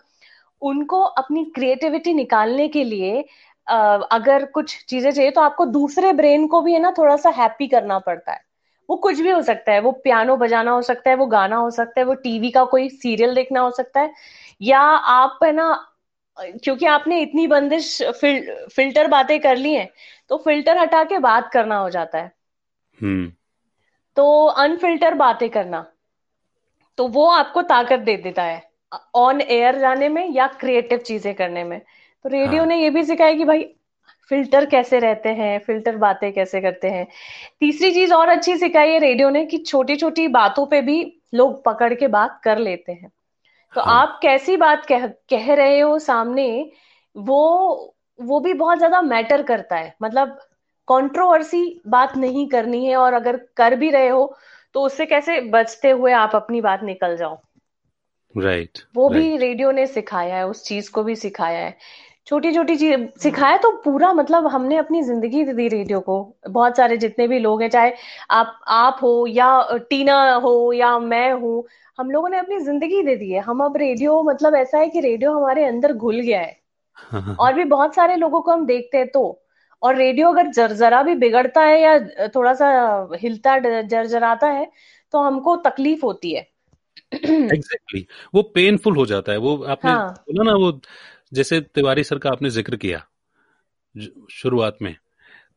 उनको 0.63 1.03
अपनी 1.03 1.45
क्रिएटिविटी 1.45 2.15
निकालने 2.15 2.69
के 2.69 2.85
लिए 2.85 3.25
अगर 3.67 4.45
कुछ 4.45 4.85
चीज़ें 4.89 5.11
चाहिए 5.11 5.31
तो 5.31 5.41
आपको 5.41 5.67
दूसरे 5.67 6.13
ब्रेन 6.13 6.47
को 6.47 6.61
भी 6.63 6.73
है 6.73 6.81
ना 6.81 6.91
थोड़ा 6.99 7.17
सा 7.17 7.31
हैप्पी 7.31 7.67
करना 7.67 7.99
पड़ता 7.99 8.33
है 8.33 8.50
वो 8.91 8.97
कुछ 8.97 9.21
भी 9.21 9.31
हो 9.31 9.43
सकता 9.43 9.73
है 9.73 9.81
वो 9.81 9.91
पियानो 10.05 10.37
बजाना 10.37 10.71
हो 10.71 10.83
सकता 10.83 11.11
है 11.11 11.17
वो 11.17 11.27
गाना 11.27 11.57
हो 11.57 11.71
सकता 11.71 12.01
है 12.01 12.07
वो 12.07 12.15
टीवी 12.15 12.51
का 12.51 12.65
कोई 12.65 12.89
सीरियल 12.89 13.35
देखना 13.35 13.61
हो 13.61 13.71
सकता 13.71 14.01
है 14.01 14.13
या 14.63 14.81
आप 15.13 15.39
है 15.45 15.53
ना 15.53 15.87
क्योंकि 16.39 16.87
आपने 16.87 17.21
इतनी 17.21 17.47
बंदिश 17.47 18.03
फिल, 18.03 18.67
फ़िल्टर 18.77 19.07
बातें 19.07 19.39
कर 19.41 19.57
ली 19.57 19.75
हैं 19.75 19.89
तो 20.29 20.37
फ़िल्टर 20.37 20.79
हटा 20.79 21.05
के 21.05 21.19
बात 21.19 21.51
करना 21.53 21.77
हो 21.77 21.91
जाता 21.91 22.19
है। 22.19 22.33
हम्म। 22.99 23.33
तो 24.17 24.45
अनफिल्टर 24.47 25.15
बातें 25.15 25.49
करना 25.51 25.87
तो 26.99 27.07
वो 27.09 27.27
आपको 27.27 27.63
ताकत 27.63 27.99
दे 27.99 28.17
देता 28.17 28.43
है 28.43 28.63
ऑन 29.15 29.41
एयर 29.41 29.79
जाने 29.79 30.09
में 30.09 30.29
या 30.31 30.47
क्रिएटिव 30.61 30.99
चीज़ें 30.99 31.35
करने 31.35 31.65
में। 31.65 31.79
तो 31.79 32.29
रेडियो 32.29 32.61
हाँ. 32.61 32.67
ने 32.67 32.83
ये 32.83 32.91
भी 32.91 33.05
सिखाया 33.05 33.35
कि 33.35 33.45
भाई 33.45 33.63
फ़िल्टर 34.31 34.67
कैसे 34.67 34.99
रहते 34.99 35.29
हैं 35.29 35.59
फ़िल्टर 35.59 35.97
बातें 35.97 36.33
कैसे 36.33 36.61
करते 36.61 36.89
हैं। 36.89 37.07
तीसरी 37.61 37.91
चीज़ 37.93 38.13
और 38.15 38.29
अच्छी 38.29 38.57
सिखाई 38.57 38.91
है 38.91 38.99
रेडियो 38.99 39.31
ने 39.31 39.45
कि 39.47 39.59
छोटी 39.59 39.97
छोटी 39.97 40.29
बातों 40.29 40.67
पे 40.67 40.81
भी 40.81 41.03
लोग 41.35 41.63
पकड़ 41.65 41.93
के 41.95 42.07
बात 42.09 42.41
कर 42.45 42.59
लेते 42.59 42.93
हैं। 42.93 43.11
तो 43.73 43.81
हाँ. 43.81 44.01
आप 44.01 44.19
कैसी 44.23 44.57
बात 44.57 44.87
कह 44.87 45.07
कह 45.07 45.55
रहे 45.55 45.81
हो 45.81 45.99
सामने 45.99 46.71
वो 47.17 47.97
वो 48.19 48.41
भी 48.41 48.53
बहुत 48.55 48.79
ज़्यादा 48.79 49.03
मैटर 49.03 49.43
करता 49.43 49.77
है। 49.77 49.95
मतलब 50.03 50.39
कंट्रोवर्सी 50.89 51.81
बात 51.87 52.17
नहीं 52.17 52.49
करनी 52.49 52.85
है 52.87 52.97
और 52.97 53.13
अगर 53.13 53.37
कर 53.57 53.75
भी 53.75 53.91
रहे 53.91 54.09
हो 54.09 54.35
तो 54.75 54.83
उससे 54.83 55.07
कैसे 55.07 55.41
बचते 55.51 55.91
हुए 55.91 56.13
आप 56.13 56.35
अपनी 56.35 56.61
बात 56.61 56.83
निकल 56.83 57.17
जाओ। 57.17 57.39
राइट 58.35 58.69
right, 58.69 58.87
वो 58.97 59.09
right. 59.09 59.17
भी 59.17 59.37
रेडियो 59.37 59.71
ने 59.71 59.87
सिखाया 59.87 60.37
है 60.37 60.47
उस 60.47 60.65
चीज़ 60.65 60.91
को 60.91 61.03
भी 61.03 61.17
सिखाया 61.17 61.59
है। 61.59 61.77
छोटी 62.27 62.53
छोटी 62.55 62.75
चीज़ 62.77 63.01
सिखाया 63.21 63.57
तो 63.57 63.71
पूरा 63.85 64.13
मतलब 64.15 64.47
हमने 64.47 64.77
अपनी 64.77 65.03
ज़िंदगी 65.03 65.45
दे 65.45 65.53
दी 65.55 65.69
रेडियो 65.69 66.01
को। 66.01 66.17
बहुत 66.51 66.77
सारे 66.77 66.97
जितने 66.97 67.27
भी 67.29 67.39
लोग 67.39 67.63
हैं 67.63 67.69
चाहे 67.71 67.93
आप 68.31 68.59
आप 68.71 68.99
हो 69.03 69.13
या 69.29 69.49
टीना 69.91 70.17
हो 70.37 70.73
या 70.73 70.99
मैं 71.01 71.33
हूँ 71.35 71.65
हम 71.99 72.11
लोगों 72.11 72.29
ने 72.29 72.39
अपनी 72.39 72.59
ज़िंदगी 72.61 73.03
दे 73.03 73.17
दी 73.17 73.31
है। 73.33 73.41
हम 73.41 73.65
अब 73.65 73.77
रेडियो 73.77 74.23
मतलब 74.25 74.55
ऐसा 74.55 74.79
है 74.79 74.89
कि 74.89 75.01
रेडियो 75.01 75.33
हमारे 75.33 75.65
अंदर 75.65 75.93
घुल 75.95 76.21
गया 76.21 76.41
है। 76.41 76.57
और 77.41 77.55
भी 77.55 77.65
बहुत 77.67 77.95
सारे 77.95 78.17
लोगों 78.17 78.41
को 78.43 78.53
हम 78.53 78.67
देखते 78.67 78.99
हैं 78.99 79.09
तो। 79.09 79.25
और 79.83 79.97
रेडियो 79.97 80.31
अगर 80.33 80.49
जरजरा 80.53 81.03
भी 81.03 81.15
बिगड़ता 81.17 81.63
है 81.63 81.81
या 81.83 81.99
थोड़ा 82.37 82.55
सा 82.55 82.69
हिलता 83.17 83.59
जरजराता 83.83 84.47
है 84.49 84.71
तो 85.15 85.21
हमको 85.23 85.57
तकलीफ़ 85.63 86.05
होती 86.05 86.35
है। 86.35 86.47
Exactly 87.49 87.53
exactly. 87.57 88.05
वो 88.35 88.43
पेनफुल 88.55 88.97
हो 88.97 89.07
जाता 89.07 89.33
है। 89.33 89.39
वो 89.39 89.57
आपने 89.67 89.95
हाँ. 89.95 90.25
बोला 90.29 90.45
ना 90.45 90.57
वो 90.57 90.71
जैसे 91.33 91.61
तिवारी 91.61 92.05
सर 92.05 92.19
का 92.19 92.31
आपने 92.31 92.51
ज़िक्र 92.51 92.77
किया 92.77 93.07
शुरुआत 94.33 94.77
में 94.83 94.95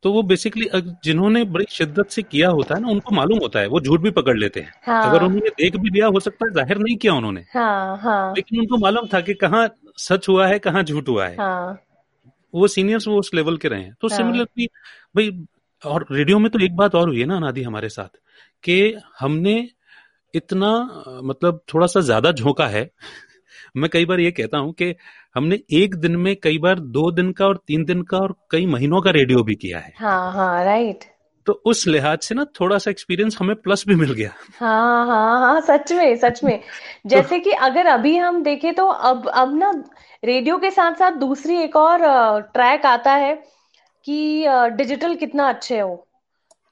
तो 0.04 0.12
वो 0.12 0.22
बेसिकली 0.22 0.68
जिन्होंने 1.04 1.44
बड़ी 1.44 1.64
शिद्दत 1.70 2.10
से 2.10 2.22
किया 2.22 2.48
होता 2.48 2.74
है 2.74 2.80
ना 2.80 2.88
उनको 2.88 3.14
मालूम 3.14 3.38
होता 3.38 3.60
है 3.60 3.66
वो 3.66 3.80
झूठ 3.80 4.00
भी 4.00 4.10
पकड़ 4.10 4.36
लेते 4.38 4.60
हैं 4.60 4.72
हाँ। 4.86 5.08
अगर 5.08 5.22
उन्होंने 5.22 5.50
देख 5.58 5.76
भी 5.76 5.90
लिया 5.90 6.06
हो 6.06 6.20
सकता 6.20 6.46
है 6.46 6.52
ज़ाहिर 6.52 6.78
नहीं 6.78 6.96
किया 6.96 7.14
उन्होंने 7.14 7.44
हाँ, 7.54 7.96
हाँ। 7.96 8.34
लेकिन 8.34 8.60
उनको 8.60 8.76
मालूम 8.76 9.06
था 9.14 9.20
कि 9.20 9.34
कहाँ 9.34 9.68
सच 9.98 10.28
हुआ 10.28 10.46
है 10.46 10.58
कहाँ 10.58 10.82
झूठ 10.82 11.08
हुआ 11.08 11.26
है 11.26 11.36
हाँ। 11.36 11.78
वो 12.54 12.66
सीनियर्स 12.66 13.08
वो 13.08 13.18
उस 13.18 13.30
लेवल 13.34 13.56
के 13.56 13.68
रहे 13.68 13.82
हैं 13.82 13.94
तो 14.00 14.08
हाँ। 14.08 14.16
सिमिलरली 14.16 14.66
भाई 15.16 15.30
और 15.82 16.06
रेडियो 16.10 16.38
में 16.38 16.50
तो 16.50 16.58
एक 16.58 16.76
बात 16.76 16.94
और 16.94 17.08
हुई 17.08 17.20
है 17.20 17.26
ना 17.26 17.36
अनादि 17.36 17.62
हमारे 17.62 17.88
साथ 17.88 18.18
कि 18.64 18.78
हमने 19.20 19.56
इतना 20.34 20.70
मतलब 21.24 21.60
थोड़ा 21.74 21.86
सा 21.86 22.00
ज़्यादा 22.00 22.32
झोंका 22.32 22.66
है 22.66 22.90
मैं 23.76 23.90
कई 23.90 24.04
बार 24.04 24.20
ये 24.20 24.30
कहता 24.30 24.58
हूँ 24.58 24.72
कि 24.72 24.94
हमने 25.34 25.58
एक 25.72 25.94
दिन 25.94 26.16
में 26.16 26.36
कई 26.36 26.58
बार 26.58 26.78
दो 26.78 27.10
दिन 27.10 27.32
का 27.32 27.46
और 27.46 27.56
तीन 27.66 27.84
दिन 27.84 28.02
का 28.02 28.18
और 28.18 28.34
कई 28.50 28.66
महीनों 28.66 29.00
का 29.00 29.10
रेडियो 29.10 29.42
भी 29.42 29.54
किया 29.54 29.78
है। 29.78 29.92
हाँ 29.98 30.32
हाँ 30.32 30.64
राइट 30.64 31.04
तो 31.46 31.52
उस 31.66 31.86
लिहाज 31.86 32.18
से 32.18 32.34
ना 32.34 32.44
थोड़ा 32.60 32.78
सा 32.78 32.90
एक्सपीरियंस 32.90 33.36
हमें 33.40 33.56
प्लस 33.56 33.84
भी 33.88 33.94
मिल 33.94 34.12
गया। 34.12 34.30
हाँ 34.58 35.06
हाँ 35.06 35.40
हाँ 35.40 35.60
सच 35.60 35.92
में 35.92 36.16
सच 36.16 36.44
में। 36.44 36.60
जैसे 37.06 37.38
कि 37.38 37.50
अगर 37.50 37.86
अभी 37.86 38.16
हम 38.16 38.42
देखें 38.42 38.74
तो 38.74 38.86
अब 38.86 39.28
अब 39.28 39.54
ना 39.56 39.70
रेडियो 40.24 40.58
के 40.58 40.70
साथ 40.70 40.94
साथ 40.94 41.12
दूसरी 41.12 41.56
एक 41.58 41.76
और 41.76 42.00
ट्रैक 42.40 42.86
आता 42.86 43.12
है 43.14 43.34
कि 44.06 44.46
डिजिटल 44.76 45.14
कितना 45.14 45.48
अच्छे 45.48 45.78
हो। 45.80 45.94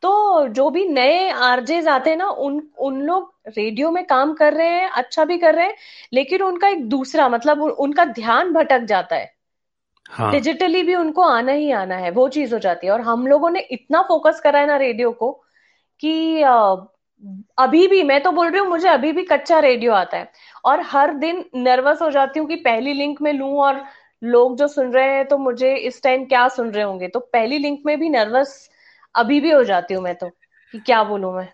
तो 0.03 0.49
जो 0.49 0.71
भी 0.71 0.85
नए 0.89 1.31
आरजेज 1.31 1.89
आते 1.89 2.11
हैं 2.11 2.17
ना 2.17 2.29
उन 2.29 2.63
उन 2.79 3.01
लोग 3.03 3.32
रेडियो 3.47 3.90
में 3.90 4.05
काम 4.07 4.32
कर 4.34 4.55
रहे 4.55 4.68
हैं 4.70 4.88
अच्छा 4.90 5.24
भी 5.24 5.38
कर 5.38 5.55
रहे 5.55 5.66
हैं 5.66 5.74
लेकिन 6.12 6.43
उनका 6.43 6.68
एक 6.68 6.88
दूसरा 6.88 7.28
मतलब 7.28 7.62
उनका 7.62 8.05
ध्यान 8.07 8.53
भटक 8.53 8.84
जाता 8.84 9.16
है। 9.16 9.30
हाँ. 10.11 10.30
डिजिटली 10.32 10.82
भी 10.82 10.95
उनको 10.95 11.22
आना 11.22 11.53
ही 11.53 11.70
आना 11.72 11.97
है 11.97 12.11
वो 12.11 12.28
चीज़ 12.28 12.53
हो 12.55 12.59
जाती 12.61 12.86
है। 12.86 12.93
और 12.93 13.01
हम 13.01 13.26
लोगों 13.26 13.51
ने 13.51 13.61
इतना 13.72 14.03
फोकस 14.03 14.40
करा 14.40 14.61
है 14.61 14.66
ना 14.66 14.76
रेडियो 14.78 15.11
को 15.12 15.30
कि 16.03 16.43
अभी 17.59 17.86
भी 17.88 18.03
मैं 18.03 18.22
तो 18.22 18.30
बोल 18.32 18.51
रही 18.51 18.61
हूँ 18.61 18.68
मुझे 18.68 18.88
अभी 18.88 19.12
भी 19.12 19.24
कच्चा 19.24 19.59
रेडियो 19.61 19.93
आता 19.95 20.16
है। 20.18 20.30
और 20.64 20.80
हर 20.84 21.14
दिन 21.16 21.45
नर्वस 21.57 22.03
हो 22.03 22.11
जाती 22.11 22.40
हूँ 22.40 22.49
कि 22.49 22.57
पहली 22.59 22.93
लिंक 22.95 23.20
में 23.22 23.32
लू 23.32 23.49
और 23.62 23.82
लोग 24.22 24.57
जो 24.59 24.68
सुन 24.68 24.93
रहे 24.93 25.14
हैं 25.16 25.24
तो 25.28 25.38
मुझे 25.38 25.74
इस 25.76 26.03
टाइम 26.03 26.24
क्या 26.26 26.47
सुन 26.51 26.70
रहे 26.70 26.84
होंगे? 26.84 27.09
तो 27.09 27.20
पहली 27.22 27.59
लिंक 27.59 27.82
में 27.86 27.99
भी 28.01 28.09
नर्वस 28.09 28.68
अभी 29.14 29.40
भी 29.40 29.51
हो 29.51 29.62
जाती 29.64 29.95
हूँ 29.95 30.03
मैं 30.05 30.14
तो 30.14 30.28
कि 30.28 30.78
क्या 30.80 31.03
बोलूँ 31.05 31.34
मैं? 31.36 31.49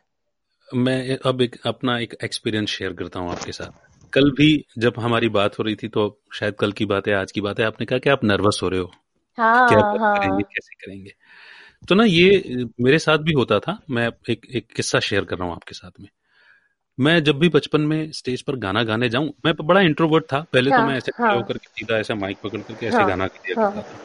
मैं 0.74 1.18
अब 1.18 1.42
एक 1.42 1.56
अपना 1.66 1.98
एक 1.98 2.14
एक्सपीरियंस 2.24 2.68
शेयर 2.68 2.92
करता 2.92 3.20
हूँ 3.20 3.30
आपके 3.30 3.52
साथ। 3.52 3.70
कल 4.12 4.30
भी 4.30 4.64
जब 4.78 4.94
हमारी 4.98 5.28
बात 5.28 5.58
हो 5.58 5.64
रही 5.64 5.74
थी 5.74 5.88
तो 5.88 6.22
शायद 6.34 6.54
कल 6.54 6.72
की 6.72 6.84
बात 6.84 7.08
है 7.08 7.14
आज 7.14 7.32
की 7.32 7.40
बात 7.40 7.60
है 7.60 7.66
आपने 7.66 7.86
कहा 7.86 7.98
कि 7.98 8.10
आप 8.10 8.24
नर्वस 8.24 8.60
हो 8.62 8.68
रहे 8.68 8.80
हो। 8.80 8.90
हाँ, 9.38 9.68
क्या 9.68 9.80
हाँ, 9.80 10.16
करेंगे 10.16 10.42
कैसे 10.42 10.74
करेंगे? 10.74 11.14
तो 11.88 11.94
ना 11.94 12.04
ये 12.04 12.64
मेरे 12.80 12.98
साथ 12.98 13.18
भी 13.18 13.32
होता 13.32 13.58
था 13.58 13.78
मैं 13.90 14.10
एक 14.30 14.46
एक 14.54 14.66
किस्सा 14.66 15.00
शेयर 15.00 15.24
कर 15.24 15.36
रहा 15.36 15.46
हूँ 15.46 15.54
आपके 15.54 15.74
साथ 15.74 15.90
में। 16.00 16.08
मैं 17.00 17.24
जब 17.24 17.38
भी 17.38 17.48
बचपन 17.48 17.80
में 17.80 18.12
स्टेज 18.12 18.42
पर 18.42 18.56
गाना 18.56 18.82
गाने 18.82 19.08
जाऊँ 19.08 19.32
मैं 19.44 19.54
बड़ा 19.56 19.80
इंट्रोवर्ट 19.80 20.24
था। 20.24 20.40
पहले 20.52 20.70
तो 20.70 20.76
हाँ, 20.76 20.86
तो 20.86 20.90
मैं 20.90 20.96
ऐसे 20.98 21.12
हाँ, 21.24 21.34
होकर 21.36 21.56
सीधा 21.56 21.98
ऐसा 21.98 22.14
माइक 22.14 22.38
पकड़ 22.44 22.60
करके 22.60 22.86
ऐसे 22.86 22.96
हाँ, 22.96 23.08
गाना 23.08 23.26
दिया 23.26 23.62
हाँ, 23.62 23.72
करता 23.72 23.94
था। 23.94 23.98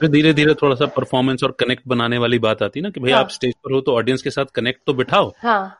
फिर 0.00 0.08
धीरे 0.10 0.32
धीरे 0.32 0.54
थोड़ा 0.54 0.74
सा 0.74 0.86
परफॉर्मेंस 0.86 1.44
और 1.44 1.52
कनेक्ट 1.52 1.82
बनाने 1.86 2.18
वाली 2.18 2.38
बात 2.38 2.62
आती 2.62 2.80
ना 2.80 2.90
कि 2.90 3.00
भाई 3.00 3.12
हाँ, 3.12 3.20
आप 3.20 3.28
स्टेज 3.28 3.54
पर 3.54 3.72
हो 3.72 3.80
तो 3.80 3.92
ऑडियंस 3.92 4.22
के 4.22 4.30
साथ 4.30 4.44
कनेक्ट 4.44 4.82
तो 4.86 4.94
बिठाओ। 4.94 5.32
हाँ, 5.42 5.78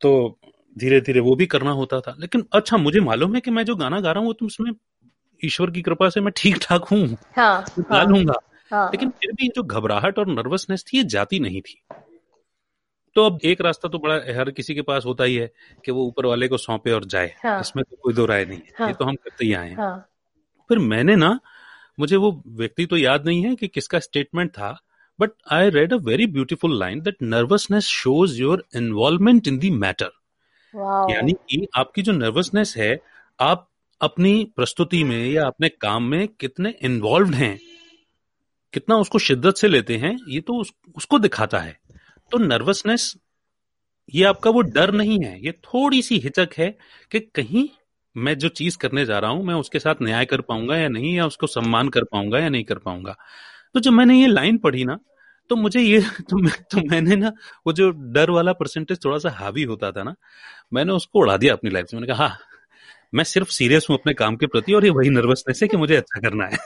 तो 0.00 0.38
धीरे 0.78 1.00
धीरे 1.00 1.20
वो 1.20 1.34
भी 1.36 1.46
करना 1.46 1.70
होता 1.70 2.00
था। 2.00 2.16
लेकिन 2.18 2.44
अच्छा 2.54 2.76
मुझे 2.76 3.00
मालूम 3.00 3.34
है 3.34 3.40
कि 3.40 3.50
मैं 3.50 3.64
जो 3.64 3.76
गाना 3.76 4.00
गा 4.00 4.12
रहा 4.12 4.18
हूँ 4.18 4.26
वो 4.26 4.32
तुम 4.32 4.46
उसमें 4.46 4.72
ईश्वर 5.44 5.70
की 5.70 5.82
कृपा 5.82 6.08
से 6.08 6.20
मैं 6.20 6.32
ठीक 6.36 6.58
ठाक 6.62 6.84
हूँ 6.84 7.16
हाँ, 7.36 7.64
गा 7.78 7.96
हाँ, 7.96 8.04
लूँगा। 8.06 8.34
हाँ, 8.72 8.86
लेकिन 8.86 9.10
फिर 9.10 9.32
भी 9.32 9.48
जो 9.48 9.62
घबराहट 9.62 10.18
और 10.18 10.26
नर्वसनेस 10.26 10.84
थी 10.84 10.96
ये 10.96 11.04
जाती 11.04 11.40
नहीं 11.40 11.60
थी। 11.60 11.82
तो 13.14 13.24
अब 13.24 13.38
एक 13.44 13.60
रास्ता 13.60 13.88
तो 13.88 13.98
बड़ा 13.98 14.14
हर 14.38 14.50
किसी 14.50 14.74
के 14.74 14.82
पास 14.82 15.04
होता 15.04 15.24
ही 15.24 15.34
है 15.34 15.50
कि 15.84 15.92
वो 15.92 16.04
ऊपर 16.04 16.26
वाले 16.26 16.48
को 16.48 16.56
सौंपे 16.56 16.90
और 16.92 17.04
जाए। 17.04 17.34
हाँ, 17.44 17.60
इसमें 17.60 17.84
तो 17.90 17.96
कोई 18.02 18.14
दो 18.14 18.26
राय 18.26 18.44
नहीं 18.44 18.58
है। 18.58 18.72
हाँ, 18.78 18.88
ये 18.88 18.94
तो 18.94 19.04
हम 19.04 19.14
करते 19.14 19.44
ही 19.44 19.52
आए 19.52 19.68
हैं। 19.68 19.76
हाँ, 19.76 20.08
फिर 20.68 20.78
मैंने 20.78 21.16
ना 21.16 21.38
मुझे 22.00 22.16
वो 22.16 22.42
व्यक्ति 22.46 22.86
तो 22.86 22.96
याद 22.96 23.26
नहीं 23.26 23.42
है 23.42 23.54
कि 23.54 23.68
किसका 23.68 23.98
स्टेटमेंट 23.98 24.50
था 24.50 24.80
but 25.20 25.30
I 25.52 25.70
read 25.70 25.92
a 25.92 25.96
very 25.96 26.26
beautiful 26.26 26.78
line 26.78 27.00
that 27.00 27.16
nervousness 27.22 27.84
shows 27.84 28.40
your 28.40 28.64
involvement 28.76 29.48
in 29.48 29.58
the 29.58 29.70
matter 29.70 30.10
यानी 31.10 31.32
कि 31.32 31.66
आपकी 31.76 32.02
जो 32.02 32.12
नर्वसनेस 32.12 32.74
है 32.76 32.98
आप 33.40 33.68
अपनी 34.00 34.52
प्रस्तुति 34.56 35.04
में 35.04 35.26
या 35.26 35.46
अपने 35.46 35.68
काम 35.68 36.04
में 36.04 36.28
कितने 36.28 36.74
इन्वॉल्व 36.82 37.34
हैं 37.34 37.58
कितना 38.72 38.96
उसको 38.96 39.18
शिद्दत 39.18 39.56
से 39.56 39.68
लेते 39.68 39.96
हैं 39.96 40.16
ये 40.28 40.40
तो 40.40 40.54
उस, 40.54 40.72
उसको 40.96 41.18
दिखाता 41.18 41.58
है। 41.58 41.78
तो 42.32 42.38
नर्वसनेस 42.38 43.14
ये 44.14 44.24
आपका 44.24 44.50
वो 44.50 44.60
डर 44.60 44.92
नहीं 44.92 45.18
है 45.24 45.40
ये 45.44 45.52
थोड़ी 45.52 46.02
सी 46.02 46.18
हिचक 46.18 46.48
है 46.58 46.78
कि 47.10 47.20
कहीं 47.20 47.68
मैं 48.16 48.38
जो 48.38 48.48
चीज़ 48.48 48.78
करने 48.78 49.04
जा 49.06 49.18
रहा 49.18 49.30
हूँ 49.30 49.44
मैं 49.44 49.54
उसके 49.54 49.78
साथ 49.78 49.94
न्याय 50.02 50.24
कर 50.24 50.40
पाऊँगा 50.40 50.76
या 50.76 50.88
नहीं 50.88 51.14
या 51.16 51.26
उसको 51.26 51.46
सम्मान 51.46 51.88
कर 51.88 52.04
पाऊँगा 52.04 52.38
या 52.38 52.48
नहीं 52.48 52.64
कर 52.64 52.78
पाऊँगा। 52.78 53.16
तो 53.74 53.80
जब 53.80 53.92
मैंने 53.92 54.20
ये 54.20 54.26
लाइन 54.26 54.58
पढ़ी 54.58 54.84
ना 54.84 54.98
तो 55.50 55.56
मुझे 55.56 55.80
ये 55.80 56.00
तो, 56.30 56.36
मैं, 56.36 56.52
तो 56.70 56.78
मैंने 56.90 57.16
ना 57.16 57.32
वो 57.66 57.72
जो 57.72 57.90
डर 57.90 58.30
वाला 58.30 58.52
परसेंटेज 58.52 59.04
थोड़ा 59.04 59.18
सा 59.18 59.30
हावी 59.30 59.62
होता 59.62 59.90
था 59.92 60.02
ना 60.02 60.14
मैंने 60.72 60.92
उसको 60.92 61.20
उड़ा 61.20 61.36
दिया 61.36 61.52
अपनी 61.52 61.70
लाइफ 61.70 61.86
से 61.86 61.96
मैंने 61.96 62.06
कहा 62.06 62.26
हाँ 62.26 62.38
मैं 63.14 63.24
सिर्फ़ 63.24 63.48
सीरियस 63.48 63.86
हूँ 63.90 63.98
अपने 63.98 64.14
काम 64.14 64.36
के 64.36 64.46
प्रति 64.46 64.72
और 64.72 64.84
ये 64.84 64.90
वही 64.90 65.10
नर्वसनेस 65.10 65.62
है 65.62 65.68
कि 65.68 65.76
मुझे 65.76 65.96
अच्छा 65.96 66.20
करना 66.20 66.46
है 66.46 66.58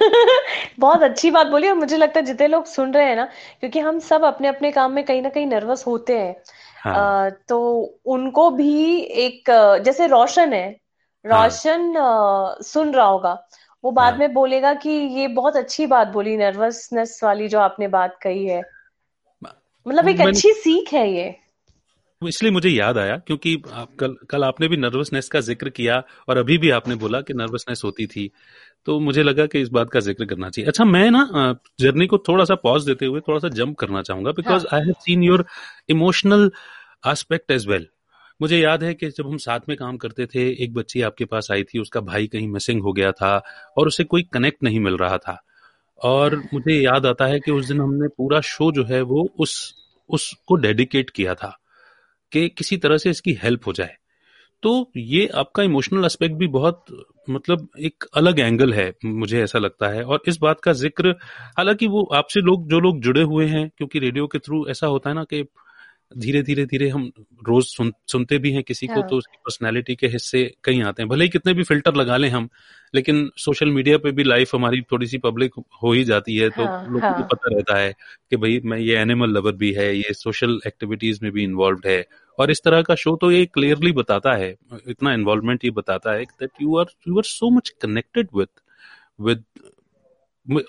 बहुत 0.78 1.02
अच्छी 1.02 1.30
बात 1.30 1.46
बोली 1.46 1.68
और 1.68 1.74
मुझे 1.74 1.96
लगता 1.96 2.20
है 2.20 2.26
जितने 2.26 2.46
लोग 2.46 2.64
सुन 2.64 2.92
रहे 2.92 3.04
हैं 3.06 3.16
ना 3.16 3.24
क्योंकि 3.60 3.78
हम 3.78 3.98
सब 3.98 4.24
अपने 4.24 4.48
अपने 4.48 4.70
काम 4.70 4.92
में 4.92 5.04
कहीं 5.04 5.22
ना 5.22 5.28
कहीं 5.28 5.46
नर्वस 5.46 5.86
होते 5.86 6.18
हैं 6.18 6.36
हाँ. 6.84 7.30
तो 7.30 7.80
उनको 8.06 8.50
भी 8.50 8.96
एक 9.00 9.50
जैसे 9.84 10.06
रोशन 10.06 10.52
है 10.52 10.80
हाँ। 11.24 11.44
रोशन 11.44 11.96
हाँ. 11.96 12.56
सुन 12.62 12.92
रहा 12.92 13.06
होगा 13.06 13.48
वो 13.86 13.90
बाद 13.92 14.12
हाँ. 14.12 14.18
में 14.18 14.32
बोलेगा 14.34 14.72
कि 14.74 14.90
ये 14.90 15.26
बहुत 15.32 15.56
अच्छी 15.56 15.84
बात 15.86 16.08
बोली 16.08 16.36
नर्वसनेस 16.36 17.20
वाली 17.24 17.48
जो 17.48 17.58
आपने 17.60 17.88
बात 17.88 18.18
कही 18.22 18.46
है। 18.46 18.62
मतलब 19.42 20.08
एक 20.08 20.20
अच्छी 20.20 20.52
सीख 20.54 20.92
है 20.92 21.10
ये। 21.12 21.34
इसलिए 22.22 22.52
मुझे 22.52 22.68
याद 22.68 22.98
आया 22.98 23.16
क्योंकि 23.16 23.54
आप 23.72 23.88
कल 24.00 24.16
कल 24.30 24.44
आपने 24.44 24.68
भी 24.68 24.76
नर्वसनेस 24.76 25.28
का 25.28 25.40
ज़िक्र 25.40 25.70
किया 25.70 26.02
और 26.28 26.38
अभी 26.38 26.58
भी 26.58 26.70
आपने 26.70 26.94
बोला 26.94 27.20
कि 27.20 27.34
नर्वसनेस 27.34 27.82
होती 27.84 28.06
थी। 28.06 28.30
तो 28.86 28.98
मुझे 29.00 29.22
लगा 29.22 29.46
कि 29.46 29.60
इस 29.60 29.68
बात 29.68 29.90
का 29.90 30.00
ज़िक्र 30.00 30.24
करना 30.24 30.50
चाहिए। 30.50 30.68
अच्छा 30.68 30.84
मैं 30.86 31.10
ना 31.10 31.54
जर्नी 31.80 32.06
को 32.06 32.18
थोड़ा 32.18 32.44
सा 32.44 32.54
पॉज 32.62 32.86
देते 32.86 33.06
हुए 33.06 33.20
थोड़ा 33.20 33.38
सा 33.38 33.48
जंप 33.54 33.76
करना 33.78 34.02
चाहूँगा 34.02 34.32
because 34.32 34.66
I 34.74 34.80
have 34.80 34.94
seen 35.00 35.22
your 35.22 35.44
emotional 35.88 36.50
aspect 37.06 37.50
as 37.50 37.66
well 37.68 37.86
मुझे 38.40 38.58
याद 38.58 38.82
है 38.84 38.94
कि 38.94 39.08
जब 39.08 39.26
हम 39.26 39.36
साथ 39.36 39.60
में 39.68 39.76
काम 39.78 39.96
करते 39.96 40.26
थे, 40.26 40.64
एक 40.64 40.74
बच्ची 40.74 41.02
आपके 41.02 41.24
पास 41.24 41.48
आई 41.52 41.62
थी, 41.62 41.78
उसका 41.78 42.00
भाई 42.00 42.26
कहीं 42.26 42.48
मिसिंग 42.48 42.82
हो 42.82 42.92
गया 42.92 43.12
था 43.12 43.42
और 43.76 43.86
उसे 43.86 44.04
कोई 44.04 44.22
कनेक्ट 44.22 44.62
नहीं 44.62 44.80
मिल 44.80 44.96
रहा 44.96 45.18
था। 45.18 45.42
और 46.00 46.36
मुझे 46.54 46.74
याद 46.74 47.06
आता 47.06 47.26
है 47.26 47.40
कि 47.40 47.50
उस 47.50 47.68
दिन 47.68 47.80
हमने 47.80 48.08
पूरा 48.08 48.40
शो 48.40 48.72
जो 48.72 48.84
है 48.84 49.00
वो 49.02 49.28
उस, 49.38 49.74
उसको 50.10 50.56
डेडिकेट 50.56 51.10
किया 51.10 51.34
था 51.34 51.56
कि 52.32 52.48
किसी 52.48 52.76
तरह 52.76 52.98
से 52.98 53.10
इसकी 53.10 53.32
हेल्प 53.42 53.66
हो 53.66 53.72
जाए। 53.72 53.96
तो 54.62 54.90
ये 54.96 55.26
आपका 55.34 55.62
इमोशनल 55.62 56.04
एस्पेक्ट 56.04 56.34
भी 56.34 56.46
बहुत 56.46 56.84
मतलब 57.30 57.68
एक 57.80 58.04
अलग 58.16 58.40
एंगल 58.40 58.72
है, 58.74 58.92
मुझे 59.04 59.42
ऐसा 59.42 59.58
लगता 59.58 59.88
है। 59.88 60.02
और 60.04 60.22
इस 60.28 60.38
बात 60.38 60.60
का 60.60 60.72
ज़िक्र, 60.72 61.10
हालाँकि 61.58 61.86
वो 61.86 62.02
आपसे 62.14 62.40
लोग, 62.40 62.68
जो 62.70 62.80
लोग 62.80 63.00
जुड़े 63.00 63.22
हुए 63.22 63.46
हैं, 63.46 63.70
क्योंकि 63.78 63.98
रेडियो 63.98 64.26
के 64.26 64.38
थ्रू 64.38 64.66
ऐसा 64.68 64.86
होता 64.86 65.10
है 65.10 65.16
ना 65.16 65.24
कि 65.24 65.42
धीरे 66.12 66.42
धीरे 66.42 66.64
धीरे 66.66 66.88
हम 66.88 67.10
रोज 67.48 67.64
सुन, 67.66 67.92
सुनते 68.06 68.38
भी 68.38 68.50
हैं 68.52 68.62
किसी 68.62 68.86
हाँ. 68.86 68.96
को 68.96 69.08
तो 69.08 69.16
उसकी 69.16 69.36
पर्सनैलिटी 69.36 69.94
के 69.94 70.06
हिस्से 70.06 70.42
कहीं 70.64 70.82
आते 70.82 71.02
हैं 71.02 71.08
भले 71.08 71.24
ही 71.24 71.30
कितने 71.30 71.54
भी 71.54 71.62
फ़िल्टर 71.62 71.94
लगा 71.94 72.16
लें 72.16 72.28
हम 72.28 72.48
लेकिन 72.94 73.30
सोशल 73.36 73.70
मीडिया 73.70 73.98
पे 73.98 74.12
भी 74.12 74.24
लाइफ 74.24 74.54
हमारी 74.54 74.80
थोड़ी 74.82 75.06
सी 75.06 75.18
पब्लिक 75.18 75.54
हो 75.82 75.92
ही 75.92 76.04
जाती 76.04 76.36
है 76.36 76.48
तो 76.50 76.64
हाँ, 76.64 76.84
लोगों 76.84 77.00
हाँ. 77.00 77.16
को 77.16 77.24
पता 77.24 77.54
रहता 77.54 77.78
है 77.78 77.92
कि 78.30 78.36
भाई 78.36 78.60
मैं 78.64 78.78
ये 78.78 78.96
एनिमल 78.96 79.30
लवर 79.30 79.52
भी 79.52 79.72
है 79.72 79.94
ये 79.96 80.12
सोशल 80.14 80.58
एक्टिविटीज़ 80.66 81.18
में 81.22 81.30
भी 81.32 81.44
इन्वॉल्व 81.44 81.88
है 81.88 82.04
और 82.38 82.50
इस 82.50 82.62
तरह 82.64 82.82
का 82.82 82.94
शो 82.94 83.16
तो 83.16 83.30
ये 83.30 83.44
क्लियरली 83.46 83.92
बताता 83.92 84.34
है 84.34 84.54
इतना 84.88 85.12
इन्वॉल्वमेंट 85.14 85.64
ये 85.64 85.70
बताता 85.70 86.12
है 86.12 86.24
that 86.24 86.62
you 86.62 86.76
are 86.78 86.94
you 87.08 87.18
are 87.18 87.24
so 87.24 87.50
much 87.50 87.68
connected 87.82 88.28
with 88.34 88.48
with 89.20 89.44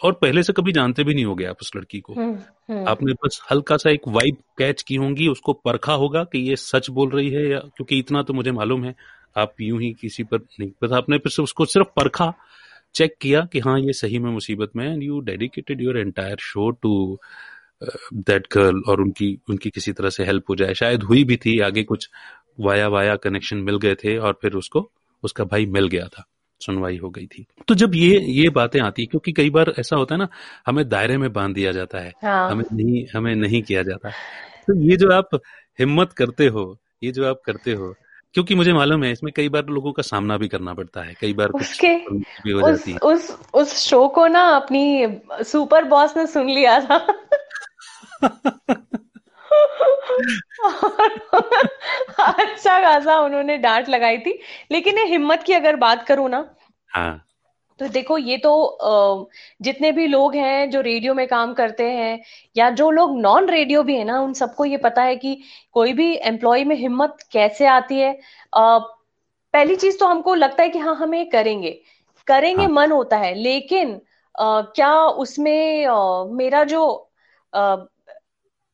और 0.04 0.14
पहले 0.14 0.44
से 0.44 0.54
कभी 0.54 0.72
जानते 0.72 1.04
भी 1.04 1.14
नहीं 1.14 1.26
होगे 1.26 1.46
आप 1.46 1.58
उस 1.62 1.72
लड़की 1.76 2.00
को। 2.00 2.14
हुँ, 2.14 2.38
हुँ. 2.70 2.86
आपने 2.88 3.14
बस 3.14 3.42
हल्का 3.52 3.78
सा 3.78 3.90
एक 3.90 4.08
वाइब 4.08 4.38
कैच 4.58 4.82
की 4.82 4.96
होंगी 4.96 5.28
उसको 5.28 5.54
परखा 5.54 5.94
होगा 5.94 6.24
कि 6.24 6.40
ये 6.40 6.56
सच 6.56 6.90
बोल 6.90 7.10
रही 7.10 7.30
है 7.30 7.50
या 7.50 7.60
क्योंकि 7.60 8.00
इतना 8.00 8.24
तो 8.24 8.34
मुझे 8.34 8.52
मालूम 8.52 8.86
है 8.86 8.96
आप 9.38 9.54
यूँ 9.62 9.82
ही 9.82 9.94
किसी 9.94 10.24
पर 10.24 10.38
नहीं। 10.60 10.72
बस 10.84 10.92
आपने 10.92 11.18
फिर 11.18 11.44
उसको 11.44 11.66
सिर्फ़ 11.66 11.88
परखा 11.88 12.34
चेक 12.96 13.16
किया 13.22 13.42
कि 13.42 13.60
हाँ 13.60 13.80
ये 13.80 13.94
सही 13.94 14.20
में 14.20 14.32
मुसीबत 14.32 14.72
में 14.76 14.94
and 14.94 15.04
you 15.04 15.20
dedicated 15.20 15.82
your 15.82 15.98
entire 15.98 16.38
show 16.40 16.72
to 16.72 17.20
that 18.14 18.48
girl 18.52 18.82
और 18.88 19.02
उनकी 19.02 19.40
उनकी 19.50 19.70
किसी 19.70 19.92
तरह 19.92 20.10
से 20.10 20.26
हेल्प 20.26 20.44
हो 20.50 20.56
जाए। 20.56 20.74
शायद 20.74 21.04
हुई 21.04 21.24
भी 21.24 21.38
थी 21.38 21.60
आगे 21.60 21.84
कुछ 21.84 22.10
वाया 22.60 22.88
वाया 22.88 23.16
कनेक्शन 23.16 23.58
मिल 23.58 23.78
गए 23.78 23.96
थे 23.96 24.18
और 24.18 24.40
फिर 24.42 24.54
उसको 24.54 24.92
उसका 25.24 25.44
भाई 25.44 25.66
मिल 25.66 25.88
गया 25.88 26.08
था। 26.08 26.26
सुनवाई 26.60 26.98
हो 26.98 27.10
गई 27.10 27.26
थी। 27.26 27.46
तो 27.68 27.76
जब 27.76 27.96
ये 27.96 28.20
ये 28.20 28.50
बातें 28.50 28.80
आती 28.80 29.02
है 29.02 29.06
क्योंकि 29.06 29.32
कई 29.32 29.50
बार 29.50 29.74
ऐसा 29.80 29.96
होता 29.96 30.16
है 30.16 30.20
ना 30.20 30.28
हमें 30.68 30.90
दायरे 30.90 31.18
में 31.18 31.34
बाँध 31.34 31.56
दिया 31.56 31.72
जाता 31.72 31.98
है 31.98 32.14
हाँ। 32.24 32.52
हमें 32.52 32.64
नहीं 32.74 33.06
हमें 33.18 33.36
नहीं 33.36 33.62
किया 33.62 33.84
जाता। 33.84 34.10
तो 34.68 34.76
ये 34.76 34.98
जो 34.98 35.12
आप 35.12 35.30
हिम्मत 35.80 36.14
करते 36.14 36.48
हो 36.48 36.78
ये 37.04 37.12
जो 37.12 37.30
आप 37.30 37.42
करते 37.46 37.72
हो 37.72 37.96
क्योंकि 38.34 38.56
मुझे 38.56 38.74
मालूम 38.74 39.04
है 39.04 39.12
इसमें 39.12 39.34
कई 39.36 39.50
बार 39.50 39.66
लोगों 39.66 39.92
का 39.92 40.04
सामना 40.04 40.38
भी 40.38 40.48
करना 40.48 40.74
पड़ता 40.74 41.02
है 41.02 41.16
कई 41.22 41.34
बार 41.34 41.50
उसके 41.50 41.96
भी 42.12 42.52
हो 42.52 42.60
उस, 42.60 42.68
जाती 42.68 42.92
है। 42.92 42.98
उस 42.98 43.38
उस 43.54 43.78
शो 43.78 44.08
को 44.08 44.28
ना 44.28 44.42
अपनी 44.42 45.08
सुपर 45.44 45.84
बॉस 45.84 46.18
ने 46.18 46.28
सुन 46.28 46.50
लिया 46.50 46.80
था। 46.80 47.28
अच्छा 52.20 52.82
खासा 52.82 53.20
उन्होंने 53.20 53.58
डांट 53.58 53.90
लगाई 53.90 54.18
थी। 54.18 54.40
लेकिन 54.72 54.98
ये 54.98 55.06
हिम्मत 55.06 55.44
की 55.44 55.54
अगर 55.54 55.76
बात 55.76 56.08
करूँ 56.08 56.30
ना 56.30 56.56
हाँ। 56.90 57.24
तो 57.80 57.88
देखो 57.88 58.18
ये 58.18 58.38
तो 58.38 59.32
जितने 59.62 59.92
भी 59.92 60.08
लोग 60.08 60.36
हैं 60.36 60.70
जो 60.70 60.82
रेडियो 60.82 61.14
में 61.14 61.28
काम 61.28 61.54
करते 61.54 61.92
हैं 61.92 62.24
या 62.58 62.70
जो 62.70 62.92
लोग 62.92 63.22
नॉन 63.22 63.50
रेडियो 63.50 63.84
भी 63.84 63.98
है 63.98 64.04
ना 64.04 64.22
उन 64.22 64.34
सबको 64.34 64.66
ये 64.66 64.78
पता 64.78 65.02
है 65.02 65.16
कि 65.16 65.42
कोई 65.74 65.94
भी 65.94 66.16
एम्प्लॉय 66.16 66.64
में 66.64 66.76
हिम्मत 66.76 67.18
कैसे 67.32 67.68
आती 67.68 68.00
है। 68.00 68.20
पहली 68.56 69.76
चीज़ 69.76 70.00
तो 70.00 70.08
हमको 70.08 70.36
लगता 70.36 70.64
है 70.64 70.70
कि 70.70 70.80
हाँ 70.80 70.96
हम 70.96 71.16
ये 71.16 71.26
करेंगे। 71.26 71.82
करेंगे 72.28 72.64
हाँ. 72.64 72.74
मन 72.74 72.92
होता 72.92 73.18
है 73.18 73.36
लेकिन 73.36 74.02
क्या 74.36 75.04
उसमें 75.04 75.88
मेरा 76.36 76.64
जो 76.64 77.10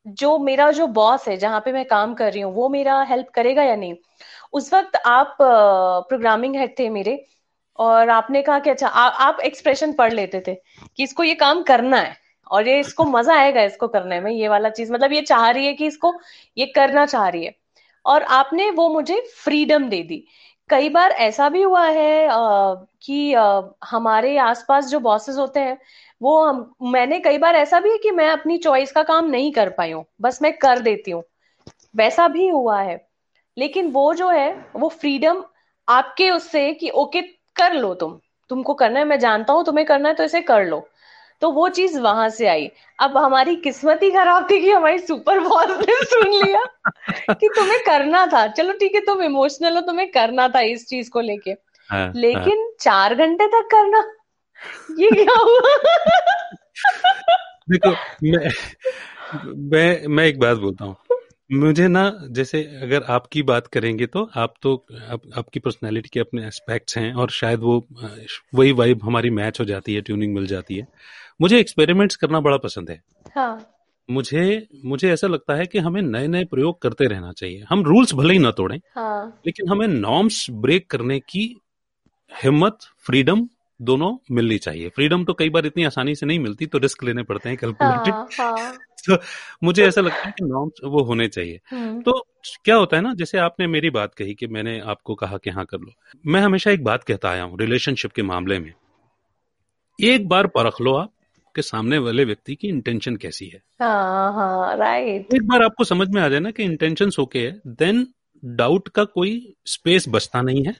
जो 0.06 0.38
मेरा 0.38 0.70
जो 0.72 0.86
बॉस 0.86 1.28
है 1.28 1.36
जहाँ 1.36 1.60
पे 1.60 1.72
मैं 1.72 1.84
काम 1.84 2.14
कर 2.14 2.32
रही 2.32 2.40
हूँ 2.42 2.54
वो 2.54 2.68
मेरा 2.68 3.00
हेल्प 3.02 3.28
करेगा 3.34 3.62
या 3.62 3.76
नहीं? 3.76 3.94
उस 4.52 4.72
वक्त 4.74 4.96
आप 5.06 5.36
प्रोग्रामिंग 5.40 6.56
हेड 6.56 6.78
थे 6.78 6.88
मेरे 6.88 7.24
और 7.78 8.08
आपने 8.10 8.42
कहा 8.42 8.58
कि 8.58 8.70
अच्छा 8.70 8.88
आ, 8.88 9.08
आप 9.08 9.40
एक्सप्रेशन 9.40 9.92
पढ़ 9.92 10.12
लेते 10.12 10.42
थे 10.46 10.54
कि 10.96 11.02
इसको 11.02 11.24
ये 11.24 11.34
काम 11.34 11.62
करना 11.62 11.96
है 11.96 12.16
और 12.50 12.68
ये 12.68 12.78
इसको 12.80 13.04
मज़ा 13.04 13.34
आएगा 13.34 13.62
इसको 13.62 13.88
करने 13.88 14.20
में 14.20 14.30
ये 14.32 14.48
वाला 14.48 14.68
चीज़। 14.68 14.92
मतलब 14.92 15.12
ये 15.12 15.20
चाह 15.22 15.48
रही 15.50 15.66
है 15.66 15.72
कि 15.74 15.86
इसको 15.86 16.14
ये 16.56 16.66
करना 16.66 17.06
चाह 17.06 17.28
रही 17.28 17.44
है। 17.44 17.54
और 18.04 18.22
आपने 18.22 18.70
वो 18.70 18.88
मुझे 18.88 19.20
फ्रीडम 19.44 19.88
दे 19.88 20.02
दी। 20.02 20.24
कई 20.70 20.88
बार 20.88 21.10
ऐसा 21.10 21.48
भी 21.48 21.62
हुआ 21.62 21.86
है 21.86 22.26
आ, 22.28 22.74
कि 23.02 23.34
आ, 23.34 23.60
हमारे 23.84 24.36
आसपास 24.38 24.86
जो 24.86 25.00
बॉसेस 25.00 25.36
होते 25.36 25.60
हैं 25.60 25.78
वो 26.24 26.44
हम 26.44 26.74
मैंने 26.82 27.20
कई 27.20 27.38
बार 27.38 27.56
ऐसा 27.56 27.80
भी 27.80 27.90
है 27.90 27.98
कि 27.98 28.10
मैं 28.10 28.28
अपनी 28.28 28.58
चॉइस 28.58 28.92
का 28.92 29.02
काम 29.02 29.24
नहीं 29.26 29.52
कर 29.52 29.68
पाई 29.68 29.92
हूँ 29.92 30.04
बस 30.20 30.42
मैं 30.42 30.58
कर 30.58 30.78
देती 30.78 31.10
हूँ। 31.10 31.22
वैसा 31.96 32.28
भी 32.28 32.48
हुआ 32.48 32.80
है। 32.80 33.08
लेकिन 33.58 33.90
वो 33.90 34.14
जो 34.14 34.30
है 34.30 34.66
वो 34.76 34.88
फ्रीडम 34.88 35.44
आपके 35.88 36.30
उससे 36.30 36.72
कि 36.74 36.90
ओके 36.90 37.22
कर 37.56 37.72
लो 37.72 37.94
तुम। 37.94 38.20
तुमको 38.48 38.74
करना 38.74 38.98
है 38.98 39.04
मैं 39.04 39.18
जानता 39.18 39.52
हूँ 39.52 39.64
तुम्हें 39.64 39.86
करना 39.86 40.08
है 40.08 40.14
तो 40.14 40.24
इसे 40.24 40.40
कर 40.40 40.64
लो। 40.64 40.88
तो 41.40 41.50
वो 41.50 41.68
चीज़ 41.68 42.00
वहाँ 42.00 42.28
से 42.28 42.46
आई। 42.46 42.70
अब 43.00 43.18
हमारी 43.18 43.56
किस्मत 43.56 44.00
ही 44.02 44.10
खराब 44.10 44.50
थी 44.50 44.60
कि 44.60 44.70
हमारी 44.70 44.98
सुपर 44.98 45.40
बॉस 45.40 45.70
ने 45.70 46.04
सुन 46.04 46.30
लिया 46.30 46.64
कि 47.34 47.48
तुम्हें 47.48 47.80
करना 47.80 48.26
था। 48.26 48.46
चलो 48.46 48.72
ठीक 48.72 48.94
है 48.94 49.00
तुम 49.00 49.22
इमोशनल 49.22 49.74
हो 49.74 49.80
तुम्हें 49.80 50.10
करना 50.10 50.48
था 50.48 50.60
इस 50.60 50.88
चीज़ 50.88 51.10
को 51.10 51.20
लेके। 51.20 51.50
हाँ, 51.90 52.12
लेकिन 52.16 52.58
हाँ. 52.58 52.76
चार 52.80 53.14
घंटे 53.14 53.46
तक 53.46 53.68
करना। 53.70 54.14
ये 54.98 55.10
क्या 55.10 55.34
हुआ? 55.38 55.76
देखो 57.70 57.90
मैं 58.24 58.50
मैं 59.56 60.06
मैं 60.06 60.24
एक 60.24 60.38
बात 60.38 60.56
बोलता 60.56 60.84
हूँ। 60.84 60.96
मुझे 61.52 61.88
ना 61.88 62.18
जैसे 62.30 62.62
अगर 62.62 63.02
आपकी 63.02 63.42
बात 63.42 63.66
करेंगे 63.66 64.06
तो 64.06 64.30
आप 64.36 64.54
तो 64.62 64.86
आप, 65.08 65.20
आपकी 65.38 65.60
पर्सनैलिटी 65.60 66.08
के 66.12 66.20
अपने 66.20 66.46
एस्पेक्ट्स 66.46 66.98
हैं 66.98 67.14
और 67.14 67.30
शायद 67.30 67.60
वो 67.60 67.86
वही 68.54 68.72
वाइब 68.72 69.00
हमारी 69.04 69.30
मैच 69.30 69.60
हो 69.60 69.64
जाती 69.64 69.94
है 69.94 70.00
ट्यूनिंग 70.00 70.34
मिल 70.34 70.46
जाती 70.46 70.76
है। 70.76 70.86
मुझे 71.40 71.60
एक्सपेरिमेंट्स 71.60 72.16
करना 72.16 72.40
बड़ा 72.40 72.56
पसंद 72.56 72.90
है। 72.90 73.02
हाँ. 73.36 73.70
मुझे 74.10 74.66
मुझे 74.84 75.12
ऐसा 75.12 75.26
लगता 75.26 75.54
है 75.54 75.66
कि 75.66 75.78
हमें 75.78 76.02
नए 76.02 76.26
नए 76.26 76.44
प्रयोग 76.44 76.82
करते 76.82 77.04
रहना 77.04 77.32
चाहिए। 77.32 77.64
हम 77.68 77.82
रूल्स 77.82 78.14
भले 78.14 78.32
ही 78.32 78.38
ना 78.38 78.50
तोड़ें 78.50 78.80
हाँ. 78.96 79.40
लेकिन 79.46 79.68
हमें 79.68 79.86
नॉर्म्स 79.86 80.46
ब्रेक 80.50 80.90
करने 80.90 81.20
की 81.20 81.60
हिम्मत 82.44 82.78
फ्रीडम 83.06 83.48
दोनों 83.84 84.16
मिलनी 84.30 84.58
चाहिए। 84.58 84.88
फ्रीडम 84.88 85.24
तो 85.24 85.32
कई 85.32 85.50
बार 85.50 85.66
इतनी 85.66 85.84
आसानी 85.84 86.14
से 86.14 86.26
नहीं 86.26 86.38
मिलती 86.38 86.66
तो 86.66 86.78
रिस्क 86.78 87.04
लेने 87.04 87.22
पड़ते 87.22 87.48
हैं 87.48 87.58
कैलकुलेटेड 87.58 88.14
हाँ, 88.14 88.28
हाँ. 88.40 88.78
तो 89.10 89.18
मुझे 89.62 89.86
ऐसा 89.86 90.00
लगता 90.00 90.26
है 90.26 90.30
कि 90.30 90.44
नॉर्म्स 90.44 90.72
वो 90.84 91.02
होने 91.02 91.28
चाहिए। 91.28 91.60
हम्म। 91.70 92.02
तो 92.02 92.26
क्या 92.64 92.76
होता 92.76 92.96
है 92.96 93.02
ना 93.02 93.14
जैसे 93.14 93.38
आपने 93.38 93.66
मेरी 93.66 93.90
बात 93.90 94.14
कही 94.14 94.34
कि 94.34 94.46
मैंने 94.46 94.80
आपको 94.80 95.14
कहा 95.14 95.36
कि 95.36 95.50
हाँ 95.50 95.64
कर 95.64 95.78
लो। 95.78 95.92
मैं 96.26 96.40
हमेशा 96.40 96.70
एक 96.70 96.84
बात 96.84 97.04
कहता 97.04 97.30
आया 97.30 97.42
हूँ 97.42 97.58
रिलेशनशिप 97.58 98.12
के 98.12 98.22
मामले 98.22 98.58
में। 98.58 98.72
एक 100.00 100.28
बार 100.28 100.46
परख 100.46 100.80
लो 100.80 100.94
आप 100.94 101.10
के 101.54 101.62
सामने 101.62 101.98
वाले 101.98 102.24
व्यक्ति 102.24 102.54
की 102.54 102.68
इंटेंशन 102.68 103.16
कैसी 103.16 103.46
है। 103.46 103.62
हाँ 103.80 104.32
हाँ 104.32 104.76
राइट 104.76 105.34
एक 105.34 105.42
बार 105.42 105.62
आपको 105.62 105.84
समझ 105.84 106.08
में 106.08 106.22
आ 106.22 106.28
जाए 106.28 106.40
ना 106.40 106.50
कि 106.50 106.62
इंटेंशन 106.62 107.10
ओके 107.20 107.38
है 107.38 107.60
देन 107.66 108.06
डाउट 108.44 108.88
का 108.88 109.04
कोई 109.04 109.54
स्पेस 109.66 110.08
बचता 110.08 110.42
नहीं 110.42 110.64
है। 110.64 110.74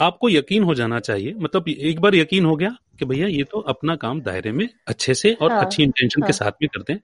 आपको 0.00 0.28
यकीन 0.28 0.62
हो 0.62 0.74
जाना 0.74 1.00
चाहिए 1.00 1.34
मतलब 1.34 1.68
एक 1.68 2.00
बार 2.00 2.14
यकीन 2.14 2.44
हो 2.44 2.56
गया 2.56 2.76
कि 2.98 3.04
भैया 3.04 3.26
ये 3.26 3.44
तो 3.44 3.60
अपना 3.60 3.96
काम 3.96 4.20
दायरे 4.20 4.52
में 4.52 4.68
अच्छे 4.88 5.14
से 5.14 5.32
और 5.34 5.52
हाँ, 5.52 5.64
अच्छी 5.64 5.82
इंटेंशन 5.82 6.22
हाँ, 6.22 6.26
के 6.26 6.32
साथ 6.32 6.52
में 6.62 6.68
करते 6.74 6.92
हैं। 6.92 7.00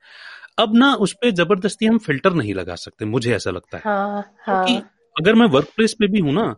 अब 0.58 0.76
ना 0.76 0.94
उस 0.94 1.12
पर 1.12 1.30
ज़बरदस्ती 1.30 1.86
हम 1.86 1.98
फ़िल्टर 1.98 2.32
नहीं 2.32 2.54
लगा 2.54 2.74
सकते 2.74 3.04
मुझे 3.04 3.34
ऐसा 3.34 3.50
लगता 3.50 3.76
है। 3.78 3.82
हाँ, 3.86 4.22
क्योंकि 4.44 4.72
हाँ, 4.72 4.90
अगर 5.18 5.34
मैं 5.34 5.46
वर्क 5.46 5.68
प्लेस 5.76 5.94
पे 5.94 6.06
भी 6.06 6.18
हूँ 6.18 6.32
ना 6.32 6.56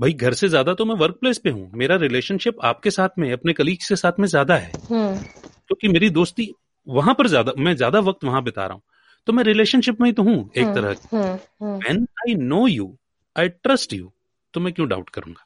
भाई 0.00 0.12
घर 0.12 0.32
से 0.32 0.48
ज़्यादा 0.48 0.74
तो 0.74 0.84
मैं 0.84 0.94
वर्क 0.94 1.16
प्लेस 1.20 1.38
पे 1.38 1.50
हूँ 1.50 1.70
मेरा 1.74 1.96
रिलेशनशिप 1.96 2.56
आपके 2.64 2.90
साथ 2.90 3.08
में 3.18 3.32
अपने 3.32 3.52
कलीग 3.52 3.78
के 3.88 3.96
साथ 3.96 4.12
में 4.20 4.28
ज़्यादा 4.28 4.56
है। 4.56 4.72
हम्म। 4.90 5.16
क्योंकि 5.16 5.86
तो 5.86 5.92
मेरी 5.92 6.10
दोस्ती 6.10 6.54
वहाँ 6.86 7.14
पर 7.14 7.26
ज़्यादा 7.26 7.52
मैं 7.58 7.76
ज़्यादा 7.76 8.00
वक्त 8.00 8.24
वहाँ 8.24 8.42
बिता 8.42 8.66
रहा 8.66 8.74
हूँ। 8.74 8.82
तो 9.26 9.32
मैं 9.32 9.44
रिलेशनशिप 9.44 10.00
में 10.00 10.08
ही 10.08 10.12
तो 10.12 10.22
हूँ 10.22 10.50
एक 10.56 10.64
हम्म, 10.64 10.74
तरह 10.74 10.94
की 10.94 11.16
when 11.62 12.06
I 12.18 12.34
know 12.34 12.66
you 12.66 12.96
I 13.36 13.48
trust 13.48 13.92
you 13.92 14.12
तो 14.54 14.60
मैं 14.60 14.72
क्यों 14.72 14.88
डाउट 14.88 15.10
करूँगा? 15.10 15.44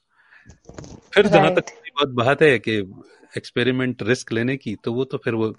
फिर 1.13 1.27
जहाँ 1.27 1.51
तक 1.55 1.65
बात 2.01 2.09
बात 2.09 2.43
है 2.43 2.59
कि 2.59 2.77
एक्सपेरिमेंट 3.37 4.03
रिस्क 4.03 4.33
लेने 4.33 4.57
की 4.57 4.75
तो 4.75 4.93
वो 4.93 5.05
तो 5.05 5.19
फिर 5.19 5.35
वो 5.35 5.51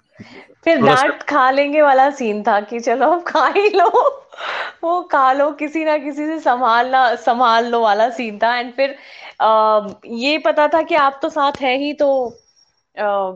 फिर 0.64 0.78
डांट 0.78 1.22
खा 1.22 1.50
लेंगे 1.50 1.82
वाला 1.82 2.10
सीन 2.10 2.42
था 2.42 2.60
कि 2.60 2.80
चलो 2.80 3.06
अब 3.06 3.22
खा 3.22 3.46
ही 3.46 3.68
लो। 3.68 3.88
वो 4.84 5.02
खा 5.02 5.32
लो 5.32 5.50
किसी 5.52 5.84
ना 5.84 5.96
किसी 5.98 6.26
से 6.26 6.38
संभालना 6.40 7.14
संभाल 7.14 7.66
लो 7.66 7.80
वाला 7.80 8.08
सीन 8.10 8.38
था। 8.38 8.56
एंड 8.58 8.72
फिर 8.72 8.96
आ, 9.40 9.80
ये 10.06 10.38
पता 10.38 10.68
था 10.68 10.82
कि 10.82 10.94
आप 10.94 11.18
तो 11.22 11.28
साथ 11.28 11.52
है 11.60 11.76
ही 11.78 11.92
तो 11.92 12.08
आ, 12.98 13.32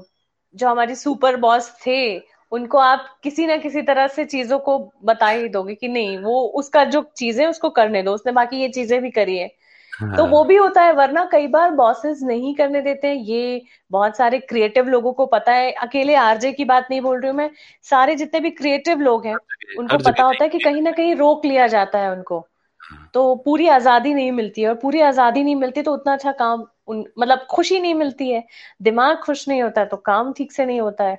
जो 0.54 0.68
हमारी 0.68 0.94
सुपर 0.94 1.36
बॉस 1.36 1.70
थे 1.86 2.18
उनको 2.52 2.78
आप 2.78 3.18
किसी 3.22 3.46
ना 3.46 3.56
किसी 3.56 3.82
तरह 3.82 4.06
से 4.06 4.24
चीज़ों 4.24 4.58
को 4.58 4.78
बता 5.04 5.28
ही 5.28 5.48
दोगे 5.48 5.74
कि 5.74 5.88
नहीं 5.88 6.18
वो 6.18 6.40
उसका 6.42 6.84
जो 6.84 7.02
चीज़ें 7.16 7.46
उसको 7.46 7.70
करने 7.70 8.02
दो। 8.02 8.12
उसने 8.12 8.32
बाकी 8.32 8.56
ये 8.56 8.68
चीज़ें 8.68 9.02
भी 9.02 9.10
करी 9.10 9.36
है। 9.38 9.50
हाँ। 9.98 10.16
तो 10.16 10.24
वो 10.26 10.42
भी 10.44 10.56
होता 10.56 10.82
है 10.82 10.92
वरना 10.92 11.24
कई 11.24 11.46
बार 11.48 11.70
बॉसेस 11.72 12.20
नहीं 12.22 12.54
करने 12.54 12.80
देते 12.82 13.08
हैं। 13.08 13.14
ये 13.16 13.62
बहुत 13.90 14.16
सारे 14.16 14.38
क्रिएटिव 14.40 14.88
लोगों 14.88 15.12
को 15.12 15.26
पता 15.26 15.52
है। 15.52 15.70
अकेले 15.72 16.14
आरजे 16.16 16.52
की 16.52 16.64
बात 16.64 16.86
नहीं 16.90 17.00
बोल 17.00 17.20
रही 17.20 17.30
हूँ 17.30 17.36
मैं। 17.36 17.50
सारे 17.86 18.14
जितने 18.16 18.40
भी 18.40 18.50
क्रिएटिव 18.52 19.00
लोग 19.00 19.26
हैं 19.26 19.36
उनको 19.78 19.98
पता 20.00 20.22
होता 20.22 20.44
है 20.44 20.48
कि 20.50 20.58
कहीं 20.60 20.82
ना 20.82 20.92
कहीं 20.92 21.14
रोक 21.14 21.44
लिया 21.44 21.66
जाता 21.66 21.98
है 21.98 22.10
उनको। 22.12 22.38
हाँ। 22.80 23.10
तो 23.14 23.34
पूरी 23.44 23.68
आज़ादी 23.68 24.14
नहीं 24.14 24.32
मिलती 24.32 24.62
है 24.62 24.68
और 24.68 24.74
पूरी 24.74 25.00
आज़ादी 25.00 25.42
नहीं 25.42 25.56
मिलती 25.56 25.82
तो 25.82 25.92
उतना 25.94 26.12
अच्छा 26.12 26.32
काम 26.34 26.64
उन 26.88 27.04
मतलब 27.18 27.46
खुशी 27.50 27.80
नहीं 27.80 27.94
मिलती 27.94 28.30
है। 28.30 28.44
दिमाग 28.82 29.16
खुश 29.16 29.48
नहीं 29.48 29.62
होता 29.62 29.80
है 29.80 29.86
तो 29.86 29.96
काम 29.96 30.32
ठीक 30.32 30.52
से 30.52 30.66
नहीं 30.66 30.80
होता 30.80 31.04
है। 31.04 31.18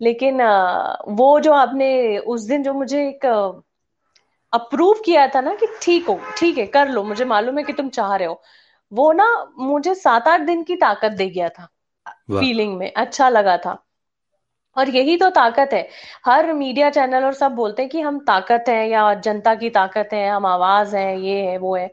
लेकिन 0.00 0.42
वो 1.10 1.38
जो 1.40 1.52
आपने 1.52 2.18
उस 2.18 2.42
दिन 2.42 2.62
जो 2.62 2.74
मुझे 2.74 3.06
एक 3.08 3.26
अप्रूव 4.52 5.00
किया 5.04 5.26
था 5.26 5.40
ना 5.40 5.54
कि 5.54 5.66
ठीक 5.82 6.08
हो 6.08 6.18
ठीक 6.38 6.58
है 6.58 6.66
कर 6.66 6.88
लो 6.88 7.02
मुझे 7.04 7.24
मालूम 7.24 7.58
है 7.58 7.64
कि 7.64 7.72
तुम 7.72 7.88
चाह 7.90 8.14
रहे 8.16 8.28
हो। 8.28 8.40
वो 8.92 9.12
ना 9.12 9.26
मुझे 9.58 9.94
सात 9.94 10.28
आठ 10.28 10.40
दिन 10.40 10.62
की 10.62 10.76
ताकत 10.76 11.12
दे 11.12 11.28
गया 11.30 11.48
था 11.48 11.68
फीलिंग 12.30 12.76
में 12.78 12.92
अच्छा 12.92 13.28
लगा 13.28 13.56
था। 13.56 13.76
और 14.76 14.88
यही 14.88 15.16
तो 15.16 15.28
ताकत 15.30 15.70
है। 15.72 15.88
हर 16.26 16.52
मीडिया 16.52 16.90
चैनल 16.90 17.24
और 17.24 17.32
सब 17.34 17.52
बोलते 17.52 17.82
हैं 17.82 17.90
कि 17.90 18.00
हम 18.00 18.18
ताकत 18.20 18.64
है 18.68 18.88
या 18.90 19.12
जनता 19.16 19.54
की 19.54 19.70
ताकत 19.70 20.08
है 20.12 20.28
हम 20.30 20.46
आवाज़ 20.46 20.96
है 20.96 21.20
ये 21.20 21.40
है 21.42 21.56
वो 21.58 21.74
है। 21.76 21.88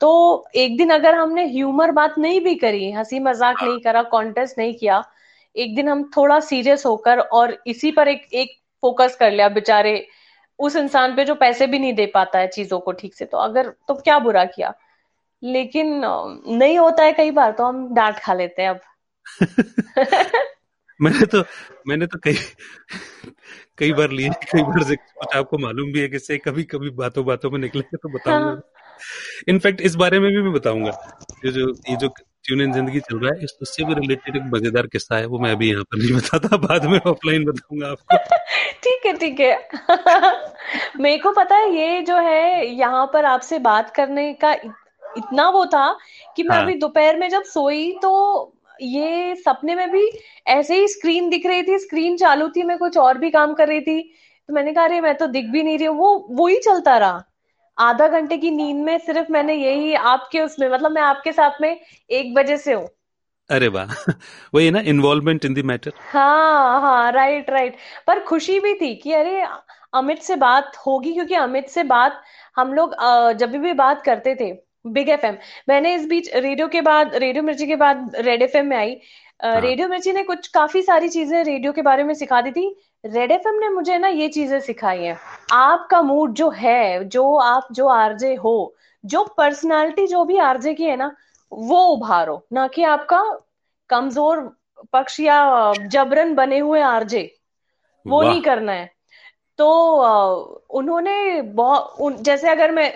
तो 0.00 0.46
एक 0.54 0.76
दिन 0.78 0.90
अगर 0.90 1.14
हमने 1.14 1.46
ह्यूमर 1.46 1.90
बात 1.90 2.14
नहीं 2.18 2.40
भी 2.40 2.54
करी 2.54 2.90
हँसी 2.92 3.20
मज़ाक 3.20 3.62
नहीं 3.62 3.78
करा 3.80 4.02
कॉन्टेस्ट 4.08 4.58
नहीं 4.58 4.74
किया 4.74 5.02
एक 5.56 5.74
दिन 5.76 5.88
हम 5.88 6.02
थोड़ा 6.16 6.38
सीरियस 6.40 6.86
होकर 6.86 7.20
और 7.20 7.56
इसी 7.66 7.90
पर 7.92 8.08
एक 8.08 8.28
एक 8.34 8.56
फोकस 8.82 9.16
कर 9.20 9.30
लिया 9.30 9.48
बेचारे 9.48 9.96
उस 10.58 10.76
इंसान 10.76 11.16
पे 11.16 11.24
जो 11.24 11.34
पैसे 11.34 11.66
भी 11.66 11.78
नहीं 11.78 11.92
दे 11.92 12.06
पाता 12.06 12.38
है 12.38 12.48
चीज़ों 12.48 12.80
को 12.80 12.92
ठीक 12.92 13.14
से 13.14 13.24
तो 13.24 13.38
अगर 13.38 13.68
तो 13.68 13.94
क्या 13.94 14.18
बुरा 14.18 14.44
किया? 14.44 14.74
लेकिन 15.42 16.02
नहीं 16.56 16.78
होता 16.78 17.02
है 17.02 17.12
कई 17.12 17.30
बार 17.30 17.52
तो 17.52 17.64
हम 17.64 17.94
डांट 17.94 18.18
खा 18.18 18.34
लेते 18.34 18.62
हैं 18.62 18.70
अब। 18.70 18.80
मैंने 21.02 21.26
तो 21.26 21.44
मैंने 21.88 22.06
तो 22.06 22.18
कई 22.18 22.34
कई 23.78 23.92
बार 23.92 24.10
लिए 24.10 24.28
कई 24.28 24.62
बार 24.62 24.82
से 24.82 24.96
कुछ 24.96 25.36
आपको 25.36 25.58
मालूम 25.58 25.92
भी 25.92 26.00
है 26.00 26.08
कि 26.08 26.18
से 26.18 26.38
कभी 26.38 26.64
कभी 26.64 26.90
बातों 26.90 27.26
बातों 27.26 27.50
में 27.50 27.58
निकलेंगे 27.58 27.96
तो 27.96 28.08
बताऊँगा। 28.08 28.46
हाँ। 28.46 28.62
इनफैक्ट 29.48 29.80
इस 29.80 29.94
बारे 29.94 30.20
में 30.20 30.30
भी 30.30 30.42
मैं 30.42 30.52
बताऊँगा। 30.52 31.20
ये 31.44 31.52
जो 31.52 31.70
ये 31.90 31.96
जो 31.96 32.08
ट्यून 32.48 32.60
इन 32.60 32.72
ज़िंदगी 32.72 33.00
चल 33.00 33.18
रहा 33.18 33.32
है। 33.32 33.44
इस 33.44 33.56
उससे 33.62 33.84
भी 33.84 33.94
रिलेटेड 33.94 34.36
एक 34.36 34.42
मज़ेदार 34.54 34.86
किस्सा 34.86 35.16
है 35.16 35.26
वो 35.26 35.38
मैं 35.38 35.52
अभी 35.52 35.70
यहाँ 35.70 35.84
पर 35.84 35.98
नहीं 35.98 36.12
बताता 36.16 36.56
बाद 36.58 36.84
में 36.86 36.98
ऑफलाइन 37.00 37.44
बताऊँगा 37.44 37.88
आपको। 37.88 38.16
ठीक 38.84 39.06
है 39.06 39.12
ठीक 39.16 39.40
है। 39.40 39.52
मेरे 41.00 41.18
को 41.18 41.32
पता 41.32 41.56
है 41.56 41.70
ये 41.76 42.00
जो 42.02 42.16
है 42.18 42.66
यहाँ 42.68 43.06
पर 43.12 43.24
आपसे 43.26 43.58
बात 43.60 43.90
करने 43.90 44.32
का 44.34 44.52
इतना 44.52 45.48
वो 45.50 45.64
था 45.66 45.86
कि 46.36 46.42
मैं 46.42 46.56
हाँ. 46.56 46.64
अभी 46.64 46.74
दोपहर 46.78 47.16
में 47.16 47.28
जब 47.28 47.42
सोई 47.44 47.90
तो 48.02 48.12
ये 48.82 49.34
सपने 49.36 49.74
में 49.74 49.90
भी 49.90 50.08
ऐसे 50.48 50.76
ही 50.76 50.88
स्क्रीन 50.88 51.28
दिख 51.30 51.46
रही 51.46 51.62
थी 51.62 51.78
स्क्रीन 51.78 52.16
चालू 52.16 52.48
थी 52.48 52.62
मैं 52.62 52.78
कुछ 52.78 52.96
और 52.98 53.18
भी 53.18 53.30
काम 53.30 53.54
कर 53.54 53.68
रही 53.68 53.80
थी 53.80 54.00
तो 54.48 54.54
मैंने 54.54 54.72
कहा 54.72 54.84
अरे 54.84 55.00
मैं 55.00 55.14
तो 55.16 55.26
दिख 55.28 55.46
भी 55.46 55.62
नहीं 55.62 55.78
रही 55.78 55.86
हूँ। 55.86 55.96
वो 55.96 56.26
वो 56.30 56.46
ही 56.46 56.58
चलता 56.58 56.96
रहा। 56.98 57.24
आधा 57.78 58.08
घंटे 58.08 58.36
की 58.38 58.50
नींद 58.50 58.84
में 58.84 58.98
सिर्फ़ 58.98 59.32
मैंने 59.32 59.54
यही 59.54 59.94
आपके 59.94 60.40
उसमें 60.40 60.68
मतलब 60.68 60.92
मैं 60.92 61.02
आपके 61.02 61.32
साथ 61.32 61.60
में 61.60 61.80
एक 62.10 62.34
बजे 62.34 62.56
से 62.56 62.72
हूँ। 62.72 62.88
अरे 63.50 63.68
वाह। 63.68 63.86
वही 64.54 64.70
ना 64.70 64.80
इन्वॉल्वमेंट 64.86 65.44
इन 65.44 65.54
द 65.54 65.64
मैटर 65.64 65.92
हाँ 66.12 66.80
हाँ 66.80 67.12
राइट 67.12 67.50
राइट 67.50 67.76
पर 68.06 68.20
खुशी 68.24 68.58
भी 68.60 68.74
थी 68.74 68.94
कि 68.94 69.12
अरे 69.12 69.42
अमित 69.94 70.22
से 70.22 70.36
बात 70.36 70.76
होगी 70.86 71.12
क्योंकि 71.14 71.34
अमित 71.34 71.68
से 71.68 71.82
बात 71.82 72.22
हम 72.56 72.72
लोग 72.74 72.94
जब 73.38 73.56
भी 73.56 73.72
बात 73.72 74.02
करते 74.02 74.34
थे 74.34 74.52
बिग 74.86 75.08
एफएम 75.08 75.36
मैंने 75.68 75.94
इस 75.94 76.06
बीच 76.08 76.34
रेडियो 76.34 76.68
के 76.68 76.80
बाद 76.80 77.14
रेडियो 77.14 77.42
मिर्ची 77.42 77.66
के 77.66 77.76
बाद 77.76 78.12
रेड 78.16 78.42
एफ़ 78.42 78.56
में 78.56 78.76
आई। 78.76 79.00
हाँ. 79.44 79.60
रेडियो 79.60 79.88
मिर्ची 79.88 80.12
ने 80.12 80.22
कुछ 80.22 80.46
काफ़ी 80.48 80.82
सारी 80.82 81.08
चीज़ें 81.08 81.42
रेडियो 81.44 81.72
के 81.72 81.82
बारे 81.82 82.04
में 82.04 82.14
सिखा 82.14 82.40
दी 82.40 82.50
थी। 82.50 82.68
रेड 83.04 83.30
एफएम 83.32 83.54
ने 83.54 83.68
मुझे 83.68 83.96
ना 83.98 84.08
ये 84.08 84.28
चीज़ें 84.28 84.58
सिखाई 84.60 85.02
है। 85.02 85.16
आपका 85.52 86.00
मूड 86.02 86.32
जो 86.34 86.48
है 86.50 87.04
जो 87.06 87.34
आप 87.36 87.68
जो 87.72 87.86
आरजे 87.88 88.34
हो 88.34 88.74
जो 89.04 89.22
पर्सनालिटी 89.38 90.06
जो 90.06 90.24
भी 90.24 90.38
आरजे 90.40 90.72
की 90.74 90.84
है 90.84 90.96
ना 90.96 91.14
वो 91.52 91.84
उभारो। 91.86 92.42
ना 92.52 92.66
कि 92.68 92.82
आपका 92.84 93.22
कमज़ोर 93.90 94.40
पक्ष 94.92 95.18
या 95.20 95.72
जबरन 95.86 96.34
बने 96.34 96.58
हुए 96.58 96.80
आरजे 96.82 97.30
वो 98.06 98.22
नहीं 98.22 98.40
करना 98.42 98.72
है। 98.72 98.90
तो 99.58 99.68
उन्होंने 100.70 101.42
बहुत 101.42 102.20
जैसे 102.22 102.50
अगर 102.50 102.72
मैं 102.72 102.92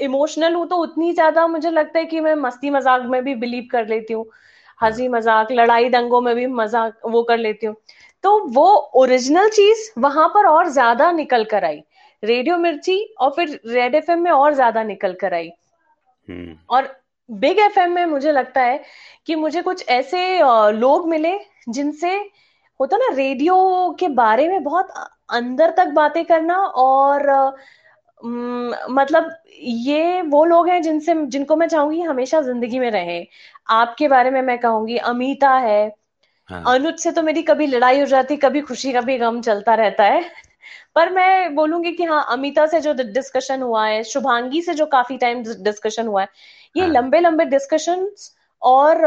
इमोशनल 0.00 0.54
हूँ 0.54 0.66
तो 0.68 0.76
उतनी 0.76 1.12
ज़्यादा 1.12 1.46
मुझे 1.46 1.70
लगता 1.70 1.98
है 1.98 2.04
कि 2.06 2.20
मैं 2.20 2.34
मस्ती 2.36 2.70
मज़ाक 2.70 3.02
में 3.06 3.22
भी 3.24 3.34
बिलीव 3.34 3.68
कर 3.72 3.86
लेती 3.88 4.14
हूँ। 4.14 4.24
हँसी 4.80 5.08
मज़ाक 5.08 5.52
लड़ाई 5.52 5.88
दंगों 5.88 6.20
में 6.20 6.34
भी 6.36 6.46
मज़ाक 6.48 7.00
वो 7.06 7.22
कर 7.22 7.38
लेती 7.38 7.66
हूँ। 7.66 7.74
तो 8.24 8.38
वो 8.50 8.66
ओरिजिनल 8.96 9.48
चीज़ 9.50 9.90
वहाँ 10.00 10.28
पर 10.28 10.46
और 10.46 10.68
ज़्यादा 10.70 11.10
निकल 11.12 11.44
कर 11.44 11.64
आई। 11.64 11.82
रेडियो 12.22 12.56
मिर्ची 12.58 12.98
और 13.20 13.30
फिर 13.36 13.58
रेड 13.66 13.94
एफएम 13.94 14.20
में 14.20 14.30
और 14.30 14.54
ज़्यादा 14.54 14.82
निकल 14.84 15.12
कर 15.20 15.34
आई। 15.34 15.50
हम्म। 16.28 16.56
और 16.70 16.88
बिग 17.28 17.58
एफएम 17.58 17.92
में 17.92 18.04
मुझे 18.06 18.32
लगता 18.32 18.62
है 18.62 18.82
कि 19.26 19.34
मुझे 19.34 19.62
कुछ 19.62 19.88
ऐसे 19.88 20.38
लोग 20.72 21.08
मिले 21.08 21.38
जिनसे 21.68 22.14
होता 22.80 22.96
ना 22.96 23.08
रेडियो 23.14 23.56
के 24.00 24.08
बारे 24.10 24.48
में 24.48 24.62
बहुत 24.64 24.92
अंदर 25.30 25.70
तक 25.70 25.88
बातें 25.94 26.24
करना 26.24 26.56
और 26.56 27.30
मतलब 28.22 29.30
ये 29.58 30.20
वो 30.22 30.44
लोग 30.44 30.68
हैं 30.68 30.80
जिनसे 30.82 31.14
जिनको 31.26 31.56
मैं 31.56 31.66
चाहूँगी 31.68 32.00
हमेशा 32.00 32.40
ज़िंदगी 32.40 32.78
में 32.78 32.90
रहे। 32.90 33.24
आपके 33.70 34.08
बारे 34.08 34.30
में 34.30 34.40
मैं 34.42 34.58
कहूँगी 34.58 34.96
अमिता 34.96 35.50
है 35.56 35.88
हाँ. 36.48 36.62
अनुज 36.66 36.98
से 36.98 37.10
तो 37.12 37.22
मेरी 37.22 37.42
कभी 37.42 37.66
लड़ाई 37.66 38.00
हो 38.00 38.06
जाती 38.06 38.36
कभी 38.36 38.60
खुशी 38.62 38.92
कभी 38.92 39.18
गम 39.18 39.40
चलता 39.40 39.74
रहता 39.74 40.04
है 40.04 40.22
पर 40.94 41.10
मैं 41.12 41.54
बोलूँगी 41.54 41.92
कि 41.92 42.04
हाँ 42.04 42.24
अमिता 42.30 42.66
से 42.66 42.80
जो 42.80 42.92
डिस्कशन 42.94 43.62
हुआ 43.62 43.86
है 43.86 44.02
शुभांगी 44.04 44.62
से 44.62 44.74
जो 44.74 44.86
काफ़ी 44.88 45.16
टाइम 45.18 45.42
डिस्कशन 45.42 46.06
हुआ 46.06 46.22
है 46.22 46.28
ये 46.76 46.82
हाँ. 46.82 46.92
लंबे 46.92 47.20
लंबे 47.20 47.44
डिस्कशन 47.46 48.08
और 48.62 49.00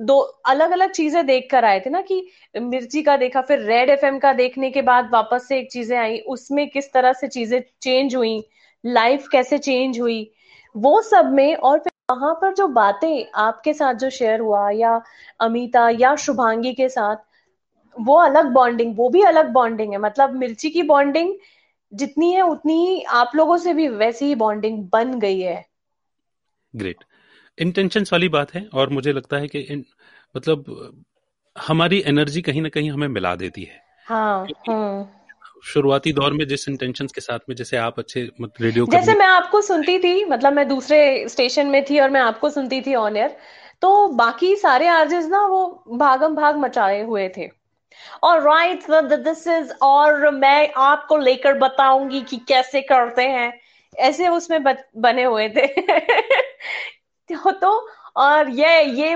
दो 0.00 0.18
अलग 0.46 0.70
अलग 0.70 0.90
चीज़ें 0.90 1.24
देख 1.26 1.48
कर 1.50 1.64
आए 1.64 1.80
थे 1.80 1.90
ना 1.90 2.00
कि 2.00 2.26
मिर्ची 2.54 3.02
का 3.02 3.16
देखा 3.16 3.40
फिर 3.40 3.60
रेड 3.62 3.90
एफएम 3.90 4.18
का 4.18 4.32
देखने 4.32 4.70
के 4.70 4.82
बाद 4.82 5.08
वापस 5.12 5.46
से 5.48 5.58
एक 5.58 5.70
चीज़ें 5.72 5.96
आई 5.98 6.18
उसमें 6.28 6.68
किस 6.70 6.92
तरह 6.92 7.12
से 7.12 7.28
चीज़ें 7.28 7.60
चेंज 7.82 8.16
हुई 8.16 8.42
लाइफ 8.84 9.28
कैसे 9.32 9.58
चेंज 9.58 10.00
हुई 10.00 10.30
वो 10.74 11.00
सब 11.02 11.32
में 11.32 11.54
और 11.54 11.78
फिर 11.78 11.92
वहाँ 12.14 12.34
पर 12.34 12.54
जो 12.54 12.66
बातें 12.68 13.26
आपके 13.34 13.74
साथ 13.74 13.94
जो 13.94 14.10
शेयर 14.10 14.40
हुआ 14.40 14.68
या 14.70 15.00
अमिता 15.40 15.88
या 15.90 16.14
शुभांगी 16.16 16.72
के 16.72 16.88
साथ 16.88 17.16
वो 17.96 18.14
अलग 18.16 18.46
बॉन्डिंग 18.46 18.96
वो 18.96 19.08
भी 19.08 19.22
अलग 19.22 19.48
बॉन्डिंग 19.48 19.92
है। 19.92 19.98
मतलब 19.98 20.34
मिर्ची 20.34 20.70
की 20.70 20.82
बॉन्डिंग 20.82 21.34
जितनी 21.92 22.32
है 22.32 22.42
उतनी 22.42 22.74
ही 22.86 23.02
आप 23.02 23.32
लोगों 23.34 23.56
से 23.56 23.74
भी 23.74 23.88
वैसी 23.88 24.24
ही 24.24 24.34
बॉन्डिंग 24.34 24.88
बन 24.92 25.18
गई 25.18 25.40
है। 25.40 25.64
ग्रेट 26.74 27.04
इंटेंशंस 27.58 28.12
वाली 28.12 28.28
बात 28.28 28.54
है 28.54 28.66
और 28.74 28.90
मुझे 28.90 29.12
लगता 29.12 29.36
है 29.36 29.48
कि 29.48 29.58
इन, 29.58 29.84
मतलब 30.36 31.04
हमारी 31.56 32.02
एनर्जी 32.06 32.42
कहीं 32.42 32.62
ना 32.62 32.68
कहीं 32.68 32.90
हमें 32.90 33.08
मिला 33.08 33.34
देती 33.36 33.62
है। 33.62 33.82
हाँ 34.06 34.46
हाँ 34.68 35.13
शुरुआती 35.64 36.12
दौर 36.12 36.32
में 36.32 36.48
जिस 36.48 36.68
इंटेंशंस 36.68 37.12
के 37.12 37.20
साथ 37.20 37.38
में 37.48 37.56
जैसे 37.56 37.76
आप 37.76 37.98
अच्छे 37.98 38.30
रेडियो 38.60 38.86
जैसे 38.86 39.14
मैं 39.14 39.26
आपको 39.26 39.60
सुनती 39.60 39.98
थी 39.98 40.24
मतलब 40.24 40.52
मैं 40.52 40.68
दूसरे 40.68 41.28
स्टेशन 41.28 41.66
में 41.66 41.84
थी 41.84 42.00
और 42.00 42.10
मैं 42.10 42.20
आपको 42.20 42.50
सुनती 42.50 42.80
थी 42.80 42.94
ऑन 42.94 43.16
एयर 43.16 43.36
तो 43.82 44.08
बाकी 44.08 44.56
सारे 44.56 44.86
आर्जेस 44.86 45.26
ना 45.26 45.46
वो 45.46 45.84
भागम 45.88 46.34
भाग 46.34 46.56
मचाए 46.56 47.02
हुए 47.02 47.28
थे। 47.28 47.50
और 48.22 48.40
राइट 48.40 48.82
दिस 48.90 49.46
इज़ 49.46 49.72
और 49.82 50.30
मैं 50.30 50.72
आपको 50.76 51.16
लेकर 51.16 51.58
बताऊँगी 51.58 52.20
कि 52.20 52.36
कैसे 52.36 52.80
करते 52.80 53.22
हैं। 53.22 53.60
ऐसे 53.98 54.28
उसमें 54.28 54.64
बने 54.96 55.24
हुए 55.24 55.48
थे। 55.48 55.66
तो, 57.32 57.50
तो 57.50 57.88
और 58.16 58.48
ये 58.48 58.82
ये 58.82 59.10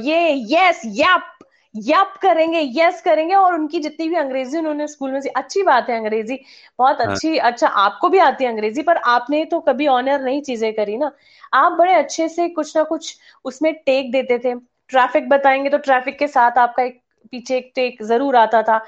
ये 0.00 0.46
यस 0.54 0.82
यप 0.86 1.33
यप 1.74 2.12
करेंगे 2.22 2.60
यस 2.76 3.00
करेंगे 3.02 3.34
और 3.34 3.54
उनकी 3.54 3.78
जितनी 3.80 4.08
भी 4.08 4.16
अंग्रेज़ी 4.16 4.58
उन्होंने 4.58 4.86
स्कूल 4.86 5.10
में 5.10 5.20
अच्छी 5.36 5.62
बात 5.62 5.88
है 5.90 5.96
अंग्रेज़ी 5.96 6.38
बहुत 6.78 7.00
हाँ। 7.00 7.06
अच्छी 7.06 7.36
हाँ. 7.38 7.50
अच्छा 7.50 7.68
आपको 7.68 8.08
भी 8.08 8.18
आती 8.18 8.44
है 8.44 8.50
अंग्रेज़ी 8.50 8.82
पर 8.82 8.96
आपने 9.06 9.44
तो 9.44 9.60
कभी 9.60 9.86
ऑनर 9.86 10.20
नहीं 10.20 10.42
चीज़ें 10.42 10.72
करी 10.74 10.96
ना 10.96 11.10
आप 11.52 11.72
बड़े 11.72 11.94
अच्छे 11.94 12.28
से 12.28 12.48
कुछ 12.48 12.76
ना 12.76 12.82
कुछ 12.84 13.16
उसमें 13.44 13.72
टेक 13.86 14.12
देते 14.12 14.38
थे 14.38 14.54
ट्रैफ़िक 14.90 15.28
बताएँगे 15.28 15.70
तो 15.70 15.78
ट्रैफ़िक 15.78 16.18
के 16.18 16.28
साथ 16.28 16.58
आपका 16.58 16.82
एक 16.82 17.00
पीछे 17.32 17.56
एक 17.56 17.72
टेक 17.74 18.02
ज़रूर 18.02 18.36
आता 18.36 18.62
था 18.62 18.80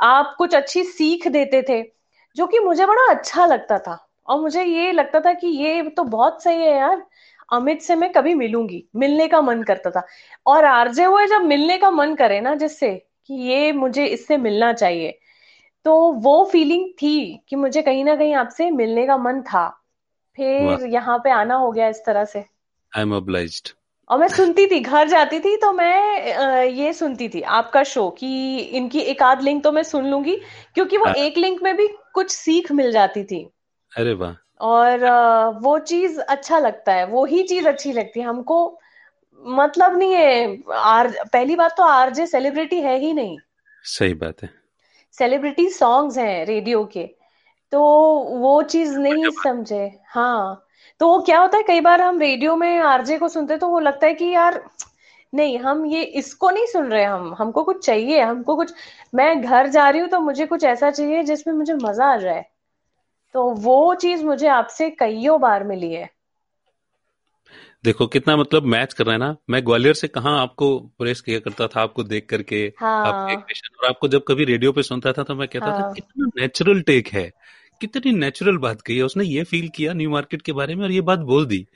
आप 0.00 0.34
कुछ 0.38 0.54
अच्छी 0.54 0.84
सीख 0.84 1.28
देते 1.28 1.62
थे 1.68 1.82
जो 2.36 2.46
कि 2.46 2.58
मुझे 2.58 2.86
बड़ा 2.86 3.10
अच्छा 3.14 3.46
लगता 3.46 3.78
था 3.78 3.98
और 4.28 4.40
मुझे 4.40 4.64
ये 4.64 4.92
लगता 4.92 5.20
था 5.20 5.32
कि 5.32 5.46
ये 5.46 5.82
तो 5.90 6.04
बहुत 6.04 6.42
सही 6.42 6.62
है 6.62 6.76
यार 6.76 7.06
अमित 7.50 7.82
से 7.82 7.94
मैं 7.96 8.10
कभी 8.12 8.34
मिलूँगी। 8.34 8.82
मिलने 8.96 9.26
का 9.28 9.40
मन 9.40 9.62
करता 9.62 9.90
था। 9.90 10.06
और 10.46 10.64
आरजे 10.64 11.04
हुए 11.04 11.26
जब 11.26 11.44
मिलने 11.44 11.78
का 11.78 11.90
मन 11.90 12.14
करे 12.14 12.40
ना 12.40 12.54
जिससे 12.54 12.94
कि 13.26 13.34
ये 13.44 13.72
मुझे 13.72 14.06
इससे 14.06 14.36
मिलना 14.38 14.72
चाहिए 14.72 15.18
तो 15.86 15.96
वो 16.22 16.44
फीलिंग 16.52 16.88
थी 16.92 17.42
कि 17.48 17.56
मुझे 17.56 17.82
कहीं 17.82 18.04
ना 18.04 18.14
कहीं 18.16 18.34
आपसे 18.34 18.70
मिलने 18.70 19.06
का 19.06 19.16
मन 19.16 19.40
था। 19.42 19.68
फिर 20.38 20.86
यहाँ 20.86 21.18
पे 21.18 21.30
आना 21.30 21.54
हो 21.54 21.70
गया 21.72 21.88
इस 21.88 22.02
तरह 22.06 22.24
से। 22.24 22.38
आई 22.92 23.02
एम 23.02 23.12
ऑब्लाइज्ड 23.14 23.68
और 24.10 24.18
मैं 24.18 24.28
सुनती 24.28 24.66
थी 24.66 24.80
घर 24.80 25.08
जाती 25.08 25.38
थी 25.40 25.56
तो 25.56 25.72
मैं 25.72 26.64
ये 26.64 26.92
सुनती 26.92 27.28
थी 27.28 27.40
आपका 27.56 27.82
शो 27.84 28.08
कि 28.10 28.58
इनकी 28.58 29.00
एक 29.00 29.22
आध 29.22 29.42
लिंक 29.42 29.62
तो 29.64 29.72
मैं 29.72 29.82
सुन 29.82 30.06
लूँगी 30.06 30.36
क्योंकि 30.74 30.96
वो 30.96 31.06
हाँ। 31.06 31.14
एक 31.14 31.38
लिंक 31.38 31.62
में 31.62 31.76
भी 31.76 31.88
कुछ 32.14 32.30
सीख 32.30 32.72
मिल 32.72 32.90
जाती 32.92 33.24
थी। 33.24 33.42
अरे 33.92 34.12
वाह। 34.12 34.32
और 34.60 35.04
वो 35.62 35.78
चीज़ 35.80 36.20
अच्छा 36.20 36.58
लगता 36.58 36.92
है 36.92 37.06
वो 37.06 37.24
ही 37.24 37.42
चीज़ 37.42 37.68
अच्छी 37.68 37.92
लगती 37.92 38.20
है। 38.20 38.26
हमको 38.26 38.78
मतलब 39.42 39.96
नहीं 39.98 40.14
है 40.14 40.58
आर 40.74 41.08
पहली 41.32 41.56
बात 41.56 41.74
तो 41.76 41.82
आरजे 41.84 42.26
सेलिब्रिटी 42.26 42.80
है 42.80 42.98
ही 42.98 43.12
नहीं। 43.12 43.38
सही 43.84 44.14
बात 44.14 44.42
है। 44.42 44.48
सेलिब्रिटी 45.18 45.68
सॉन्ग्स 45.70 46.18
हैं 46.18 46.44
रेडियो 46.46 46.84
के 46.84 47.04
तो 47.72 47.80
वो 48.40 48.60
चीज़ 48.64 48.98
नहीं 48.98 49.30
समझे 49.32 49.90
हाँ। 50.08 50.66
तो 51.00 51.08
वो 51.08 51.18
क्या 51.20 51.38
होता 51.40 51.56
है 51.56 51.62
कई 51.62 51.80
बार 51.80 52.00
हम 52.00 52.18
रेडियो 52.20 52.56
में 52.56 52.78
आरजे 52.78 53.18
को 53.18 53.28
सुनते 53.28 53.56
तो 53.56 53.68
वो 53.68 53.78
लगता 53.80 54.06
है 54.06 54.14
कि 54.14 54.24
यार 54.24 54.62
नहीं 55.32 55.58
हम 55.58 55.84
ये 55.86 56.02
इसको 56.20 56.50
नहीं 56.50 56.66
सुन 56.66 56.86
रहे 56.86 57.04
हम 57.04 57.34
हमको 57.38 57.62
कुछ 57.64 57.84
चाहिए 57.86 58.20
हमको 58.20 58.56
कुछ 58.56 58.72
मैं 59.14 59.40
घर 59.42 59.66
जा 59.68 59.88
रही 59.90 60.00
हूँ 60.00 60.08
तो 60.08 60.20
मुझे 60.20 60.46
कुछ 60.46 60.64
ऐसा 60.64 60.90
चाहिए 60.90 61.22
जिसमें 61.22 61.54
मुझे 61.54 61.74
मज़ा 61.74 62.06
आ 62.06 62.16
जाए। 62.16 62.44
तो 63.34 63.50
वो 63.54 63.94
चीज़ 63.94 64.24
मुझे 64.24 64.48
आपसे 64.48 64.90
कईयों 64.90 65.40
बार 65.40 65.64
मिली 65.64 65.92
है। 65.92 66.08
देखो 67.84 68.06
कितना 68.06 68.36
मतलब 68.36 68.62
मैच 68.62 68.92
कर 68.92 69.04
रहे 69.06 69.12
हैं 69.12 69.18
ना 69.18 69.36
मैं 69.50 69.64
ग्वालियर 69.66 69.94
से 69.94 70.08
कहा 70.08 70.30
आपको 70.30 70.78
प्रेस 70.98 71.20
किया 71.20 71.38
करता 71.38 71.66
था 71.66 71.82
आपको 71.82 72.02
देख 72.02 72.26
करके 72.28 72.60
हाँ। 72.78 73.06
आपके 73.06 73.54
और 73.62 73.86
आपको 73.88 74.08
जब 74.08 74.24
कभी 74.28 74.44
रेडियो 74.44 74.72
पे 74.72 74.82
सुनता 74.82 75.12
था 75.12 75.22
तो 75.22 75.34
मैं 75.34 75.48
कहता 75.48 75.66
हाँ। 75.66 75.82
था 75.82 75.92
कितना 75.92 76.30
नेचुरल 76.40 76.80
टेक 76.80 77.08
है 77.08 77.30
कितनी 77.80 78.12
नेचुरल 78.12 78.56
बात 78.56 78.80
कही 78.80 78.96
है। 78.96 79.02
उसने 79.02 79.24
ये 79.24 79.44
फील 79.44 79.68
किया 79.68 79.92
न्यू 79.92 80.10
मार्केट 80.10 80.42
के 80.42 80.52
बारे 80.52 80.74
में 80.74 80.84
और 80.84 80.90
ये 80.90 81.00
बात 81.00 81.18
बोल 81.18 81.46
दी। 81.46 81.66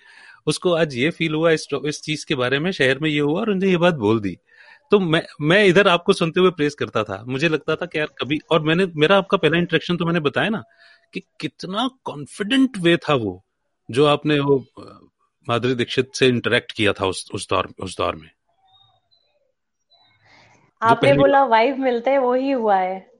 उसको 0.47 0.73
आज 0.75 0.97
ये 0.97 1.11
फील 1.11 1.35
हुआ 1.35 1.51
इस, 1.51 1.67
इस 1.87 2.03
चीज़ 2.03 2.27
के 2.27 2.35
बारे 2.35 2.59
में 2.59 2.71
शहर 2.73 2.99
में 2.99 3.09
ये 3.11 3.21
हुआ 3.21 3.41
और 3.41 3.51
उन्हें 3.51 3.71
ये 3.71 3.77
बात 3.77 3.95
बोल 3.95 4.21
दी। 4.21 4.37
तो 4.91 4.99
मैं 5.01 5.23
मैं 5.41 5.65
इधर 5.65 5.89
आपको 5.89 6.13
सुनते 6.13 6.41
हुए 6.41 6.51
प्रेस 6.51 6.75
करता 6.75 7.03
था। 7.05 7.23
मुझे 7.27 7.49
लगता 7.49 7.77
था 7.77 7.87
कि 7.87 7.99
यार 7.99 8.09
कभी 8.19 8.39
और 8.51 8.63
मैंने 8.63 8.87
मेरा 8.97 9.17
आपका 9.19 9.37
पहला 9.37 9.59
इंट्रेक्शन 9.59 9.97
तो 9.97 10.07
मैंने 10.07 10.21
बताया 10.21 10.49
ना 10.49 10.63
कि 11.15 11.21
कितना 11.21 11.89
कॉन्फिडेंट 12.05 12.79
वे 12.79 12.97
था 12.97 13.15
वो 13.15 13.45
जो 13.91 14.07
आपने 14.07 14.39
वो 14.41 14.65
माधुरी 15.49 15.75
दीक्षित 15.75 16.11
से 16.15 16.27
इंटरेक्ट 16.27 16.73
किया 16.73 16.93
था 16.93 17.07
उस 17.07 17.29
उस 17.35 17.49
दौर 17.51 17.75
उस 17.81 17.97
दौर 17.99 18.17
में? 18.17 18.31
आपने 20.83 21.13
बोला 21.13 21.45
वाइफ 21.45 21.77
मिलते 21.79 22.19
वो 22.19 22.35
ही 22.35 22.51
हुआ 22.51 22.77
है। 22.77 23.14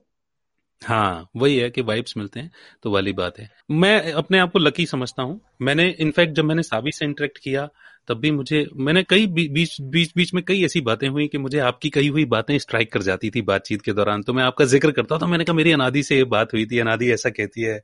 हाँ 0.81 1.29
वही 1.35 1.57
है 1.57 1.69
कि 1.69 1.81
वाइब्स 1.81 2.15
मिलते 2.17 2.39
हैं 2.39 2.51
तो 2.83 2.91
वाली 2.91 3.13
बात 3.13 3.37
है। 3.39 3.49
मैं 3.71 4.11
अपने 4.13 4.39
आप 4.39 4.51
को 4.51 4.59
लकी 4.59 4.85
समझता 4.85 5.23
हूँ। 5.23 5.39
मैंने 5.61 5.87
इनफैक्ट 5.99 6.33
जब 6.33 6.45
मैंने 6.45 6.63
साबी 6.63 6.91
से 6.91 7.05
इंटरेक्ट 7.05 7.37
किया, 7.37 7.67
तब 8.07 8.19
भी 8.19 8.31
मुझे, 8.31 8.65
मैंने 8.75 9.03
कई 9.03 9.27
बीच 9.27 9.75
बीच 9.83 10.11
बीच 10.15 10.33
में 10.33 10.43
कई 10.43 10.63
ऐसी 10.65 10.81
बातें 10.81 11.07
हुई 11.07 11.27
कि 11.27 11.37
मुझे 11.37 11.59
आपकी 11.59 11.89
कही 11.89 12.07
हुई 12.07 12.25
बातें 12.27 12.57
स्ट्राइक 12.59 12.91
कर 12.93 13.01
जाती 13.01 13.29
थी 13.29 13.41
बातचीत 13.43 13.81
के 13.81 13.93
दौरान। 13.93 14.23
तो 14.23 14.33
मैं 14.33 14.43
आपका 14.43 14.65
ज़िक्र 14.65 14.91
करता 14.91 15.17
था 15.17 15.27
मैंने 15.27 15.43
कहा, 15.43 15.55
मेरी 15.55 15.71
अनादि 15.71 16.03
से 16.03 16.17
ये 16.17 16.23
बात 16.25 16.53
हुई 16.53 16.65
थी, 16.65 16.79
अनादि 16.79 17.11
ऐसा 17.11 17.29
कहती 17.29 17.61
है, 17.61 17.81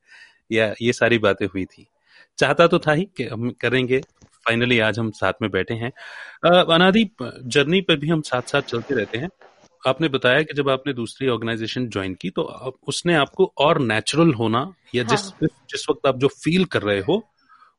या 0.51 0.73
ये 0.81 0.93
सारी 0.93 1.17
बातें 1.19 1.45
हुई 1.45 1.65
थी। 1.65 1.87
चाहता 2.37 2.67
तो 2.67 2.79
था 2.79 2.93
ही 2.93 3.07
कि 3.17 3.23
हम 3.23 3.49
करेंगे। 3.61 3.99
फाइनली 4.45 4.77
आज 4.79 4.99
हम 4.99 5.09
साथ 5.11 5.33
में 5.41 5.49
बैठे 5.51 5.73
हैं। 5.73 5.91
अनादि 6.65 7.09
जर्नी 7.21 7.81
पर 7.81 7.95
भी 7.95 8.09
हम 8.09 8.21
साथ 8.21 8.41
साथ 8.41 8.61
चलते 8.61 8.95
रहते 8.95 9.17
हैं। 9.17 9.27
आपने 9.83 10.07
बताया 10.09 10.41
कि 10.41 10.53
जब 10.53 10.69
आपने 10.69 10.93
दूसरी 10.93 11.27
ऑर्गेनाइजेशन 11.27 11.87
ज्वाइन 11.87 12.13
की 12.13 12.29
तो 12.29 12.43
उसने 12.87 13.13
आपको 13.15 13.53
और 13.57 13.79
नेचुरल 13.81 14.33
होना 14.33 14.61
या 14.95 15.03
हाँ. 15.03 15.15
जिस 15.15 15.49
जिस 15.71 15.85
वक्त 15.89 16.07
आप 16.07 16.17
जो 16.17 16.27
फील 16.43 16.65
कर 16.65 16.81
रहे 16.81 16.99
हो 16.99 17.23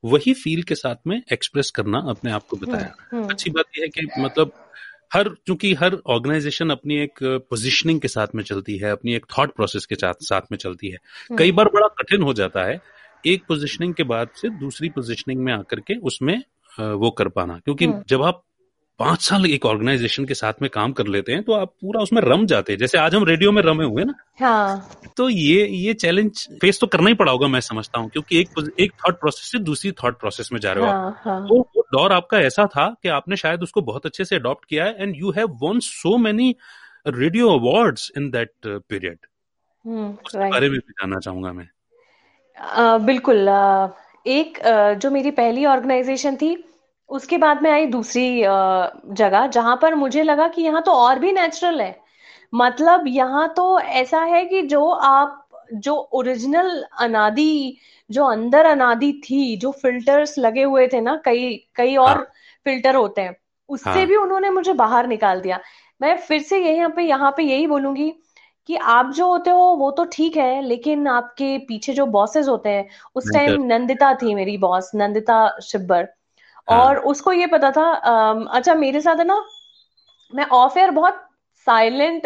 वही 0.03 0.33
फील 0.33 0.63
के 0.63 0.75
साथ 0.75 0.95
में 1.07 1.21
एक्सप्रेस 1.33 1.71
करना 1.71 1.99
अपने 2.09 2.31
आप 2.31 2.43
को 2.43 2.57
बताया 2.57 2.85
हम्म, 2.85 3.17
हम्म। 3.17 3.29
अच्छी 3.29 3.49
बात 3.49 3.65
यह 3.77 3.83
है 3.83 3.89
कि 3.89 4.21
मतलब 4.21 4.51
हर 5.13 5.29
चूँकि 5.47 5.73
हर 5.73 5.97
ऑर्गेनाइजेशन 6.05 6.69
अपनी 6.69 6.95
एक 6.97 7.19
पोजिशनिंग 7.49 7.99
के 8.01 8.07
साथ 8.07 8.27
में 8.35 8.43
चलती 8.43 8.77
है 8.77 8.91
अपनी 8.91 9.15
एक 9.15 9.25
थॉट 9.37 9.55
प्रोसेस 9.55 9.85
के 9.85 9.95
साथ 9.95 10.51
में 10.51 10.57
चलती 10.57 10.89
है 10.89 10.95
हम्म। 10.95 11.37
कई 11.37 11.51
बार 11.51 11.69
बड़ा 11.73 11.87
कठिन 11.99 12.21
हो 12.21 12.33
जाता 12.33 12.63
है 12.63 12.81
एक 13.23 13.43
पोजिशनिंग 13.47 13.93
के 13.93 14.03
बाद 14.03 14.29
से 14.35 14.49
दूसरी 14.49 14.89
पोजिशनिंग 14.89 15.41
में 15.41 15.53
आकर 15.53 15.79
के 15.79 15.95
उसमें 16.03 16.37
वो 16.79 17.11
कर 17.11 17.27
पाना 17.29 17.57
क्योंकि 17.59 17.87
जब 18.07 18.23
आप 18.23 18.43
पाँच 18.99 19.21
साल 19.21 19.45
एक 19.45 19.65
ऑर्गेनाइजेशन 19.65 20.25
के 20.25 20.33
साथ 20.33 20.61
में 20.61 20.69
काम 20.69 20.91
कर 20.93 21.07
लेते 21.07 21.31
हैं 21.31 21.43
तो 21.43 21.53
आप 21.53 21.69
पूरा 21.81 22.01
उसमें 22.01 22.21
रम 22.21 22.45
जाते 22.45 22.73
हैं। 22.73 22.79
जैसे 22.79 22.97
आज 22.97 23.15
हम 23.15 23.23
रेडियो 23.25 23.51
में 23.51 23.61
रमे 23.61 23.85
हुए 23.85 24.03
ना 24.03 24.13
हाँ। 24.39 25.11
तो 25.17 25.29
ये 25.29 25.65
ये 25.67 25.93
चैलेंज 25.93 26.47
फेस 26.61 26.79
तो 26.79 26.87
करना 26.87 27.09
ही 27.09 27.13
पड़ा 27.13 27.31
होगा 27.31 27.47
मैं 27.47 27.59
समझता 27.59 27.99
हूँ 27.99 28.09
क्योंकि 28.09 28.39
एक 28.39 28.71
एक 28.79 28.91
थॉट 29.05 29.19
प्रोसेस 29.19 29.51
से 29.51 29.59
दूसरी 29.59 29.91
थॉट 30.03 30.19
प्रोसेस 30.19 30.49
में 30.53 30.59
जा 30.59 30.73
रहे 30.73 30.83
हो 30.83 30.89
हाँ, 30.89 31.07
आप। 31.07 31.21
हाँ. 31.23 31.47
तो 31.47 31.59
वो 31.75 31.85
दौर 31.93 32.13
आपका 32.13 32.39
ऐसा 32.39 32.65
था 32.65 32.87
कि 33.03 33.09
आपने 33.09 33.35
शायद 33.35 33.63
उसको 33.63 33.81
बहुत 33.81 34.05
अच्छे 34.05 34.25
से 34.25 34.35
अडॉप्ट 34.35 34.65
किया 34.65 34.85
है 34.85 35.03
and 35.03 35.15
you 35.15 35.31
have 35.31 35.57
won 35.63 35.79
so 35.79 36.17
many 36.17 36.55
radio 37.07 37.49
awards 37.49 38.11
in 38.17 38.29
that 38.31 38.51
period 38.65 39.17
उसके 39.85 40.49
बारे 40.49 40.69
में 40.69 40.79
भी 40.79 40.91
जानना 40.91 41.19
चाहूँगा 41.19 41.53
मैं। 41.53 41.67
uh, 42.57 43.05
बिल्कुल 43.05 43.49
uh, 43.49 43.89
एक 44.27 44.59
जो 45.01 45.11
मेरी 45.11 45.31
पहली 45.31 45.65
ऑर्गेनाइजेशन 45.65 46.35
थी 46.35 46.55
उसके 47.09 47.37
बाद 47.37 47.61
में 47.61 47.71
आई 47.71 47.85
दूसरी 47.85 48.41
जगह 49.15 49.47
जहाँ 49.47 49.75
पर 49.81 49.95
मुझे 49.95 50.23
लगा 50.23 50.47
कि 50.47 50.61
यहाँ 50.61 50.81
तो 50.81 50.91
और 50.91 51.19
भी 51.19 51.31
नेचुरल 51.31 51.81
है 51.81 51.95
मतलब 52.53 53.07
यहाँ 53.07 53.53
तो 53.53 53.79
ऐसा 53.79 54.21
है 54.23 54.45
कि 54.45 54.61
जो 54.61 54.89
आप 54.89 55.39
जो 55.73 55.95
ओरिजिनल 56.13 56.83
अनादि 56.99 57.77
जो 58.09 58.25
अंदर 58.25 58.65
अनादि 58.65 59.21
थी 59.23 59.57
जो 59.57 59.71
फिल्टर्स 59.71 60.37
लगे 60.37 60.63
हुए 60.63 60.87
थे 60.87 61.01
ना 61.01 61.21
कई 61.25 61.55
कई 61.75 61.95
और 61.95 62.09
हाँ. 62.09 62.25
फ़िल्टर 62.65 62.95
होते 62.95 63.21
हैं 63.21 63.35
उससे 63.69 63.89
हाँ. 63.89 64.05
भी 64.05 64.15
उन्होंने 64.15 64.49
मुझे 64.49 64.73
बाहर 64.73 65.07
निकाल 65.07 65.41
दिया 65.41 65.59
मैं 66.01 66.17
फिर 66.17 66.41
से 66.41 66.57
यही 66.57 66.77
यहाँ 66.77 66.89
पे 66.89 67.03
यहाँ 67.03 67.33
पे 67.37 67.43
यही 67.43 67.67
बोलूँगी 67.67 68.13
कि 68.67 68.75
आप 68.75 69.11
जो 69.11 69.27
होते 69.27 69.49
हो 69.49 69.59
वो 69.59 69.91
तो 69.91 70.05
ठीक 70.05 70.37
है 70.37 70.61
लेकिन 70.61 71.07
आपके 71.07 71.57
पीछे 71.57 71.93
जो 71.93 72.05
बॉसेस 72.05 72.47
होते 72.47 72.69
हैं 72.69 72.87
उस 73.15 73.23
टाइम 73.33 73.63
नंदिता 73.63 74.13
थी 74.13 74.35
मेरी 74.35 74.57
बॉस 74.57 74.91
नंदिता 74.95 75.59
शिब्बर. 75.63 76.07
और 76.67 76.97
उसको 76.97 77.31
ये 77.33 77.47
पता 77.47 77.71
था 77.71 77.91
अच्छा 78.53 78.75
मेरे 78.75 79.01
साथ 79.01 79.15
है 79.15 79.25
ना 79.25 79.43
मैं 80.33 80.45
ऑफ़ 80.45 80.79
एयर 80.79 80.91
बहुत 80.91 81.21
साइलेंट 81.67 82.25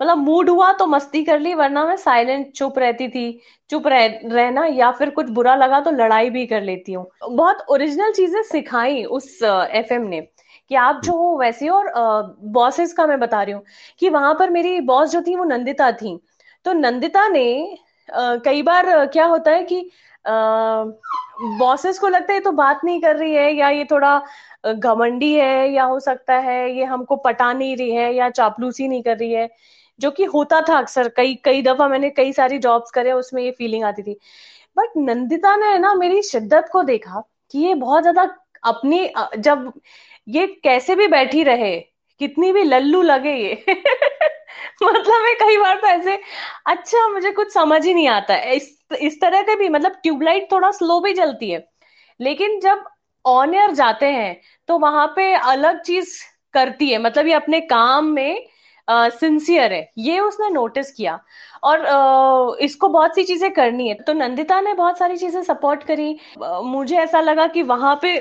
मतलब 0.00 0.18
मूड 0.18 0.50
हुआ 0.50 0.72
तो 0.72 0.86
मस्ती 0.86 1.22
कर 1.24 1.38
ली 1.40 1.54
वरना 1.54 1.84
मैं 1.84 1.96
साइलेंट 1.96 2.52
चुप 2.52 2.78
रहती 2.78 3.08
थी 3.08 3.40
चुप 3.70 3.86
रह 3.86 4.06
रहना 4.24 4.64
या 4.66 4.90
फिर 4.90 5.10
कुछ 5.10 5.28
बुरा 5.30 5.54
लगा 5.54 5.80
तो 5.80 5.90
लड़ाई 5.90 6.30
भी 6.30 6.46
कर 6.46 6.62
लेती 6.62 6.92
हूँ। 6.92 7.06
बहुत 7.30 7.64
ओरिजिनल 7.70 8.12
चीज़ें 8.12 8.42
सिखाई 8.42 9.04
उस 9.04 9.38
एफएम 9.42 10.06
ने 10.08 10.20
कि 10.70 10.74
आप 10.74 11.00
जो 11.04 11.12
हो 11.12 11.36
वैसे 11.38 11.68
और 11.68 11.92
बॉसेस 12.52 12.92
का 12.92 13.06
मैं 13.06 13.18
बता 13.20 13.42
रही 13.42 13.54
हूँ 13.54 13.62
कि 14.00 14.08
वहाँ 14.08 14.34
पर 14.34 14.50
मेरी 14.50 14.80
बॉस 14.80 15.10
जो 15.10 15.22
थी 15.22 15.36
वो 15.36 15.44
नंदिता 15.44 15.90
थी। 15.92 16.18
तो 16.66 16.72
नंदिता 16.72 17.28
ने 17.28 17.78
आ, 18.08 18.36
कई 18.36 18.62
बार 18.62 19.06
क्या 19.06 19.24
होता 19.24 19.50
है 19.50 19.62
कि 19.62 19.80
बॉसेस 21.40 21.98
को 21.98 22.08
लगता 22.08 22.32
है 22.32 22.38
ये 22.38 22.42
तो 22.42 22.52
बात 22.52 22.80
नहीं 22.84 23.00
कर 23.00 23.16
रही 23.16 23.34
है, 23.34 23.52
या 23.54 23.68
ये 23.70 23.84
थोड़ा 23.90 24.20
घमंडी 24.66 25.32
है, 25.34 25.70
या 25.72 25.84
हो 25.84 25.98
सकता 26.00 26.34
है 26.38 26.72
ये 26.72 26.84
हमको 26.84 27.16
पटा 27.18 27.52
नहीं 27.52 27.76
रही 27.76 27.90
है, 27.92 28.12
या 28.14 28.28
चापलूसी 28.30 28.88
नहीं 28.88 29.02
कर 29.02 29.16
रही 29.18 29.32
है, 29.32 29.48
जो 30.00 30.10
कि 30.10 30.24
होता 30.26 30.60
था 30.60 30.78
अक्सर। 30.78 31.08
कई 31.16 31.34
कई 31.44 31.62
दफ़ा 31.62 31.88
मैंने 31.88 32.10
कई 32.10 32.32
सारी 32.32 32.58
जॉब्स 32.60 32.90
करे, 32.90 33.12
उसमें 33.12 33.42
ये 33.42 33.50
फीलिंग 33.50 33.84
आती 33.84 34.02
थी। 34.02 34.16
बट 34.76 34.96
नंदिता 34.98 35.56
ने 35.56 35.78
ना 35.78 35.94
मेरी 35.94 36.22
शिद्दत 36.22 36.68
को 36.72 36.82
देखा 36.84 37.22
कि 37.50 37.58
ये 37.58 37.74
बहुत 37.76 38.02
ज़्यादा 38.02 38.28
अपनी 38.64 39.08
जब 39.38 39.72
ये 40.26 40.46
कैसे 40.64 40.94
भी 40.94 41.06
बैठी 41.08 41.42
रहे, 41.44 41.76
कितनी 42.20 42.52
भी 42.52 42.62
लल्लू 42.64 43.02
लगे 43.02 43.34
ये 43.34 43.64
मैं 45.30 45.36
कई 45.38 45.56
बार 45.56 45.76
तो 45.80 45.86
ऐसे 45.86 46.18
अच्छा 46.66 47.06
मुझे 47.08 47.30
कुछ 47.32 47.52
समझ 47.52 47.84
ही 47.86 47.94
नहीं 47.94 48.08
आता 48.08 48.36
इस 48.52 48.70
इस 49.00 49.20
तरह 49.20 49.42
के 49.42 49.56
भी 49.56 49.68
मतलब 49.68 49.92
ट्यूबलाइट 50.02 50.52
थोड़ा 50.52 50.70
स्लो 50.70 51.00
भी 51.00 51.12
जलती 51.14 51.50
है 51.50 51.64
लेकिन 52.20 52.60
जब 52.60 52.84
ऑन 53.24 53.54
एयर 53.54 53.70
जाते 53.70 54.06
हैं 54.06 54.40
तो 54.68 54.78
वहाँ 54.78 55.06
पे 55.16 55.32
अलग 55.34 55.80
चीज़ 55.82 56.18
करती 56.54 56.88
है 56.90 56.98
मतलब 56.98 57.26
ये 57.26 57.34
अपने 57.34 57.60
काम 57.60 58.06
में 58.06 58.46
सिंसियर 58.88 59.72
है। 59.72 59.90
ये 59.98 60.20
उसने 60.20 60.48
नोटिस 60.50 60.92
किया। 60.92 61.18
और 61.64 61.86
आ, 61.86 62.56
इसको 62.60 62.88
बहुत 62.88 63.14
सी 63.14 63.24
चीज़ें 63.24 63.50
करनी 63.52 63.88
है। 63.88 63.94
तो 63.94 64.12
नंदिता 64.12 64.60
ने 64.60 64.74
बहुत 64.74 64.98
सारी 64.98 65.16
चीज़ें 65.16 65.42
सपोर्ट 65.42 65.84
करी। 65.84 66.18
मुझे 66.64 66.96
ऐसा 66.96 67.20
लगा 67.20 67.46
कि 67.46 67.62
वहाँ 67.62 67.98
पे 68.02 68.14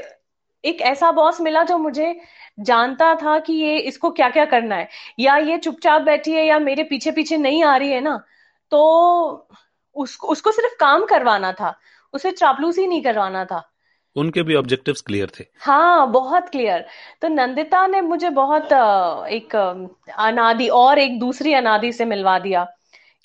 एक 0.64 0.82
ऐसा 0.82 1.12
बॉस 1.12 1.42
मिला 1.42 1.64
जो 1.64 1.78
मुझे 1.78 2.14
जानता 2.60 3.14
था 3.16 3.38
कि 3.40 3.54
ये 3.54 3.78
इसको 3.80 4.10
क्या 4.12 4.30
क्या 4.30 4.46
करना 4.46 4.76
है। 4.76 4.88
या 5.20 5.38
ये 5.38 5.58
चुपचाप 5.58 6.02
बैठी 6.02 6.32
है 6.32 6.46
या 6.46 6.60
मेरे 6.60 6.84
पीछे 6.84 7.12
पीछे 7.12 7.38
नहीं 7.38 7.64
आ 7.64 7.76
रही 7.78 7.92
है 7.92 8.02
ना 8.02 8.18
तो 8.72 9.48
उसको 9.96 10.28
उसको 10.28 10.52
सिर्फ़ 10.52 10.76
काम 10.80 11.06
करवाना 11.06 11.52
था 11.52 11.74
उसे 12.14 12.32
चापलूसी 12.32 12.88
नहीं 12.88 13.02
करवाना 13.02 13.44
था। 13.46 13.62
उनके 14.16 14.44
भी 14.44 14.56
ऑब्जेक्टिव्स 14.56 15.02
क्लियर 15.02 15.32
थे। 15.40 15.44
हाँ 15.62 16.12
बहुत 16.12 16.50
क्लियर 16.50 16.86
तो 17.22 17.28
नंदिता 17.28 17.86
ने 17.88 18.02
मुझे 18.02 18.30
बहुत 18.32 18.74
एक 19.32 19.56
अनादि 20.18 20.68
और 20.68 21.00
एक 21.00 21.20
दूसरी 21.20 21.54
अनादि 21.54 21.92
से 21.92 22.06
मिलवा 22.06 22.38
दिया 22.40 22.64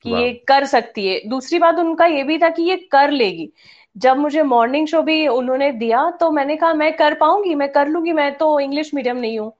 कि 0.04 0.10
ये 0.12 0.32
कर 0.48 0.64
सकती 0.66 1.06
है। 1.08 1.20
दूसरी 1.28 1.58
बात 1.58 1.78
उनका 1.78 2.06
ये 2.06 2.22
भी 2.22 2.38
था 2.38 2.48
कि 2.50 2.62
ये 2.62 2.76
कर 2.92 3.10
लेगी। 3.10 3.52
जब 3.96 4.16
मुझे 4.16 4.42
मॉर्निंग 4.42 4.86
शो 4.88 5.02
भी 5.02 5.26
उन्होंने 5.28 5.70
दिया 5.72 6.10
तो 6.10 6.30
मैंने 6.30 6.56
कहा 6.56 6.72
मैं 6.74 6.92
कर 6.96 7.14
पाऊँगी 7.14 7.54
मैं 7.54 7.72
कर 7.72 7.88
लूँगी 7.88 8.12
मैं 8.12 8.34
तो 8.38 8.58
इंग्लिश 8.60 8.94
मीडियम 8.94 9.16
नहीं 9.16 9.38
हूँ। 9.38 9.52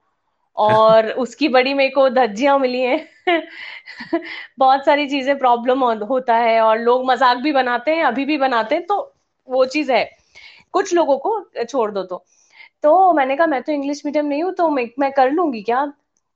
और 0.57 1.09
उसकी 1.19 1.47
बड़ी 1.49 1.73
मेरे 1.73 1.89
को 1.89 2.09
धज्जियाँ 2.09 2.57
मिली 2.59 2.81
हैं। 2.81 3.07
बहुत 4.59 4.85
सारी 4.85 5.07
चीज़ें 5.09 5.37
प्रॉब्लम 5.39 5.83
होता 6.05 6.35
है 6.37 6.59
और 6.61 6.79
लोग 6.79 7.05
मज़ाक 7.07 7.37
भी 7.37 7.51
बनाते 7.51 7.95
हैं 7.95 8.03
अभी 8.03 8.25
भी 8.25 8.37
बनाते 8.37 8.75
हैं 8.75 8.85
तो 8.85 8.99
वो 9.47 9.65
चीज़ 9.65 9.91
है। 9.91 10.03
कुछ 10.73 10.93
लोगों 10.93 11.17
को 11.19 11.39
छोड़ 11.63 11.91
दो 11.91 12.03
तो। 12.03 12.23
तो 12.83 13.13
मैंने 13.13 13.35
कहा 13.35 13.47
मैं 13.47 13.61
तो 13.63 13.71
इंग्लिश 13.71 14.01
मीडियम 14.05 14.25
नहीं 14.25 14.43
हूँ 14.43 14.53
तो 14.53 14.69
मैं, 14.69 14.89
मैं 14.99 15.11
कर 15.13 15.31
लूँगी 15.31 15.61
क्या? 15.63 15.85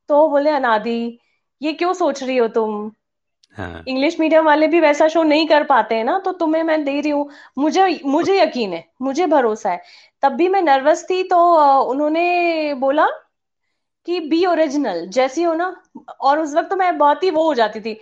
तो 0.09 0.27
बोले 0.30 0.49
अनादि 0.49 1.19
ये 1.61 1.73
क्यों 1.73 1.93
सोच 1.93 2.23
रही 2.23 2.38
हो 2.38 2.47
तुम. 2.49 2.91
इंग्लिश 3.88 4.19
मीडियम 4.19 4.45
वाले 4.45 4.67
भी 4.67 4.80
वैसा 4.80 5.07
शो 5.07 5.23
नहीं 5.23 5.47
कर 5.47 5.63
पाते 5.63 5.95
हैं 5.95 6.03
ना 6.03 6.17
तो 6.19 6.31
तुम्हें 6.31 6.63
मैं 6.63 6.84
दे 6.84 6.99
रही 7.01 7.11
हूँ। 7.11 7.30
मुझे 7.57 7.99
मुझे 8.05 8.39
यकीन 8.41 8.73
है 8.73 8.84
मुझे 9.01 9.26
भरोसा 9.27 9.71
है। 9.71 9.81
तब 10.23 10.31
भी 10.31 10.47
मैं 10.49 10.61
नर्वस 10.61 11.05
थी 11.09 11.23
तो 11.23 11.38
उन्होंने 11.84 12.73
बोला 12.73 13.07
कि 14.07 14.19
बी 14.19 14.45
ओरिजिनल 14.45 15.05
जैसी 15.07 15.43
हो 15.43 15.53
ना। 15.53 15.76
और 16.21 16.39
उस 16.39 16.53
वक्त 16.55 16.69
तो 16.69 16.76
मैं 16.76 16.97
बहुत 16.97 17.23
ही 17.23 17.30
वो 17.31 17.43
हो 17.43 17.53
जाती 17.53 17.80
थी। 17.81 17.99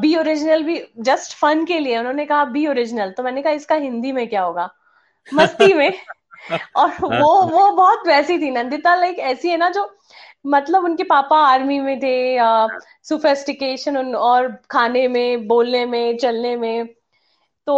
बी 0.00 0.14
ओरिजिनल 0.16 0.62
भी 0.62 0.80
जस्ट 1.00 1.36
फन 1.36 1.64
के 1.64 1.78
लिए 1.78 1.98
उन्होंने 1.98 2.26
कहा 2.26 2.44
बी 2.44 2.66
ओरिजिनल 2.66 3.10
तो 3.10 3.22
मैंने 3.22 3.42
कहा 3.42 3.52
इसका 3.52 3.74
हिंदी 3.76 4.12
में 4.12 4.26
क्या 4.28 4.42
होगा? 4.42 4.68
मस्ती 5.34 5.72
में। 5.74 5.92
और 6.76 6.90
वो 7.00 7.42
वो 7.42 7.70
बहुत 7.72 8.06
वैसी 8.06 8.38
थी 8.38 8.50
नंदिता 8.50 8.94
लाइक 8.94 9.18
ऐसी 9.18 9.48
है 9.48 9.56
ना 9.56 9.68
जो 9.70 9.84
मतलब 10.44 10.84
उनके 10.84 11.02
पापा 11.02 11.38
आर्मी 11.38 11.78
में 11.80 11.98
थे 12.00 12.38
सुफेस्टिकेशन 13.04 14.14
और 14.14 14.48
खाने 14.70 15.08
में, 15.08 15.46
बोलने 15.48 15.84
में, 15.86 16.16
चलने 16.18 16.56
में। 16.56 16.86
तो 17.66 17.74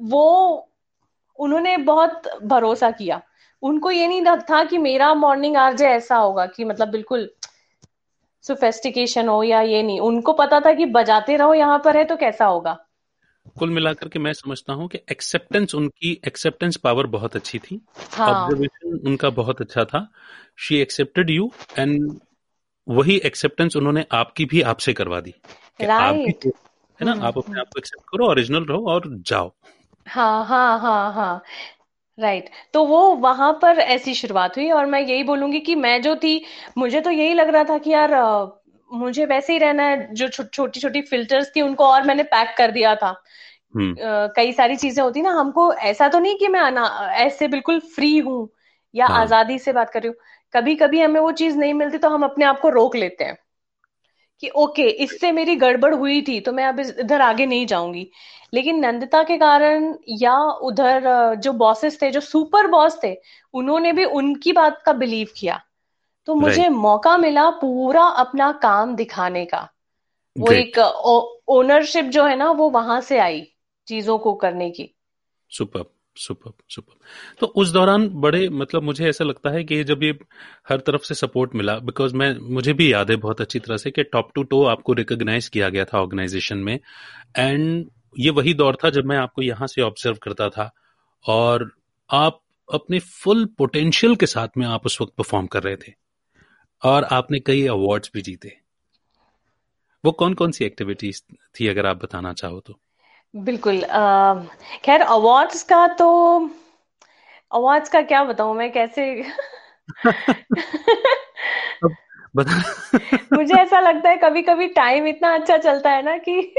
वो, 0.00 0.68
उन्होंने 1.38 1.76
बहुत 1.76 2.22
भरोसा 2.44 2.90
किया। 2.90 3.20
उनको 3.62 3.90
ये 3.90 4.06
नहीं 4.06 4.24
था 4.50 4.64
कि 4.64 4.78
मेरा 4.78 5.14
मॉर्निंग 5.14 5.56
आरजे 5.56 5.88
ऐसा 5.88 6.16
होगा 6.16 6.46
कि 6.46 6.64
मतलब 6.64 6.88
बिल्कुल 6.88 7.30
सुफेस्टिकेशन 8.44 9.28
हो 9.28 9.42
या 9.42 9.60
ये 9.60 9.82
नहीं। 9.82 10.00
उनको 10.00 10.32
पता 10.32 10.60
था 10.60 10.72
कि 10.72 10.86
बजाते 10.86 11.36
रहो 11.36 11.54
यहाँ 11.54 11.78
पर 11.84 11.96
है 11.96 12.04
तो 12.04 12.16
कैसा 12.16 12.46
होगा। 12.46 12.85
कुल 13.58 13.70
मिलाकर 13.70 14.08
के 14.08 14.18
मैं 14.18 14.32
समझता 14.32 14.72
हूँ 14.72 14.88
कि 14.88 14.98
एक्सेप्टेंस 15.10 15.74
उनकी 15.74 16.20
एक्सेप्टेंस 16.26 16.76
पावर 16.76 17.06
बहुत 17.06 17.36
अच्छी 17.36 17.58
थी। 17.58 17.80
ऑब्जर्वेशन 18.20 18.92
हाँ. 18.92 18.98
उनका 19.06 19.30
बहुत 19.30 19.60
अच्छा 19.60 19.84
था। 19.84 20.12
शी 20.58 20.76
एक्सेप्टेड 20.76 21.30
यू 21.30 21.52
एंड 21.78 22.20
वही 22.88 23.16
एक्सेप्टेंस 23.16 23.76
उन्होंने 23.76 24.06
आपकी 24.12 24.44
भी 24.44 24.62
आपसे 24.62 24.92
करवा 24.92 25.20
दी। 25.20 25.34
right. 25.82 26.46
है 27.00 27.04
ना? 27.04 27.12
हम्म, 27.12 27.24
आप 27.24 27.38
अपने 27.38 27.60
आप 27.60 27.66
को 27.66 27.78
एक्सेप्ट 27.78 28.04
करो 28.12 28.26
ओरिजिनल 28.26 28.64
रहो 28.64 28.86
और 28.88 29.02
जाओ। 29.06 29.52
हाँ 30.08 30.44
हाँ 30.44 30.80
हाँ 30.80 31.12
हाँ। 31.12 31.42
Right 32.18 32.44
right. 32.44 32.72
तो 32.72 32.84
वो 32.84 33.14
वहाँ 33.14 33.58
पर 33.62 33.78
ऐसी 33.78 34.14
शुरुआत 34.14 34.56
हुई 34.56 34.70
और 34.70 34.86
मैं 34.86 35.00
यही 35.00 35.22
बोलूँगी 35.22 35.60
कि 35.60 35.74
मैं 35.74 36.02
जो 36.02 36.16
थी 36.16 36.44
मुझे 36.78 37.00
तो 37.00 37.10
यही 37.10 37.34
लग 37.34 37.48
रहा 37.48 37.64
था 37.64 37.78
कि 37.78 37.90
यार 37.90 38.10
मुझे 38.90 39.24
वैसे 39.26 39.52
ही 39.52 39.58
रहना 39.58 39.82
है 39.82 40.14
जो 40.14 40.28
छोटी 40.28 40.80
छोटी 40.80 41.02
फिल्टर्स 41.02 41.50
थी 41.56 41.62
उनको 41.62 41.84
और 41.84 42.02
मैंने 42.02 42.22
पैक 42.24 42.54
कर 42.58 42.70
दिया 42.70 42.94
था 42.94 43.14
हम्म। 43.74 43.94
कई 44.36 44.52
सारी 44.52 44.76
चीज़ें 44.76 45.02
होती 45.02 45.22
ना 45.22 45.30
हमको 45.30 45.72
ऐसा 45.84 46.08
तो 46.08 46.18
नहीं 46.18 46.36
कि 46.36 46.48
मैं 46.48 46.60
ऐसे 47.16 47.48
बिल्कुल 47.48 47.80
फ्री 47.94 48.16
हूँ 48.18 48.48
या 48.94 49.06
हाँ. 49.06 49.20
आज़ादी 49.20 49.58
से 49.58 49.72
बात 49.72 49.90
कर 49.90 50.02
रही 50.02 50.08
हूँ 50.08 50.16
कभी 50.54 50.74
कभी 50.74 51.00
हमें 51.00 51.20
वो 51.20 51.32
चीज़ 51.32 51.56
नहीं 51.56 51.74
मिलती 51.74 51.98
तो 51.98 52.08
हम 52.08 52.22
अपने 52.24 52.44
आप 52.44 52.60
को 52.60 52.68
रोक 52.68 52.96
लेते 52.96 53.24
हैं 53.24 53.36
कि 54.42 54.48
ओके 54.56 54.88
इससे 55.04 55.30
मेरी 55.32 55.54
गड़बड़ 55.56 55.94
हुई 55.94 56.20
थी 56.22 56.40
तो 56.40 56.52
मैं 56.52 56.64
अब 56.64 56.80
इधर 56.80 57.20
आगे 57.20 57.46
नहीं 57.46 57.66
जाऊँगी 57.66 58.10
लेकिन 58.54 58.78
नंदिता 58.78 59.22
के 59.22 59.36
कारण 59.38 59.94
या 60.08 60.36
उधर 60.62 61.34
जो 61.34 61.52
बॉसेस 61.52 62.02
थे 62.02 62.10
जो 62.10 62.20
सुपर 62.20 62.66
बॉस 62.66 62.98
थे 63.04 63.14
उन्होंने 63.54 63.92
भी 63.92 64.04
उनकी 64.04 64.52
बात 64.52 64.82
का 64.86 64.92
बिलीव 64.92 65.28
किया 65.36 65.60
तो 66.28 66.34
मुझे 66.34 66.68
मौका 66.68 67.16
मिला 67.16 67.48
पूरा 67.50 68.04
अपना 68.20 68.50
काम 68.62 68.94
दिखाने 68.96 69.44
का। 69.44 69.68
वो 70.36 70.52
एक 70.52 70.78
ओनरशिप 71.48 72.04
जो 72.04 72.24
है 72.24 72.36
ना 72.36 72.50
वो 72.52 72.68
वहाँ 72.70 73.00
से 73.00 73.18
आई 73.18 73.42
चीज़ों 73.88 74.18
को 74.18 74.34
करने 74.34 74.70
की। 74.70 74.92
सुपर 75.50 75.84
सुपर 76.16 76.52
सुपर 76.68 76.94
तो 77.40 77.46
उस 77.56 77.70
दौरान 77.70 78.08
बड़े 78.10 78.48
मतलब 78.48 78.82
मुझे 78.82 79.08
ऐसा 79.08 79.24
लगता 79.24 79.50
है 79.50 79.62
कि 79.64 79.82
जब 79.84 80.02
ये 80.02 80.10
हर 80.68 80.80
तरफ़ 80.80 81.02
से 81.02 81.14
सपोर्ट 81.14 81.54
मिला 81.54 81.78
बिकॉज़ 81.80 82.14
मैं 82.14 82.34
मुझे 82.54 82.72
भी 82.72 82.92
याद 82.92 83.10
है 83.10 83.16
बहुत 83.16 83.40
अच्छी 83.40 83.58
तरह 83.58 83.76
से 83.76 83.90
कि 83.90 84.02
टॉप 84.02 84.30
टू 84.34 84.42
टो 84.42 84.62
आपको 84.64 84.92
रिकॉग्नाइज 84.92 85.48
किया 85.48 85.68
गया 85.68 85.84
था 85.84 86.00
ऑर्गेनाइजेशन 86.00 86.58
में। 86.58 86.78
एंड 87.38 87.90
ये 88.18 88.30
वही 88.30 88.54
दौर 88.54 88.76
था 88.84 88.90
जब 88.90 89.04
मैं 89.04 89.16
आपको 89.16 89.42
यहाँ 89.42 89.66
से 89.66 89.82
ऑब्ज़र्व 89.82 90.16
करता 90.22 90.48
था। 90.48 90.70
और 91.24 91.70
आप 92.10 92.40
अपने 92.68 92.98
फुल 92.98 93.44
पोटेंशियल 93.58 94.16
के 94.16 94.26
साथ 94.26 94.48
में 94.58 94.66
आप 94.66 94.86
उस 94.86 95.00
वक्त 95.00 95.12
परफॉर्म 95.18 95.46
कर 95.46 95.62
रहे 95.62 95.76
थे। 95.76 95.92
और 96.82 97.04
आपने 97.04 97.38
कई 97.40 97.66
अवार्ड्स 97.66 98.10
भी 98.14 98.22
जीते। 98.22 98.56
वो 100.04 100.12
कौन 100.12 100.34
कौन 100.34 100.50
सी 100.50 100.64
एक्टिविटीज़ 100.64 101.22
थी 101.60 101.68
अगर 101.68 101.86
आप 101.86 101.96
बताना 101.96 102.32
चाहो 102.32 102.60
तो? 102.60 102.78
बिल्कुल 103.36 103.80
खैर 104.84 105.00
अवार्ड्स 105.00 105.62
का 105.62 105.86
तो 105.86 106.08
अवार्ड्स 107.52 107.88
का 107.88 108.02
क्या 108.02 108.24
बताऊँ 108.24 108.56
मैं 108.56 108.72
कैसे? 108.72 109.24
मुझे 113.32 113.54
ऐसा 113.54 113.80
लगता 113.80 114.10
है 114.10 114.16
कभी 114.16 114.42
कभी 114.42 114.66
टाइम 114.68 115.06
इतना 115.06 115.34
अच्छा 115.34 115.56
चलता 115.56 115.90
है 115.90 116.02
ना 116.02 116.16
कि 116.18 116.54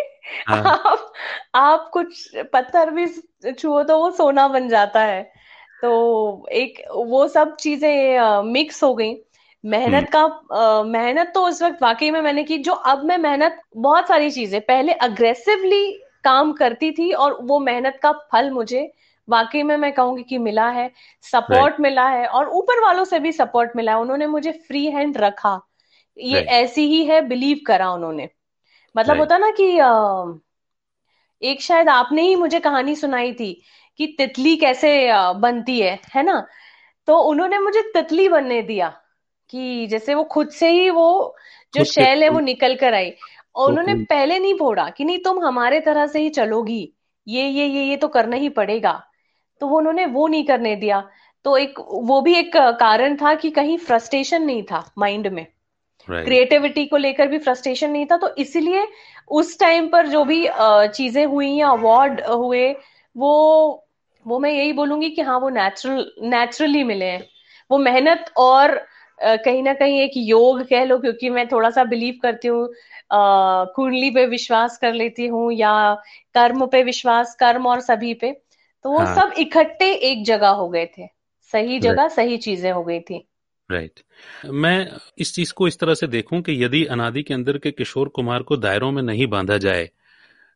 हाँ. 0.47 0.63
आप 0.65 1.13
आप 1.55 1.89
कुछ 1.93 2.37
पत्थर 2.53 2.89
भी 2.89 3.07
छुओ 3.51 3.83
तो 3.83 3.99
वो 3.99 4.11
सोना 4.11 4.47
बन 4.47 4.69
जाता 4.69 5.03
है। 5.03 5.23
तो 5.81 6.47
एक 6.51 6.81
वो 6.95 7.27
सब 7.27 7.55
चीज़ें 7.55 8.41
मिक्स 8.43 8.83
हो 8.83 8.93
गई। 8.95 9.13
मेहनत 9.67 10.15
हम्म। 10.15 10.29
का 10.29 10.83
मेहनत 10.83 11.31
तो 11.33 11.45
उस 11.45 11.61
वक्त 11.63 11.81
वाकई 11.81 12.11
में 12.11 12.21
मैंने 12.21 12.43
की 12.43 12.57
जो 12.57 12.73
अब 12.73 13.03
मैं 13.03 13.17
मेहनत 13.17 13.61
बहुत 13.77 14.07
सारी 14.07 14.31
चीज़ें 14.31 14.61
पहले 14.61 14.93
अग्रेसिवली 14.93 15.91
काम 16.23 16.53
करती 16.53 16.91
थी 16.91 17.11
और 17.11 17.37
वो 17.41 17.59
मेहनत 17.59 17.99
का 18.03 18.11
फल 18.11 18.49
मुझे 18.49 18.91
वाकई 19.27 19.63
में 19.63 19.77
मैं 19.77 19.91
कहूँगी 19.91 20.23
कि 20.23 20.37
मिला 20.37 20.69
है 20.69 20.91
सपोर्ट 21.21 21.79
मिला 21.79 22.07
है 22.09 22.27
और 22.27 22.49
ऊपर 22.49 22.81
वालों 22.81 23.03
से 23.03 23.19
भी 23.19 23.31
सपोर्ट 23.31 23.71
मिला 23.75 23.91
है 23.91 23.97
उन्होंने 23.97 24.27
मुझे 24.27 24.51
फ्री 24.67 24.85
हैंड 24.85 25.17
रखा। 25.17 25.59
ये 26.17 26.39
ऐसी 26.39 26.87
ही 26.87 27.03
है 27.05 27.21
बिलीव 27.21 27.59
करा 27.67 27.91
उन्होंने। 27.91 28.29
मतलब 28.95 29.19
होता 29.19 29.37
ना 29.37 29.49
कि 29.59 29.65
एक 31.41 31.61
शायद 31.61 31.89
आपने 31.89 32.21
ही 32.21 32.35
मुझे 32.35 32.59
कहानी 32.59 32.95
सुनाई 32.95 33.33
थी 33.33 33.53
कि 33.97 34.07
तितली 34.17 34.55
कैसे 34.57 35.09
बनती 35.39 35.79
है 35.79 35.99
है 36.15 36.23
ना? 36.23 36.47
तो 37.07 37.17
उन्होंने 37.19 37.59
मुझे 37.59 37.81
तितली 37.81 38.29
बनने 38.29 38.61
दिया। 38.61 38.93
कि 39.49 39.87
जैसे 39.87 40.13
वो 40.13 40.23
खुद 40.23 40.49
से 40.49 40.69
ही 40.69 40.89
वो 40.89 41.35
जो 41.73 41.83
शैल 41.83 42.23
है 42.23 42.29
वो 42.29 42.39
निकल 42.39 42.75
कर 42.75 42.93
आई। 42.93 43.13
और 43.55 43.69
उन्होंने 43.69 43.93
पहले 44.05 44.39
नहीं 44.39 44.53
फोड़ा 44.53 44.89
कि 44.89 45.05
नहीं 45.05 45.19
तुम 45.19 45.43
हमारे 45.45 45.79
तरह 45.79 46.07
से 46.07 46.19
ही 46.19 46.29
चलोगी। 46.29 46.93
ये 47.27 47.47
ये 47.47 47.65
ये 47.65 47.83
ये 47.83 47.95
तो 47.97 48.07
करना 48.07 48.35
ही 48.35 48.49
पड़ेगा। 48.49 48.91
तो 49.61 49.67
वो 49.67 49.77
उन्होंने 49.77 50.05
वो 50.05 50.27
नहीं 50.27 50.45
करने 50.45 50.75
दिया। 50.75 51.07
तो 51.45 51.55
एक 51.57 51.79
वो 51.79 52.19
भी 52.21 52.35
एक 52.35 52.57
कारण 52.57 53.15
था 53.15 53.33
कि 53.33 53.49
कहीं 53.51 53.77
फ्रस्ट्रेशन 53.77 54.41
नहीं 54.41 54.63
था 54.63 54.83
माइंड 54.97 55.27
में। 55.27 55.45
Creativity 56.07 56.79
right. 56.79 56.89
को 56.89 56.97
लेकर 56.97 57.27
भी 57.27 57.37
फ्रस्ट्रेशन 57.37 57.89
नहीं 57.91 58.05
था। 58.05 58.17
तो 58.17 58.33
इसीलिए 58.35 58.87
उस 59.31 59.59
टाइम 59.59 59.87
पर 59.87 60.07
जो 60.07 60.23
भी 60.25 60.47
चीज़ें 60.51 61.25
हुई 61.25 61.49
या 61.49 61.69
अवार्ड 61.69 62.21
हुए 62.21 62.69
वो 63.15 63.31
वो 64.25 64.39
मैं 64.39 64.51
यही 64.51 64.73
बोलूँगी 64.73 65.09
कि 65.09 65.21
हाँ 65.21 65.39
वो 65.39 65.49
नेचुरल 65.49 66.11
नेचुरली 66.23 66.83
मिले 66.83 67.05
हैं। 67.05 67.27
वो 67.71 67.77
मेहनत 67.77 68.31
और 68.37 68.75
कहीं 69.19 69.63
ना 69.63 69.73
कहीं 69.73 69.99
एक 70.01 70.11
योग 70.15 70.61
कह 70.61 70.83
लो 70.83 70.97
क्योंकि 70.99 71.29
मैं 71.29 71.47
थोड़ा 71.47 71.69
सा 71.69 71.83
बिलीव 71.83 72.19
करती 72.21 72.47
हूँ 72.47 72.67
कुंडली 73.75 74.09
पे 74.11 74.25
विश्वास 74.25 74.77
कर 74.77 74.93
लेती 74.93 75.27
हूँ 75.27 75.51
या 75.53 75.93
कर्म 76.33 76.65
पे 76.65 76.83
विश्वास 76.83 77.35
कर्म 77.39 77.65
और 77.67 77.79
सभी 77.81 78.13
पे 78.13 78.31
तो 78.85 78.89
वो 78.89 78.99
हाँ. 78.99 79.15
सब 79.15 79.33
इकट्ठे 79.37 79.91
एक 80.11 80.23
जगह 80.25 80.49
हो 80.49 80.69
गए 80.69 80.85
थे 80.97 81.07
सही 81.53 81.79
जगह 81.79 82.07
सही 82.07 82.37
चीज़ें 82.37 82.71
हो 82.71 82.83
गई 82.83 82.99
थी 82.99 83.27
राइट 83.69 83.91
right. 83.91 84.51
मैं 84.53 84.87
इस 85.17 85.33
चीज़ 85.33 85.53
को 85.53 85.67
इस 85.67 85.79
तरह 85.79 85.93
से 85.93 86.07
देखूँ 86.07 86.41
कि 86.41 86.63
यदि 86.63 86.85
अनादि 86.85 87.23
के 87.23 87.33
अंदर 87.33 87.57
के 87.57 87.71
किशोर 87.71 88.07
कुमार 88.07 88.43
को 88.43 88.57
दायरों 88.57 88.91
में 88.91 89.01
नहीं 89.03 89.27
बांधा 89.27 89.57
जाए 89.57 89.89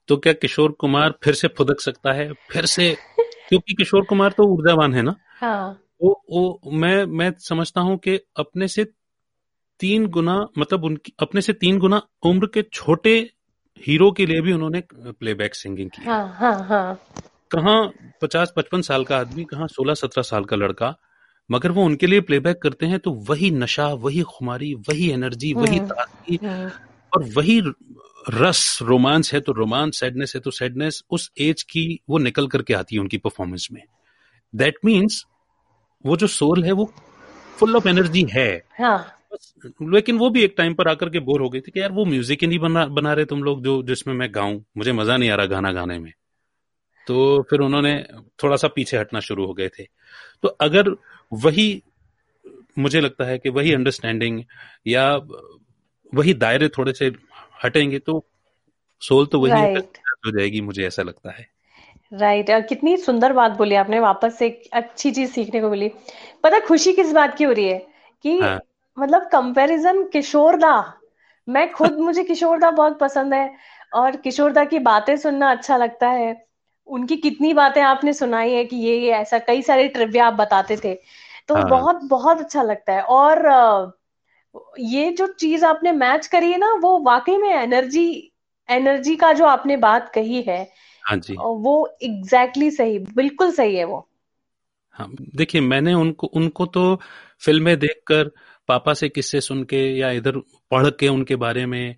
तो 0.08 0.18
क्या 0.18 0.34
किशोर 0.34 0.72
कुमार 0.72 1.14
फिर 1.24 1.34
से 1.34 1.48
फुदक 1.48 1.82
सकता 1.82 2.14
है 2.14 2.32
फिर 2.52 2.66
से 2.66 2.96
क्योंकि 3.50 3.74
किशोर 3.74 4.06
कुमार 4.06 4.32
तो 4.32 4.44
ऊर्जावान 4.44 4.94
है 4.94 5.02
ना 5.02 5.16
हाँ. 5.40 5.82
वो 6.02 6.22
वो 6.32 6.72
मैं 6.74 7.06
मैं 7.08 7.32
समझता 7.40 7.82
हूँ 7.82 7.98
कि 7.98 8.20
अपने 8.38 8.68
से 8.68 8.86
तीन 9.80 10.06
गुना 10.08 10.36
मतलब 10.58 10.84
उनकी 10.84 11.14
अपने 11.20 11.42
से 11.42 11.54
तीन 11.56 11.80
गुना 11.80 12.02
उम्र 12.26 12.48
के 12.48 12.62
छोटे 12.74 13.14
हीरो 13.82 14.12
के 14.12 14.26
लिए 14.26 14.42
भी 14.42 14.54
उन्होंने 14.54 14.84
प्लेबैक 14.94 15.56
सिंगिंग 15.56 15.90
की 15.90 16.04
हाँ, 16.04 16.28
हाँ, 16.36 16.64
हाँ. 16.64 17.00
कहा 17.52 17.76
पचास 18.22 18.54
पचपन 18.56 18.82
साल 18.82 19.04
का 19.04 19.18
आदमी 19.18 19.44
कहा 19.44 19.68
सोलह 19.68 19.94
सत्रह 19.94 20.24
साल 20.24 20.46
का 20.46 20.56
लड़का 20.56 20.96
मगर 21.50 21.72
वो 21.72 21.84
उनके 21.84 22.08
लिए 22.08 22.22
प्लेबैक 22.22 22.62
करते 22.62 22.86
हैं 22.86 23.00
तो 23.00 23.12
वही 23.30 23.50
नशा 23.54 23.88
वही 24.00 24.22
खुमारी 24.30 24.74
वही 24.90 25.10
एनर्जी 25.12 25.54
वही 25.54 25.78
हम्म, 25.78 25.88
ताजगी 25.88 26.40
हम्म। 26.44 26.70
और 27.12 27.24
वही 27.38 27.60
रस 28.26 28.80
रोमांस 28.82 29.34
है 29.34 29.40
तो 29.40 29.52
रोमांस 29.52 30.00
सैडनेस 30.00 30.34
है 30.36 30.42
तो 30.42 30.52
सैडनेस 30.52 31.04
उस 31.12 31.32
एज 31.42 31.64
की 31.64 31.84
वो 32.10 32.18
निकल 32.20 32.48
करके 32.48 32.74
आती 32.74 32.96
है 32.96 33.02
उनकी 33.02 33.18
परफॉर्मेंस 33.18 33.68
में 33.72 33.84
दैट 34.54 34.76
मीन्स 34.86 35.26
वो 36.06 36.18
जो 36.18 36.28
सोल 36.28 36.64
है 36.64 36.72
वो 36.72 36.94
फुल 37.58 37.76
ऑफ़ 37.76 37.88
एनर्जी 37.88 38.28
है। 38.32 38.64
हाँ. 38.80 39.18
लेकिन 39.82 40.18
वो 40.18 40.30
भी 40.30 40.44
एक 40.44 40.56
टाइम 40.58 40.74
पर 40.74 40.88
आकर 40.88 41.10
के 41.10 41.20
बोर 41.20 41.42
हो 41.42 41.50
गई 41.50 41.62
थी 41.62 41.72
कि 41.72 41.80
यार 41.80 41.92
वो 41.92 42.06
म्यूज़िक 42.06 42.42
ही 42.42 42.48
नहीं 42.48 42.60
बना 42.60 42.86
बना 42.86 43.14
रहे 43.14 43.26
तुम 43.26 43.44
लोग 43.44 43.64
जो 43.64 43.84
जिसमें 43.84 44.14
मैं 44.14 44.36
गाऊं। 44.36 44.62
मुझे 44.78 44.92
मज़ा 44.92 45.18
नहीं 45.18 45.30
आ 45.30 45.36
रहा 45.36 45.46
गाना 45.46 45.72
गाने 45.72 46.00
में। 46.00 46.14
तो 47.08 47.42
फिर 47.50 47.60
उन्होंने 47.60 48.06
थोड़ा 48.44 48.56
सा 48.56 48.68
पीछे 48.68 48.98
हटना 48.98 49.20
शुरू 49.20 49.46
हो 49.46 49.54
गए 49.54 49.70
थे। 49.70 49.84
तो 50.44 50.48
अगर 50.48 50.90
वही 51.34 51.84
मुझे 52.80 53.02
लगता 53.02 53.26
है 53.26 53.38
कि 53.38 53.50
वही 53.50 53.74
अंडरस्टैंडिंग 53.74 54.44
या 54.88 55.16
वही 56.14 56.34
दायरे 56.34 56.70
थोड़े 56.70 56.94
से 56.94 57.12
हटेंगे 57.64 58.00
तो 58.00 58.26
सोल 59.02 59.26
तो 59.26 59.40
वही 59.40 59.54
right. 59.54 59.86
हो 60.26 60.32
जाएगी 60.32 60.62
मुझे 60.62 60.88
ऐसा 60.88 61.04
लगता 61.04 61.32
है। 61.32 61.51
Right 62.12 62.50
right. 62.50 62.68
कितनी 62.70 62.96
सुंदर 62.98 63.34
बात 63.34 63.52
बोली 63.52 63.76
आपने 63.76 64.00
वापस 64.00 64.38
से 64.38 64.46
एक 64.48 64.64
अच्छी 64.74 65.12
चीज़ 65.12 65.32
सीखने 65.32 65.62
को 65.62 65.70
मिली 65.70 65.88
पता 66.44 66.60
खुशी 66.60 66.94
किस 66.94 67.12
बात 67.14 67.36
की 67.38 67.44
हो 67.44 67.52
रही 67.52 67.68
है 67.68 67.78
कि 68.26 68.38
हाँ. 68.42 68.60
मतलब 68.98 69.28
कंपैरिजन 69.32 70.04
किशोर 70.04 70.56
दा 70.58 70.74
मैं 71.48 71.72
खुद 71.72 71.98
मुझे 72.00 72.24
किशोर 72.24 72.60
दा 72.60 72.72
बहुत 72.72 73.00
पसंद 73.00 73.34
है 73.34 73.50
और 73.94 74.16
किशोर 74.16 74.52
दा 74.52 74.64
की 74.66 74.80
बातें 74.80 75.16
सुनना 75.18 75.52
अच्छा 75.52 75.78
लगता 75.78 76.10
है 76.10 76.36
उनकी 76.88 77.16
कितनी 77.18 77.54
बातें 77.54 77.82
आपने 77.82 78.14
सुनाई 78.14 78.54
है 78.54 78.64
कि 78.66 78.76
ये 78.76 78.98
ये 79.00 79.12
ऐसा 79.14 79.40
कई 79.40 79.62
सारे 79.62 79.88
ट्रिव्या 79.88 80.28
आप 80.28 80.34
बताते 80.34 80.78
थे 80.84 80.94
तो 81.48 81.56
हाँ. 81.56 81.64
बहुत 81.64 82.04
बहुत 82.04 82.40
अच्छा 82.40 82.64
लगता 82.64 82.94
है 82.94 83.02
और 83.02 83.46
ये 84.80 85.10
जो 85.12 85.28
चीज़ 85.28 85.66
आपने 85.66 85.92
मैच 85.92 86.28
करी 86.28 86.52
है 86.52 86.58
ना 86.58 86.74
वो 86.74 86.98
वाकई 87.00 87.38
में 87.38 87.50
एनर्जी 87.50 88.06
एनर्जी 88.70 89.16
का 89.16 89.32
जो 89.34 89.46
आपने 89.46 89.78
बात 89.78 90.12
कही 90.14 90.42
है 90.42 90.64
हाँ 91.04 91.18
जी। 91.18 91.36
वो 91.36 91.98
एग्जैक्टली 92.04 92.66
exactly 92.66 92.78
सही 92.78 93.00
बिल्कुल 93.00 93.52
सही 93.52 93.76
है 93.76 93.84
वो। 93.84 94.08
हाँ 94.92 95.16
देखिए 95.36 95.62
मैंने 95.62 95.94
उनको 95.94 96.28
उनको 96.28 96.66
तो 96.66 97.00
फ़िल्में 97.40 97.80
देखकर 97.80 98.32
पापा 98.68 98.94
से 98.94 99.10
किस्से 99.10 99.42
सुन 99.42 99.64
के 99.64 99.98
या 99.98 100.12
इधर 100.12 100.38
पढ़ 100.72 100.90
के 100.90 101.08
उनके 101.08 101.36
बारे 101.36 101.66
में 101.66 101.96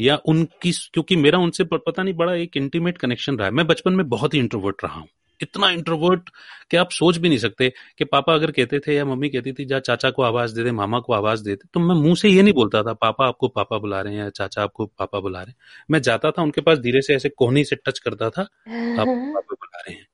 या 0.00 0.16
उनकी 0.16 0.72
क्योंकि 0.72 1.16
मेरा 1.16 1.38
उनसे 1.38 1.64
पता 1.64 2.02
नहीं 2.02 2.14
बड़ा 2.14 2.34
एक 2.34 2.56
इंटीमेट 2.56 2.98
कनेक्शन 2.98 3.36
रहा 3.36 3.46
है। 3.46 3.52
मैं 3.54 3.66
बचपन 3.66 3.92
में 3.92 4.08
बहुत 4.08 4.34
ही 4.34 4.38
इंट्रोवर्ट 4.38 4.76
रहा 4.84 4.94
हूँ। 4.94 5.08
इतना 5.42 5.70
इंट्रोवर्ट 5.70 6.30
कि 6.70 6.76
आप 6.76 6.90
सोच 6.90 7.16
भी 7.16 7.28
नहीं 7.28 7.38
सकते 7.38 7.72
कि 7.98 8.04
पापा 8.04 8.34
अगर 8.34 8.50
कहते 8.50 8.78
थे 8.78 8.94
या 8.94 9.04
मम्मी 9.04 9.28
कहती 9.28 9.52
थी 9.52 9.64
जा 9.64 9.78
चाचा 9.78 10.10
को 10.10 10.22
आवाज़ 10.22 10.54
दे 10.54 10.64
दे 10.64 10.72
मामा 10.72 11.00
को 11.00 11.12
आवाज़ 11.12 11.44
दे 11.44 11.54
दे। 11.54 11.68
तो 11.74 11.80
मैं 11.80 11.94
मुँह 11.94 12.14
से 12.14 12.28
ये 12.28 12.42
नहीं 12.42 12.54
बोलता 12.54 12.82
था 12.82 12.92
पापा 12.92 13.26
आपको 13.26 13.48
पापा 13.48 13.78
बुला 13.78 14.00
रहे 14.00 14.14
हैं 14.14 14.22
या 14.22 14.28
चाचा 14.30 14.62
आपको 14.62 14.86
पापा 14.86 15.20
बुला 15.20 15.38
रहे 15.38 15.50
हैं। 15.50 15.56
मैं 15.90 16.02
जाता 16.02 16.30
था 16.30 16.42
उनके 16.42 16.60
पास 16.60 16.78
धीरे 16.78 17.02
से 17.02 17.14
ऐसे 17.14 17.28
कोहनी 17.28 17.64
से 17.64 17.76
टच 17.76 17.98
करता 17.98 18.30
था 18.30 18.42
आपको 18.42 19.32
पापा 19.34 19.54
बुला 19.54 19.80
रहे 19.80 19.94
हैं। 19.94 20.06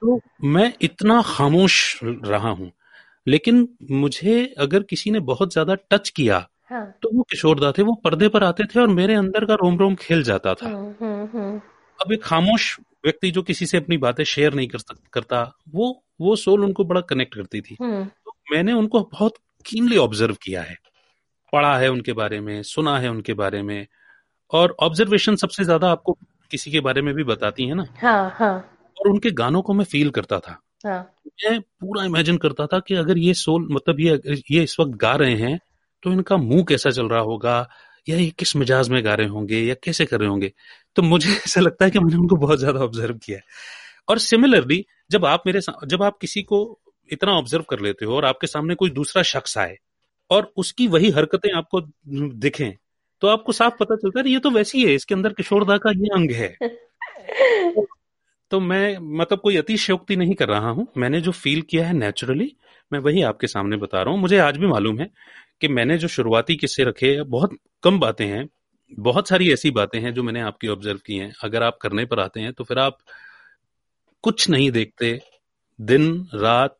तो 0.00 0.20
मैं 0.44 0.72
इतना 0.82 1.22
खामोश 1.26 2.00
रहा 2.04 2.50
हूँ। 2.50 2.70
लेकिन 3.26 3.68
मुझे 3.90 4.54
अगर 4.58 4.82
किसी 4.82 5.10
ने 5.10 5.20
बहुत 5.20 5.52
ज़्यादा 5.52 5.74
टच 5.90 6.08
किया 6.08 6.46
हाँ. 6.70 6.84
तो 7.02 7.10
वो 7.14 7.22
किशोरदा 7.22 7.72
थे 7.72 7.82
वो 7.82 7.94
पर्दे 7.94 8.28
पर 8.28 8.44
आते 8.44 8.64
थे 8.64 8.80
और 8.80 8.88
मेरे 8.88 9.14
अंदर 9.14 9.44
का 9.44 9.54
रोम 9.54 9.78
रोम 9.78 9.94
खेल 9.94 10.22
जाता 10.22 10.54
था। 10.54 10.66
हम्म, 10.66 10.94
हम्म, 11.00 11.28
हम्म। 11.34 11.60
अब 11.98 12.12
एक 12.12 12.22
खामोश 12.22 12.76
व्यक्ति 13.04 13.30
जो 13.30 13.42
किसी 13.42 13.66
से 13.66 13.76
अपनी 13.76 13.96
बातें 13.98 14.24
शेयर 14.24 14.54
नहीं 14.54 14.68
कर 14.68 14.78
करता 15.12 15.42
वो 15.74 15.90
वो 16.20 16.36
सोल 16.36 16.64
उनको 16.64 16.84
बड़ा 16.84 17.00
कनेक्ट 17.00 17.34
करती 17.34 17.60
थी। 17.60 17.76
तो 17.76 18.32
मैंने 18.52 18.72
उनको 18.72 19.00
बहुत 19.12 19.34
कीनली 19.66 19.96
ऑब्ज़र्व 19.96 20.36
किया 20.42 20.62
है। 20.62 20.76
पढ़ा 21.52 21.76
है 21.78 21.88
उनके 21.88 22.12
बारे 22.12 22.40
में 22.40 22.62
सुना 22.62 22.98
है 22.98 23.08
उनके 23.08 23.34
बारे 23.34 23.62
में 23.62 23.86
और 24.52 24.76
ऑब्जर्वेशन 24.80 25.36
सबसे 25.36 25.64
ज़्यादा 25.64 25.90
आपको 25.90 26.12
किसी 26.50 26.70
के 26.70 26.80
बारे 26.80 27.02
में 27.02 27.14
भी 27.14 27.24
बताती 27.24 27.66
है 27.66 27.74
ना। 27.74 27.86
हाँ, 27.98 28.30
हाँ. 28.38 28.54
और 28.96 29.10
उनके 29.10 29.30
गानों 29.32 29.62
को 29.62 29.74
मैं 29.74 29.84
फील 29.84 30.10
करता 30.10 30.38
था। 30.38 30.58
हाँ. 30.86 31.00
मैं 31.44 31.60
पूरा 31.60 32.04
इमेजिन 32.04 32.36
करता 32.36 32.66
था 32.66 32.78
कि 32.78 32.94
अगर 32.94 33.18
ये 33.18 33.34
सोल 33.34 33.68
मतलब 33.70 34.00
ये 34.00 34.20
ये 34.50 34.62
इस 34.62 34.76
वक्त 34.80 34.96
गा 34.96 35.14
रहे 35.16 35.34
हैं 35.36 35.58
तो 36.02 36.12
इनका 36.12 36.36
मुँह 36.36 36.64
कैसा 36.64 36.90
चल 36.90 37.08
रहा 37.08 37.20
होगा 37.20 37.60
या 38.06 38.16
ये 38.16 38.30
किस 38.38 38.54
मिजाज 38.56 38.88
में 38.90 39.04
गा 39.04 39.14
रहे 39.14 39.26
होंगे 39.28 39.60
या 39.60 39.74
कैसे 39.84 40.04
कर 40.06 40.20
रहे 40.20 40.28
होंगे? 40.28 40.52
तो 40.96 41.02
मुझे 41.02 41.28
ऐसा 41.46 41.60
लगता 41.60 41.84
है 41.84 41.90
कि 41.90 41.98
मैंने 41.98 42.16
उनको 42.16 42.36
बहुत 42.38 42.58
ज़्यादा 42.58 42.80
ऑब्ज़र्व 42.80 43.18
किया 43.18 43.38
है। 43.38 43.44
और 44.08 44.18
सिमिलरली 44.20 44.84
जब 45.10 45.24
आप 45.26 45.42
मेरे 45.46 45.60
जब 45.86 46.02
आप 46.02 46.18
किसी 46.20 46.42
को 46.44 46.60
इतना 47.10 47.32
ऑब्ज़र्व 47.34 47.64
कर 47.70 47.80
लेते 47.80 48.04
हो 48.04 48.16
और 48.16 48.24
आपके 48.24 48.46
सामने 48.46 48.74
कोई 48.76 48.90
दूसरा 48.92 49.22
शख्स 49.24 49.56
आए 49.58 49.76
और 50.30 50.52
उसकी 50.58 50.86
वही 50.88 51.10
हरकतें 51.12 51.50
आपको 51.52 51.80
दिखें 52.40 52.72
तो 53.22 53.28
आपको 53.28 53.52
साफ़ 53.52 53.74
पता 53.80 53.96
चलता 53.96 54.20
है 54.20 54.30
ये 54.30 54.38
तो 54.40 54.50
वैसी 54.50 54.84
है 54.84 54.94
इसके 54.94 55.14
अंदर 55.14 55.32
किशोरदा 55.34 55.76
का 55.78 55.90
ये 55.92 56.08
अंग 56.14 56.30
है। 56.32 56.56
तो 58.50 58.60
मैं 58.62 58.98
मतलब 59.18 59.40
कोई 59.40 59.56
अतिशयोक्ति 59.56 60.16
नहीं 60.16 60.34
कर 60.34 60.48
रहा 60.48 60.70
हूँ। 60.70 60.86
मैंने 60.98 61.20
जो 61.22 61.32
फील 61.34 61.62
किया 61.62 61.86
है 61.86 61.92
नेचुरली 61.94 62.50
मैं 62.92 62.98
वही 63.00 63.22
आपके 63.24 63.46
सामने 63.46 63.76
बता 63.78 64.02
रहा 64.02 64.14
हूँ। 64.14 64.20
मुझे 64.20 64.38
आज 64.40 64.56
भी 64.58 64.66
मालूम 64.68 65.00
है 65.00 65.08
कि 65.64 65.68
मैंने 65.68 65.98
जो 65.98 66.08
शुरुआती 66.08 66.56
किस्से 66.56 66.84
रखे 66.84 67.22
बहुत 67.22 67.56
कम 67.82 67.98
बातें 68.00 68.26
हैं 68.26 68.48
बहुत 68.98 69.28
सारी 69.28 69.52
ऐसी 69.52 69.70
बातें 69.70 70.00
हैं 70.00 70.14
जो 70.14 70.22
मैंने 70.22 70.40
आपकी 70.40 70.68
ऑब्ज़र्व 70.68 70.98
की 70.98 71.16
हैं। 71.16 71.32
अगर 71.44 71.62
आप 71.62 71.78
करने 71.82 72.04
पर 72.04 72.20
आते 72.20 72.40
हैं 72.40 72.52
तो 72.52 72.64
फिर 72.64 72.78
आप 72.78 72.98
कुछ 74.22 74.48
नहीं 74.48 74.70
देखते। 74.70 75.20
दिन 75.80 76.28
रात 76.34 76.78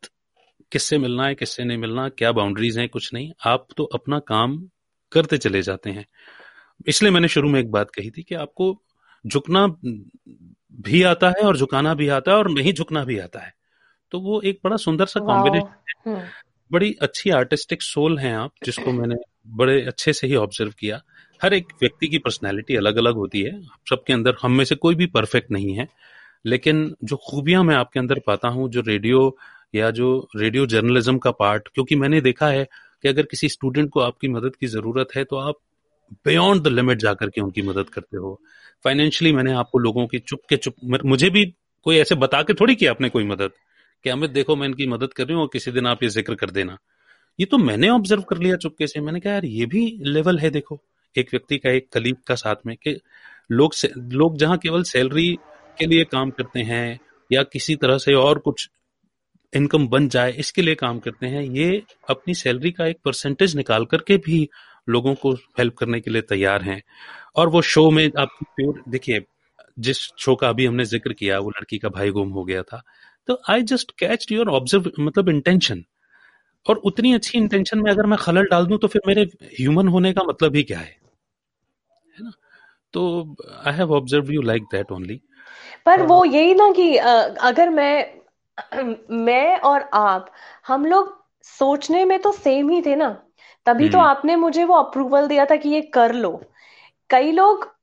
किससे 0.71 0.97
मिलना 0.97 1.25
है 1.25 1.35
किससे 1.35 1.63
नहीं 1.63 1.77
मिलना 1.77 2.09
क्या 2.09 2.31
बाउंड्रीज 2.31 2.77
हैं 2.77 2.89
कुछ 2.89 3.13
नहीं। 3.13 3.31
आप 3.45 3.67
तो 3.77 3.83
अपना 3.83 4.19
काम 4.19 4.69
करते 5.11 5.37
चले 5.37 5.61
जाते 5.61 5.89
हैं। 5.89 6.05
इसलिए 6.87 7.11
मैंने 7.11 7.27
शुरू 7.27 7.49
में 7.49 7.59
एक 7.59 7.71
बात 7.71 7.91
कही 7.91 8.09
थी 8.09 8.23
कि 8.23 8.35
आपको 8.35 8.81
झुकना 9.27 9.67
भी 10.81 11.03
आता 11.03 11.29
है 11.29 11.41
और 11.41 11.57
झुकाना 11.57 11.93
भी 11.93 12.07
आता 12.07 12.31
है 12.31 12.37
और 12.37 12.51
नहीं 12.51 12.73
झुकना 12.73 13.03
भी 13.03 13.19
आता 13.19 13.39
है। 13.39 13.53
तो 14.11 14.19
वो 14.19 14.41
एक 14.41 14.59
बड़ा 14.63 14.77
सुंदर 14.77 15.05
सा 15.05 15.19
कॉम्बिनेशन 15.19 15.67
है। 15.67 16.15
हम्म। 16.15 16.27
बड़ी 16.71 16.95
अच्छी 17.01 17.29
आर्टिस्टिक 17.29 17.81
सोल 17.81 18.17
हैं 18.19 18.33
आप, 18.35 18.51
जिसको 18.65 18.91
मैंने 18.91 19.15
बड़े 19.47 19.81
अच्छे 19.81 20.13
से 20.13 20.27
ही 20.27 20.35
ऑब्ज़र्व 20.35 20.71
किया। 20.79 21.01
हर 21.41 21.53
एक 21.53 21.73
व्यक्ति 21.81 22.07
की 22.07 22.17
पर्सनैलिटी 22.17 22.75
अलग 22.75 22.97
अलग 22.97 23.15
होती 23.15 23.41
है। 23.41 23.55
आप 23.55 23.79
सबके 23.89 24.13
अंदर, 24.13 24.35
हम 24.41 24.51
में 24.51 24.65
से 24.65 24.75
कोई 24.75 24.95
भी 24.95 25.05
परफेक्ट 25.05 25.51
नहीं 25.51 25.73
है। 25.73 25.87
लेकिन 26.45 26.95
जो 27.03 27.15
खूबियाँ 27.15 27.63
मैं 27.63 27.75
आपके 27.75 27.99
अंदर 27.99 28.19
पाता 28.19 28.47
हूँ, 28.47 28.69
जो 28.69 28.81
रेडियो 28.81 29.37
या 29.75 29.89
जो 29.91 30.27
रेडियो 30.35 30.65
जर्नलिज्म 30.65 31.17
का 31.17 31.31
पार्ट 31.31 31.67
क्योंकि 31.67 31.95
मैंने 31.95 32.21
देखा 32.21 32.47
है 32.47 32.63
कि 33.01 33.07
अगर 33.09 33.23
किसी 33.23 33.49
स्टूडेंट 33.49 33.89
को 33.89 33.99
आपकी 33.99 34.27
मदद 34.27 34.55
की 34.55 34.67
ज़रूरत 34.67 35.07
है 35.15 35.23
तो 35.23 35.35
आप 35.35 35.55
बियॉन्ड 36.25 36.63
द 36.63 36.67
लिमिट 36.67 36.97
जाकर 36.97 37.29
के 37.29 37.41
उनकी 37.41 37.61
मदद 37.61 37.89
करते 37.89 38.17
हो। 38.17 38.39
फाइनेंशियली 38.83 39.35
मैंने 39.35 39.53
आपको 39.53 39.79
लोगों 39.79 40.07
की 40.07 40.19
चुप 40.19 40.39
के 40.49 40.57
चुप 40.57 40.75
मुझे 41.05 41.29
भी 41.29 41.45
कोई 41.85 41.97
ऐसे 41.97 42.15
बता 42.15 42.41
के 42.41 42.53
थोड़ी 42.53 42.75
किया 42.75 42.91
आपने 42.91 43.09
कोई 43.09 43.23
मदद। 43.23 43.51
कि 44.05 44.09
अमित 44.09 44.31
देखो, 44.31 44.55
मैं 44.55 44.67
इनकी 44.67 44.87
मदद 44.87 45.13
कर 45.13 45.23
रही 45.23 45.33
हूँ 45.33 45.41
और 45.41 45.49
किसी 45.53 45.71
दिन 45.71 45.87
आप 45.87 46.03
ये 46.03 46.09
ज़िक्र 46.09 46.35
कर 46.35 46.49
देना। 46.51 46.77
ये 47.39 47.45
तो 47.45 47.57
मैंने 47.57 47.89
ऑब्ज़र्व 47.89 48.21
कर 48.21 48.37
लिया 48.37 48.55
चुपके 48.57 48.87
से। 48.87 48.99
मैंने 49.01 49.19
कहा, 49.19 49.33
यार, 49.33 49.45
ये 49.45 49.65
भी 49.65 49.81
लेवल 50.03 50.39
है, 50.39 50.49
देखो। 50.49 50.79
एक 51.15 51.29
व्यक्ति 51.31 51.57
का, 51.57 51.69
एक 51.69 51.87
कलीग 51.93 52.15
का 52.27 52.35
साथ 52.35 52.55
में 52.65 52.75
कि 52.77 52.99
लोग 53.51 53.73
लोग 54.13 54.37
जहाँ 54.37 54.57
केवल 54.57 54.83
सैलरी 54.83 55.27
के 55.77 55.85
लिए 55.85 56.03
काम 56.03 56.29
करते 56.29 56.59
हैं 56.59 56.99
या 57.31 57.43
किसी 57.43 57.75
तरह 57.75 57.97
से 57.97 58.13
और 58.13 58.39
कुछ 58.39 58.69
इनकम 59.53 59.87
बन 59.87 60.07
जाए, 60.09 60.31
इसके 60.31 60.61
लिए 60.61 60.75
काम 60.75 60.99
करते 60.99 61.27
हैं, 61.27 61.41
ये 61.43 61.83
अपनी 62.09 62.33
सैलरी 62.33 62.71
का 62.71 62.85
एक 62.85 62.97
परसेंटेज 63.05 63.55
निकाल 63.55 63.85
करके 63.85 64.17
भी 64.17 64.47
लोगों 64.89 65.13
को 65.15 65.33
हेल्प 65.59 65.75
करने 65.75 65.99
के 65.99 66.11
लिए 66.11 66.21
तैयार 66.21 66.61
हैं। 66.61 66.81
और 67.35 67.49
वो 67.49 67.61
शो 67.63 67.89
में 67.91 68.09
आप 68.19 68.37
प्योर 68.43 68.83
देखिए, 68.89 69.25
जिस 69.77 69.97
शो 70.17 70.35
का 70.35 70.49
अभी 70.49 70.65
हमने 70.65 70.85
ज़िक्र 70.85 71.13
किया, 71.13 71.39
वो 71.39 71.49
लड़की 71.49 71.77
का 71.77 71.89
भाई 71.89 72.09
गुम 72.09 72.29
हो 72.29 72.43
गया 72.43 72.61
था। 72.63 72.81
तो 73.27 73.41
I 73.49 73.61
just 73.63 73.91
catch 73.99 74.31
your 74.31 74.49
observe 74.49 74.91
मतलब 74.99 75.29
इंटेंशन 75.29 75.83
और 76.65 76.77
उतनी 76.85 77.13
अच्छी 77.13 77.37
इंटेंशन 77.37 77.79
में 77.79 77.91
अगर 77.91 78.05
मैं 78.05 78.17
खलल 78.17 78.45
डाल 78.45 78.65
दूँ 78.65 78.77
तो 78.77 78.87
फिर 78.87 79.01
मेरे 79.07 79.21
ह्यूमन 79.59 79.87
होने 79.87 80.13
का 80.13 80.23
मतलब 80.23 80.55
ही 80.55 80.63
क्या 80.63 80.79
है? 80.79 80.97
है 82.17 82.23
ना? 82.23 82.31
तो 82.93 83.35
I 83.67 83.73
have 83.73 83.93
observe 83.93 84.31
you 84.31 84.41
like 84.41 84.63
that 84.71 84.91
only 84.91 85.21
पर 85.85 86.01
वो 86.01 86.23
यही 86.25 86.53
ना 86.53 86.71
कि 86.71 86.95
अगर 86.97 87.69
मैं 87.69 88.15
मैं 89.09 89.59
और 89.59 89.89
आप 89.93 90.31
हम 90.67 90.85
लोग 90.85 91.13
सोचने 91.43 92.05
में 92.05 92.19
तो 92.19 92.31
सेम 92.31 92.69
ही 92.69 92.81
थे 92.81 92.95
ना? 92.95 93.09
तभी 93.65 93.89
तो 93.89 93.97
हम्म। 93.97 94.07
आपने 94.07 94.35
मुझे 94.35 94.63
वो 94.63 94.75
अप्रूवल 94.75 95.27
दिया 95.27 95.45
था 95.45 95.55
कि 95.55 95.69
ये 95.69 95.81
कर 95.81 96.13
लो। 96.13 96.31
कई 97.09 97.31
लोग 97.31 97.74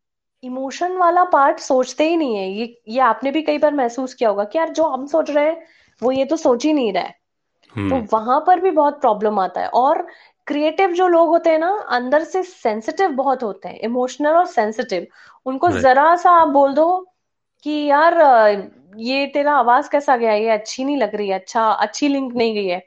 इमोशन 0.42 0.96
वाला 0.96 1.24
पार्ट 1.24 1.58
सोचते 1.58 2.08
ही 2.08 2.16
नहीं 2.16 2.36
है। 2.36 2.48
ये 2.50 2.82
ये 2.88 3.00
आपने 3.00 3.30
भी 3.30 3.42
कई 3.42 3.58
बार 3.58 3.74
महसूस 3.74 4.14
किया 4.14 4.28
होगा 4.30 4.44
कि 4.44 4.58
यार 4.58 4.68
जो 4.70 4.84
हम 4.88 5.06
सोच 5.06 5.30
रहे 5.30 5.44
हैं 5.46 5.62
वो 6.02 6.12
ये 6.12 6.24
तो 6.24 6.36
सोच 6.36 6.64
ही 6.64 6.72
नहीं 6.72 6.92
रहा 6.92 7.02
है। 7.02 7.10
तो 7.10 7.76
हम्म। 7.76 8.06
वहाँ 8.12 8.40
पर 8.46 8.60
भी 8.60 8.70
बहुत 8.70 9.00
प्रॉब्लम 9.00 9.38
आता 9.40 9.60
है। 9.60 9.68
और 9.68 10.06
क्रिएटिव 10.46 10.92
जो 10.92 11.06
लोग 11.08 11.28
होते 11.28 11.50
हैं 11.50 11.58
ना 11.58 11.70
अंदर 11.90 12.24
से 12.24 12.42
सेंसिटिव 12.42 13.10
बहुत 13.12 13.42
होते 13.42 13.68
हैं। 13.68 13.78
इमोशनल 13.80 14.36
और 14.36 14.46
सेंसिटिव 14.46 15.06
उनको 15.46 15.70
जरा 15.80 16.14
सा 16.16 16.30
आप 16.30 16.48
बोल 16.48 16.74
दो 16.74 16.88
कि 17.66 17.84
यार 17.86 18.18
ये 18.98 19.26
तेरा 19.26 19.52
आवाज़ 19.54 19.88
कैसा 19.90 20.16
गया? 20.16 20.32
ये 20.32 20.48
अच्छी 20.50 20.84
नहीं 20.84 20.96
लग 20.96 21.14
रही 21.14 21.28
है। 21.28 21.38
अच्छा 21.38 21.70
अच्छी 21.70 22.08
लिंक 22.08 22.34
नहीं 22.36 22.54
गई 22.54 22.66
है। 22.66 22.82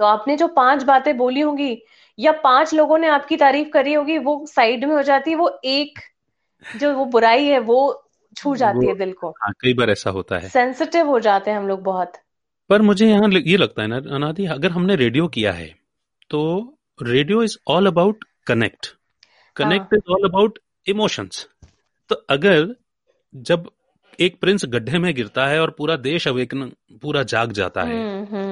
तो 0.00 0.04
आपने 0.04 0.36
जो 0.36 0.46
पाँच 0.48 0.82
बातें 0.82 1.16
बोली 1.16 1.40
होंगी 1.40 1.76
या 2.18 2.32
पाँच 2.32 2.74
लोगों 2.74 2.98
ने 2.98 3.08
आपकी 3.08 3.36
तारीफ़ 3.36 3.68
करी 3.68 3.94
होगी 3.94 4.18
वो 4.18 4.44
साइड 4.48 4.84
में 4.84 4.94
हो 4.94 5.02
जाती 5.02 5.30
है 5.30 5.36
वो 5.36 5.50
एक 5.64 5.98
जो 6.64 6.92
वो 6.94 7.04
बुराई 7.04 7.44
है 7.44 7.58
वो 7.60 7.78
छू 8.36 8.54
जाती 8.56 8.86
है 8.86 8.94
दिल 8.94 9.12
को। 9.12 9.28
हाँ, 9.42 9.52
कई 9.60 9.72
बार 9.74 9.90
ऐसा 9.90 10.10
होता 10.10 10.38
है। 10.38 10.48
सेंसिटिव 10.48 11.06
हो 11.06 11.18
जाते 11.20 11.50
हैं 11.50 11.58
हम 11.58 11.68
लोग 11.68 11.82
बहुत। 11.82 12.12
पर 12.70 12.82
मुझे 12.82 13.06
यहाँ 13.06 13.28
ये 13.46 13.56
लगता 13.56 13.82
है 13.82 13.88
ना 13.88 13.96
अनादि 14.14 14.46
अगर 14.46 14.70
हमने 14.70 14.94
रेडियो 14.96 15.26
किया 15.28 15.52
है 15.52 15.68
तो 16.30 16.40
radio 17.02 17.42
is 17.42 17.56
all 17.68 17.86
about 17.86 18.24
connect 18.46 18.86
connect 19.56 19.94
is 19.94 20.12
all 20.12 20.28
about 20.28 20.58
emotions 20.86 21.46
तो 22.10 22.14
अगर 22.30 22.74
जब 23.34 23.70
एक 24.18 24.38
प्रिंस 24.40 24.64
गड्ढे 24.64 24.98
में 24.98 25.14
गिरता 25.14 25.46
है 25.46 25.60
और 25.60 25.70
पूरा 25.70 25.96
देश 26.02 26.26
अवेकन 26.28 26.70
पूरा 27.02 27.22
जाग 27.32 27.52
जाता 27.52 27.82
है 27.82 27.96
हम्म, 27.96 28.36
हम्म। 28.36 28.45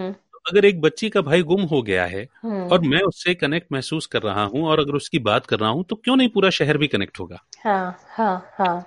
अगर 0.46 0.64
एक 0.64 0.80
बच्ची 0.80 1.08
का 1.10 1.20
भाई 1.20 1.42
गुम 1.42 1.62
हो 1.64 1.80
गया 1.82 2.04
है 2.06 2.26
हम्म। 2.42 2.62
और 2.64 2.80
मैं 2.82 3.00
उससे 3.02 3.34
कनेक्ट 3.34 3.72
महसूस 3.72 4.06
कर 4.06 4.22
रहा 4.22 4.44
हूँ 4.44 4.64
और 4.64 4.80
अगर 4.80 4.94
उसकी 4.94 5.18
बात 5.20 5.46
कर 5.46 5.58
रहा 5.58 5.70
हूँ 5.70 5.84
तो 5.84 5.96
क्यों 5.96 6.16
नहीं 6.16 6.28
पूरा 6.28 6.50
शहर 6.50 6.78
भी 6.78 6.86
कनेक्ट 6.86 7.20
होगा 7.20 7.38
हाँ, 7.64 7.98
हाँ, 8.08 8.54
हाँ. 8.58 8.84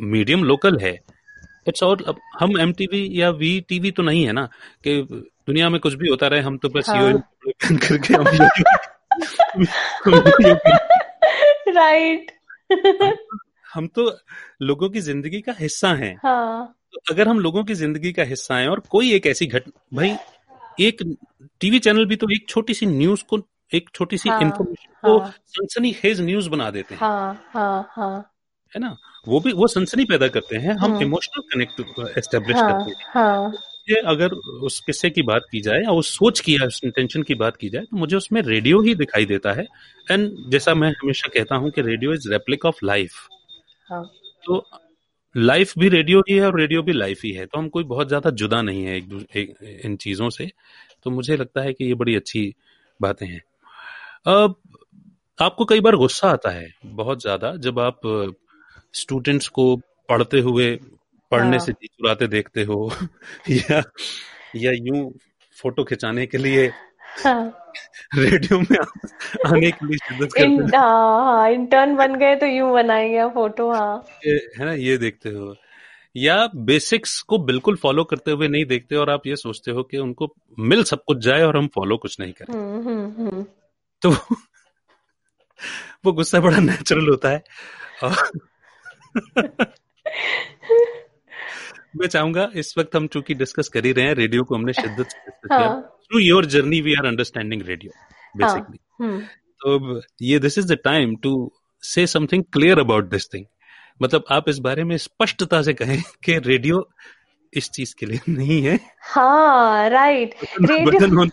मीडियम 0.00 0.44
लोकल 0.44 0.78
है 0.78 0.98
इट्स 1.68 1.82
और 1.82 2.04
हम 2.40 2.58
एमटीवी 2.60 3.08
या 3.12 3.30
वी 3.32 3.60
टीवी 3.68 3.90
तो 3.90 4.02
नहीं 4.02 4.24
है 4.26 4.32
ना 4.32 4.48
कि 4.84 5.00
दुनिया 5.10 5.68
में 5.68 5.80
कुछ 5.80 5.94
भी 5.94 6.08
होता 6.08 6.26
रहे 6.26 6.40
हम 6.40 6.56
तो 6.58 6.68
बस 6.68 6.88
हाँ. 6.88 7.22
करके 7.62 8.14
राइट 11.70 12.32
हम 13.74 13.86
तो 13.86 14.10
लोगों 14.62 14.88
की 14.90 15.00
ज़िंदगी 15.00 15.40
का 15.40 15.52
हिस्सा 15.58 15.92
हैं 15.94 16.14
हाँ. 16.22 16.74
तो 16.92 17.00
अगर 17.10 17.28
हम 17.28 17.38
लोगों 17.38 17.62
की 17.64 17.74
ज़िंदगी 17.74 18.12
का 18.12 18.22
हिस्सा 18.22 18.56
हैं 18.56 18.68
और 18.68 18.80
कोई 18.90 19.12
एक 19.14 19.26
ऐसी 19.26 19.46
घटना 19.46 19.96
भाई 19.96 20.14
एक 20.80 21.02
टीवी 21.60 21.78
चैनल 21.78 22.06
भी 22.06 22.16
तो 22.16 22.26
एक 22.34 22.48
छोटी 22.48 22.74
सी 22.74 22.86
न्यूज़ 22.86 23.24
को 23.24 23.38
एक 23.74 23.88
छोटी 23.94 24.18
सी 24.18 24.28
हाँ, 24.28 24.40
इंफॉर्मेशन 24.40 25.08
हाँ, 25.08 25.18
को 25.18 25.26
सनसनी 25.26 25.92
खेज 25.92 26.20
न्यूज़ 26.20 26.48
बना 26.48 26.70
देते 26.70 26.94
हैं। 26.94 27.00
हाँ, 27.00 27.34
हाँ, 27.50 27.88
हाँ, 27.92 28.32
है 28.74 28.80
ना? 28.80 28.96
वो 29.28 29.40
भी 29.40 29.52
वो 29.52 29.66
सनसनी 29.66 30.04
पैदा 30.04 30.28
करते 30.28 30.56
हैं 30.56 30.74
हम 30.74 30.96
इमोशनल 31.02 31.42
कनेक्ट 31.42 31.80
एस्टेब्लिश 32.18 32.60
करते 32.60 32.90
हैं। 32.90 33.04
हाँ, 33.14 33.52
ये 33.90 34.00
अगर 34.06 34.32
उस 34.68 34.80
किस्से 34.80 35.10
की 35.10 35.22
बात 35.22 35.42
की 35.52 35.60
जाए 35.60 35.78
या 35.78 35.90
उस 35.90 36.08
सोच 36.18 36.40
की 36.40 36.54
या 36.56 36.66
उस 36.66 36.80
इंटेंशन 36.84 37.22
की 37.22 37.34
बात 37.34 37.56
की 37.56 37.68
जाए 37.68 37.82
तो 37.82 37.96
मुझे 37.96 38.16
उसमें 38.16 38.42
रेडियो 38.42 38.80
ही 38.82 38.94
दिखाई 38.94 39.26
देता 39.26 39.52
है। 39.52 39.66
एंड 40.10 40.50
जैसा 40.50 40.74
मैं 40.74 40.90
हमेशा 40.90 41.28
कहता 41.34 41.56
हूँ 41.56 41.70
कि 41.70 41.82
radio 41.82 42.12
is 42.14 42.28
replica 42.30 42.64
of 42.64 42.84
life 42.84 43.12
तो 44.44 44.66
लाइफ 45.36 45.72
भी 45.78 45.88
रेडियो 45.88 46.20
ही 46.20 46.36
है 46.36 46.46
और 46.46 46.60
रेडियो 46.60 46.82
भी 46.82 46.92
लाइफ 46.92 47.20
ही 47.24 47.32
है 47.32 47.46
तो 47.46 47.58
हम 47.58 47.68
कोई 47.68 47.84
बहुत 47.84 48.08
ज़्यादा 48.08 48.30
जुदा 48.30 48.62
नहीं 48.62 48.84
है 48.84 48.96
एक, 48.96 49.26
एक 49.36 49.80
इन 49.84 49.96
चीज़ों 49.96 50.30
से 50.30 50.50
तो 51.04 51.10
मुझे 51.10 51.36
लगता 51.36 51.60
है 51.60 51.72
कि 51.72 51.84
ये 51.84 51.94
बड़ी 51.94 52.16
अच्छी 52.16 52.54
बातें 53.00 53.26
हैं 53.26 53.42
अब 54.26 54.56
आपको 55.38 55.64
कई 55.64 55.80
बार 55.80 55.96
गुस्सा 55.96 56.30
आता 56.30 56.50
है 56.50 56.68
बहुत 56.86 57.22
ज़्यादा 57.22 57.56
जब 57.56 57.78
आप 57.78 58.00
स्टूडेंट्स 58.94 59.48
को 59.48 59.76
पढ़ते 60.08 60.40
हुए 60.40 60.74
पढ़ने 61.32 61.56
हाँ. 61.56 61.66
से 61.66 61.72
जी 61.72 61.86
चुराते 61.86 62.26
देखते 62.26 62.64
हो 62.64 62.92
या 63.50 63.82
या 64.56 64.72
यूँ 64.74 65.10
फ़ोटो 65.56 65.84
खिंचाने 65.84 66.26
के 66.26 66.38
लिए. 66.38 66.68
रेडियो 68.14 68.60
में 68.60 68.76
आने 69.46 69.70
के 69.70 69.86
लिए 69.86 69.96
शिद्दत 69.96 70.32
करते 70.32 70.76
हाँ। 70.76 71.50
इंटर्न 71.50 71.96
बन 71.96 72.14
गए 72.14 72.36
तो 72.36 72.46
यूँ 72.46 72.72
बनाएँगे 72.72 73.34
फ़ोटो 73.34 73.72
हाँ। 73.72 74.06
है 74.26 74.64
ना 74.64 74.72
ये 74.72 74.98
देखते 74.98 75.28
हो। 75.28 75.56
या 76.16 76.48
बेसिक्स 76.56 77.20
को 77.20 77.38
बिल्कुल 77.38 77.76
फॉलो 77.76 78.04
करते 78.04 78.30
हुए 78.30 78.48
नहीं 78.48 78.64
देखते 78.64 78.96
और 78.96 79.10
आप 79.10 79.26
ये 79.26 79.36
सोचते 79.36 79.70
हो 79.70 79.82
कि 79.82 79.98
उनको 79.98 80.34
मिल 80.58 80.84
सब 80.84 81.04
कुछ 81.04 81.18
जाए 81.18 81.42
और 81.42 81.56
हम 81.56 81.66
फॉलो 81.66 81.96
कुछ 81.96 82.20
नहीं 82.20 82.32
करें। 82.32 82.54
हम्म, 82.54 82.88
हम्म, 82.88 83.14
हम्म। 83.18 83.46
तो 84.02 84.14
वो 86.04 86.12
गुस्सा 86.12 86.40
बड़ा 86.40 86.58
नेचुरल 86.58 87.08
होता 87.08 87.28
है। 87.28 87.42
मैं 91.94 92.06
चाहूँगा 92.06 92.48
इस 92.54 92.74
वक्त 92.78 92.96
हम 92.96 93.06
चूँकि 93.06 93.34
डिस्कस 93.34 93.68
कर 93.68 93.84
ही 93.84 93.92
रहे 93.92 94.06
हैं 94.06 94.14
रेडियो 94.14 94.42
को 94.44 94.54
हमने 94.54 94.72
शिद्दत 94.72 95.06
से 95.06 95.18
डिस्कस 95.18 95.48
किया। 95.48 95.68
Through 95.80 96.18
your 96.18 96.46
journey 96.46 96.80
we 96.80 96.94
are 96.94 97.06
understanding 97.06 97.62
radio 97.62 97.92
basically 98.34 98.78
तो 99.60 100.00
ये 100.22 100.38
this 100.38 100.58
is 100.58 100.72
the 100.72 100.78
time 100.84 101.14
to 101.16 101.32
say 101.82 102.06
something 102.06 102.44
clear 102.52 102.78
about 102.78 103.10
this 103.10 103.28
thing 103.34 103.44
मतलब 104.02 104.24
आप 104.30 104.48
इस 104.48 104.58
बारे 104.58 104.84
में 104.84 104.96
स्पष्टता 104.98 105.62
से 105.62 105.74
कहें 105.74 106.00
कि 106.24 106.38
रेडियो 106.40 106.88
इस 107.52 107.70
चीज़ 107.70 107.94
के 107.98 108.06
लिए 108.06 108.20
नहीं 108.28 108.60
है। 108.62 108.78
हाँ 109.04 109.88
राइट 109.90 110.34
रेडियो 110.62 111.26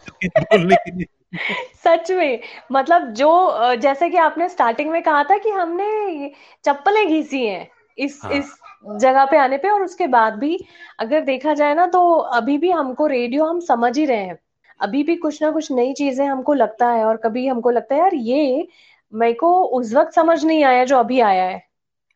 सच 1.78 2.12
में। 2.12 2.40
मतलब 2.72 3.14
जो 3.14 3.76
जैसे 3.82 4.10
कि 4.10 4.18
आपने 4.18 4.48
स्टार्टिंग 4.50 4.90
में 4.92 5.02
कहा 5.04 5.24
था 5.24 5.38
कि 5.38 5.50
हमने 5.50 6.32
चप्पलें 6.66 7.08
घीसी 7.08 7.46
हैं। 7.46 7.68
इस 7.98 8.20
हाँ. 8.24 8.34
इस 8.34 8.58
जगह 8.86 9.26
पे 9.26 9.38
आने 9.38 9.58
पे 9.58 9.70
और 9.70 9.84
उसके 9.84 10.08
बाद 10.08 10.34
भी 10.34 10.60
अगर 11.00 11.22
देखा 11.22 11.54
जाए 11.54 11.74
ना 11.74 11.88
तो 11.88 12.16
अभी 12.18 12.58
भी 12.58 12.72
हमको 12.72 13.08
रेडियो 13.08 13.46
हम 13.46 13.60
समझ 13.60 13.98
ही 13.98 14.06
रहे 14.06 14.18
हैं। 14.18 14.38
अभी 14.82 15.04
भी 15.04 15.16
कुछ 15.16 15.42
ना 15.44 15.52
कुछ 15.52 15.72
नई 15.72 15.94
चीज़ें 15.94 16.26
हमको 16.28 16.54
लगता 16.54 16.90
है 16.90 17.06
और 17.06 17.18
कभी 17.18 17.48
हमको 17.48 17.70
लगता 17.70 17.96
है 17.96 18.02
यार 18.02 18.16
ये 18.16 18.68
मेरे 19.14 19.34
को 19.34 19.64
उस 19.64 19.94
वक्त 19.94 20.14
समझ 20.14 20.46
नहीं 20.46 20.64
आया 20.64 20.84
जो 20.84 20.98
अभी 20.98 21.20
आया 21.20 21.44
है। 21.44 21.68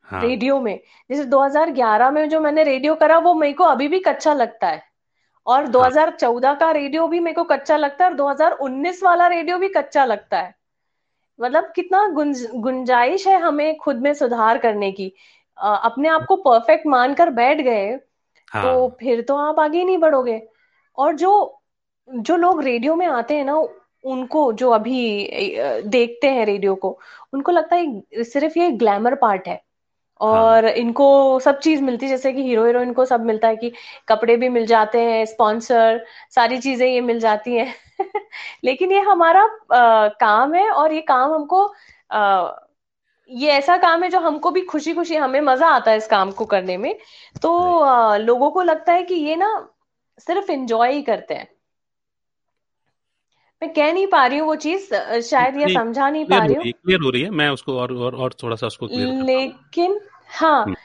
हाँ. 0.02 0.22
रेडियो 0.22 0.60
में। 0.62 0.80
जैसे 1.10 1.26
2011 1.26 2.12
में 2.12 2.30
जो 2.30 2.40
मैंने 2.40 2.64
रेडियो 2.64 2.96
करा 2.96 3.18
वो 3.18 3.34
मेरे 3.34 3.54
को 3.54 3.64
अभी 3.64 3.88
भी 3.88 4.00
कच्चा 4.00 4.34
लगता 4.34 4.68
है। 4.68 4.84
और 5.48 5.68
2014 5.68 6.48
हाँ. 6.48 6.58
का 6.58 6.72
रेडियो 6.72 7.08
भी 7.08 7.20
मेरे 7.20 7.36
को 7.36 7.44
कच्चा 7.44 7.78
लगता 7.78 8.06
है 8.06 8.12
और 8.12 8.18
2019 8.18 9.04
वाला 9.04 9.28
रेडियो 9.28 9.58
भी 9.58 9.68
कच्चा 9.68 10.06
लगता 10.06 10.38
है। 10.38 10.56
मतलब 11.40 11.72
कितना 11.76 12.08
गुंज, 12.08 12.48
गुंजाइश 12.56 13.28
है 13.28 13.40
हमें 13.40 13.78
खुद 13.78 13.96
में 13.96 14.14
सुधार 14.14 14.58
करने 14.58 14.92
की। 14.92 15.14
अपने 15.62 16.10
आप 16.10 16.26
को 16.28 16.36
परफेक्ट 16.36 16.88
मानकर 16.88 17.30
बैठ 17.30 17.62
गए 17.62 17.88
हाँ. 18.52 18.64
तो 18.64 18.90
फिर 19.00 19.22
तो 19.22 19.36
आप 19.38 19.60
आगे 19.60 19.84
नहीं 19.84 19.98
बढ़ोगे 19.98 20.42
और 20.98 21.16
जो 21.16 21.32
जो 22.10 22.36
लोग 22.36 22.62
रेडियो 22.64 22.96
में 22.96 23.08
आते 23.08 23.36
हैं 23.38 23.46
ना 23.46 23.56
उनको 24.04 24.52
जो 24.54 24.70
अभी 24.70 24.96
देखते 25.88 26.28
हैं 26.28 26.46
रेडियो 26.46 26.76
को 26.76 27.00
उनको 27.34 27.52
लगता 27.52 27.76
है 27.76 28.24
सिर्फ़ 28.24 28.60
ये 28.60 28.70
ग्लैमर 28.72 29.16
पार्ट 29.16 29.48
है 29.48 29.62
और 30.22 30.66
हाँ. 30.66 30.74
इनको 30.74 31.40
सब 31.40 31.60
चीज़ 31.60 31.82
मिलती 31.82 32.06
है 32.06 32.12
जैसे 32.12 32.34
कि 32.34 32.44
हीरो 32.44 32.66
हीरोइन 32.66 32.94
को 32.94 33.06
सब 33.06 33.22
मिलता 33.26 33.48
है 33.48 33.56
कि 33.56 33.72
कपड़े 34.08 34.36
भी 34.38 34.50
मिल 34.50 34.66
जाते 34.66 35.02
हैं 35.02 35.26
स्पॉन्सर 35.26 36.06
सारी 36.36 36.58
चीज़ें 36.60 36.88
ये 36.88 37.02
मिल 37.02 37.20
जाती 37.20 37.56
हैं 37.56 37.74
लेकिन 38.64 38.92
ये 38.92 39.00
हमारा 39.00 39.44
आ, 39.74 40.08
काम 40.08 40.54
है 40.54 40.70
और 40.72 40.94
ये 40.94 41.02
काम 41.02 41.34
हमको 41.34 41.66
आ, 42.12 42.52
ये 43.32 43.52
ऐसा 43.52 43.78
काम 43.78 44.04
है 44.04 44.10
जो 44.10 44.20
हमको 44.20 44.52
भी 44.52 44.62
खुशी 44.62 44.94
खुशी 44.94 45.16
हमें 45.16 45.42
मज़ा 45.42 45.68
आता 45.68 45.92
है 45.92 45.98
इस 45.98 46.08
काम 46.08 46.32
को 46.32 46.46
करने 46.46 46.78
में। 46.78 46.98
तो 47.42 47.80
आ, 47.80 48.18
लोगों 48.18 48.52
को 48.52 48.62
लगता 48.62 48.94
है 48.94 49.04
कि 49.04 49.16
ये 49.16 49.36
ना 49.36 49.50
सिर्फ़ 50.20 50.52
इंजॉय 50.52 50.94
ही 50.94 51.02
करते 51.02 51.34
हैं। 51.34 51.48
मैं 53.62 53.74
कह 53.74 53.92
नहीं 53.94 54.08
पा 54.08 54.26
रही 54.26 54.38
हूँ 54.38 54.48
वो 54.48 54.56
चीज़ 54.56 54.94
शायद 55.22 55.58
ये 55.58 55.74
समझा 55.74 56.10
नहीं 56.10 56.26
पा 56.26 56.38
रही 56.38 56.56
हूँ 56.56 56.64
क्लियर 56.64 57.02
हो 57.02 57.10
रही 57.10 57.22
है। 57.22 57.30
मैं 57.30 57.50
उसको 57.50 57.78
और 57.80 57.94
और, 57.94 58.16
और 58.16 58.34
थोड़ा 58.44 58.56
सा 58.56 58.68
उसको 58.68 58.88
लेकिन 58.92 60.00
हाँ 60.30 60.64
हम्म। 60.64 60.76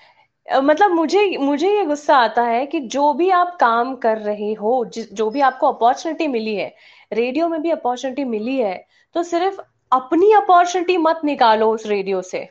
मतलब 0.67 0.91
मुझे 0.91 1.37
मुझे 1.39 1.71
ये 1.77 1.85
गुस्सा 1.85 2.17
आता 2.17 2.43
है 2.43 2.67
कि 2.67 2.81
जो 2.81 3.13
भी 3.13 3.31
आप 3.31 3.57
काम 3.61 3.95
कर 3.97 4.19
रहे 4.19 4.53
हो 4.53 4.85
जो 4.95 5.31
भी 5.31 5.41
आपको 5.41 5.73
अपॉर्चुनिटी 5.73 6.29
मिली 6.29 6.55
है 6.55 6.75
रेडियो 7.13 7.49
में 7.49 7.61
भी 7.63 7.71
अपॉर्चुनिटी 7.71 8.25
मिली 8.25 8.57
है 8.57 8.87
तो 9.15 9.23
सिर्फ़ 9.23 9.61
अपनी 9.97 10.33
अपॉर्चुनिटी 10.33 10.97
मत 10.97 11.21
निकालो 11.25 11.71
उस 11.73 11.87
रेडियो 11.87 12.23
से 12.23 12.49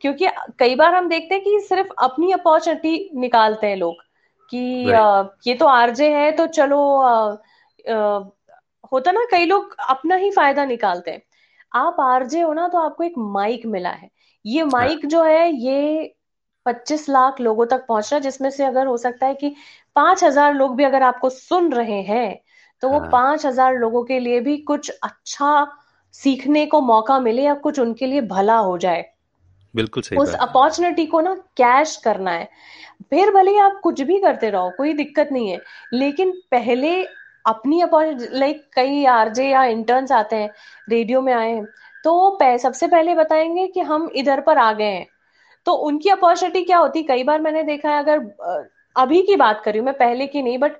क्योंकि 0.00 0.28
कई 0.58 0.74
बार 0.74 0.94
हम 0.94 1.08
देखते 1.08 1.34
हैं 1.34 1.44
कि 1.44 1.60
सिर्फ़ 1.60 1.88
अपनी 1.98 2.32
अपॉर्चुनिटी 2.32 3.10
निकालते 3.14 3.66
हैं 3.66 3.76
लोग 3.76 4.02
कि 4.50 4.90
आ, 4.90 5.24
ये 5.46 5.54
तो 5.54 5.66
आरजे 5.66 6.10
है 6.14 6.30
तो 6.32 6.46
चलो 6.46 6.80
आ, 7.00 7.36
आ, 7.90 8.18
होता 8.92 9.12
ना 9.12 9.24
कई 9.30 9.46
लोग 9.46 9.76
अपना 9.88 10.14
ही 10.14 10.30
फ़ायदा 10.30 10.64
निकालते 10.64 11.10
हैं 11.10 11.22
आप 11.74 11.96
आरजे 12.00 12.40
हो 12.40 12.52
ना 12.52 12.68
तो 12.68 12.78
आपको 12.78 13.04
एक 13.04 13.14
माइक 13.18 13.66
मिला 13.66 13.90
है 13.90 14.10
ये 14.44 14.64
माइक 14.64 15.00
हाँ। 15.02 15.10
जो 15.10 15.22
है 15.24 15.50
ये 15.52 16.14
पच्चीस 16.66 17.08
लाख 17.08 17.40
लोगों 17.40 17.66
तक 17.66 17.86
पहुँच 17.88 18.12
रहा 18.12 18.16
है 18.16 18.20
जिसमें 18.20 18.50
से 18.50 18.64
अगर 18.64 18.86
हो 18.86 18.96
सकता 18.96 19.26
है 19.26 19.34
कि 19.34 19.54
पाँच 19.96 20.24
हज़ार 20.24 20.54
लोग 20.54 20.76
भी 20.76 20.84
अगर 20.84 21.02
आपको 21.02 21.30
सुन 21.30 21.72
रहे 21.72 22.00
हैं 22.02 22.40
तो 22.82 22.88
वो 22.88 22.98
हाँ। 22.98 23.08
पाँच 23.12 23.46
हज़ार 23.46 23.74
लोगों 23.74 24.04
के 24.04 24.18
लिए 24.20 24.40
भी 24.40 24.56
कुछ 24.58 24.90
अच्छा 24.90 25.64
सीखने 26.14 26.66
को 26.66 26.80
मौका 26.80 27.18
मिले 27.20 27.42
या 27.42 27.54
कुछ 27.54 27.78
उनके 27.80 28.06
लिए 28.06 28.20
भला 28.20 28.56
हो 28.56 28.76
जाए। 28.78 29.04
बिल्कुल 29.74 30.02
सही 30.02 30.18
उस 30.18 30.34
अपॉर्चुनिटी 30.34 31.06
को 31.06 31.20
ना 31.20 31.34
कैश 31.56 31.96
करना 31.96 32.30
है। 32.30 32.48
फिर 33.10 33.30
भले 33.30 33.56
आप 33.58 33.80
कुछ 33.82 34.00
भी 34.00 34.18
करते 34.20 34.50
रहो 34.50 34.70
कोई 34.70 34.92
दिक्कत 34.92 35.28
नहीं 35.32 35.48
है 35.48 35.60
लेकिन 35.92 36.30
पहले 36.50 37.04
अपनी 37.44 37.80
अपॉर्चुनिटी 37.80 38.38
लाइक 38.38 38.70
कई 38.74 39.04
आरजे 39.04 39.48
या 39.48 39.64
इंटर्न्स 39.64 40.12
आते 40.12 40.36
हैं 40.36 40.50
रेडियो 40.88 41.20
में 41.20 41.32
आए 41.32 41.50
हैं 41.50 41.64
तो 42.04 42.12
वो 42.14 42.58
सबसे 42.58 42.86
पहले 42.86 43.14
बताएँगे 43.14 43.66
कि 43.66 43.80
हम 43.80 44.08
इधर 44.14 44.40
पर 44.40 44.58
आ 44.58 44.72
गए 44.72 44.84
हैं। 44.84 45.06
तो 45.66 45.72
उनकी 45.72 46.08
अपॉर्चुनिटी 46.08 46.62
क्या 46.62 46.78
होती? 46.78 47.02
कई 47.02 47.22
बार 47.24 47.40
मैंने 47.40 47.62
देखा 47.62 47.90
है 47.90 47.98
अगर 47.98 48.18
अभी 48.96 49.22
की 49.22 49.36
बात 49.36 49.62
करी 49.64 49.80
मैं 49.80 49.94
पहले 49.94 50.26
की 50.26 50.42
नहीं 50.42 50.58
बट 50.58 50.72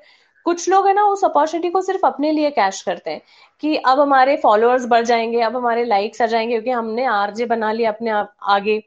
कुछ 0.46 0.68
लोग 0.68 0.86
है 0.86 0.92
ना 0.94 1.04
उस 1.06 1.24
अपॉर्चुनिटी 1.24 1.68
को 1.70 1.80
सिर्फ़ 1.82 2.06
अपने 2.06 2.30
लिए 2.32 2.50
कैश 2.50 2.80
करते 2.82 3.10
हैं 3.10 3.20
कि 3.62 3.76
अब 3.78 4.00
हमारे 4.00 4.36
फॉलोअर्स 4.36 4.86
बढ़ 4.86 5.04
जाएँगे 5.06 5.40
अब 5.42 5.56
हमारे 5.56 5.84
लाइक्स 5.84 6.22
आ 6.22 6.26
जाएँगे 6.26 6.52
क्योंकि 6.52 6.70
हमने 6.70 7.04
आरजे 7.06 7.46
बना 7.46 7.72
लिया 7.72 7.90
अपने 7.92 8.10
आप 8.10 8.34
आगे। 8.50 8.82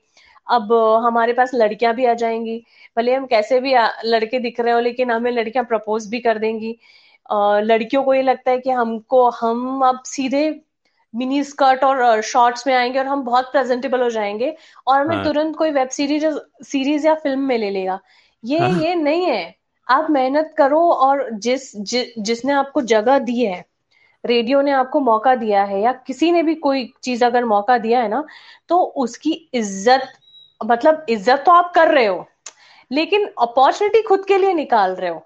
अब 0.48 0.74
हमारे 1.06 1.34
पास 1.34 1.52
लड़कियाँ 1.56 1.94
भी 1.96 2.06
आ 2.06 2.14
जाएँगी। 2.14 2.58
भले 2.98 3.14
हम 3.16 3.26
कैसे 3.26 3.60
भी 3.60 3.74
लड़के 4.06 4.40
दिख 4.40 4.60
रहे 4.60 4.74
हो 4.74 4.80
लेकिन 4.80 5.12
हमें 5.12 5.32
लड़कियाँ 5.32 5.66
प्रपोज 5.66 6.08
भी 6.08 6.20
कर 6.20 6.38
देंगी। 6.40 6.78
लड़कियों 7.64 8.04
को 8.04 8.14
ये 8.14 8.22
लगता 8.22 8.52
है 8.52 8.60
कि 8.60 8.70
हमको 8.72 9.30
हम 9.32 9.82
अब 9.86 10.02
सीधे 10.06 10.50
मिनी 11.14 11.44
स्कर्ट 11.44 11.84
और 11.84 12.22
शॉर्ट्स 12.22 12.66
में 12.68 12.74
आएँगे 12.74 13.00
और 13.00 13.06
हम 13.08 13.24
बहुत 13.24 13.52
प्रेजेंटेबल 13.52 14.02
हो 14.02 14.10
जाएँगे 14.10 14.56
और 14.88 15.00
हमें 15.02 15.16
हाँ. 15.16 15.24
तुरंत 15.24 15.56
कोई 15.56 15.72
वेब 15.72 15.90
सीरीज़ 15.90 16.26
सीरीज़ 16.64 17.08
या 17.08 17.14
फ़िल्म 17.16 17.40
में 17.40 17.58
ले 17.58 17.70
लेगा। 17.70 18.00
ये 18.44 18.60
हाँ. 18.60 18.70
ये 18.70 18.96
नहीं 18.96 19.26
है। 19.26 19.44
आप 19.88 20.10
मेहनत 20.12 20.54
करो 20.58 20.80
और 20.92 21.30
जिस 21.32 21.76
जि, 21.78 22.14
जिसने 22.20 22.54
आपको 22.54 22.82
जगह 22.84 23.20
दी 23.20 23.40
है 23.46 23.64
रेडियो 24.24 24.62
ने 24.62 24.72
आपको 24.72 25.00
मौका 25.00 25.36
दिया 25.36 25.64
है 25.64 25.82
या 25.82 25.92
किसी 26.08 26.32
ने 26.32 26.44
भी 26.44 26.56
कोई 26.58 26.86
चीज़ 27.04 27.26
अगर 27.26 27.46
मौका 27.46 27.78
दिया 27.78 28.02
है 28.02 28.10
ना 28.10 28.24
तो 28.70 28.80
उसकी 28.98 29.32
इज़्ज़त 29.54 30.12
मतलब 30.62 31.06
इज़्ज़त 31.10 31.44
तो 31.46 31.52
आप 31.52 31.72
कर 31.76 31.92
रहे 31.94 32.06
हो 32.06 32.26
लेकिन 32.92 33.26
अपॉर्चुनिटी 33.42 34.02
खुद 34.02 34.26
के 34.26 34.38
लिए 34.38 34.54
निकाल 34.54 34.96
रहे 34.96 35.10
हो। 35.10 35.26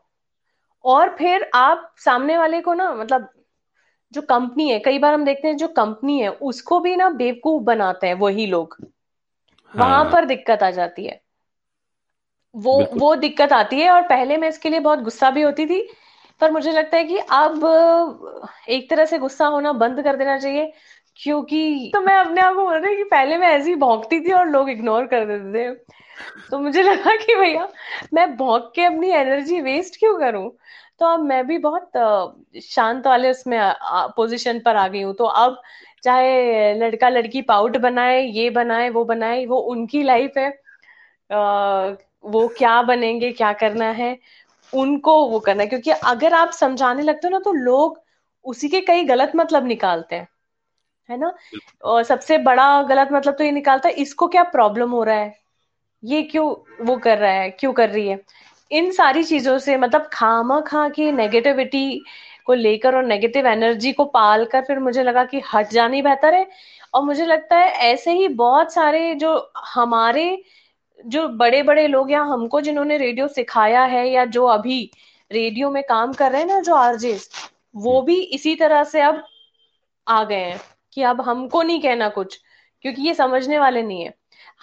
और 0.86 1.10
फिर 1.18 1.50
आप 1.56 1.92
सामने 2.00 2.38
वाले 2.38 2.62
को 2.62 2.74
ना 2.74 2.94
मतलब 2.96 3.30
जो 4.14 4.22
कंपनी 4.22 4.70
है 4.70 4.80
कई 4.80 5.00
बार 5.00 5.14
हम 5.14 5.26
देखते 5.26 5.48
हैं 5.48 5.58
जो 5.58 5.68
कंपनी 5.70 6.20
है 6.22 6.30
उसको 6.44 6.80
भी 6.80 6.96
ना 6.96 7.10
बेवकूफ़ 7.12 7.64
बनाते 7.64 8.08
हैं 8.08 8.14
वही 8.16 8.46
लोग। 8.48 8.78
हाँ। 8.80 8.88
वहाँ 9.80 10.04
पर 10.06 10.26
दिक्कत 10.26 10.64
आ 10.64 10.72
जाती 10.72 11.06
है। 11.06 11.20
वो 12.56 12.74
वो 12.94 13.16
दिक्कत 13.16 13.54
आती 13.54 13.80
है 13.80 13.90
और 13.92 14.02
पहले 14.02 14.38
मैं 14.38 14.50
इसके 14.50 14.70
लिए 14.70 14.80
बहुत 14.80 15.00
गुस्सा 15.00 15.30
भी 15.32 15.42
होती 15.42 15.66
थी 15.66 15.82
पर 16.42 16.52
मुझे 16.52 16.72
लगता 16.72 16.98
है 16.98 17.04
कि 17.04 17.18
अब 17.18 18.46
एक 18.70 18.90
तरह 18.90 19.06
से 19.06 19.18
गुस्सा 19.20 19.46
होना 19.48 19.72
बंद 19.74 20.02
कर 20.04 20.16
देना 20.16 20.38
चाहिए 20.38 20.72
क्योंकि 21.18 21.92
तो 21.94 22.02
मैं 22.02 22.16
अपने 22.16 22.42
आप 22.42 22.56
को 22.56 22.64
बोल 22.64 22.78
रही 22.78 22.96
कि 22.96 23.04
पहले 23.04 23.38
मैं 23.38 23.48
ऐसी 23.48 23.76
भौंकती 23.76 24.20
थी 24.20 24.32
और 24.32 24.48
लोग 24.50 24.70
इग्नोर 24.70 25.06
कर 25.08 25.26
देते 25.26 25.54
थे। 25.54 25.74
तो 26.50 26.60
मुझे 26.60 26.84
लगा 26.84 27.16
कि 27.16 27.36
भैया 27.36 27.68
मैं 28.14 28.36
भौंक 28.38 28.72
के 28.76 28.84
अपनी 28.86 29.10
एनर्जी 29.12 29.60
वेस्ट 29.62 30.00
क्यों 30.00 30.18
करूँ? 30.20 30.50
तो 31.00 31.06
अब 31.06 31.20
मैं 31.24 31.46
भी 31.48 31.58
बहुत 31.58 31.92
शांत 32.64 33.08
वाले 33.08 33.30
उसमें 33.32 33.60
पोजीशन 34.16 34.60
पर 34.60 34.76
आ 34.76 34.88
गई 34.88 35.02
हूँ। 35.02 35.14
तो 35.16 35.26
अब 35.26 35.62
चाहे 36.04 36.74
लड़का 36.76 37.10
लड़की 37.10 37.42
पाउट 37.42 37.78
बनाए 37.78 38.22
ये 38.22 38.50
बनाए 38.50 38.90
वो 38.90 39.04
बनाए 39.06 39.46
वो 39.46 39.58
उनकी 39.74 40.04
लाइफ 40.04 40.38
है। 40.38 40.50
वो 42.24 42.48
क्या 42.58 42.82
बनेंगे 42.82 43.32
क्या 43.32 43.52
करना 43.54 43.86
है 43.94 44.18
उनको 44.74 45.14
वो 45.28 45.40
करना 45.40 45.64
है। 45.64 45.68
क्योंकि 45.70 45.92
अगर 45.92 46.34
आप 46.34 46.52
समझाने 46.52 47.04
लगते 47.04 47.28
हो 47.28 47.32
ना 47.32 47.40
तो 47.40 47.54
लोग 47.54 48.02
उसी 48.46 48.70
के 48.70 48.82
कई 48.82 49.04
गलत 49.04 49.32
मतलब 49.36 49.66
निकालते 49.68 50.16
हैं 50.16 50.28
है 51.10 51.18
ना? 51.18 51.34
और 51.84 52.04
सबसे 52.04 52.38
बड़ा 52.40 52.82
गलत 52.84 53.10
मतलब 53.14 53.36
तो 53.38 53.44
ये 53.44 53.52
निकालता 53.52 53.90
है 53.90 53.94
इसको 53.96 54.28
क्या 54.28 54.44
प्रॉब्लम 54.46 54.92
हो 54.92 55.04
रहा 55.04 55.16
है? 55.16 55.34
ये 56.04 56.22
क्यों 56.24 56.48
वो 56.86 56.96
कर 56.98 57.18
रहा 57.18 57.32
है 57.32 57.50
क्यों 57.52 57.72
कर 57.74 57.90
रही 57.90 58.08
है? 58.08 58.20
इन 58.72 58.92
सारी 58.92 59.24
चीज़ों 59.24 59.58
से 59.60 59.78
मतलब 59.78 60.10
खामा 60.14 60.60
खा 60.62 60.88
के 60.90 61.12
नेगेटिविटी 61.12 62.02
को 62.46 62.54
लेकर 62.54 62.96
और 62.96 63.04
नेगेटिव 63.06 63.48
एनर्जी 63.48 63.92
को 63.94 64.06
पाल 64.08 64.46
कर 64.46 64.62
फिर 64.62 64.80
मुझे 64.80 65.04
लगा 65.04 65.24
कि 65.26 65.42
हट 65.54 65.70
जानी 65.72 66.02
बेहतर 66.02 66.34
है। 66.34 66.48
और 66.94 67.04
मुझे 67.04 67.26
लगता 67.26 67.58
है 67.58 67.72
ऐसे 67.92 68.12
ही 68.12 68.28
बहुत 68.36 68.74
सारे 68.74 69.14
जो 69.16 69.34
हमारे 69.66 70.26
जो 71.06 71.28
बड़े 71.28 71.64
बड़े 71.64 71.88
लोग 71.88 72.12
या 72.12 72.22
हमको 72.22 72.62
जिन्होंने 72.62 72.98
रेडियो 72.98 73.28
सिखाया 73.28 73.84
है 73.84 74.10
या 74.10 74.26
जो 74.26 74.46
अभी 74.46 74.92
रेडियो 75.32 75.72
में 75.72 75.84
काम 75.84 76.14
कर 76.14 76.32
रहे 76.32 76.42
हैं 76.42 76.48
ना 76.48 76.60
जो 76.60 76.76
आरजेस 76.76 77.30
वो 77.76 78.02
भी 78.02 78.22
इसी 78.22 78.56
तरह 78.56 78.84
से 78.84 79.02
अब 79.02 79.24
आ 80.08 80.24
गए 80.24 80.36
हैं 80.36 80.62
कि 80.94 81.02
अब 81.02 81.22
हमको 81.22 81.64
नहीं 81.64 81.82
कहना 81.82 82.10
कुछ 82.10 82.40
क्योंकि 82.82 83.02
ये 83.02 83.14
समझने 83.14 83.60
वाले 83.60 83.82
नहीं 83.82 84.02
है। 84.02 84.14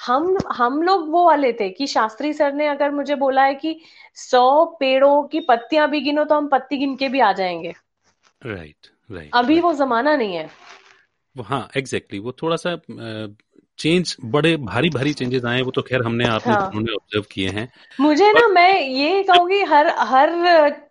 हम 0.06 0.36
हम 0.52 0.82
लोग 0.82 1.10
वो 1.10 1.26
वाले 1.26 1.52
थे 1.52 1.70
कि 1.70 1.86
शास्त्री 1.86 2.32
सर 2.32 2.52
ने 2.52 2.66
अगर 2.66 2.90
मुझे 2.90 3.14
बोला 3.14 3.42
है 3.42 3.54
कि 3.54 3.80
सौ 4.14 4.64
पेड़ों 4.80 5.22
की 5.22 5.40
पत्तियाँ 5.40 5.90
भी 5.90 6.00
गिनो 6.00 6.24
तो 6.24 6.34
हम 6.34 6.48
पत्ती 6.48 6.76
गिन 6.76 6.96
के 6.96 7.08
भी 7.08 7.20
आ 7.20 7.32
जाएँगे। 7.32 7.74
राइट 8.46 8.76
right, 8.76 9.12
राइट 9.12 9.24
right, 9.24 9.34
अभी 9.34 9.54
right. 9.54 9.66
वो 9.66 9.74
जमाना 9.74 10.16
नहीं 10.16 10.36
है। 10.36 10.50
हाँ 11.42 11.70
एग्जैक्टली 11.76 12.18
exactly, 12.18 12.24
वो 12.24 12.32
थोड़ा 12.32 12.56
सा 12.56 12.70
चेंज 13.78 14.16
बड़े 14.24 14.56
भारी 14.56 14.90
भारी 14.90 15.12
चेंजेस 15.12 15.44
आए 15.44 15.62
वो 15.62 15.70
तो 15.70 15.82
खैर 15.82 16.02
हमने 16.02 16.24
आपने 16.26 16.52
हाँ. 16.52 16.66
ऑब्ज़र्व 16.66 17.24
किए 17.32 17.48
हैं। 17.48 17.68
मुझे 18.00 18.32
ना 18.32 18.46
मैं 18.48 18.80
ये 18.80 19.22
कहूँगी 19.22 19.60
हर 19.64 19.88
हर 19.98 20.30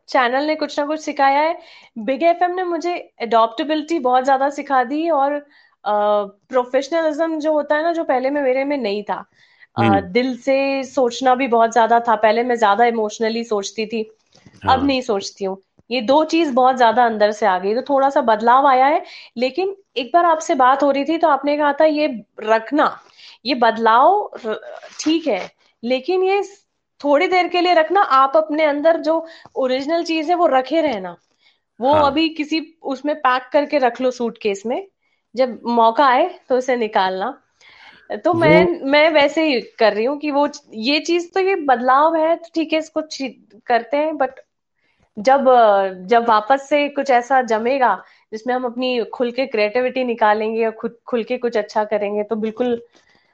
चैनल 0.10 0.44
ने 0.44 0.56
कुछ 0.56 0.80
ना 0.80 0.86
कुछ 0.86 1.00
सिखाया 1.02 1.42
है। 1.42 1.58
बिग 2.00 2.24
एफएम 2.24 2.52
ने 2.52 2.64
मुझे 2.64 2.96
अडोप्टेबिलिटी 3.22 4.00
बहुत 4.00 4.24
ज़्यादा 4.24 4.50
सिखा 4.50 4.84
दी 4.84 5.10
और 5.12 5.40
प्रोफेशनलिज्म 5.86 7.40
जो 7.40 7.54
होता 7.54 7.76
है 7.76 7.84
ना 7.84 7.94
जो 7.94 8.04
पहले 8.04 8.30
में 8.30 8.42
मेरे 8.42 8.64
में 8.64 8.78
नहीं 8.78 9.04
था। 9.04 9.24
uh, 9.76 10.02
दिल 10.04 10.36
से 10.38 10.84
सोचना 10.84 11.36
भी 11.36 11.48
बहुत 11.48 11.72
ज़्यादा 11.72 12.00
था। 12.00 12.16
पहले 12.16 12.44
मैं 12.44 12.56
ज़्यादा 12.56 12.86
इमोशनली 12.86 13.44
सोचती 13.44 13.86
थी 13.86 14.10
हाँ. 14.64 14.74
अब 14.74 14.86
नहीं 14.86 15.02
सोचती 15.02 15.46
हूँ। 15.46 15.58
ये 15.90 16.02
दो 16.04 16.24
चीज़ 16.26 16.52
बहुत 16.54 16.76
ज़्यादा 16.78 17.06
अंदर 17.06 17.32
से 17.32 17.46
आ 17.46 17.58
गई। 17.60 17.74
तो 17.76 17.82
थोड़ा 17.90 18.10
सा 18.10 18.22
बदलाव 18.24 18.68
आया 18.68 18.86
है 18.88 19.04
लेकिन 19.38 19.76
एक 19.98 20.12
बार 20.14 20.26
आपसे 20.26 20.56
बात 20.56 20.84
हो 20.84 20.92
रही 20.92 21.06
थी 21.06 21.18
तो 21.18 21.28
आपने 21.30 21.58
कहा 21.58 21.74
था 21.74 21.86
ये 21.86 22.08
रखना 22.44 22.88
ये 23.46 23.56
बदलाव 23.56 24.32
ठीक 25.00 25.28
है 25.28 25.50
लेकिन 25.84 26.24
ये 26.24 26.42
थोड़ी 27.02 27.28
देर 27.28 27.48
के 27.48 27.62
लिए 27.62 27.74
रखना 27.74 28.02
आप 28.14 28.38
अपने 28.38 28.64
अंदर 28.66 28.98
जो 29.02 29.26
ओरिजिनल 29.58 30.04
चीज़ 30.04 30.30
है 30.30 30.36
वो 30.36 30.48
रखे 30.48 30.82
रहना। 30.82 31.16
वो 31.80 31.94
हाँ. 31.94 32.06
अभी 32.06 32.28
किसी 32.30 32.60
उसमें 32.84 33.16
पैक 33.16 33.50
करके 33.54 33.78
रख 33.78 34.00
लो 34.02 34.12
सूटकेस 34.12 34.64
में 34.66 34.88
जब 35.36 35.60
मौका 35.68 36.06
आए 36.08 36.30
तो 36.50 36.58
उसे 36.58 36.76
निकालना। 36.76 37.32
तो 38.26 38.34
मैं 38.34 38.66
मैं 38.92 39.10
वैसे 39.10 39.44
ही 39.46 39.60
कर 39.80 39.94
रही 39.94 40.06
हूँ 40.06 40.18
कि 40.20 40.32
वो 40.32 40.48
ये 40.74 41.00
चीज़ 41.02 41.30
तो 41.34 41.40
ये 41.40 41.56
बदलाव 41.66 42.16
है 42.16 42.36
तो 42.36 42.50
ठीक 42.56 42.74
है 42.74 42.80
इसको 42.80 43.02
करते 43.68 43.98
हैं 43.98 44.16
बट 44.18 44.40
जब 45.18 45.46
जब 46.08 46.26
वापस 46.30 46.70
से 46.70 46.90
कुछ 46.90 47.10
ऐसा 47.10 47.42
जमेगा, 47.42 48.04
जिसमें 48.32 48.54
हम 48.56 48.66
अपनी 48.66 49.04
खुल 49.14 49.32
के 49.32 49.46
क्रिएटिविटी 49.46 50.04
निकालेंगे 50.04 50.66
और 50.66 50.72
खुद, 50.72 50.98
खुल 51.06 51.24
के 51.24 51.38
कुछ 51.38 51.58
अच्छा 51.58 51.84
करेंगे 51.84 52.24
तो 52.24 52.36
बिल्कुल 52.36 52.82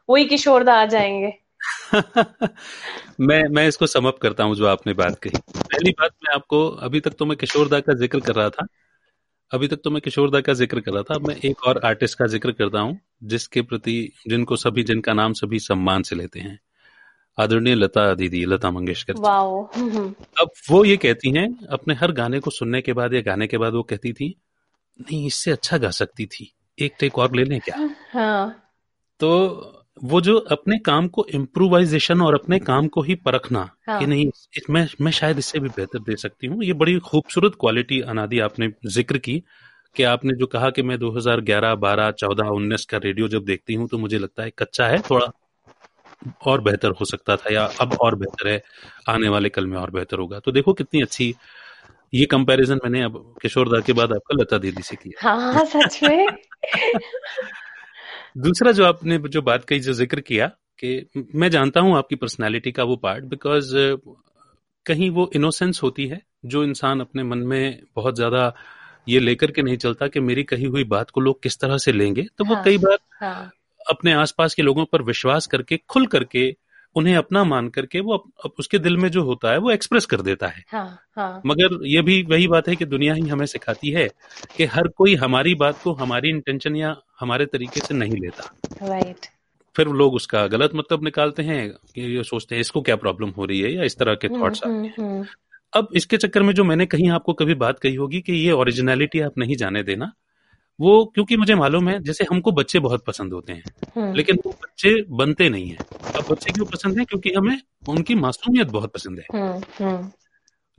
वही 0.10 0.26
किशोरदा 0.26 0.74
आ 0.74 0.86
जाएँगे। 0.86 1.34
मैं 3.20 3.44
मैं 3.50 3.68
इसको 3.68 3.88
समअप 3.88 4.18
करता 4.22 4.44
हूँ 4.44 4.56
जो 4.56 4.68
आपने 4.68 4.94
बात 4.94 5.20
कही। 5.20 5.38
पहली 5.58 5.92
बात 5.92 6.12
मैं 6.24 6.36
आपको, 6.36 6.68
अभी 6.68 7.00
तक 7.00 7.12
तो 7.20 7.26
मैं 7.26 7.38
किशोरदा 7.38 7.80
का 7.80 7.94
ज़िक्र 7.94 8.20
कर 8.20 8.36
रहा 8.36 8.50
था। 8.50 8.68
अभी 9.52 9.68
तक 9.68 9.78
तो 9.84 9.92
मैं 9.92 10.02
किशोरदा 10.02 10.42
का 10.42 10.54
ज़िक्र 10.54 10.80
कर 10.80 10.92
रहा 10.92 11.04
था। 11.04 11.20
मैं 11.20 11.36
एक 11.36 11.64
और 11.64 11.82
आर्टिस्ट 11.86 12.18
का 12.20 12.28
ज़िक्र 12.28 12.52
करता 12.52 12.80
हूँ, 12.80 13.00
जिसके 13.24 13.62
प्रति, 13.62 14.12
जिनको 14.28 14.56
सभी, 14.56 14.84
जिनका 14.84 15.14
नाम 15.14 15.34
सभी 15.34 15.60
सम्मान 15.60 16.04
से 16.04 16.16
लेते 16.16 16.40
हैं। 16.40 16.60
आदरणीय 17.42 17.76
लता 17.76 18.14
दीदी 18.14 18.46
लता 18.46 18.72
मंगेशकर 18.72 19.14
अब 20.42 20.50
वो 20.70 20.84
ये 20.86 20.98
कहती 20.98 21.32
हैं 21.32 21.48
अपने 21.68 21.94
हर 21.94 22.12
गाने 22.12 22.40
को 22.40 22.52
सुनने 22.52 22.82
के 22.82 22.94
बाद 22.94 23.14
या 23.14 23.22
गाने 23.22 23.48
के 23.48 23.58
बाद 23.58 23.74
वो 23.74 23.84
कहती 23.84 24.14
थी 24.14 24.36
नहीं 25.00 25.26
इससे 25.28 25.52
अच्छा 25.52 25.78
गा 25.78 25.90
सकती 25.90 26.26
थी। 26.26 26.52
एक 26.78 26.94
टेक 27.00 27.18
और 27.18 27.36
ले 27.36 27.44
लें 27.44 27.60
क्या? 27.60 27.90
हाँ। 28.14 28.56
तो 29.20 29.78
वो 30.04 30.22
जो 30.22 30.38
अपने 30.38 30.78
काम 30.78 31.08
को 31.08 31.26
इम्प्रोवाइजेशन 31.34 32.22
और 32.22 32.34
अपने 32.34 32.60
काम 32.60 32.88
को 32.88 33.02
ही 33.02 33.16
परखना 33.16 33.70
हाँ. 33.88 34.00
कि 34.00 34.06
नहीं 34.06 34.30
मैं 34.70 34.88
मैं 35.02 35.12
शायद 35.12 35.38
इससे 35.38 35.60
भी 35.60 35.70
बेहतर 35.70 36.00
दे 36.00 36.16
सकती 36.16 36.48
हूँ। 36.48 36.64
ये 36.64 36.74
बड़ी 36.74 36.98
खूबसूरत 37.00 37.52
क्वालिटी 37.60 38.02
अनादि 38.02 38.40
आपने 38.40 38.70
ज़िक्र 38.88 39.18
की 39.18 39.44
कि 39.96 40.04
आपने 40.04 40.34
जो 40.34 40.46
कहा 40.46 40.70
कि 40.70 40.84
मैं 40.84 40.98
2011, 40.98 41.76
12, 41.76 42.12
14, 42.12 42.50
19 42.50 42.86
का 42.86 42.98
रेडियो 42.98 43.28
जब 43.28 43.46
देखती 43.46 43.74
हूँ 43.74 43.88
तो 43.88 43.98
मुझे 43.98 44.20
लगता 44.20 44.44
है 44.44 44.52
कच्चा 44.60 44.88
है 44.88 45.00
थोड़ा 45.00 45.28
और 46.46 46.62
बेहतर 46.62 46.92
हो 46.92 47.06
सकता 47.06 47.36
था 47.36 47.54
या 47.54 47.64
अब 47.82 47.94
और 47.94 48.16
बेहतर 48.16 48.48
है 48.48 48.62
आने 49.10 49.30
वाले 49.30 49.50
कल 49.50 49.68
में 49.68 49.78
और 49.78 49.92
बेहतर 49.92 50.20
होगा। 50.20 50.40
तो 50.40 50.52
देखो 50.52 50.74
कितनी 50.74 51.02
अच्छी 51.02 51.36
ये 52.14 52.26
कंपैरिजन 52.26 52.76
मैंने 52.76 53.04
अब 53.04 53.36
किशोर 53.42 53.70
दा 53.70 53.80
के 53.80 53.94
बाद 53.94 54.12
आपका 54.12 54.42
लता 54.42 54.58
दीदी 54.58 54.82
से 54.82 54.96
किया। 54.96 55.30
हाँ, 55.30 55.54
हाँ 55.54 55.66
सच 55.66 56.04
में। 56.04 56.28
दूसरा 58.38 58.72
जो 58.72 58.86
आपने 58.86 59.18
जो 59.18 59.42
बात 59.42 59.66
कही 59.66 59.80
जो 59.80 59.94
ज़िक्र 59.94 60.22
किया 60.22 60.48
कि 60.80 61.10
मैं 61.36 61.50
जानता 61.50 61.80
हूँ 61.80 61.98
आपकी 61.98 62.16
पर्सनैलिटी 62.16 62.72
का 62.72 62.84
वो 62.84 62.96
पार्ट 62.96 63.24
बिकॉज़ 63.24 63.76
कहीं 64.86 65.10
वो 65.10 65.30
इनोसेंस 65.36 65.84
होती 65.84 66.08
है 66.08 66.22
जो 66.46 66.64
इंसान 66.64 67.00
अपने 67.00 67.24
मन 67.24 67.38
में 67.38 67.82
बहुत 67.96 68.16
ज़्यादा 68.16 68.54
ये 69.08 69.20
लेकर 69.20 69.52
के 69.52 69.62
नहीं 69.62 69.78
चलता 69.78 70.08
कि 70.08 70.20
मेरी 70.20 70.44
कही 70.44 70.66
हुई 70.66 70.84
बात 70.84 71.10
को 71.10 71.22
लोग 71.22 71.44
किस 71.44 71.60
तरह 71.60 71.78
से 71.78 71.92
लेंगे। 71.92 72.26
तो 72.38 72.46
वो 72.46 72.56
हाँ, 72.56 72.64
कई 72.64 72.78
बार 72.78 72.98
हाँ. 73.22 73.52
अपने 73.90 74.14
आसपास 74.14 74.54
के 74.54 74.62
लोगों 74.62 74.86
पर 74.86 75.02
विश्वास 75.02 75.48
करके 75.48 75.78
खुल 75.90 76.06
करके 76.08 76.52
उन्हें 76.96 77.16
अपना 77.16 77.44
मान 77.44 77.68
करके 77.70 78.00
वो 78.00 78.16
अप, 78.16 78.52
उसके 78.60 78.80
दिल 78.80 78.98
में 78.98 79.10
जो 79.10 79.24
होता 79.24 79.52
है 79.52 79.58
वो 79.58 79.72
एक्सप्रेस 79.72 80.06
कर 80.06 80.22
देता 80.22 80.48
है 80.48 80.64
हाँ, 80.68 81.00
हाँ. 81.18 81.42
मगर 81.46 81.78
ये 81.88 82.02
भी 82.02 82.22
वही 82.24 82.48
बात 82.48 82.68
है 82.70 82.76
कि 82.76 82.86
दुनिया 82.86 83.14
ही 83.14 83.28
हमें 83.28 83.46
सिखाती 83.46 83.92
है 83.92 84.08
कि 84.58 84.66
हर 84.66 84.88
कोई 84.88 85.16
हमारी 85.16 85.54
बात 85.56 85.82
को 85.84 85.94
हमारी 85.94 86.30
इंटेंशन 86.30 86.76
या 86.76 86.96
हमारे 87.20 87.46
तरीके 87.46 87.80
से 87.80 87.94
नहीं 87.94 88.22
लेता 88.22 88.52
राइट 88.84 89.28
फिर 89.76 89.88
लोग 89.94 90.14
उसका 90.14 90.46
गलत 90.48 90.72
मतलब 90.76 91.04
निकालते 91.04 91.44
हैं 91.44 91.70
कि 91.96 92.16
ये 92.16 92.24
सोचते 92.24 92.56
हैं 92.56 92.62
इसको 92.62 92.82
क्या 92.82 92.96
प्रॉब्लम 92.96 93.30
हो 93.30 93.46
रही 93.46 93.60
है 93.62 93.74
या 93.74 93.84
इस 93.84 93.98
तरह 93.98 94.16
के 94.16 94.30
थॉट्स 94.30 94.64
हम्म, 94.66 94.78
आते 94.78 94.88
हैं 94.88 94.94
हम्म, 95.00 95.14
हम्म। 95.14 95.26
अब 95.74 95.88
इसके 95.96 96.18
चक्कर 96.18 96.44
में 96.44 96.54
जो 96.54 96.64
मैंने 96.64 96.86
कहीं 96.86 97.10
आपको 97.10 97.34
कभी 97.34 97.54
बात 97.56 97.80
कही 97.80 97.96
होगी 97.96 98.22
कि 98.22 98.34
ये 98.34 98.52
ओरिजिनलिटी 98.52 99.20
आप 99.20 99.38
नहीं 99.38 99.56
जाने 99.56 99.84
देना 99.84 100.12
वो 100.80 101.06
क्योंकि 101.06 101.38
मुझे 101.38 101.56
मालूम 101.56 101.90
है 101.90 102.00
जैसे 102.04 102.26
हमको 102.32 102.52
बच्चे 102.52 102.80
बहुत 102.80 103.04
पसंद 103.06 103.34
होते 103.34 103.54
हैं 103.54 103.64
हम्म। 103.96 104.14
लेकिन 104.14 104.38
वो 104.46 104.52
बच्चे 104.52 105.04
बनते 105.10 105.50
नहीं 105.50 105.70
है। 105.70 105.78
अब 106.16 106.26
बच्चे 106.32 106.52
क्यों 106.52 106.66
पसंद 106.66 107.00
है? 107.00 107.06
क्योंकि 107.06 107.34
हमें 107.34 107.62
उनकी 107.90 108.16
मासूमियत 108.16 108.68
बहुत 108.68 108.92
पसंद 108.92 109.20
है। 109.20 109.26
हम्म, 109.34 109.86
हम्म। 109.86 110.12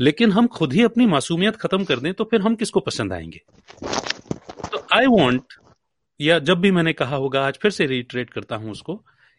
लेकिन 0.00 0.32
हम 0.32 0.46
खुद 0.46 0.72
ही 0.72 0.82
अपनी 0.82 1.06
मासूमियत 1.06 1.56
खत्म 1.56 1.84
कर 1.84 1.98
दें 1.98 2.12
तो 2.14 2.24
फिर 2.24 2.40
हम 2.40 2.54
किसको 2.54 2.80
पसंद 2.80 3.12
आएँगे? 3.12 3.40
तो 4.72 4.86
आई 4.92 5.06
वॉन्ट 5.06 5.42
या 6.20 6.38
जब 6.38 6.60
भी 6.60 6.70
मैंने 6.70 6.92
कहा 6.92 7.16
होगा 7.16 7.46
आज 7.46 7.58
फिर 7.62 7.70
से 7.70 7.86
रिट्रेट 7.86 8.30
करता 8.30 8.56
हूँ 8.56 8.70
उसको 8.70 8.94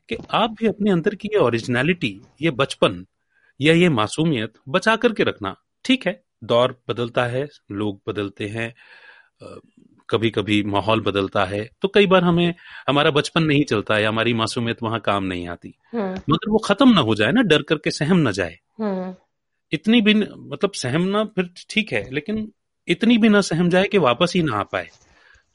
कि 0.09 0.17
आप 0.31 0.49
भी 0.49 0.67
अपने 0.67 0.91
अंदर 0.91 1.15
की 1.15 1.27
ये 1.27 1.39
ओरिजिनलिटी 1.39 2.21
ये 2.41 2.51
बचपन 2.51 3.05
या 3.61 3.73
ये 3.73 3.89
मासूमियत 3.89 4.53
बचा 4.69 4.95
करके 4.95 5.23
रखना। 5.23 5.55
ठीक 5.85 6.07
है 6.07 6.23
दौर 6.43 6.81
बदलता 6.89 7.25
है 7.25 7.47
लोग 7.71 8.01
बदलते 8.07 8.47
हैं 8.47 8.73
कभी 10.09 10.29
कभी 10.29 10.61
माहौल 10.63 11.01
बदलता 11.01 11.43
है 11.45 11.69
तो 11.81 11.87
कई 11.87 12.07
बार 12.07 12.23
हमें 12.23 12.53
हमारा 12.87 13.11
बचपन 13.11 13.43
नहीं 13.43 13.63
चलता 13.63 13.95
है 13.95 14.05
हमारी 14.05 14.33
मासूमियत 14.33 14.83
वहाँ 14.83 14.99
काम 14.99 15.23
नहीं 15.23 15.47
आती 15.47 15.73
हम्म। 15.93 16.11
मगर 16.29 16.49
वो 16.49 16.57
खत्म 16.57 16.89
ना 16.89 17.01
हो 17.01 17.15
जाए 17.15 17.31
ना 17.31 17.41
डर 17.41 17.61
करके 17.61 17.91
सहम 17.91 18.17
ना 18.17 18.31
जाए 18.31 18.57
हम्म। 18.81 19.13
इतनी 19.71 20.01
भी 20.01 20.13
न, 20.13 20.27
मतलब 20.51 20.71
सहमना 20.71 21.23
फिर 21.25 21.49
ठीक 21.69 21.93
है 21.93 22.09
लेकिन 22.11 22.51
इतनी 22.87 23.17
भी 23.17 23.29
ना 23.29 23.41
सहम 23.41 23.69
जाए 23.69 23.83
कि 23.83 23.97
वापस 23.97 24.33
ही 24.35 24.43
ना 24.43 24.57
आ 24.57 24.63
पाए 24.63 24.87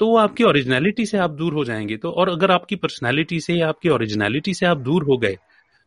तो 0.00 0.06
वो 0.06 0.16
आपकी 0.16 0.44
ओरिजिनलिटी 0.44 1.06
से 1.06 1.18
आप 1.18 1.30
दूर 1.30 1.54
हो 1.54 1.64
जाएँगे 1.64 1.96
तो 1.96 2.10
और 2.10 2.28
अगर 2.28 2.50
आपकी 2.50 2.76
पर्सनैलिटी 2.76 3.40
से 3.40 3.54
या 3.54 3.68
आपकी 3.68 3.88
ओरिजिनलिटी 3.88 4.54
से 4.54 4.66
आप 4.66 4.78
दूर 4.78 5.04
हो 5.04 5.16
गए 5.18 5.36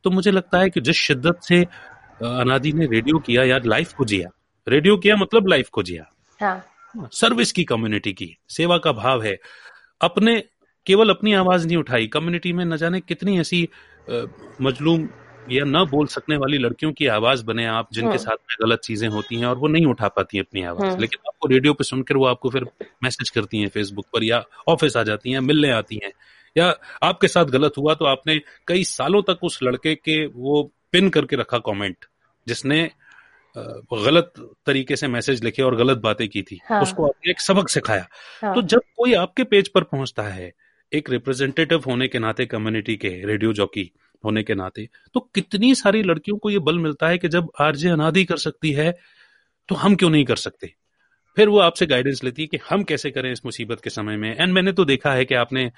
तो 0.03 0.09
मुझे 0.09 0.31
लगता 0.31 0.59
है 0.59 0.69
कि 0.69 0.81
जिस 0.81 0.95
शिद्दत 0.95 1.39
से 1.43 1.61
अनादि 2.23 2.73
ने 2.73 2.85
रेडियो 2.85 3.19
किया 3.19 3.43
या 3.43 3.59
लाइफ 3.65 3.93
को 3.93 4.05
जिया 4.05 4.29
रेडियो 4.67 4.97
किया 4.97 5.15
मतलब 5.15 5.47
लाइफ 5.47 5.69
को 5.69 5.83
जिया 5.83 6.05
हाँ. 6.41 6.70
सर्विस 6.95 7.51
की 7.51 7.63
कम्युनिटी 7.63 8.13
की। 8.13 8.35
सेवा 8.49 8.77
का 8.77 8.91
भाव 8.91 9.21
है। 9.23 9.37
अपने 10.01 10.43
केवल 10.87 11.09
अपनी 11.09 11.33
आवाज़ 11.33 11.67
नहीं 11.67 11.77
उठाई। 11.77 12.07
कम्युनिटी 12.07 12.53
में 12.53 12.63
न 12.65 12.77
जाने 12.77 12.99
कितनी 12.99 13.39
ऐसी 13.39 13.67
मजलूम 14.61 15.07
या 15.51 15.63
न 15.65 15.83
बोल 15.85 16.07
सकने 16.07 16.37
वाली 16.37 16.57
लड़कियों 16.57 16.91
की 16.93 17.05
आवाज़ 17.07 17.43
बने 17.45 17.65
आप 17.65 17.87
जिनके 17.93 18.09
हाँ। 18.09 18.17
साथ 18.17 18.37
में 18.49 18.55
गलत 18.61 18.79
चीज़ें 18.79 19.07
होती 19.09 19.35
हैं 19.35 19.45
और 19.45 19.57
वो 19.57 19.67
नहीं 19.67 19.85
उठा 19.85 20.07
पाती 20.07 20.37
हैं 20.37 20.43
अपनी 20.43 20.63
आवाज़। 20.63 20.89
हाँ। 20.89 20.97
लेकिन 20.99 21.27
आपको 21.27 21.47
रेडियो 21.47 21.73
पे 21.73 21.83
सुनकर 21.83 22.17
वो 22.17 22.25
आपको 22.25 22.49
फिर 22.49 22.65
मैसेज 23.03 23.29
करती 23.29 23.61
हैं 23.61 23.67
फेसबुक 23.67 24.05
पर 24.13 24.23
या 24.23 24.43
ऑफ़िस 24.67 24.97
आ 24.97 25.03
जाती 25.03 25.31
हैं 25.31 25.39
मिलने 25.39 25.71
आती 25.71 25.99
हैं। 26.03 26.11
या 26.55 26.73
आपके 27.03 27.27
साथ 27.27 27.45
गलत 27.45 27.73
हुआ 27.77 27.93
तो 27.93 28.05
आपने 28.05 28.41
कई 28.67 28.83
सालों 28.83 29.21
तक 29.21 29.43
उस 29.43 29.59
लड़के 29.63 29.95
के 29.95 30.25
वो 30.27 30.71
पिन 30.91 31.09
करके 31.09 31.35
रखा 31.35 31.57
कमेंट 31.57 32.05
जिसने 32.47 32.89
गलत 33.57 34.33
तरीके 34.65 34.95
से 34.95 35.07
मैसेज 35.07 35.43
लिखे 35.43 35.61
और 35.63 35.75
गलत 35.75 35.97
बातें 35.97 36.27
की 36.29 36.41
थी 36.41 36.59
हाँ. 36.69 36.81
उसको 36.81 37.05
आपने 37.05 37.31
एक 37.31 37.39
सबक 37.39 37.69
सिखाया 37.69 38.07
हाँ. 38.41 38.53
तो 38.55 38.61
जब 38.61 38.81
कोई 38.97 39.13
आपके 39.13 39.43
पेज 39.43 39.67
पर 39.67 39.83
पहुँचता 39.83 40.23
है 40.23 40.51
एक 40.91 41.09
रिप्रेजेंटेटिव 41.09 41.83
होने 41.87 42.07
के 42.07 42.19
नाते 42.19 42.45
कम्युनिटी 42.45 42.95
के 42.95 43.09
रेडियो 43.25 43.53
जॉकी 43.53 43.91
होने 44.23 44.43
के 44.43 44.55
नाते 44.55 44.89
तो 45.13 45.19
कितनी 45.35 45.73
सारी 45.75 46.03
लड़कियों 46.03 46.37
को 46.37 46.49
ये 46.49 46.59
बल 46.59 46.79
मिलता 46.79 47.07
है 47.07 47.17
कि 47.17 47.27
जब 47.27 47.51
आरजे 47.59 47.89
अनादि 47.89 48.25
कर 48.25 48.37
सकती 48.37 48.71
है 48.71 48.91
तो 49.69 49.75
हम 49.75 49.95
क्यों 49.95 50.09
नहीं 50.09 50.25
कर 50.25 50.35
सकते 50.35 50.73
फिर 51.37 51.49
वो 51.49 51.59
आपसे 51.59 51.85
गाइडेंस 51.85 52.23
लेती 52.23 52.41
है 52.41 52.47
कि 52.47 52.59
हम 52.69 52.83
कैसे 52.83 53.11
करें 53.11 53.31
इस 53.31 53.45
मुसीबत 53.45 53.81
के 53.81 53.89
समय 53.89 54.17
में 54.17 54.35
एंड 54.39 54.53
मैंने 54.53 54.71
तो 54.71 54.85
देखा 54.85 55.13
है 55.13 55.25
कि 55.25 55.35
आपने 55.35 55.71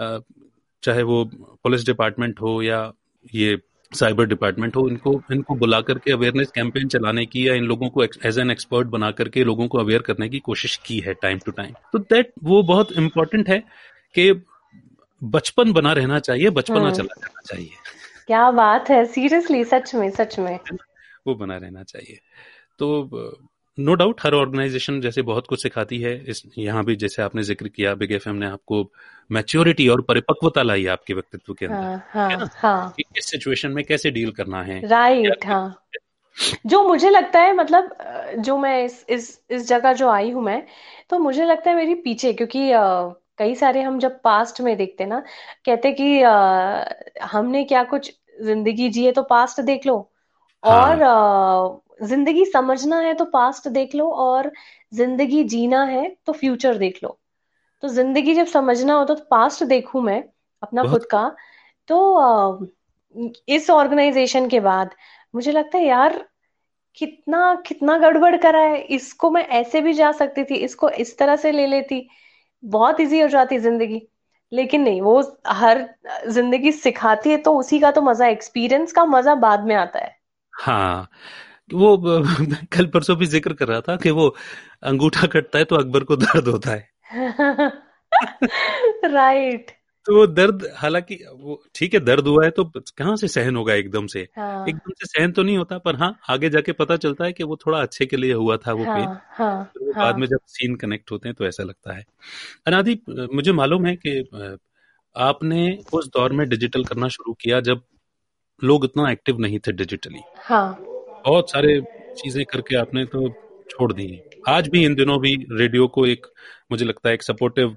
चाहे 0.00 1.02
वो 1.02 1.24
पुलिस 1.34 1.86
डिपार्टमेंट 1.86 2.40
हो 2.40 2.62
या 2.62 2.92
ये 3.34 3.56
साइबर 3.92 4.26
डिपार्टमेंट 4.26 4.76
हो 4.76 4.88
इनको 4.88 5.12
इनको 5.32 5.54
बुला 5.54 5.80
करके 5.80 6.12
अवेयरनेस 6.12 6.50
कैंपेन 6.50 6.88
चलाने 6.88 7.24
की 7.26 7.48
या 7.48 7.54
इन 7.54 7.64
लोगों 7.64 7.88
को 7.88 8.04
एज 8.04 8.38
एन 8.38 8.50
एक्सपर्ट 8.50 8.88
बना 8.88 9.10
करके 9.10 9.44
लोगों 9.44 9.68
को 9.68 9.78
अवेयर 9.78 10.02
करने 10.02 10.28
की 10.28 10.38
कोशिश 10.38 10.76
की 10.76 10.98
है 10.98 11.14
टाइम 11.14 11.38
टू 11.38 11.52
टाइम 11.52 11.72
तो 11.92 11.98
दैट 11.98 12.32
वो 12.44 12.62
बहुत 12.62 12.92
इंपॉर्टेंट 12.92 13.48
है 13.48 13.58
कि 14.14 14.32
बचपन 15.22 15.72
बना 15.72 15.92
रहना 15.92 16.18
चाहिए 16.18 16.50
बचपना 16.50 16.80
हम्म। 16.80 16.92
चला 16.92 17.20
जाना 17.20 17.42
चाहिए। 17.46 17.70
क्या 18.26 18.50
बात 18.50 18.90
है 18.90 19.04
सीरियसली 19.06 19.64
सच 19.64 19.94
में 19.94 20.10
सच 20.10 20.38
में। 20.38 20.58
वो 21.26 21.34
बना 21.34 21.56
रहना 21.56 21.82
चाहिए। 21.82 22.18
तो 22.78 23.38
नो 23.78 23.94
डाउट 23.94 24.20
हर 24.22 24.34
ऑर्गेनाइजेशन 24.34 25.00
जैसे 25.00 25.22
बहुत 25.22 25.46
कुछ 25.46 25.62
सिखाती 25.62 25.98
है 25.98 26.14
इस 26.24 26.42
यहाँ 26.58 26.84
भी 26.84 26.96
जैसे 26.96 27.22
आपने 27.22 27.42
ज़िक्र 27.42 27.68
किया 27.68 27.94
बिग 27.94 28.12
एफएम 28.12 28.36
ने 28.36 28.46
आपको 28.46 28.82
मैच्योरिटी 29.30 29.88
और 29.88 30.00
परिपक्वता 30.00 30.62
लाई 30.62 30.86
आपके 30.86 31.14
व्यक्तित्व 31.14 31.54
के 31.54 31.66
अंदर 31.66 31.76
हाँ, 31.76 32.02
हाँ, 32.10 32.50
हाँ. 32.56 32.94
किस 32.98 33.30
सिचुएशन 33.30 33.70
में 33.70 33.84
कैसे 33.84 34.10
डील 34.10 34.30
करना 34.30 34.62
है 34.62 34.80
राइट 34.88 35.46
हाँ 35.46 35.84
जो 36.66 36.82
मुझे 36.82 37.10
लगता 37.10 37.40
है 37.40 37.54
मतलब 37.54 37.96
जो 38.38 38.56
मैं 38.58 38.84
इस 38.84 39.04
इस 39.08 39.40
इस 39.50 39.68
जगह 39.68 39.92
जो 39.92 40.08
आई 40.08 40.30
हूँ 40.30 40.42
मैं 40.42 40.62
तो 41.10 41.18
मुझे 41.18 41.44
लगता 41.44 41.70
है 41.70 41.76
मेरी 41.76 41.94
पीछे 41.94 42.32
क्योंकि 42.32 42.70
आ, 42.72 43.08
कई 43.38 43.54
सारे 43.54 43.82
हम 43.82 43.98
जब 43.98 44.20
पास्ट 44.20 44.60
में 44.60 44.76
देखते 44.76 45.06
ना 45.06 45.22
कहते 45.64 45.92
कि 45.92 46.22
आ, 46.22 46.84
हमने 47.22 47.64
क्या 47.64 47.82
कुछ 47.84 48.12
ज़िंदगी 48.42 48.88
जिए 48.88 49.12
तो 49.12 49.22
पास्ट 49.22 49.60
देख 49.60 49.86
लो 49.86 49.96
हाँ. 50.62 50.74
और 50.74 51.02
आ, 51.02 52.06
ज़िंदगी 52.06 52.44
समझना 52.44 52.98
है 53.00 53.14
तो 53.14 53.24
पास्ट 53.24 53.68
देख 53.68 53.94
लो 53.94 54.08
और 54.16 54.52
ज़िंदगी 54.92 55.44
जीना 55.44 55.82
है 55.84 56.08
तो 56.26 56.32
फ्यूचर 56.32 56.78
देख 56.78 57.02
लो 57.04 57.18
तो 57.82 57.88
ज़िंदगी 57.88 58.34
जब 58.34 58.46
समझना 58.46 58.94
होता 58.94 59.14
तो 59.14 59.24
पास्ट 59.30 59.64
देखूँ 59.64 60.02
मैं 60.02 60.22
अपना 60.62 60.82
खुद 60.84 61.04
का 61.10 61.28
तो 61.88 61.98
इस 63.48 63.68
ऑर्गेनाइजेशन 63.70 64.48
के 64.48 64.60
बाद 64.60 64.90
मुझे 65.34 65.52
लगता 65.52 65.78
है 65.78 65.84
यार 65.86 66.24
कितना 66.96 67.54
कितना 67.66 67.96
गड़बड़ 67.98 68.36
करा 68.36 68.60
है 68.60 68.80
इसको 68.96 69.30
मैं 69.30 69.46
ऐसे 69.54 69.80
भी 69.80 69.92
जा 69.92 70.10
सकती 70.12 70.44
थी 70.44 70.54
इसको 70.56 70.88
इस 70.90 71.16
तरह 71.18 71.36
से 71.36 71.52
ले 71.52 71.66
लेती। 71.66 72.08
बहुत 72.62 73.00
इजी 73.00 73.20
हो 73.20 73.28
जाती 73.28 73.58
ज़िंदगी 73.58 74.00
लेकिन 74.52 74.82
नहीं 74.82 75.00
वो 75.02 75.20
हर 75.48 75.84
ज़िंदगी 76.28 76.72
सिखाती 76.72 77.30
है 77.30 77.36
तो 77.38 77.54
उसी 77.58 77.78
का 77.80 77.90
तो 77.90 78.02
मज़ा 78.02 78.26
एक्सपीरियंस 78.26 78.92
का 78.92 79.04
मज़ा 79.06 79.34
बाद 79.36 79.64
में 79.64 79.74
आता 79.76 79.98
है। 79.98 80.16
हाँ 80.54 81.08
वो 81.74 81.96
कल 82.72 82.86
परसों 82.86 83.16
भी 83.16 83.26
ज़िक्र 83.26 83.52
कर 83.52 83.68
रहा 83.68 83.80
था 83.80 83.96
कि 83.96 84.10
वो 84.10 84.34
अंगूठा 84.82 85.26
कटता 85.26 85.58
है 85.58 85.64
तो 85.64 85.76
अकबर 85.76 86.04
को 86.04 86.16
दर्द 86.16 86.48
होता 86.48 86.70
है। 86.70 86.88
राइट 89.04 89.70
तो 90.06 90.16
वो 90.16 90.26
दर्द 90.26 90.66
हालाँकि 90.76 91.14
वो 91.32 91.62
ठीक 91.74 91.94
है 91.94 92.00
दर्द 92.00 92.26
हुआ 92.26 92.44
है 92.44 92.50
तो 92.50 92.64
कहाँ 92.98 93.16
से 93.16 93.28
सहन 93.28 93.56
होगा 93.56 93.74
एकदम 93.74 94.06
से? 94.06 94.28
हाँ। 94.36 94.64
एकदम 94.68 94.92
से 94.92 95.06
सहन 95.06 95.32
तो 95.32 95.42
नहीं 95.42 95.56
होता 95.58 95.78
पर 95.78 95.96
हाँ 95.96 96.18
आगे 96.30 96.50
जाके 96.50 96.72
पता 96.72 96.96
चलता 96.96 97.24
है 97.24 97.32
कि 97.32 97.44
वो 97.44 97.56
थोड़ा 97.56 97.80
अच्छे 97.82 98.06
के 98.06 98.16
लिए 98.16 98.32
हुआ 98.32 98.56
था 98.56 98.72
वो 98.72 98.84
हाँ, 98.84 98.94
पेन 98.96 99.16
हाँ 99.30 99.64
फिर 99.64 99.92
हाँ 99.96 100.04
बाद 100.04 100.16
में 100.16 100.26
जब 100.26 100.38
सीन 100.46 100.74
कनेक्ट 100.76 101.10
होते 101.10 101.28
हैं 101.28 101.34
तो 101.38 101.46
ऐसा 101.46 101.62
लगता 101.62 101.92
है। 101.92 102.04
अनादि 102.66 102.98
मुझे 103.34 103.52
मालूम 103.52 103.86
है 103.86 103.96
कि 103.96 104.18
आपने 105.16 105.78
उस 105.92 106.08
दौर 106.08 106.32
में 106.32 106.48
डिजिटल 106.48 106.84
करना 106.84 107.08
शुरू 107.08 107.32
किया 107.32 107.60
जब 107.60 107.82
लोग 108.64 108.84
इतना 108.84 109.10
एक्टिव 109.10 109.38
नहीं 109.38 109.58
थे 109.58 109.72
डिजिटली 109.72 110.20
हाँ। 110.36 110.84
बहुत 111.26 111.50
सारे 111.50 111.80
चीज़ें 112.18 112.44
करके 112.44 112.76
आपने 112.76 113.04
तो 113.04 113.28
छोड़ 113.70 113.92
दी 113.92 114.22
आज 114.48 114.68
भी 114.68 114.84
इन 114.84 114.94
दिनों 114.94 115.20
भी 115.20 115.46
रेडियो 115.52 115.86
को 115.88 116.06
एक 116.06 116.26
मुझे 116.72 116.84
लगता 116.84 117.08
है 117.08 117.14
एक 117.14 117.22
सपोर्टिव 117.22 117.76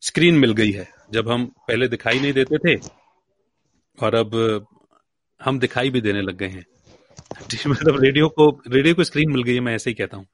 स्क्रीन 0.00 0.34
मिल 0.34 0.52
गई 0.52 0.70
है। 0.70 0.88
जब 1.12 1.28
हम 1.28 1.46
पहले 1.46 1.88
दिखाई 1.88 2.20
नहीं 2.20 2.32
देते 2.32 2.58
थे 2.58 2.76
और 3.98 4.14
अब 4.14 4.66
हम 5.40 5.58
दिखाई 5.58 5.90
भी 5.90 6.00
देने 6.00 6.22
लग 6.22 6.36
गए 6.36 6.46
हैं। 6.46 6.66
मतलब 7.66 8.02
रेडियो 8.02 8.28
को 8.28 8.62
रेडियो 8.68 8.94
को 8.94 9.04
स्क्रीन 9.04 9.32
मिल 9.32 9.42
गई 9.42 9.54
है 9.54 9.60
मैं 9.60 9.74
ऐसे 9.74 9.90
ही 9.90 9.94
कहता 9.94 10.16
हूँ। 10.16 10.26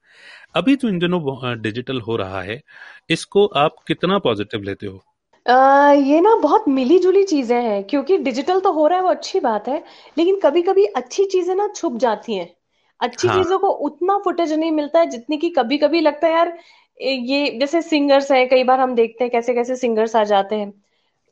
अभी 0.55 0.75
जो 0.75 0.89
इन 0.89 0.99
दिनों 0.99 1.61
डिजिटल 1.61 2.01
हो 2.01 2.15
रहा 2.15 2.41
है। 2.41 2.61
इसको 3.09 3.45
आप 3.45 3.75
कितना 3.87 4.17
पॉजिटिव 4.19 4.61
लेते 4.61 4.87
हो? 4.87 5.03
आ, 5.49 5.91
ये 5.91 6.21
ना 6.21 6.35
बहुत 6.35 6.67
मिली 6.67 6.99
जुली 6.99 7.23
चीज़ें 7.23 7.63
हैं 7.63 7.83
क्योंकि 7.83 8.17
डिजिटल 8.17 8.59
तो 8.59 8.71
हो 8.71 8.87
रहा 8.87 8.97
है 8.97 9.03
वो 9.03 9.09
अच्छी 9.09 9.39
बात 9.39 9.67
है 9.67 9.83
लेकिन 10.17 10.39
कभी 10.39 10.61
कभी 10.61 10.85
अच्छी 10.85 11.25
चीज़ें 11.25 11.55
ना 11.55 11.67
छुप 11.75 11.97
जाती 11.97 12.33
हैं। 12.33 12.55
अच्छी 13.01 13.27
हाँ। 13.27 13.37
चीज़ों 13.37 13.59
को 13.59 13.69
उतना 13.85 14.17
फुटेज 14.17 14.53
नहीं 14.53 14.71
मिलता 14.71 14.99
है 14.99 15.05
जितनी 15.09 15.37
कि 15.37 15.49
कभी 15.49 15.77
कभी 15.77 16.01
लगता 16.01 16.27
है 16.27 16.33
यार 16.33 16.57
ये 16.97 17.49
जैसे 17.59 17.81
सिंगर्स 17.81 18.31
हैं 18.31 18.47
कई 18.49 18.63
बार 18.63 18.79
हम 18.79 18.95
देखते 18.95 19.23
हैं 19.23 19.31
कैसे 19.31 19.53
कैसे 19.53 19.75
सिंगर्स 19.75 20.15
आ 20.15 20.23
जाते 20.25 20.55
हैं। 20.55 20.73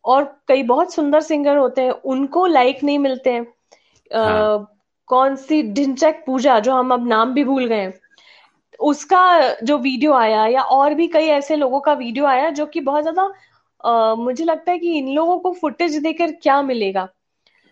और 0.06 0.24
कई 0.48 0.64
बहुत 0.64 0.94
सुंदर 0.94 1.22
सिंगर 1.22 1.58
होते 1.58 1.82
हैं 1.82 1.92
उनको 1.92 2.46
लाइक 2.46 2.84
नहीं 2.84 3.00
मिलते 3.00 3.30
हैं। 3.30 3.42
हाँ। 4.12 4.44
आ, 4.44 4.58
कौन 5.10 5.36
सी 5.36 5.62
ढिंचैक 5.74 6.24
पूजा 6.28 6.60
जो 6.60 6.74
हम 6.74 6.94
अब 6.94 7.08
नाम 7.08 7.34
भी 7.34 7.44
भूल 7.44 7.66
गए 7.66 7.82
हैं 7.82 7.94
उसका 8.80 9.22
जो 9.64 9.78
वीडियो 9.78 10.14
आया 10.14 10.46
या 10.48 10.62
और 10.62 10.94
भी 10.94 11.08
कई 11.08 11.28
ऐसे 11.30 11.56
लोगों 11.56 11.80
का 11.80 11.94
वीडियो 11.96 12.26
आया 12.26 12.50
जो 12.52 12.66
कि 12.66 12.80
बहुत 12.82 13.04
ज़्यादा 13.04 14.16
मुझे 14.16 14.44
लगता 14.44 14.72
है 14.72 14.78
कि 14.80 14.98
इन 14.98 15.08
लोगों 15.14 15.38
को 15.40 15.52
फुटेज 15.54 15.96
देकर 15.98 16.32
क्या 16.34 16.62
मिलेगा? 16.62 17.08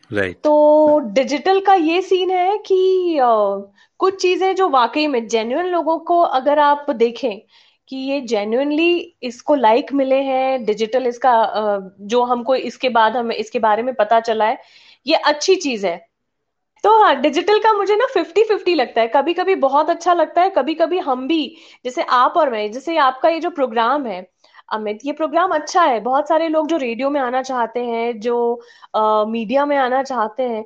राइट 0.09 0.37
तो 0.43 0.99
डिजिटल 1.13 1.59
का 1.59 1.73
ये 1.73 2.01
सीन 2.01 2.29
है 2.31 2.57
कि 2.65 3.17
कुछ 3.99 4.21
चीज़ें 4.21 4.55
जो 4.55 4.67
वाकई 4.69 5.05
में 5.07 5.27
जेन्युइन 5.27 5.65
लोगों 5.65 5.97
को 5.99 6.19
अगर 6.19 6.59
आप 6.59 6.89
देखें 6.91 7.39
कि 7.89 7.95
ये 7.95 8.19
जेन्युइनली 8.21 8.93
इसको 9.23 9.55
लाइक 9.55 9.93
मिले 9.93 10.21
हैं 10.23 10.65
डिजिटल 10.65 11.07
इसका 11.07 11.33
जो 12.01 12.23
हमको 12.23 12.55
इसके 12.55 12.89
बाद 12.89 13.17
हमें, 13.17 13.35
इसके 13.35 13.59
बारे 13.59 13.83
में 13.83 13.93
पता 13.95 14.19
चला 14.19 14.45
है, 14.45 14.57
ये 15.07 15.15
अच्छी 15.15 15.55
चीज़ 15.55 15.85
है। 15.87 15.97
तो 16.83 16.97
हाँ 17.03 17.15
डिजिटल 17.21 17.59
का 17.59 17.73
मुझे 17.73 17.95
ना 17.95 18.05
फिफ्टी 18.13 18.43
फिफ्टी 18.43 18.73
लगता 18.75 19.01
है। 19.01 19.07
कभी 19.07 19.33
कभी 19.33 19.55
बहुत 19.57 19.89
अच्छा 19.89 20.13
लगता 20.13 20.41
है 20.41 20.49
कभी 20.49 20.73
कभी 20.75 20.99
हम 20.99 21.27
भी, 21.27 21.55
जैसे 21.85 22.03
आप 22.03 22.33
और 22.37 22.49
मैं, 22.51 22.71
जैसे 22.71 22.97
आपका 22.99 23.29
ये 23.29 23.39
जो 23.39 23.49
प्रोग्राम 23.51 24.05
है 24.05 24.21
अमित, 24.69 24.99
ये 25.05 25.11
प्रोग्राम 25.13 25.51
अच्छा 25.51 25.83
है। 25.83 25.99
बहुत 26.01 26.27
सारे 26.29 26.47
लोग 26.49 26.67
जो 26.67 26.77
रेडियो 26.77 27.09
में 27.09 27.19
आना 27.21 27.41
चाहते 27.43 27.79
हैं, 27.81 28.19
जो 28.19 28.61
मीडिया 29.27 29.65
में 29.65 29.75
आना 29.79 30.01
चाहते 30.03 30.43
हैं 30.45 30.63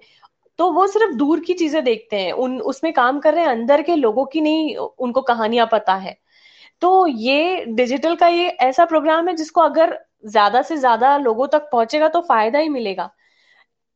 तो 0.60 0.72
वो 0.74 0.86
सिर्फ़ 0.88 1.14
दूर 1.16 1.40
की 1.42 1.54
चीज़ें 1.56 1.84
देखते 1.84 2.18
हैं। 2.18 2.32
उन, 2.34 2.60
उसमें 2.64 2.92
काम 2.94 3.20
कर 3.20 3.34
रहे 3.34 3.44
हैं, 3.44 3.52
अंदर 3.52 3.82
के 3.84 3.96
लोगों 3.98 4.26
की 4.28 4.42
नहीं, 4.42 4.76
उनको 4.78 5.22
कहानियाँ 5.24 5.68
पता 5.72 5.96
है। 5.98 6.18
तो 6.82 7.08
ये 7.10 7.66
डिजिटल 7.70 8.16
का 8.18 8.28
ये 8.30 8.48
ऐसा 8.62 8.86
प्रोग्राम 8.88 9.28
है, 9.30 9.36
जिसको 9.36 9.62
अगर 9.64 9.98
ज़्यादा 10.28 10.62
से 10.64 10.78
ज़्यादा 10.78 11.16
लोगों 11.20 11.48
तक 11.50 11.70
पहुंचेगा 11.72 12.08
तो 12.10 12.22
फ़ायदा 12.24 12.60
ही 12.60 12.70
मिलेगा। 12.72 13.10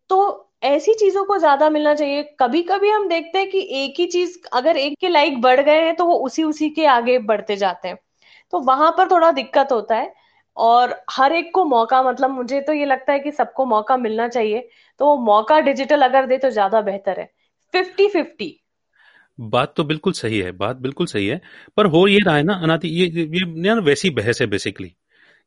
तो 0.09 0.49
ऐसी 0.65 0.93
चीज़ों 0.95 1.25
को 1.25 1.37
ज़्यादा 1.39 1.69
मिलना 1.71 1.93
चाहिए। 1.95 2.23
कभी 2.39 2.61
कभी 2.63 2.89
हम 2.91 3.07
देखते 3.09 3.39
हैं 3.39 3.49
कि 3.49 3.59
एक 3.75 3.99
ही 3.99 4.05
चीज़, 4.07 4.37
अगर 4.53 4.77
एक 4.77 4.97
के 5.01 5.09
लाइक 5.09 5.41
बढ़ 5.41 5.61
गए 5.61 5.81
हैं 5.81 5.95
तो 5.97 6.05
वो 6.05 6.15
उसी 6.21 6.43
उसी 6.45 6.69
के 6.71 6.85
आगे 6.89 7.19
बढ़ते 7.25 7.55
जाते 7.57 7.87
हैं। 7.87 7.97
तो 8.53 8.59
वहाँ 8.61 8.91
पर 8.91 9.11
थोड़ा 9.11 9.31
दिक्कत 9.31 9.71
होता 9.71 9.95
है। 9.95 10.13
और 10.57 10.95
हर 11.11 11.33
एक 11.33 11.49
को 11.53 11.63
मौका 11.65 12.01
मतलब 12.03 12.29
मुझे 12.29 12.59
तो 12.61 12.73
ये 12.73 12.85
लगता 12.85 13.13
है 13.13 13.19
कि 13.19 13.31
सबको 13.31 13.65
मौका 13.65 13.97
मिलना 13.97 14.27
चाहिए। 14.27 14.67
तो 14.99 15.05
वो 15.05 15.15
मौका 15.17 15.59
डिजिटल 15.59 16.01
अगर 16.01 16.25
दे 16.25 16.37
तो 16.37 16.49
ज़्यादा 16.49 16.81
बेहतर 16.81 17.19
है। 17.19 17.29
फिफ्टी 17.73 18.07
फिफ्टी 18.07 18.59
बात 19.39 19.73
तो 19.77 19.83
बिल्कुल 19.83 20.13
सही 20.13 20.39
है 20.39 20.51
बात 20.51 20.75
बिल्कुल 20.77 21.07
सही 21.07 21.27
है। 21.27 21.41
पर 21.77 21.85
हो 21.85 22.07
ये 22.07 22.19
रहा 22.19 22.35
है 22.35 22.43
ना 22.43 22.53
अनादि 22.53 22.87
ये 22.89 23.07
ये 23.07 23.45
ना 23.65 23.73
वैसी 23.81 24.09
बहस 24.09 24.41
है 24.41 24.47
बेसिकली 24.47 24.87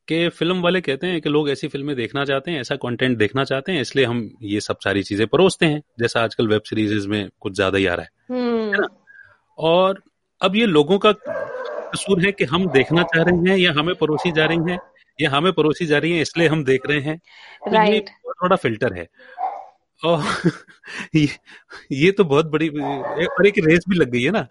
कि 0.07 0.27
फ़िल्म 0.29 0.61
वाले 0.61 0.81
कहते 0.81 1.07
हैं 1.07 1.21
कि 1.21 1.29
लोग 1.29 1.49
ऐसी 1.49 1.67
फ़िल्में 1.67 1.95
देखना 1.95 2.25
चाहते 2.25 2.51
हैं 2.51 2.61
ऐसा 2.61 2.75
कंटेंट 2.75 3.17
देखना 3.17 3.43
चाहते 3.43 3.71
हैं 3.71 3.81
इसलिए 3.81 4.05
हम 4.05 4.29
ये 4.43 4.59
सब 4.59 4.77
सारी 4.83 5.03
चीज़ें 5.03 5.25
परोसते 5.27 5.65
हैं। 5.65 5.81
जैसा 5.99 6.23
आजकल 6.23 6.47
वेब 6.47 6.61
सीरीज़ 6.61 7.07
में 7.07 7.27
कुछ 7.39 7.53
ज़्यादा 7.53 7.77
ही 7.77 7.85
आ 7.85 7.93
रहा 7.95 8.03
है। 8.03 8.09
है 8.33 8.39
हम्म 8.39 8.81
ना? 8.81 8.87
और 9.57 10.01
अब 10.41 10.55
ये 10.55 10.65
लोगों 10.65 10.97
का 10.99 11.11
कसूर 11.93 12.25
है 12.25 12.31
कि 12.31 12.43
हम 12.43 12.67
देखना 12.69 13.03
चाह 13.03 13.23
रहे 13.23 13.51
हैं 13.51 13.57
या 13.57 13.71
हमें 13.73 13.95
परोसी 13.95 14.31
जा 14.31 14.45
रही 14.45 14.71
हैं 14.71 14.79
या 15.21 15.29
हमें 15.31 15.53
परोसी 15.53 15.85
जा 15.85 15.97
रही 15.97 16.11
हैं 16.11 16.21
इसलिए 16.21 16.47
हम 16.47 16.63
देख 16.63 16.81
रहे 16.89 16.99
हैं? 16.99 17.17
तो 17.69 17.75
ये 17.75 17.99
बहुत 18.23 18.35
बड़ा 18.43 18.55
फ़िल्टर 18.55 18.93
है। 18.93 19.07
और 20.03 20.23
ये, 21.15 21.29
ये 21.91 22.11
तो 22.11 22.23
बहुत 22.23 22.45
बड़ी 22.45 22.69
और 23.25 23.47
एक 23.47 23.53
रेस 23.59 23.85
भी 23.89 23.95
लग 23.95 24.09
गई 24.11 24.23
है 24.23 24.31
ना। 24.31 24.47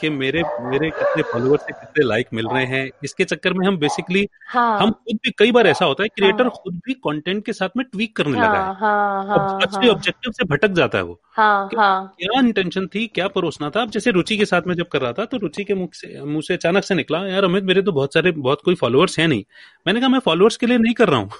कि 0.00 0.10
मेरे 0.10 0.42
मेरे 0.62 0.90
कितने 0.90 1.22
फॉलोअर्स 1.32 1.62
से 1.62 1.72
कितने 1.72 2.04
लाइक 2.04 2.28
मिल 2.34 2.46
रहे 2.48 2.64
हैं 2.66 2.88
इसके 3.04 3.24
चक्कर 3.24 3.52
में 3.52 3.66
हम 3.66 3.76
बेसिकली 3.78 4.26
हाँ, 4.48 4.78
हम 4.80 4.90
खुद 4.90 5.18
भी 5.24 5.30
कई 5.38 5.52
बार 5.52 5.66
ऐसा 5.66 5.84
होता 5.84 6.02
है 6.02 6.08
क्रिएटर 6.08 6.42
हाँ 6.42 6.52
खुद 6.56 6.80
भी 6.86 6.94
कंटेंट 7.06 7.44
के 7.46 7.52
साथ 7.52 7.76
में 7.76 7.84
ट्वीक 7.86 8.16
करने 8.16 8.38
हाँ, 8.38 8.48
लगा 8.48 8.58
है। 8.58 8.64
हाँ 8.66 9.24
हाँ 9.24 9.24
अब 9.26 9.40
हाँ 9.40 9.82
हाँ। 9.82 9.90
ऑब्जेक्टिव 9.90 10.32
से 10.32 10.44
भटक 10.46 10.72
जाता 10.72 10.98
है 10.98 11.04
वो। 11.04 11.18
हाँ 11.30 11.68
हाँ। 11.76 12.14
क्या 12.20 12.40
इंटेंशन 12.40 12.86
थी 12.86 13.06
क्या 13.14 13.28
परोसना 13.28 13.70
था? 13.70 13.82
अब 13.82 13.90
जैसे 13.90 14.10
रुचि 14.10 14.36
के 14.38 14.44
साथ 14.44 14.62
में 14.66 14.74
जब 14.74 14.88
कर 14.88 15.00
रहा 15.00 15.12
था 15.12 15.24
तो 15.24 15.36
रुचि 15.38 15.64
के 15.64 15.74
मुख 15.74 15.94
से 15.94 16.20
मुँह 16.24 16.40
से 16.40 16.54
अचानक 16.54 16.84
से 16.84 16.94
निकला 16.94 17.26
यार 17.26 17.44
अमित 17.44 17.64
मेरे 17.64 17.82
तो 17.82 17.92
बहुत 17.92 18.14
सारे 18.14 18.30
बहुत 18.32 18.62
कोई 18.64 18.74
फॉलोअर्स 18.74 19.18
है 19.18 19.26
नहीं। 19.26 19.44
मैंने 19.86 20.00
कहा 20.00 20.08
मैं 20.08 20.18
फॉलोअर्स 20.24 20.56
के 20.56 20.66
लिए 20.66 20.78
नहीं 20.78 20.94
कर 20.94 21.08
रहा 21.08 21.20
हूँ। 21.20 21.30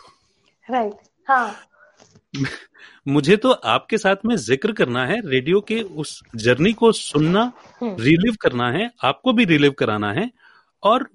राइट 0.68 0.94
हाँ। 1.28 1.46
मुझे 3.08 3.36
तो 3.36 3.50
आपके 3.50 3.98
साथ 3.98 4.16
में 4.26 4.36
ज़िक्र 4.36 4.72
करना 4.72 5.06
है 5.06 5.20
रेडियो 5.24 5.60
के 5.60 5.80
उस 5.82 6.22
जर्नी 6.36 6.72
को 6.72 6.92
सुनना 6.92 7.52
हम्म। 7.82 7.96
रिलीव 8.00 8.36
करना 8.40 8.70
है 8.70 8.90
आपको 9.04 9.32
भी 9.32 9.44
रिलीव 9.44 9.70
कराना 9.70 10.12
है 10.12 10.30
और 10.82 11.08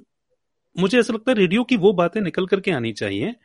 मुझे 0.78 1.00
ऐसा 1.00 1.14
लगता 1.14 1.32
है 1.32 1.38
रेडियो 1.38 1.64
की 1.64 1.78
वो 1.78 1.94
बातें 1.94 2.22
निकल 2.22 2.46
करके 2.46 2.72
आनी 2.72 2.92
चाहिए। 2.92 3.36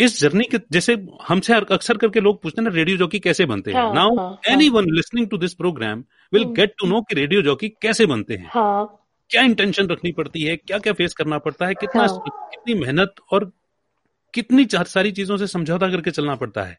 इस 0.00 0.20
जर्नी 0.20 0.44
के 0.44 0.58
जैसे 0.72 1.06
हमसे 1.28 1.54
अक्सर 1.54 1.96
करके 1.96 2.20
लोग 2.20 2.42
पूछते 2.42 2.62
हैं 2.62 2.68
ना 2.68 2.74
रेडियो 2.76 2.96
जॉकी 2.96 3.18
कैसे 3.18 3.46
बनते 3.46 3.72
हैं? 3.72 3.94
Now 3.94 4.36
anyone 4.68 4.84
listening 4.84 5.28
to 5.28 5.38
this 5.38 5.54
program 5.54 6.04
will 6.32 6.42
hmm. 6.42 6.54
Get 6.54 6.74
to 6.78 6.86
know 6.86 7.00
कि 7.00 7.14
रेडियो 7.14 7.42
जॉकी 7.42 7.68
कैसे 7.68 8.06
बनते 8.06 8.34
हैं। 8.34 8.50
हाँ। 8.54 8.96
क्या 9.30 9.42
इंटेंशन 9.42 9.86
रखनी 9.86 10.12
पड़ती 10.12 10.42
है? 10.42 10.56
क्या 10.56 10.78
क्या 10.78 10.92
फेस 10.92 11.14
करना 11.14 11.38
पड़ता 11.38 11.66
है? 11.66 11.74
कितना 11.74 12.02
हाँ। 12.02 12.18
कितनी 12.18 12.74
मेहनत 12.74 13.14
और 13.32 13.52
कितनी 14.34 14.66
सारी 14.72 15.12
चीज़ों 15.12 15.36
से 15.36 15.46
समझौता 15.46 15.90
करके 15.90 16.10
चलना 16.10 16.34
पड़ता 16.34 16.62
है। 16.62 16.78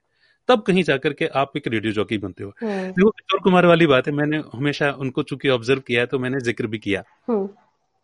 तब 0.49 0.61
कहीं 0.61 0.84
जाकर 0.84 1.14
के 1.14 1.26
आप 1.36 1.57
एक 1.57 1.68
रेडियो 1.68 1.94
जॉकी 1.94 2.18
बनते 2.18 2.44
हो। 2.44 2.53
हम्म। 2.61 2.88
देखो 2.88 3.10
किशोर 3.10 3.40
कुमार 3.40 3.65
वाली 3.65 3.88
बात 3.88 4.07
है 4.07 4.14
मैंने 4.14 4.38
हमेशा 4.53 4.91
उनको 4.99 5.23
चूँकि 5.23 5.49
ऑब्ज़र्व 5.49 5.80
किया 5.80 6.02
है 6.02 6.07
तो 6.07 6.19
मैंने 6.19 6.40
ज़िक्र 6.40 6.68
भी 6.68 6.78
किया। 6.80 7.03
हम्म। 7.28 7.48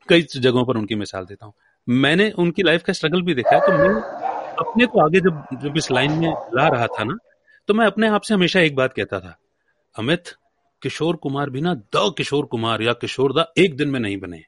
कई 0.10 0.22
जगहों 0.36 0.66
पर 0.66 0.78
उनकी 0.78 0.96
मिसाल 0.96 1.26
देता 1.26 1.46
हूँ। 1.46 1.54
मैंने 1.88 2.30
उनकी 2.38 2.64
लाइफ 2.64 2.84
का 2.84 2.94
स्ट्रगल 2.94 3.22
भी 3.22 3.34
देखा 3.36 3.56
है 3.56 3.62
तो 3.62 3.72
मैं 3.72 3.90
अपने 4.60 4.86
को 4.86 5.00
आगे 5.00 5.20
जब 5.20 5.44
जब 5.64 5.78
इस 5.78 5.92
लाइन 5.92 6.12
में 6.12 6.30
ला 6.56 6.68
रहा 6.68 6.88
था 6.90 7.04
ना 7.04 7.16
तो 7.70 7.74
मैं 7.74 7.86
अपने 7.86 8.08
आप 8.08 8.22
से 8.22 8.34
हमेशा 8.34 8.60
एक 8.60 8.76
बात 8.76 8.94
कहता 8.94 9.20
था 9.20 9.38
अमित 9.96 10.34
किशोर 10.82 11.16
कुमार 11.16 11.50
भी 11.50 11.62
ना 11.62 11.74
द 11.74 12.14
किशोर 12.18 12.46
कुमार 12.46 12.82
या 12.82 12.94
किशोर 12.94 13.34
दा 13.34 13.46
एक 13.58 13.76
दिन 13.78 13.90
में 13.90 14.00
नहीं 14.00 14.18
बने। 14.18 14.44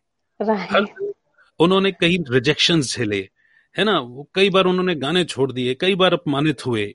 उन्होंने 1.60 1.92
कई 1.92 2.18
रिजेक्शन 2.32 2.82
झेले 2.82 3.28
है 3.76 3.84
ना? 3.84 4.00
वो 4.00 4.28
कई 4.36 4.50
बार 4.50 4.66
उन्होंने 4.66 4.96
गाने 4.96 5.24
छोड़ 5.24 5.52
दिए 5.52 5.74
कई 5.76 5.96
बार 5.96 6.14
अपमानित 6.14 6.66
हुए 6.66 6.94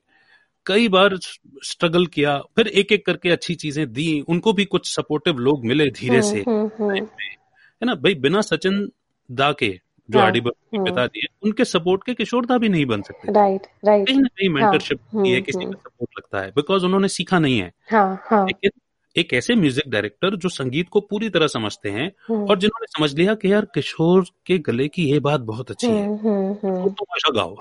कई 0.65 0.87
बार 0.87 1.15
स्ट्रगल 1.63 2.05
किया 2.05 2.37
फिर 2.55 2.67
एक 2.67 2.91
एक 2.91 3.05
करके 3.05 3.29
अच्छी 3.29 3.55
चीज़ें 3.55 3.91
दी 3.93 4.21
उनको 4.21 4.53
भी 4.53 4.65
कुछ 4.65 4.95
सपोर्टिव 4.95 5.37
लोग 5.37 5.65
मिले 5.65 5.89
धीरे 5.89 6.17
हम्म 6.17 6.31
से। 6.31 6.43
हम्म 6.47 6.69
हम्म। 6.79 6.95
है 6.95 7.85
ना? 7.85 7.95
भाई 7.95 8.15
बिना 8.15 8.41
सचिन 8.41 8.89
दा 9.29 9.51
के 9.51 9.69
जो 10.09 10.19
हाँ 10.19 10.25
आर 10.25 10.31
डी 10.31 10.39
के 10.39 10.77
हम्म 10.77 10.85
पिताजी 10.85 11.19
हैं 11.19 11.27
उनके 11.43 11.65
सपोर्ट 11.65 12.03
के 12.05 12.13
किशोर 12.13 12.45
दा 12.45 12.57
भी 12.57 12.69
नहीं 12.69 12.85
बन 12.85 13.01
सकते। 13.01 13.31
राइट 13.31 13.67
राइट 13.85 14.07
कहीं 14.07 14.17
ना 14.17 14.27
कहीं 14.27 14.49
हाँ 14.49 14.55
मेंटरशिप 14.55 14.99
है 14.99 15.19
हम्म 15.19 15.41
किसी 15.41 15.65
का 15.65 15.71
सपोर्ट 15.71 16.09
लगता 16.17 16.41
है 16.41 16.49
बिकॉज़ 16.49 16.85
उन्होंने 16.85 17.07
सीखा 17.07 17.39
नहीं 17.39 17.59
है। 17.59 17.71
हाँ 17.91 18.23
हाँ। 18.25 18.45
लेकिन 18.45 18.71
एक 19.17 19.33
ऐसे 19.33 19.55
म्यूज़िक 19.55 19.83
डायरेक्टर 19.87 20.35
जो 20.35 20.49
संगीत 20.49 20.89
को 20.89 20.99
पूरी 20.99 21.29
तरह 21.29 21.47
समझते 21.47 21.89
हैं 21.89 22.11
हम्म। 22.27 22.49
और 22.49 22.57
जिन्होंने 22.59 22.85
समझ 22.87 23.19
लिया 23.19 23.35
कि 23.35 23.53
यार 23.53 23.65
किशोर 23.65 24.25
के 24.45 24.57
गले 24.57 24.87
की 24.87 25.05
ये 25.11 25.19
बात 25.19 25.39
बहुत 25.41 25.71
अच्छी 25.71 25.87
है। 25.87 26.05
हम्म 26.05 26.29
हम्म 26.29 26.53
तो 26.53 26.67
हम्म। 26.67 26.89
तुम 26.89 27.15
ऐसा 27.15 27.31
गाओ। 27.31 27.55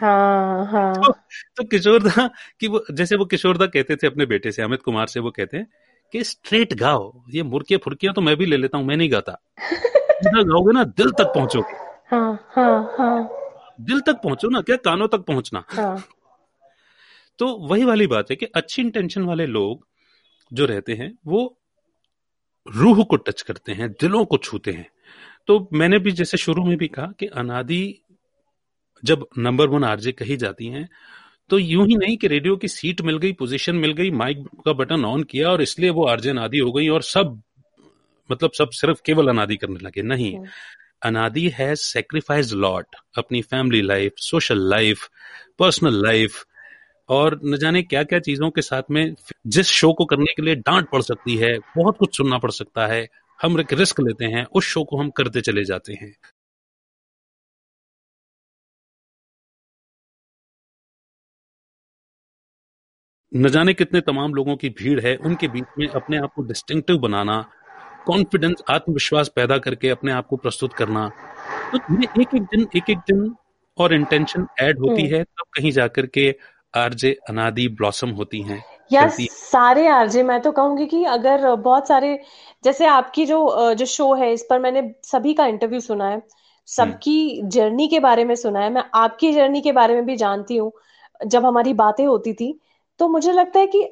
हाँ 0.00 0.66
हाँ। 0.66 0.94
तो, 1.02 1.12
तो 1.56 1.64
किशोर 1.64 2.02
दा 2.02 2.30
कि 2.60 2.68
वो 2.68 2.84
जैसे 2.90 3.16
वो 3.16 3.24
किशोर 3.24 3.56
दा 3.56 3.66
कहते 3.66 3.96
थे 3.96 4.06
अपने 4.06 4.26
बेटे 4.26 4.52
से 4.52 4.62
अमित 4.62 4.82
कुमार 4.82 5.06
से 5.06 5.20
वो 5.20 5.30
कहते 5.30 5.56
हैं 5.56 5.66
कि 6.12 6.24
स्ट्रेट 6.24 6.74
गाओ। 6.74 7.22
ये 7.30 7.42
मुर्किया 7.42 7.78
फुर्कियाँ 7.84 8.14
तो 8.14 8.20
मैं 8.20 8.36
भी 8.36 8.46
ले 8.46 8.56
लेता 8.56 8.78
हूँ 8.78 8.86
मैं 8.86 8.96
नहीं 8.96 9.12
गाता। 9.12 9.38
गाओगे 10.24 10.72
ना 10.72 10.84
दिल 10.84 11.10
तक 11.10 11.24
पहुंचोगे। 11.24 11.74
हाँ 12.10 12.46
हाँ 12.50 12.94
हाँ। 12.98 13.28
दिल 13.80 14.00
तक 14.00 14.12
पहुंचो 14.12 14.48
ना 14.48 14.60
क्या 14.60 14.76
कानों 14.76 15.08
तक 15.08 15.18
पहुँचना। 15.18 15.64
हाँ। 15.68 16.04
तो 17.38 17.46
वही 17.68 17.84
वाली 17.84 18.06
बात 18.06 18.30
है 18.30 18.36
कि 18.36 18.46
अच्छी 18.46 18.82
इंटेंशन 18.82 19.22
वाले 19.22 19.46
लोग 19.46 19.86
जो 20.52 20.66
रहते 20.66 20.94
हैं 20.94 21.12
वो 21.26 21.44
रूह 22.66 23.02
को 23.04 23.16
टच 23.18 23.42
करते 23.42 23.72
हैं 23.72 23.90
दिलों 23.92 24.24
को 24.24 24.36
छूते 24.38 24.72
हैं 24.72 24.88
तो 25.48 25.68
मैंने 25.72 25.98
भी 25.98 26.12
जैसे 26.12 26.36
शुरू 26.36 26.64
में 26.64 26.76
भी 26.76 26.88
कहा 26.88 27.12
कि 27.20 27.26
अनादि 27.36 27.82
जब 29.02 29.26
नंबर 29.38 29.68
वन 29.68 29.84
आरजे 29.84 30.12
कही 30.12 30.36
जाती 30.36 30.66
हैं 30.68 30.88
तो 31.50 31.58
यूँ 31.58 31.86
ही 31.86 31.96
नहीं 31.96 32.16
कि 32.16 32.26
रेडियो 32.26 32.56
की 32.56 32.68
सीट 32.68 33.00
मिल 33.00 33.18
गई 33.18 33.32
पोजीशन 33.34 33.76
मिल 33.76 33.92
गई 33.92 34.10
माइक 34.12 34.46
का 34.66 34.72
बटन 34.74 35.04
ऑन 35.04 35.22
किया 35.24 35.50
और 35.50 35.62
इसलिए 35.62 35.90
वो 35.90 36.06
आरजे 36.06 36.30
अनादि 36.30 36.58
हो 36.58 36.72
गई 36.72 36.88
और 36.88 37.02
सब 37.04 37.42
मतलब 38.30 38.50
सब 38.52 38.70
सिर्फ़ 38.72 39.00
केवल 39.06 39.28
अनादि 39.28 39.56
करने 39.56 39.78
लगे 39.82 40.02
नहीं 40.04 40.34
हम्म। 40.34 40.48
अनादि 41.02 41.48
हैज़ 41.54 41.80
सेक्रीफाइस 41.82 42.52
लॉट 42.54 42.96
अपनी 43.18 43.42
family 43.44 43.82
life 43.82 44.12
social 44.20 44.68
life 44.70 45.08
personal 45.58 46.02
life 46.02 46.44
और 47.08 47.40
न 47.44 47.56
जाने 47.56 47.82
क्या 47.84 48.02
क्या 48.04 48.18
चीज़ों 48.20 48.50
के 48.50 48.62
साथ 48.62 48.90
में 48.90 49.14
जिस 49.48 49.66
शो 49.70 49.92
को 49.92 50.04
करने 50.04 50.32
के 50.36 50.42
लिए 50.42 50.54
डांट 50.56 50.88
पड़ 50.90 51.02
सकती 51.02 51.36
है 51.36 51.56
बहुत 51.76 51.98
कुछ 51.98 52.16
सुनना 52.16 52.38
पड़ 52.38 52.50
सकता 52.52 52.86
है 52.86 53.06
हम 53.40 53.60
एक 53.60 53.72
रिस्क 53.72 54.00
लेते 54.00 54.24
हैं 54.26 54.44
उस 54.52 54.64
शो 54.66 54.84
को 54.84 54.96
हम 54.96 55.10
करते 55.12 55.40
चले 55.42 55.64
जाते 55.64 55.94
हैं 55.94 56.12
न 63.32 63.48
जाने 63.48 63.72
कितने 63.74 64.00
तमाम 64.02 64.34
लोगों 64.34 64.56
की 64.56 64.68
भीड़ 64.72 65.00
है 65.00 65.16
उनके 65.18 65.48
बीच 65.48 65.78
में 65.78 65.86
अपने 65.88 66.18
आप 66.18 66.32
को 66.34 66.42
डिस्टिंक्टिव 66.42 66.98
बनाना 66.98 67.44
कॉन्फिडेंस 68.06 68.62
आत्मविश्वास 68.70 69.28
पैदा 69.28 69.56
करके 69.58 69.88
अपने 69.88 70.12
आप 70.12 70.26
को 70.26 70.36
प्रस्तुत 70.38 70.72
करना 70.72 71.08
तो 71.72 71.78
धीरे 71.80 72.22
एक 72.22 72.34
एक 72.34 72.42
दिन 72.44 72.66
एक 72.76 72.90
एक 72.90 72.98
दिन 73.06 73.34
और 73.78 73.94
इंटेंशन 73.94 74.46
ऐड 74.60 74.78
होती 74.78 75.02
हम्म। 75.02 75.14
है 75.14 75.22
तब 75.24 75.44
कहीं 75.54 75.70
जाकर 75.72 76.06
के 76.08 76.30
आरजे 76.76 77.16
अनादि 77.28 77.68
ब्लॉसम 77.68 78.10
होती 78.10 78.40
हैं 78.42 78.62
यार 78.92 79.08
सारे 79.20 79.86
आरजे 79.88 80.22
मैं 80.22 80.40
तो 80.42 80.52
कहूँगी 80.52 80.86
कि 80.86 81.04
अगर 81.04 81.54
बहुत 81.56 81.88
सारे 81.88 82.18
जैसे 82.64 82.86
आपकी 82.86 83.26
जो 83.26 83.38
जो 83.74 83.86
शो 83.86 84.12
है 84.14 84.32
इस 84.32 84.46
पर 84.50 84.58
मैंने 84.58 84.82
सभी 85.04 85.34
का 85.34 85.46
इंटरव्यू 85.46 85.80
सुना 85.80 86.08
है 86.08 86.22
सबकी 86.68 87.16
जर्नी 87.44 87.88
के 87.88 88.00
बारे 88.00 88.24
में 88.24 88.34
सुना 88.34 88.60
है 88.60 88.70
मैं 88.70 88.84
आपकी 88.94 89.32
जर्नी 89.32 89.60
के 89.60 89.72
बारे 89.72 89.94
में 89.94 90.06
भी 90.06 90.16
जानती 90.16 90.56
हूँ 90.56 90.72
जब 91.26 91.46
हमारी 91.46 91.74
बातें 91.74 92.04
होती 92.06 92.32
थी 92.32 92.58
तो 93.00 93.08
मुझे 93.08 93.32
लगता 93.32 93.60
है 93.60 93.66
कि 93.66 93.82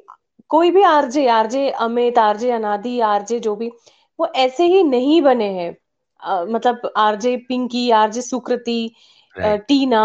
कोई 0.49 0.71
भी 0.71 0.81
RJ 0.83 1.27
RJ 1.27 1.69
Amit 1.69 2.17
RJ 2.17 2.51
Anadi 2.51 2.99
RJ 2.99 3.39
जो 3.39 3.55
भी 3.55 3.71
वो 4.19 4.27
ऐसे 4.35 4.65
ही 4.65 4.83
नहीं 4.83 5.21
बने 5.21 5.49
हैं। 5.53 5.75
मतलब 6.45 6.91
आरजे 6.97 7.35
पिंकी 7.37 7.89
आरजे 7.91 8.21
सुकृति. 8.21 8.95
टीना 9.67 10.03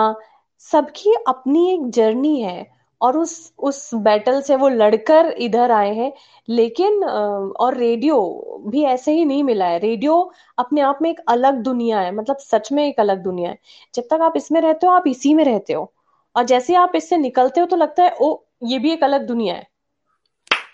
सबकी 0.60 1.14
अपनी 1.28 1.72
एक 1.74 1.88
जर्नी 1.90 2.40
है 2.42 2.66
और 3.00 3.16
उस 3.18 3.52
उस 3.58 3.90
बैटल 3.94 4.40
से 4.42 4.56
वो 4.56 4.68
लड़कर 4.68 5.26
इधर 5.38 5.70
आए 5.70 5.94
हैं। 5.94 6.12
लेकिन 6.48 7.04
और 7.04 7.76
रेडियो 7.76 8.18
भी 8.66 8.82
ऐसे 8.84 9.12
ही 9.12 9.24
नहीं 9.24 9.44
मिला 9.44 9.66
है। 9.66 9.78
रेडियो 9.78 10.32
अपने 10.58 10.80
आप 10.80 10.98
में 11.02 11.10
एक 11.10 11.20
अलग 11.28 11.54
दुनिया 11.54 12.00
है 12.00 12.12
मतलब 12.14 12.36
सच 12.36 12.72
में 12.72 12.86
एक 12.88 13.00
अलग 13.00 13.22
दुनिया 13.22 13.50
है। 13.50 13.58
जब 13.94 14.02
तक 14.02 14.20
आप 14.22 14.36
इसमें 14.36 14.60
रहते 14.60 14.86
हो 14.86 14.92
आप 14.92 15.06
इसी 15.06 15.34
में 15.34 15.44
रहते 15.44 15.72
हो। 15.72 15.92
और 16.36 16.44
जैसे 16.44 16.74
आप 16.74 16.92
इससे 16.94 17.16
निकलते 17.16 17.60
हो 17.60 17.66
तो 17.66 17.76
लगता 17.76 18.02
है 18.02 18.14
ओ 18.20 18.36
ये 18.64 18.78
भी 18.78 18.92
एक 18.92 19.04
अलग 19.04 19.26
दुनिया 19.26 19.54
है। 19.54 19.66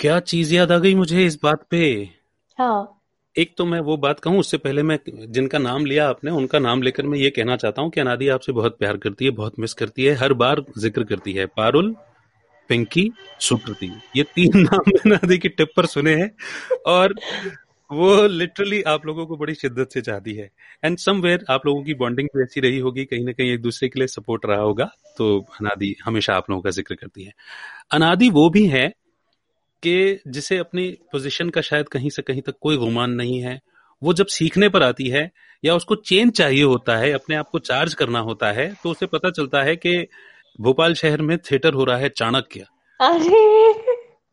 क्या 0.01 0.21
चीज़ 0.21 0.55
याद 0.55 0.73
आ 0.73 0.79
गई 0.79 0.95
मुझे 0.95 1.25
इस 1.27 1.39
बात 1.43 1.67
पे? 1.71 2.11
हाँ। 2.59 2.96
एक 3.37 3.53
तो 3.59 3.65
मैं 3.65 3.79
वो 3.81 3.97
बात 3.97 4.21
कहूँ, 4.21 4.39
उससे 4.39 4.57
पहले 4.59 4.83
मैं 4.83 4.99
जिनका 5.07 5.59
नाम 5.59 5.85
लिया 5.87 6.09
आपने, 6.09 6.31
उनका 6.31 6.59
नाम 6.59 6.83
लेकर 6.83 7.07
मैं 7.07 7.19
ये 7.19 7.31
कहना 7.31 7.57
चाहता 7.57 7.83
हूँ 7.83 7.91
कि 7.91 8.01
अनादि 8.01 8.29
आपसे 8.29 8.53
बहुत 8.53 8.79
प्यार 8.79 8.97
करती 8.97 9.25
है, 9.25 9.31
बहुत 9.33 9.59
मिस 9.61 9.75
करती 9.75 10.05
है, 10.05 10.15
हर 10.15 10.33
बार 10.35 10.63
ज़िक्र 10.79 11.05
करती 11.05 11.33
है। 11.33 11.47
पारुल, 11.49 11.95
पिंकी 12.71 13.11
सुकृति 13.41 13.91
ये 14.17 14.23
तीन 14.35 14.57
नाम 14.61 14.91
अनादि 15.05 15.39
की 15.39 15.49
टिप 15.49 15.69
पर 15.77 15.87
सुने 15.87 16.15
हैं, 16.15 16.31
और 16.87 17.15
वो 17.91 18.27
लिटरली 18.29 18.83
आप 18.85 19.07
लोगों 19.07 19.27
को 19.27 19.37
बड़ी 19.37 19.55
शिद्दत 19.55 19.91
से 19.93 20.01
चाहती 20.01 20.35
है। 20.35 20.51
एंड 20.85 20.97
समवेयर 20.99 21.45
आप 21.51 21.67
लोगों 21.67 21.83
की 21.85 21.95
बॉन्डिंग 21.95 22.29
भी 22.37 22.43
ऐसी 22.43 22.61
रही 22.61 22.79
होगी, 22.79 23.05
कहीं 23.05 23.25
ना 23.25 23.33
कहीं 23.33 23.53
एक 23.53 23.63
दूसरे 23.63 23.89
के 23.89 24.01
लिए 24.01 24.07
सपोर्ट 24.09 24.47
रहा 24.47 24.61
होगा 24.61 24.91
तो 25.19 25.39
अनादि 25.61 25.95
हमेशा 26.05 26.35
आप 26.35 26.51
लोगों 26.51 26.63
का 26.63 26.71
ज़िक्र 26.71 26.95
करती 26.95 27.25
है। 27.25 27.33
अनादि 27.93 28.31
वो 28.31 28.49
भी 28.51 28.67
है 28.69 28.93
कि 29.87 30.21
जिसे 30.29 30.59
अपनी 30.59 30.89
पोजीशन 31.13 31.51
का 31.51 31.61
शायद 31.61 31.89
कहीं 31.89 32.11
से 32.11 32.23
कहीं 32.23 32.43
तक 32.43 32.55
कोई 32.61 32.77
गुमान 32.77 33.11
नहीं 33.11 33.41
है 33.41 33.61
वो 34.03 34.13
जब 34.13 34.27
सीखने 34.27 34.69
पर 34.69 34.83
आती 34.83 35.09
है 35.09 35.31
या 35.65 35.75
उसको 35.75 35.95
चेंज 35.95 36.33
चाहिए 36.33 36.63
होता 36.63 36.97
है 36.97 37.13
अपने 37.13 37.37
आप 37.37 37.49
को 37.49 37.59
चार्ज 37.59 37.95
करना 37.95 38.19
होता 38.19 38.53
है 38.53 38.75
तो 38.83 38.91
उसे 38.91 39.07
पता 39.07 39.31
चलता 39.31 39.63
है 39.63 39.77
कि 39.77 40.07
भोपाल 40.61 40.95
शहर 40.95 41.23
में 41.23 41.39
थिएटर 41.39 41.73
हो 41.73 41.85
रहा 41.85 41.97
है 41.97 42.09
चाणक्य। 42.09 42.61
अरे! 43.01 43.75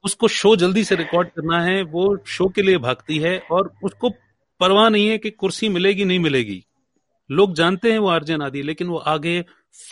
उसको 0.03 0.27
शो 0.27 0.55
जल्दी 0.55 0.83
से 0.83 0.95
रिकॉर्ड 0.95 1.27
करना 1.27 1.61
है 1.63 1.81
वो 1.83 2.17
शो 2.27 2.47
के 2.47 2.61
लिए 2.61 2.77
भागती 2.77 3.17
है 3.17 3.37
और 3.51 3.73
उसको 3.83 4.09
परवाह 4.59 4.89
नहीं 4.89 5.07
है 5.07 5.17
कि 5.17 5.29
कुर्सी 5.29 5.69
मिलेगी 5.69 6.05
नहीं 6.05 6.19
मिलेगी। 6.19 6.63
लोग 7.31 7.53
जानते 7.55 7.91
हैं 7.91 7.99
वो 7.99 8.07
आर्जन 8.07 8.41
आदि 8.41 8.61
लेकिन 8.61 8.87
वो 8.87 8.97
आगे 8.97 9.41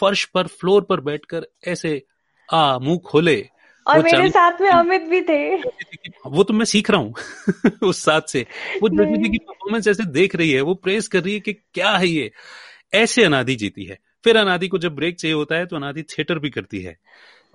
फर्श 0.02 0.26
पर 0.26 0.48
फ्लोर 0.48 0.82
पर 0.82 1.02
बैठकर 1.02 1.46
ऐसे 1.68 2.02
आ 2.54 2.80
मुँह 2.80 2.98
खोले। 2.98 3.48
और 3.88 4.04
मेरे 4.04 4.30
साथ 4.30 4.62
में 4.62 4.70
अमित 4.70 5.02
भी 5.02 5.22
थे। 5.22 5.56
वो 6.28 6.44
तो 6.44 6.54
मैं 6.54 6.66
सीख 6.66 6.92
रहा 6.92 7.00
हूँ 7.00 7.14
उस 7.84 8.04
साथ 8.04 8.22
से। 8.22 8.46
वो 8.82 8.90
ज्योति 8.90 9.30
की 9.30 9.38
परफॉर्मेंस 9.38 9.88
ऐसे 9.88 10.06
देख 10.06 10.36
रही 10.36 10.52
है 10.52 10.62
वो 10.62 10.74
प्रेस 10.74 11.08
कर 11.08 11.24
रही 11.24 11.34
है 11.34 11.40
कि 11.40 11.54
क्या 11.54 11.92
है 11.92 12.08
ये? 12.08 12.32
ऐसे 12.94 13.24
अनादि 13.24 13.56
जीती 13.56 13.84
है। 13.84 13.98
फिर 14.24 14.38
अनादि 14.38 14.68
को 14.68 14.78
जब 14.78 14.96
ब्रेक 14.96 15.20
चाहिए 15.20 15.36
होता 15.36 15.56
है 15.56 15.66
तो 15.66 15.76
अनादि 15.76 16.04
थिएटर 16.04 16.40
भी 16.40 16.50
करती 16.50 16.82
है 16.82 16.98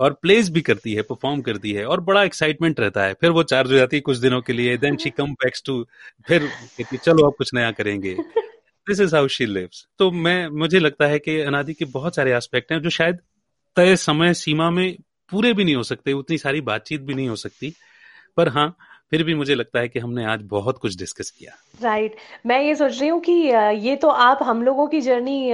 और 0.01 0.13
प्लेस 0.13 0.51
भी 0.51 0.61
करती 0.61 0.95
है 0.95 1.03
परफॉर्म 1.03 1.41
करती 1.41 1.73
है 1.73 1.85
और 1.85 2.01
बड़ा 2.01 2.23
एक्साइटमेंट 2.23 2.81
रहता 2.81 3.03
है। 3.03 3.15
फिर 3.15 3.31
वो 3.31 3.43
चार्ज 3.43 3.73
हो 3.73 3.77
जाती 3.77 3.97
है 3.97 4.01
कुछ 4.01 4.17
दिनों 4.17 4.41
के 4.41 4.53
लिए 4.53 4.77
then 4.77 4.97
she 4.97 5.11
come 5.11 5.33
backs 5.33 5.63
to 5.67 5.87
फिर 6.29 6.47
कहती 6.47 6.97
चलो 6.97 7.27
अब 7.27 7.35
कुछ 7.39 7.55
नया 7.55 7.71
करेंगे। 7.71 8.17
This 8.87 9.01
is 9.01 9.17
how 9.17 9.29
she 9.29 9.47
lives 9.47 9.87
तो 9.99 10.11
मैं 10.11 10.49
मुझे 10.49 10.79
लगता 10.79 11.07
है 11.07 11.19
कि 11.19 11.41
अनादि 11.41 11.75
के 11.75 11.85
बहुत 11.85 12.17
सारे 12.17 12.37
एस्पेक्ट 12.37 12.73
हैं 12.73 12.81
जो 12.83 12.91
शायद 12.91 13.19
तय 13.77 13.97
समय 13.97 14.35
सीमा 14.35 14.71
में 14.71 14.97
पूरे 15.31 15.53
भी 15.53 15.65
नहीं 15.65 15.75
हो 15.75 15.83
सकते 15.83 16.13
उतनी 16.13 16.39
सारी 16.39 16.61
बातचीत 16.61 17.01
भी 17.01 17.15
नहीं 17.15 17.29
हो 17.29 17.37
सकती। 17.37 17.75
पर 18.37 18.49
हाँ 18.49 18.77
फिर 19.11 19.23
भी 19.23 19.35
मुझे 19.35 19.55
लगता 19.55 19.81
है 19.81 19.89
कि 19.89 19.99
हमने 19.99 20.25
आज 20.25 20.41
बहुत 20.43 20.79
कुछ 20.79 20.97
डिस्कस 20.97 21.31
किया। 21.31 21.53
Right 21.83 22.11
right. 22.11 22.47
मैं 22.47 22.63
ये 22.63 22.75
सोच 22.75 23.01
रही 23.01 23.09
हूँ 23.09 23.21
कि 23.21 23.33
ये 23.89 23.97
तो 23.97 24.09
आप 24.09 24.39
हम 24.43 24.63
लोगों 24.63 24.87
की 24.87 25.01
जर्नी 25.01 25.53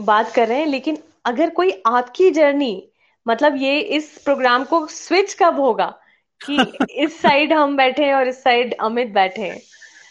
बात 0.00 0.32
कर 0.32 0.48
रहे 0.48 0.58
हैं 0.58 0.66
लेकिन 0.66 0.98
अगर 1.24 1.50
कोई 1.50 1.82
आपकी 1.86 2.30
जर्नी 2.30 2.88
मतलब 3.28 3.56
ये 3.56 3.80
इस 3.80 4.18
प्रोग्राम 4.24 4.64
को 4.64 4.86
स्विच 4.86 5.34
कब 5.34 5.60
होगा 5.60 5.98
कि 6.46 6.72
इस 6.90 7.20
साइड 7.20 7.52
हम 7.52 7.76
बैठे 7.76 8.04
हैं 8.04 8.14
और 8.14 8.28
इस 8.28 8.42
साइड 8.42 8.74
अमित 8.80 9.08
बैठे 9.08 9.42
हैं? 9.42 9.60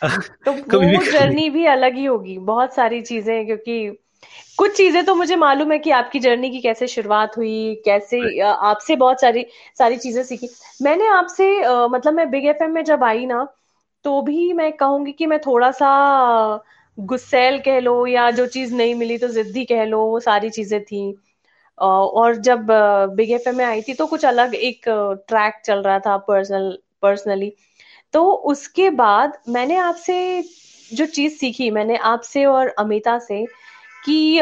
तो 0.46 0.52
वो 0.52 1.12
जर्नी 1.12 1.50
भी 1.50 1.66
अलग 1.66 1.96
ही 1.96 2.06
होगी 2.06 2.38
बहुत 2.38 2.76
सारी 2.76 3.02
चीज़ें 3.02 3.46
क्योंकि 3.46 4.05
कुछ 4.58 4.76
चीज़ें 4.78 5.04
तो 5.06 5.16
मुझे 5.16 5.36
मालूम 5.36 5.72
है 5.72 5.78
कि 5.80 5.92
आपकी 5.92 6.20
जर्नी 6.20 6.50
की 6.52 6.60
कैसे 6.62 6.88
शुरुआत 6.88 7.38
हुई 7.38 7.82
कैसे 7.86 8.40
आपसे 8.42 8.96
बहुत 8.96 9.22
सारी 9.22 9.46
सारी 9.80 9.98
चीज़ें 9.98 10.24
सीखी। 10.24 10.50
मैंने 10.82 11.08
आपसे 11.08 11.48
मतलब 11.88 12.14
मैं 12.14 12.30
बिग 12.32 12.46
एफएम 12.48 12.72
में 12.72 12.84
जब 12.84 13.04
आई 13.04 13.26
ना 13.26 13.48
तो 14.06 14.22
भी 14.22 14.52
मैं 14.54 14.72
कहूँगी 14.74 15.12
कि 15.12 15.26
मैं 15.26 15.40
थोड़ा 15.42 15.72
सा 15.72 15.90
गुस्सेल 16.98 17.60
कह 17.60 17.80
लो 17.80 18.06
या 18.08 18.30
जो 18.32 18.46
चीज़ 18.48 18.74
नहीं 18.76 18.96
मिली 18.96 19.18
तो 19.18 19.28
जिद्दी 19.30 19.66
कह 19.66 19.84
लो 19.86 20.00
वो 20.06 20.20
सारी 20.20 20.50
चीज़ें 20.50 20.84
थी। 20.84 21.16
और 21.78 22.36
जब 22.36 22.68
बिग 23.16 23.32
एफएम 23.32 23.56
में 23.58 23.66
आई 23.66 23.82
थी 23.82 23.94
तो 23.94 24.06
कुछ 24.08 24.26
अलग 24.26 24.56
एक 24.56 24.86
ट्रैक 25.28 25.62
चल 25.66 25.82
रहा 25.82 26.00
था 26.00 26.18
पर्सनल 26.28 26.78
पर्सनली 27.02 27.52
तो 28.14 28.24
उसके 28.52 28.90
बाद 28.90 29.38
मैंने 29.50 29.78
आपसे 29.78 30.18
जो 30.92 31.06
चीज़ 31.06 31.34
सीखी 31.38 31.70
मैंने 31.72 31.98
आपसे 32.06 32.46
और 32.46 32.68
अमिता 32.80 33.18
से 33.20 33.46
कि 34.06 34.40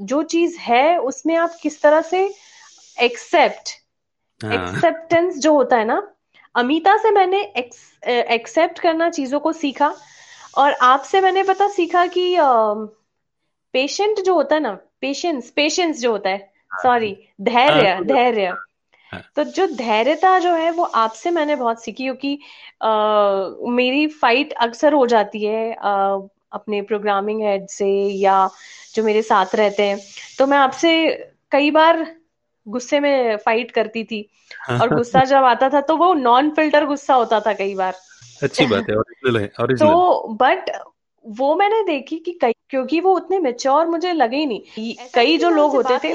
जो 0.00 0.22
चीज़ 0.22 0.58
है 0.58 0.98
उसमें 0.98 1.36
आप 1.36 1.58
किस 1.62 1.82
तरह 1.82 2.00
से 2.00 2.34
एक्सेप्ट 3.00 3.68
हाँ। 4.44 4.54
एक्सेप्टेंस 4.54 5.38
जो 5.38 5.52
होता 5.54 5.76
है 5.76 5.84
ना 5.84 6.12
अमिता 6.54 6.96
से 6.96 7.10
मैंने 7.10 7.40
एक्सेप्ट 8.08 8.78
करना 8.78 9.08
चीज़ों 9.10 9.40
को 9.40 9.52
सीखा 9.52 9.94
और 10.56 10.72
आपसे 10.72 11.20
मैंने 11.20 11.42
पता 11.42 11.68
सीखा 11.68 12.06
कि 12.06 12.36
पेशेंट 13.72 14.20
जो 14.20 14.34
होता 14.34 14.54
है 14.54 14.62
ना 14.62 14.78
पेशेंस 15.00 15.50
पेशेंस 15.50 16.00
जो 16.00 16.12
होता 16.12 16.30
है 16.30 16.52
सॉरी 16.82 17.28
धैर्य 17.40 17.92
हाँ, 17.92 18.04
धैर्य। 18.04 18.46
हाँ। 19.12 19.22
तो 19.36 19.44
जो 19.44 19.66
धैर्यता 19.66 20.38
जो 20.38 20.54
है 20.54 20.70
वो 20.70 20.84
आपसे 20.84 21.30
मैंने 21.30 21.56
बहुत 21.56 21.84
सीखी 21.84 22.04
क्योंकि 22.04 22.38
मेरी 23.70 24.06
फाइट 24.06 24.52
अक्सर 24.52 24.92
हो 24.92 25.06
जाती 25.06 25.44
है 25.44 25.76
अपने 26.52 26.82
प्रोग्रामिंग 26.82 27.42
हेड 27.42 27.66
से 27.68 27.88
या 28.14 28.48
जो 28.94 29.04
मेरे 29.04 29.22
साथ 29.22 29.54
रहते 29.54 29.82
हैं। 29.82 29.98
तो 30.38 30.46
मैं 30.46 30.58
आपसे 30.58 30.92
कई 31.52 31.70
बार 31.70 32.06
गुस्से 32.66 33.00
में 33.00 33.36
फाइट 33.36 33.70
करती 33.70 34.04
थी 34.04 34.20
और 34.70 34.94
गुस्सा 34.94 35.24
जब 35.24 35.44
आता 35.44 35.68
था 35.68 35.80
तो 35.80 35.96
वो 35.96 36.12
नॉन 36.14 36.50
फ़िल्टर 36.50 36.86
गुस्सा 36.86 37.14
होता 37.14 37.40
था 37.40 37.52
कई 37.52 37.74
बार। 37.74 37.94
अच्छी 38.42 38.66
बात 38.66 38.90
है 38.90 38.96
ओरिजिनल 38.96 39.40
है 39.40 39.46
तो 39.76 40.28
बट 40.40 40.70
वो 41.24 41.54
मैंने 41.56 41.82
देखी 41.82 42.16
कि 42.16 42.32
कई 42.32 42.52
क्योंकि 42.70 43.00
वो 43.00 43.14
उतने 43.16 43.38
मेच्योर 43.38 43.86
मुझे 43.86 44.12
लगे 44.12 44.36
ही 44.36 44.46
नहीं। 44.46 44.94
कई 45.14 45.38
जो 45.38 45.50
लोग 45.50 45.72
होते 45.72 45.98
थे 45.98 46.12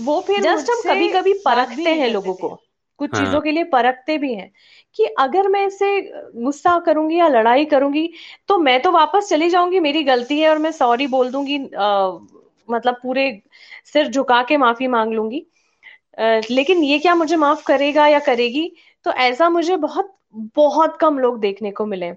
वो 0.00 0.20
फिर 0.20 0.42
जस्ट 0.42 0.70
हम 0.70 0.80
कभी 0.86 1.08
कभी 1.08 1.32
परखते 1.34 1.94
हैं 1.94 2.08
लोगों 2.08 2.34
को। 2.34 2.48
कुछ 2.98 3.10
हाँ. 3.10 3.16
चीज़ों 3.16 3.40
के 3.40 3.50
लिए 3.52 3.64
परखते 3.66 4.16
भी 4.18 4.34
हैं 4.34 4.50
कि 4.96 5.04
अगर 5.20 5.48
मैं 5.48 5.66
इससे 5.66 6.00
गुस्सा 6.36 6.78
करूँगी 6.86 7.18
या 7.18 7.28
लड़ाई 7.28 7.64
करूँगी 7.64 8.08
तो 8.48 8.58
मैं 8.58 8.80
तो 8.82 8.92
वापस 8.92 9.28
चली 9.30 9.48
जाऊँगी 9.50 9.80
मेरी 9.80 10.02
गलती 10.04 10.40
है 10.40 10.48
और 10.50 10.58
मैं 10.58 10.72
सॉरी 10.72 11.06
बोल 11.08 11.30
दूँगी 11.32 11.58
आ, 11.76 12.08
मतलब 12.68 12.98
पूरे 13.02 13.30
सिर 13.86 14.08
झुका 14.08 14.42
के 14.42 14.56
माफ़ी 14.56 14.86
मांग 14.88 15.12
लूँगी। 15.14 15.46
आ, 16.18 16.40
लेकिन 16.50 16.84
ये 16.84 16.98
क्या 16.98 17.14
मुझे 17.14 17.36
माफ़ 17.36 17.64
करेगा 17.66 18.06
या 18.08 18.18
करेगी? 18.20 18.70
तो 19.06 19.12
ऐसा 19.12 19.48
मुझे 19.50 19.76
बहुत 19.78 20.12
बहुत 20.56 20.96
कम 21.00 21.18
लोग 21.18 21.40
देखने 21.40 21.70
को 21.72 21.86
मिले। 21.86 22.12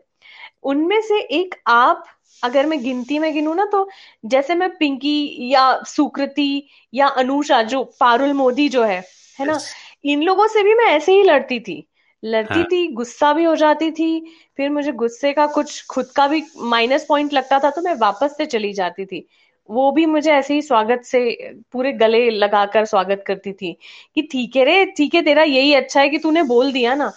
उनमें 0.64 1.00
से 1.02 1.20
एक 1.34 1.56
आप 1.68 2.06
अगर 2.44 2.66
मैं 2.66 2.82
गिनती 2.84 3.20
में 3.20 3.34
गिनू 3.34 3.54
ना 3.54 3.66
तो 3.66 3.90
जैसे 4.26 4.56
मैं 4.56 4.70
पिंकी 4.78 5.54
या 5.54 5.64
सुकृति 5.88 6.68
या 6.94 7.08
अनुषा 7.18 7.62
जो 7.64 7.84
पारुल 8.00 8.34
मोदी 8.34 8.68
जो 8.70 8.84
है 8.84 9.00
है 9.40 9.46
ना? 9.46 9.58
इन 10.04 10.22
लोगों 10.24 10.48
से 10.48 10.64
भी 10.64 10.74
मैं 10.76 10.86
ऐसे 10.88 11.12
ही 11.12 11.24
लड़ती 11.24 11.60
थी 11.60 11.84
लड़ती 12.24 12.54
हाँ. 12.54 12.66
थी 12.66 12.88
गुस्सा 12.94 13.32
भी 13.34 13.44
हो 13.44 13.56
जाती 13.56 13.92
थी 13.92 14.10
फिर 14.58 14.70
मुझे 14.70 14.92
गुस्से 14.94 15.32
का 15.34 15.46
कुछ 15.48 15.86
खुद 15.86 16.12
का 16.16 16.28
भी 16.28 16.44
माइनस 16.66 17.06
पॉइंट 17.06 17.34
लगता 17.34 17.60
था 17.60 17.70
तो 17.70 17.82
मैं 17.82 17.94
वापस 17.98 18.36
से 18.38 18.46
चली 18.46 18.72
जाती 18.74 19.06
थी 19.06 19.28
वो 19.70 19.92
भी 19.92 20.06
मुझे 20.06 20.32
ऐसे 20.32 20.54
ही 20.54 20.62
स्वागत 20.62 21.02
से 21.06 21.20
पूरे 21.72 21.92
गले 21.94 22.30
लगाकर 22.30 22.86
स्वागत 22.86 23.24
करती 23.28 23.54
थी 23.54 23.72
कि 24.16 24.22
ठीक 24.32 24.56
है 24.56 24.64
रे 24.66 24.86
ठीक 24.98 25.16
है 25.16 25.22
तेरा 25.22 25.44
यही 25.44 25.74
अच्छा 25.74 26.02
है 26.02 26.10
कि 26.10 26.18
तूने 26.18 26.44
बोल 26.44 26.72
दिया 26.72 26.96
ना 26.96 27.12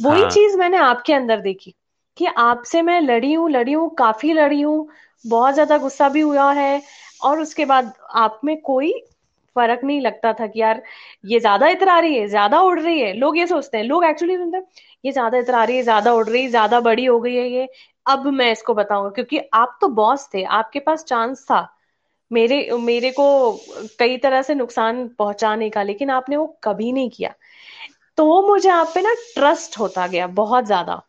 वही 0.00 0.24
हाँ. 0.24 0.28
चीज़ 0.28 0.56
मैंने 0.56 0.76
आपके 0.78 1.12
अंदर 1.12 1.40
देखी 1.40 1.74
कि 2.16 2.26
आपसे 2.38 2.82
मैं 2.82 3.00
लड़ी 3.00 3.32
हूँ 3.32 3.50
लड़ी 3.50 3.72
हूँ 3.72 3.88
काफ़ी 3.94 4.32
लड़ी 4.32 4.60
हूँ 4.60 4.88
बहुत 5.24 5.54
ज़्यादा 5.54 5.78
गुस्सा 5.78 6.08
भी 6.08 6.20
हुआ 6.20 6.52
है 6.52 6.82
और 7.22 7.40
उसके 7.40 7.64
बाद 7.64 7.92
आप 8.16 8.40
में 8.44 8.56
कोई 8.62 8.92
फ़र्क 9.56 9.80
नहीं 9.84 10.00
लगता 10.00 10.32
था 10.32 10.46
कि 10.46 10.60
यार 10.60 10.82
ये 11.24 11.40
ज़्यादा 11.40 11.68
इतर 11.68 11.90
रही 11.92 12.16
है, 12.16 12.26
ज़्यादा 12.28 12.60
उड़ 12.62 12.80
रही 12.80 13.00
है। 13.00 13.12
लोग 13.14 13.38
ये 13.38 13.46
सोचते 13.46 13.78
हैं, 13.78 13.84
लोग 13.84 14.04
एक्चुअली 14.04 14.36
सुनते 14.36 14.56
हैं, 14.56 14.64
ये 15.04 15.12
ज़्यादा 15.12 15.38
इतर 15.38 15.66
रही 15.66 15.76
है, 15.76 15.82
ज़्यादा 15.82 16.12
उड़ 16.12 16.28
रही 16.28 16.42
है, 16.42 16.48
ज़्यादा 16.50 16.80
बड़ी 16.80 17.04
हो 17.04 17.20
गई 17.20 17.34
है 17.36 17.48
ये। 17.50 17.68
अब 18.06 18.26
मैं 18.28 18.50
इसको 18.52 18.74
बताऊँगा, 18.74 19.10
क्योंकि 19.10 19.40
आप 19.54 19.78
तो 19.80 19.88
बॉस 19.90 20.28
थे, 20.34 20.42
आपके 20.44 20.80
पास 20.80 21.04
चांस 21.04 21.44
था। 21.44 21.66
मेरे 22.30 22.56
मेरे 22.80 23.10
को 23.10 23.26
कई 23.98 24.16
तरह 24.18 24.42
से 24.42 24.54
नुकसान 24.54 25.06
पहुँचाने 25.18 25.68
का, 25.70 25.82
लेकिन 25.82 26.10
आपने 26.10 26.36
वो 26.36 26.46
कभी 26.64 26.92
नहीं 26.92 27.10
किया। 27.10 27.34
तो 28.18 28.42
मुझे 28.48 28.68
आप 28.70 28.90
पे 28.94 29.00
ना 29.02 29.12
ट्रस्ट 29.34 29.78
होता 29.78 30.06
गया 30.06 30.26
बहुत 30.34 30.64
ज़्यादा। 30.64 31.02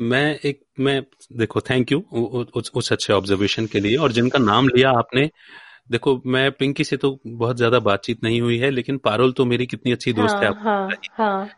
मैं 0.00 0.38
एक 0.44 0.60
मैं 0.80 1.02
देखो 1.32 1.60
थैंक 1.60 1.92
यू 1.92 1.98
उस, 2.54 2.70
उस 2.74 2.92
अच्छे 2.92 3.12
ऑब्जर्वेशन 3.12 3.66
के 3.66 3.80
लिए 3.80 3.96
और 3.96 4.12
जिनका 4.12 4.38
नाम 4.38 4.68
लिया 4.68 4.90
आपने 4.90 5.30
देखो 5.90 6.20
मैं 6.26 6.50
पिंकी 6.52 6.84
से 6.84 6.96
तो 6.96 7.18
बहुत 7.26 7.56
ज़्यादा 7.56 7.78
बातचीत 7.78 8.22
नहीं 8.24 8.40
हुई 8.40 8.58
है 8.58 8.70
लेकिन 8.70 8.98
पारुल 8.98 9.32
तो 9.32 9.44
मेरी 9.44 9.66
कितनी 9.66 9.92
अच्छी 9.92 10.12
दोस्त 10.12 10.34
हाँ, 10.34 10.42
है 10.42 10.50
हाँ, 10.52 10.88
हाँ. 11.12 11.50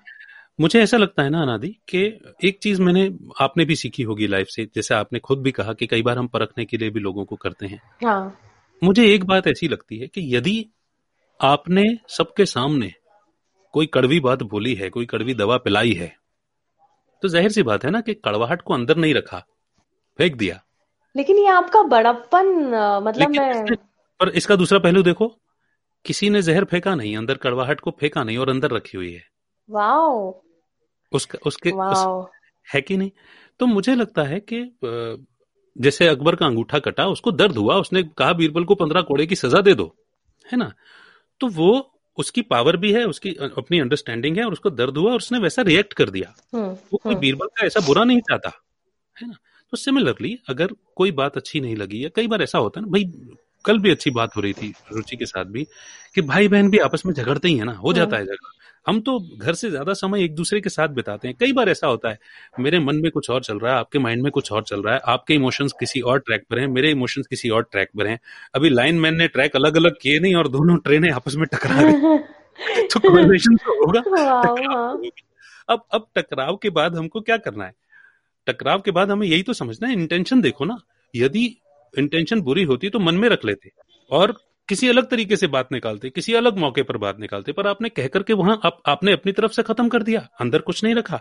मुझे 0.60 0.82
ऐसा 0.82 0.96
लगता 0.96 1.22
है 1.22 1.30
ना 1.30 1.42
अनादि 1.42 1.68
कि 1.88 2.02
एक 2.44 2.58
चीज़ 2.62 2.82
मैंने 2.82 3.06
आपने 3.40 3.64
भी 3.64 3.76
सीखी 3.76 4.02
होगी 4.02 4.26
लाइफ 4.26 4.48
से 4.48 4.64
जैसे 4.74 4.94
आपने 4.94 5.18
खुद 5.18 5.38
भी 5.38 5.52
कहा 5.52 5.72
कि 5.72 5.86
कई 5.86 6.02
बार 6.02 6.18
हम 6.18 6.26
परखने 6.26 6.64
के 6.64 6.76
लिए 6.76 6.90
भी 6.90 7.00
लोगों 7.00 7.24
को 7.24 7.36
करते 7.36 7.66
हैं 7.66 7.80
हाँ. 8.04 8.38
मुझे 8.82 9.06
एक 9.14 9.24
बात 9.24 9.46
ऐसी 9.46 9.68
लगती 9.68 9.98
है 9.98 10.06
कि 10.06 10.36
यदि 10.36 10.64
आपने 11.40 11.84
सबके 12.08 12.46
सामने 12.46 12.92
कोई 13.74 13.86
कड़वी 13.86 14.20
बात 14.20 14.42
बोली 14.42 14.74
है 14.74 14.90
कोई 14.90 15.06
कड़वी 15.06 15.34
दवा 15.34 15.56
पिलाई 15.56 15.92
है 15.92 16.16
तो 17.24 17.28
ज़ाहिर 17.28 17.50
सी 17.50 17.62
बात 17.62 17.84
है 17.84 17.90
ना 17.90 18.00
कि 18.00 18.14
कड़वाहट 18.16 18.62
को 18.62 18.74
अंदर 18.74 18.96
नहीं 18.96 19.14
रखा 19.14 19.38
फेंक 20.18 20.34
दिया। 20.36 20.60
लेकिन 21.14 21.38
ये 21.38 21.46
आपका 21.48 21.82
बड़प्पन 21.84 22.48
मतलब 23.04 23.30
मैं 23.30 23.76
पर 24.20 24.28
इसका 24.30 24.56
दूसरा 24.56 24.78
पहलू 24.78 25.02
देखो 25.02 25.28
किसी 26.04 26.28
ने 26.30 26.42
जहर 26.42 26.64
फेंका 26.64 26.94
नहीं 26.94 27.16
अंदर 27.16 27.36
कड़वाहट 27.36 27.80
को 27.80 27.90
फेंका 28.00 28.24
नहीं 28.24 28.36
और 28.38 28.50
अंदर 28.50 28.70
रखी 28.70 28.96
हुई 28.96 29.12
है। 29.12 29.22
वाओ। 29.68 30.42
उसका 31.12 31.38
उसके 31.46 31.70
उस, 31.70 32.28
है 32.66 32.80
कि 32.80 32.96
नहीं? 32.96 33.10
तो 33.60 33.66
मुझे 33.66 33.94
लगता 33.94 34.22
है 34.24 34.40
कि 34.42 34.60
जैसे 35.76 36.08
अकबर 36.08 36.36
का 36.36 36.46
अंगूठा 36.46 36.78
कटा 36.80 37.06
उसको 37.08 37.32
दर्द 37.32 37.56
हुआ 37.56 37.76
उसने 37.76 38.02
कहा 38.18 38.32
बीरबल 38.34 38.64
को 38.64 38.74
पंद्रह 38.74 39.02
कोड़े 39.02 39.26
की 39.26 39.36
सजा 39.36 39.60
दे 39.60 39.74
दो। 39.74 39.94
है 40.44 40.58
ना? 40.58 40.72
तो 41.40 41.48
वो 41.50 41.93
उसकी 42.18 42.42
पावर 42.42 42.76
भी 42.76 42.92
है 42.92 43.04
उसकी 43.04 43.30
अपनी 43.34 43.78
अंडरस्टैंडिंग 43.80 44.36
है 44.36 44.44
और 44.44 44.52
उसको 44.52 44.70
दर्द 44.70 44.98
हुआ 44.98 45.10
और 45.10 45.16
उसने 45.16 45.38
वैसा 45.38 45.62
रिएक्ट 45.62 45.92
कर 45.92 46.10
दिया। 46.10 46.34
हम्म, 46.54 46.66
वो 46.66 46.96
कोई 46.96 47.12
हम्म। 47.12 47.20
बीरबल 47.20 47.46
का 47.46 47.66
ऐसा 47.66 47.80
बुरा 47.80 48.04
नहीं 48.04 48.20
चाहता 48.20 48.52
है 49.16 49.28
ना? 49.28 49.34
तो 49.70 49.76
सिमिलरली 49.76 50.38
अगर 50.48 50.70
कोई 50.96 51.10
बात 51.12 51.36
अच्छी 51.36 51.60
नहीं 51.60 51.76
लगी 51.76 52.04
या 52.04 52.08
कई 52.16 52.26
बार 52.26 52.42
ऐसा 52.42 52.58
होता 52.58 52.80
है 52.80 52.86
ना 52.86 52.90
भाई 52.92 53.04
कल 53.64 53.78
भी 53.78 53.90
अच्छी 53.90 54.10
बात 54.10 54.36
हो 54.36 54.40
रही 54.40 54.52
थी 54.52 54.72
रुचि 54.92 55.16
के 55.16 55.26
साथ 55.26 55.44
भी 55.44 55.66
कि 56.14 56.20
भाई 56.22 56.48
बहन 56.48 56.70
भी 56.70 56.78
आपस 56.78 57.06
में 57.06 57.12
झगड़ते 57.14 57.48
ही 57.48 57.56
है 57.56 57.64
ना 57.64 57.72
हो 57.72 57.92
जाता 57.92 58.16
है 58.16 58.24
झगड़ा। 58.24 58.50
हम 58.86 59.00
तो 59.00 59.18
घर 59.38 59.54
से 59.54 59.70
ज़्यादा 59.70 59.92
समय 59.94 60.24
एक 60.24 60.34
दूसरे 60.34 60.60
के 60.60 60.70
साथ 60.70 60.88
बिताते 60.90 61.28
हैं। 61.28 61.36
कई 61.40 61.52
बार 61.52 61.68
ऐसा 61.68 61.86
होता 61.86 62.10
है 62.10 62.18
मेरे 62.60 62.78
मन 62.80 62.96
में 62.96 63.10
कुछ 63.10 63.30
और 63.30 63.42
चल 63.42 63.58
रहा 63.58 63.72
है 63.72 63.78
आपके 63.78 63.98
माइंड 63.98 64.22
में 64.22 64.30
कुछ 64.32 64.50
और 64.52 64.62
चल 64.62 64.82
रहा 64.82 64.94
है 64.94 65.00
आपके 65.06 65.34
इमोशंस 65.34 65.72
किसी 65.80 66.00
और 66.02 66.18
ट्रैक 66.20 66.44
पर 66.50 66.58
हैं 66.58 66.66
मेरे 66.68 66.90
इमोशंस 66.90 67.26
किसी 67.26 67.48
और 67.50 67.62
ट्रैक 67.62 67.88
पर 67.98 68.06
हैं। 68.06 68.18
अभी 68.54 68.70
लाइन 68.70 68.98
मैन 69.00 69.16
ने 69.16 69.28
ट्रैक 69.28 69.56
अलग 69.56 69.76
अलग 69.76 69.96
किए 70.02 70.18
नहीं 70.18 70.34
और 70.34 70.48
दोनों 70.48 70.76
ट्रेनें 70.78 71.10
आपस 71.12 71.34
में 71.36 71.46
टकरा 71.54 71.82
गई 71.82 72.18
तो 72.88 73.00
कॉन्वर्सेशन 73.00 73.56
तो 73.56 73.74
होगा। 73.78 74.00
अब 75.68 75.84
अब 75.92 76.06
टकराव 76.16 76.56
के 76.56 76.70
बाद 76.70 76.96
हमको 76.96 77.20
क्या 77.20 77.36
करना 77.38 77.64
है? 77.64 77.72
टकराव 78.46 78.80
के 78.80 78.90
बाद 78.90 79.10
हमें 79.10 79.26
यही 79.26 79.42
तो 79.42 79.52
समझना 79.52 79.88
है 79.88 79.94
इंटेंशन 79.94 80.40
देखो 80.40 80.64
ना। 80.64 80.78
यदि 81.14 81.44
इंटेंशन 81.94 82.40
बुरी 82.42 82.62
होती 82.64 82.88
तो 82.90 82.98
मन 82.98 83.14
में 83.14 83.28
रख 83.28 83.44
लेते। 83.44 83.70
और 84.10 84.36
किसी 84.68 84.88
अलग 84.88 85.08
तरीके 85.10 85.36
से 85.36 85.46
बात 85.46 85.72
निकालते 85.72 86.10
किसी 86.10 86.34
अलग 86.34 86.56
मौके 86.58 86.82
पर 86.82 86.96
बात 86.96 87.18
निकालते 87.20 87.52
पर 87.52 87.66
आपने 87.66 87.88
कह 87.88 88.06
करके 88.06 88.32
वहाँ 88.32 88.60
आप, 88.64 88.82
आपने 88.86 89.12
अपनी 89.12 89.32
तरफ़ 89.32 89.52
से 89.52 89.62
खत्म 89.62 89.88
कर 89.88 90.02
दिया 90.02 90.26
अंदर 90.40 90.58
कुछ 90.58 90.82
नहीं 90.84 90.94
रखा। 90.94 91.20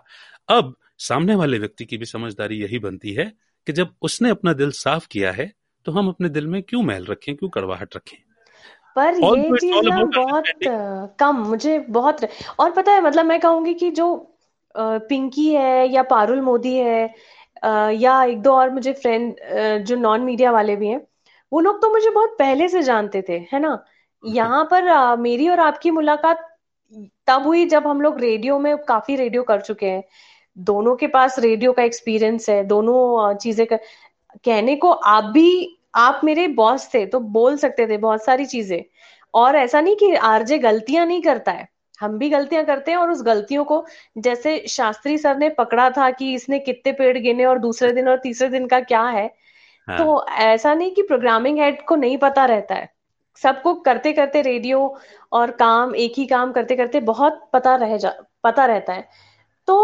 अब 0.50 0.74
सामने 1.00 1.36
वाले 1.36 1.60
व्यक्ति 1.60 1.86
की 1.86 1.98
भी 1.98 2.06
समझदारी 2.06 2.62
यही 2.62 2.80
बनती 2.80 3.14
है 3.14 3.26
कि 3.68 3.74
जब 3.74 3.94
उसने 4.02 4.30
अपना 4.30 4.54
दिल 4.54 4.72
साफ़ 4.72 5.08
किया 5.12 5.32
है 5.32 5.52
तो 5.86 5.92
हम 5.92 6.08
अपने 6.08 6.30
दिल 6.30 6.48
में 6.48 6.62
क्यों 6.64 6.84
महल 6.84 7.06
रखें 7.06 7.36
क्यों 7.36 7.50
कड़वाहट 7.50 7.96
रखें? 7.96 8.18
पर 8.96 9.16
ये 9.16 9.58
चीज़ 9.58 9.88
ना 9.90 10.04
बहुत 10.06 10.44
कम 11.20 11.36
मुझे 11.36 11.80
बहुत 11.80 12.26
और 12.60 12.72
पता 12.72 12.92
है 12.92 13.02
मतलब 13.02 13.26
मैं 13.26 13.40
कहूँगी 13.40 13.74
कि 13.74 13.90
जो 13.92 14.16
पिंकी 14.78 15.54
है 15.54 15.88
या 15.94 16.04
पारुल 16.04 16.42
मोदी 16.42 16.76
है 16.76 17.14
या 17.96 18.24
एक 18.24 18.42
दो 18.42 18.52
और 18.52 18.70
मुझे 18.70 18.94
फ्रेंड 18.94 19.36
जो 19.86 19.96
नॉन 19.96 20.22
मीडिया 20.22 20.52
वाले 20.52 20.76
भी 20.76 20.88
हैं 20.88 21.02
वो 21.54 21.60
लोग 21.60 21.82
तो 21.82 21.90
मुझे 21.90 22.10
बहुत 22.10 22.36
पहले 22.40 22.68
से 22.70 22.82
जानते 22.84 23.22
थे 23.30 23.38
है 23.54 23.60
ना? 23.60 23.84
यहाँ 24.24 24.64
पर 24.72 24.88
आ, 24.88 25.16
मेरी 25.18 25.50
और 25.50 25.60
आपकी 25.60 25.92
मुलाकात 25.92 26.50
तब 27.28 27.44
हुई 27.48 27.66
जब 27.66 27.88
हम 27.88 28.02
लोग 28.02 28.20
रेडियो 28.22 28.58
में 28.60 28.78
काफ़ी 28.86 29.16
रेडियो 29.16 29.44
कर 29.44 29.62
चुके 29.62 29.86
हैं। 29.86 30.04
दोनों 30.58 30.96
के 30.96 31.08
पास 31.08 31.38
रेडियो 31.40 31.72
का 31.74 31.84
एक्सपीरियंस 31.84 32.50
है 32.50 32.64
दोनों 32.64 33.34
चीज़ें 33.36 33.66
कर... 33.68 33.80
कहने 34.46 34.76
को 34.76 34.92
आप 34.92 35.24
भी 35.34 35.78
आप 35.96 36.22
मेरे 36.24 36.48
बॉस 36.50 36.90
थे 36.94 37.06
तो 37.06 37.20
बोल 37.20 37.58
सकते 37.58 37.88
थे 37.88 37.98
बहुत 37.98 38.24
सारी 38.26 38.46
चीज़ें। 38.46 38.84
और 39.34 39.56
ऐसा 39.56 39.82
नहीं 39.82 39.96
कि 39.96 40.14
आरजे 40.16 40.58
गलतियाँ 40.60 41.06
नहीं 41.06 41.22
करता 41.22 41.52
है 41.52 41.68
हम 42.00 42.18
भी 42.18 42.30
गलतियाँ 42.30 42.64
करते 42.66 42.92
हैं 42.92 42.98
और 42.98 43.12
उस 43.12 43.22
गलतियों 43.24 43.64
को 43.64 43.86
जैसे 44.18 44.58
शास्त्री 44.68 45.18
सर 45.18 45.38
ने 45.38 45.50
पकड़ा 45.50 45.90
था 45.90 46.10
कि 46.12 46.34
इसने 46.34 46.60
कितने 46.60 46.92
पेड़ 46.92 47.18
गिने 47.18 47.46
और 47.46 47.60
दूसरे 47.60 47.92
दिन 47.92 48.10
और 48.10 48.20
तीसरे 48.20 48.50
दिन 48.50 48.68
का 48.68 48.80
क्या 48.82 49.04
है 49.04 49.28
हाँ. 49.88 49.98
तो 49.98 50.26
ऐसा 50.28 50.74
नहीं 50.74 50.92
कि 50.92 51.02
प्रोग्रामिंग 51.02 51.60
हेड 51.60 51.86
को 51.86 51.96
नहीं 51.96 52.18
पता 52.18 52.46
रहता 52.46 52.76
है 52.76 52.92
सबको 53.42 53.74
करते 53.82 54.12
करते 54.14 54.42
रेडियो 54.42 54.80
और 55.32 55.52
काम 55.52 55.96
एक 55.96 56.14
ही 56.18 56.26
काम 56.26 56.52
करते 56.52 56.76
करते 56.76 57.00
बहुत 57.02 57.50
पता 57.54 57.76
रह 57.76 57.98
जा 57.98 58.14
पता 58.44 58.66
रहता 58.66 58.94
है 58.94 59.08
तो 59.68 59.76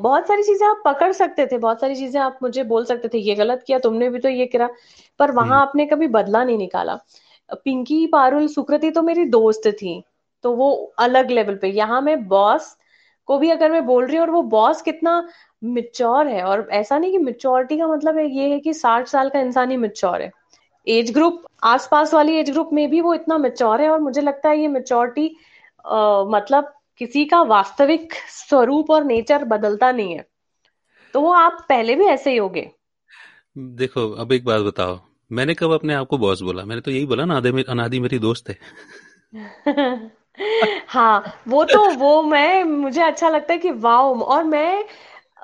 बहुत 0.00 0.28
सारी 0.28 0.42
चीज़ें 0.42 0.66
आप 0.68 0.82
पकड़ 0.84 1.12
सकते 1.12 1.46
थे 1.46 1.58
बहुत 1.58 1.80
सारी 1.80 1.94
चीज़ें 1.94 2.20
आप 2.20 2.38
मुझे 2.42 2.62
बोल 2.64 2.84
सकते 2.84 3.08
थे 3.08 3.18
ये 3.18 3.34
गलत 3.34 3.62
किया 3.66 3.78
तुमने 3.78 4.08
भी 4.10 4.18
तो 4.18 4.28
ये 4.28 4.46
करा 4.46 4.68
पर 5.20 5.30
वहाँ 5.30 5.48
हम्म। 5.48 5.58
आपने 5.58 5.86
कभी 5.86 6.06
बदला 6.08 6.44
नहीं 6.44 6.58
निकाला 6.58 6.98
पिंकी 7.64 8.06
पारुल 8.06 8.46
सुकृति 8.48 8.90
तो 8.90 9.02
मेरी 9.02 9.24
दोस्त 9.30 9.68
थी 9.72 10.02
तो 10.44 10.52
वो 10.52 10.70
अलग 10.98 11.30
लेवल 11.30 11.56
पे 11.56 11.68
यहाँ 11.68 12.00
मैं 12.00 12.26
बॉस 12.28 12.76
को 13.26 13.38
भी 13.38 13.50
अगर 13.50 13.70
मैं 13.72 13.84
बोल 13.86 14.06
रही 14.06 14.16
हूँ 14.16 14.22
और 14.22 14.30
वो 14.30 14.42
बॉस 14.42 14.82
कितना 14.82 15.28
मिच्योर 15.64 16.28
है। 16.28 16.42
और 16.44 16.68
ऐसा 16.72 16.98
नहीं 16.98 17.12
कि 17.12 17.18
मिच्योरिटी 17.18 17.78
का 17.78 17.86
मतलब 17.86 18.18
है 18.18 18.26
ये 18.30 18.48
है 18.50 18.60
कि 18.60 18.74
साठ 18.74 19.06
साल 19.06 19.28
का 19.28 19.40
इंसान 19.40 19.70
ही 19.70 19.76
मिच्योर 19.76 20.22
है। 20.22 20.30
एज 20.88 21.12
ग्रुप 21.12 21.42
आसपास 21.64 22.14
वाली 22.14 22.36
एज 22.36 22.50
ग्रुप 22.50 22.70
में 22.72 22.88
भी 22.90 23.00
वो 23.00 23.14
इतना 23.14 23.38
मिच्योर 23.38 23.80
है 23.80 23.88
और 23.90 24.00
मुझे 24.00 24.20
लगता 24.20 24.48
है 24.48 24.60
ये 24.60 24.68
मिच्योरिटी 24.68 25.36
मतलब 26.30 26.72
किसी 26.98 27.24
का 27.24 27.42
वास्तविक 27.42 28.14
स्वरूप 28.28 28.90
और 28.90 29.04
नेचर 29.04 29.44
बदलता 29.44 29.92
नहीं 29.92 30.14
है। 30.14 30.26
तो 31.14 31.20
वो 31.20 31.32
आप 31.32 31.66
पहले 31.68 31.94
भी 31.94 32.04
ऐसे 32.04 32.30
ही 32.30 32.36
होगे। 32.36 32.70
देखो 33.58 34.10
अब 34.10 34.32
एक 34.32 34.44
बात 34.44 34.62
बताओ। 34.62 34.98
मैंने 35.32 35.54
कब 35.54 35.72
अपने 35.72 35.94
आप 35.94 36.06
को 36.06 36.18
बॉस 36.18 36.42
बोला? 36.42 36.64
मैंने 36.64 36.80
तो 36.80 36.90
यही 36.90 37.06
बोला 37.06 37.24
ना 37.24 37.36
अनादि 37.68 38.00
मेरी 38.00 38.18
दोस्त 38.18 38.48
है। 38.48 38.58
हाँ 40.88 41.42
वो 41.48 41.64
तो 41.66 41.90
वो 41.92 42.20
मैं 42.22 42.62
मुझे 42.64 43.02
अच्छा 43.02 43.28
लगता 43.28 43.52
है 43.52 43.58
कि 43.58 43.70
वाओ 43.80 44.14
और 44.26 44.44
मैं 44.44 44.84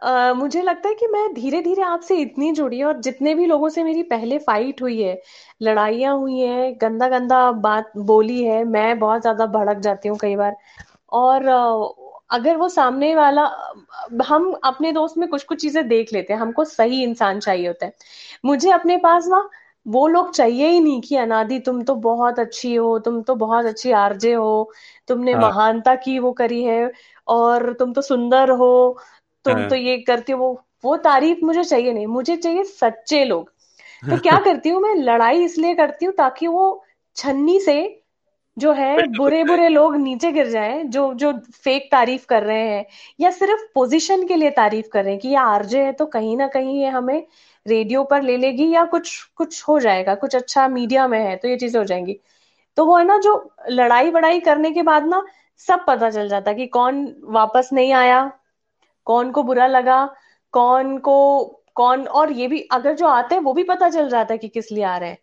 अ, 0.03 0.33
मुझे 0.35 0.63
लगता 0.63 0.89
है 0.89 0.95
कि 0.95 1.07
मैं 1.07 1.33
धीरे 1.35 1.61
धीरे 1.63 1.83
आपसे 1.83 2.17
इतनी 2.17 2.51
जुड़ी 2.53 2.83
और 2.83 3.01
जितने 3.01 3.35
भी 3.35 3.47
लोगों 3.47 3.69
से 3.69 3.85
मेरी 3.85 4.03
पहले 4.05 4.39
फाइट 4.41 4.83
हुई 4.83 5.01
है 5.03 5.21
लड़ाइयाँ 5.63 6.17
हुई 6.17 6.39
है 6.41 6.73
गंदा 6.77 7.09
गंदा 7.09 7.51
बात 7.61 7.93
बोली 8.05 8.43
है 8.45 8.63
मैं 8.67 8.99
बहुत 8.99 9.21
ज़्यादा 9.23 9.47
भड़क 9.49 9.79
जाती 9.81 10.09
हूँ 10.09 10.19
कई 10.19 10.37
बार 10.37 10.57
और 11.13 11.47
अ, 11.47 11.95
अगर 12.33 12.57
वो 12.57 12.69
सामने 12.71 13.15
वाला 13.15 13.43
हम 14.27 14.53
अपने 14.65 14.93
दोस्त 14.93 15.19
में 15.19 15.29
कुछ 15.29 15.43
कुछ 15.45 15.61
चीज़ें 15.63 15.87
देख 15.89 16.13
लेते 16.13 16.33
हैं 16.33 16.41
हमको 16.41 16.65
सही 16.67 17.03
इंसान 17.03 17.41
चाहिए 17.41 17.67
होता 17.67 17.87
है। 17.87 17.93
मुझे 18.45 18.71
अपने 18.71 18.97
पास 18.99 19.27
ना 19.29 19.49
वो 19.87 20.07
लोग 20.09 20.33
चाहिए 20.35 20.69
ही 20.69 20.81
नहीं 20.81 21.01
कि 21.01 21.17
अनादि 21.17 21.59
तुम 21.61 21.83
तो 21.85 21.95
बहुत 22.01 22.39
अच्छी 22.39 22.75
हो 22.75 22.99
तुम 23.01 23.21
तो 23.23 23.35
बहुत 23.37 23.67
अच्छी 23.67 23.91
आरजे 23.95 24.33
हो 24.35 24.73
तुमने 25.09 25.35
हाँ। 25.35 25.37
महानता 25.37 25.95
की 25.97 26.19
वो 26.19 26.33
करी 26.35 26.63
है 26.65 26.91
और 27.29 27.73
तुम 27.75 27.93
तो 27.93 28.03
सुंदर 28.03 28.51
हो 28.57 28.71
तुम 29.45 29.65
तो 29.67 29.75
हाँ 29.75 29.77
ये 29.77 29.97
करती 30.03 30.33
हो 30.33 30.39
वो 30.41 30.53
वो 30.85 30.97
तारीफ़ 31.01 31.45
मुझे 31.45 31.65
चाहिए 31.65 31.93
नहीं 31.93 32.07
मुझे 32.09 32.37
चाहिए 32.37 32.65
सच्चे 32.67 33.25
लोग। 33.25 33.51
तो 34.03 34.19
क्या 34.19 34.39
करती 34.41 34.69
हूँ 34.69 34.81
मैं 34.83 34.95
लड़ाई 34.97 35.45
इसलिए 35.45 35.75
करती 35.77 36.07
हूँ 36.07 36.15
ताकि 36.17 36.47
वो 36.49 36.65
छन्नी 37.17 37.59
से 37.61 37.77
जो 38.57 38.73
है 38.73 39.01
बुरे 39.11 39.43
बुरे 39.45 39.69
लोग 39.69 39.97
नीचे 39.97 40.31
गिर 40.33 40.49
जाएँ 40.51 40.83
जो 40.87 41.13
जो 41.15 41.33
फेक 41.57 41.89
तारीफ़ 41.93 42.27
कर 42.27 42.43
रहे 42.43 42.69
हैं 42.69 42.85
या 43.21 43.31
सिर्फ़ 43.33 43.63
पोजीशन 43.75 44.27
के 44.29 44.37
लिए 44.37 44.51
तारीफ़ 44.53 44.89
कर 44.89 45.05
रहे 45.05 45.13
हैं 45.13 45.21
कि 45.21 45.29
ये 45.29 45.37
आरजे 45.39 45.85
है 45.85 45.93
तो 45.95 46.07
कहीं 46.09 46.37
ना 46.37 46.47
कहीं 46.49 46.81
ये 46.83 46.89
हमें 46.91 47.27
रेडियो 47.71 48.03
पर 48.05 48.23
ले 48.23 48.37
लेगी 48.37 48.71
या 48.71 48.85
कुछ 48.85 49.23
कुछ 49.37 49.63
हो 49.69 49.79
जाएगा 49.81 50.15
कुछ 50.15 50.37
अच्छा 50.37 50.67
मीडिया 50.69 51.07
में 51.09 51.19
है 51.21 51.37
तो 51.37 51.49
ये 51.49 51.57
चीज़ें 51.57 51.79
हो 51.81 51.85
जाएँगी। 51.85 52.19
तो 52.77 52.85
वो 52.87 52.97
है 52.99 53.05
ना 53.05 53.17
जो 53.19 53.33
लड़ाई 53.71 54.11
बड़ाई 54.11 54.41
करने 54.41 54.71
के 54.71 54.83
बाद 54.83 55.07
ना 55.07 55.25
सब 55.69 55.85
पता 55.87 56.11
चल 56.11 56.29
जाता 56.29 56.53
कि 56.53 56.67
कौन 56.67 57.07
वापस 57.31 57.71
नहीं 57.73 57.93
आया 57.93 58.21
कौन 59.07 59.31
को 59.31 59.43
बुरा 59.43 59.67
लगा 59.67 60.05
कौन 60.55 60.97
को 60.99 61.17
कौन 61.75 62.07
और 62.07 62.33
ये 62.33 62.47
भी 62.49 62.61
अगर 62.73 62.95
जो 62.95 63.07
आते 63.07 63.35
हैं 63.35 63.43
वो 63.43 63.53
भी 63.53 63.63
पता 63.65 63.89
चल 63.91 64.09
जाता 64.09 64.35
है 64.35 64.39
कि 64.39 64.49
किस 64.49 64.73
लिए 64.73 64.85
आ 64.85 64.97
रहे 64.99 65.11
हैं। 65.11 65.19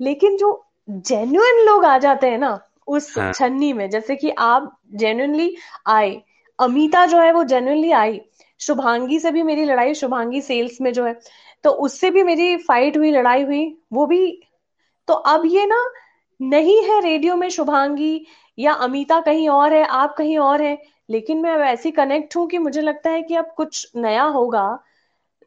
लेकिन 0.00 0.36
जो 0.36 0.50
जेन्युन 0.90 1.64
लोग 1.66 1.84
आ 1.84 1.96
जाते 1.98 2.26
हैं 2.26 2.38
ना 2.38 2.58
उस 2.86 3.14
हाँ। 3.18 3.32
छन्नी 3.32 3.72
में 3.72 3.88
जैसे 3.90 4.16
कि 4.16 4.30
आप 4.38 4.78
जेन्युनली 4.94 5.54
आए 5.86 6.22
अमिता 6.58 7.06
जो 7.06 7.20
है 7.20 7.32
वो 7.32 7.44
जेन्युनली 7.44 7.90
आई 7.92 8.20
शुभांगी 8.60 9.18
से 9.18 9.30
भी 9.30 9.42
मेरी 9.42 9.64
लड़ाई 9.64 9.94
शुभांगी 9.94 10.40
सेल्स 10.40 10.80
में 10.80 10.92
जो 10.92 11.04
है 11.04 11.18
तो 11.64 11.70
उससे 11.70 12.10
भी 12.10 12.22
मेरी 12.22 12.56
फाइट 12.58 12.96
हुई 12.96 13.10
लड़ाई 13.10 13.42
हुई 13.42 13.64
वो 13.92 14.06
भी। 14.06 14.26
तो 15.08 15.14
अब 15.14 15.42
ये 15.46 15.66
ना 15.66 15.84
नहीं 16.40 16.82
है 16.84 17.00
रेडियो 17.00 17.36
में 17.36 17.48
शुभांगी 17.50 18.26
या 18.58 18.72
अमीता 18.72 19.20
कहीं 19.20 19.48
और 19.48 19.72
है 19.72 19.84
आप 19.86 20.14
कहीं 20.18 20.38
और 20.38 20.62
है 20.62 20.76
लेकिन 21.10 21.38
मैं 21.38 21.56
वैसी 21.56 21.90
कनेक्ट 21.90 22.36
हूँ 22.36 22.46
कि 22.48 22.58
मुझे 22.58 22.80
लगता 22.80 23.10
है 23.10 23.22
कि 23.22 23.34
अब 23.34 23.52
कुछ 23.56 23.90
नया 23.96 24.22
होगा 24.24 24.66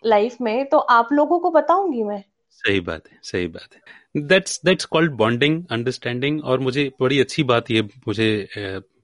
लाइफ 0.04 0.38
में 0.42 0.66
तो 0.66 0.78
आप 0.78 1.10
लोगों 1.14 1.40
को 1.40 1.52
बताऊँगी 1.52 2.04
मैं। 2.04 2.24
सही 2.52 2.80
बात 2.80 3.08
है 3.12 3.20
सही 3.24 3.48
बात 3.48 3.76
है। 3.76 4.26
That's 4.28 4.60
that's 4.66 4.86
called 4.86 5.12
bonding 5.12 5.64
understanding 5.72 6.44
और 6.44 6.60
मुझे 6.60 6.92
बड़ी 7.02 7.20
अच्छी 7.20 7.44
बात 7.44 7.72
ये 7.72 7.82
मुझे 8.08 8.28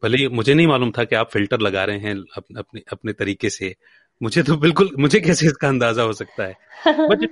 भले 0.03 0.27
मुझे 0.27 0.53
नहीं 0.53 0.67
मालूम 0.67 0.91
था 0.91 1.03
कि 1.03 1.15
आप 1.15 1.29
फ़िल्टर 1.29 1.59
लगा 1.59 1.83
रहे 1.83 1.99
हैं 1.99 2.15
अप, 2.37 2.43
अपने 2.57 2.81
अपने 2.91 3.13
तरीके 3.13 3.49
से 3.49 3.75
मुझे 4.23 4.43
तो 4.43 4.55
बिल्कुल 4.57 4.89
मुझे 4.99 5.19
कैसे 5.19 5.45
इसका 5.45 5.67
अंदाज़ा 5.67 6.03
हो 6.03 6.13
सकता 6.13 6.43
है? 6.43 6.55
But 6.87 7.27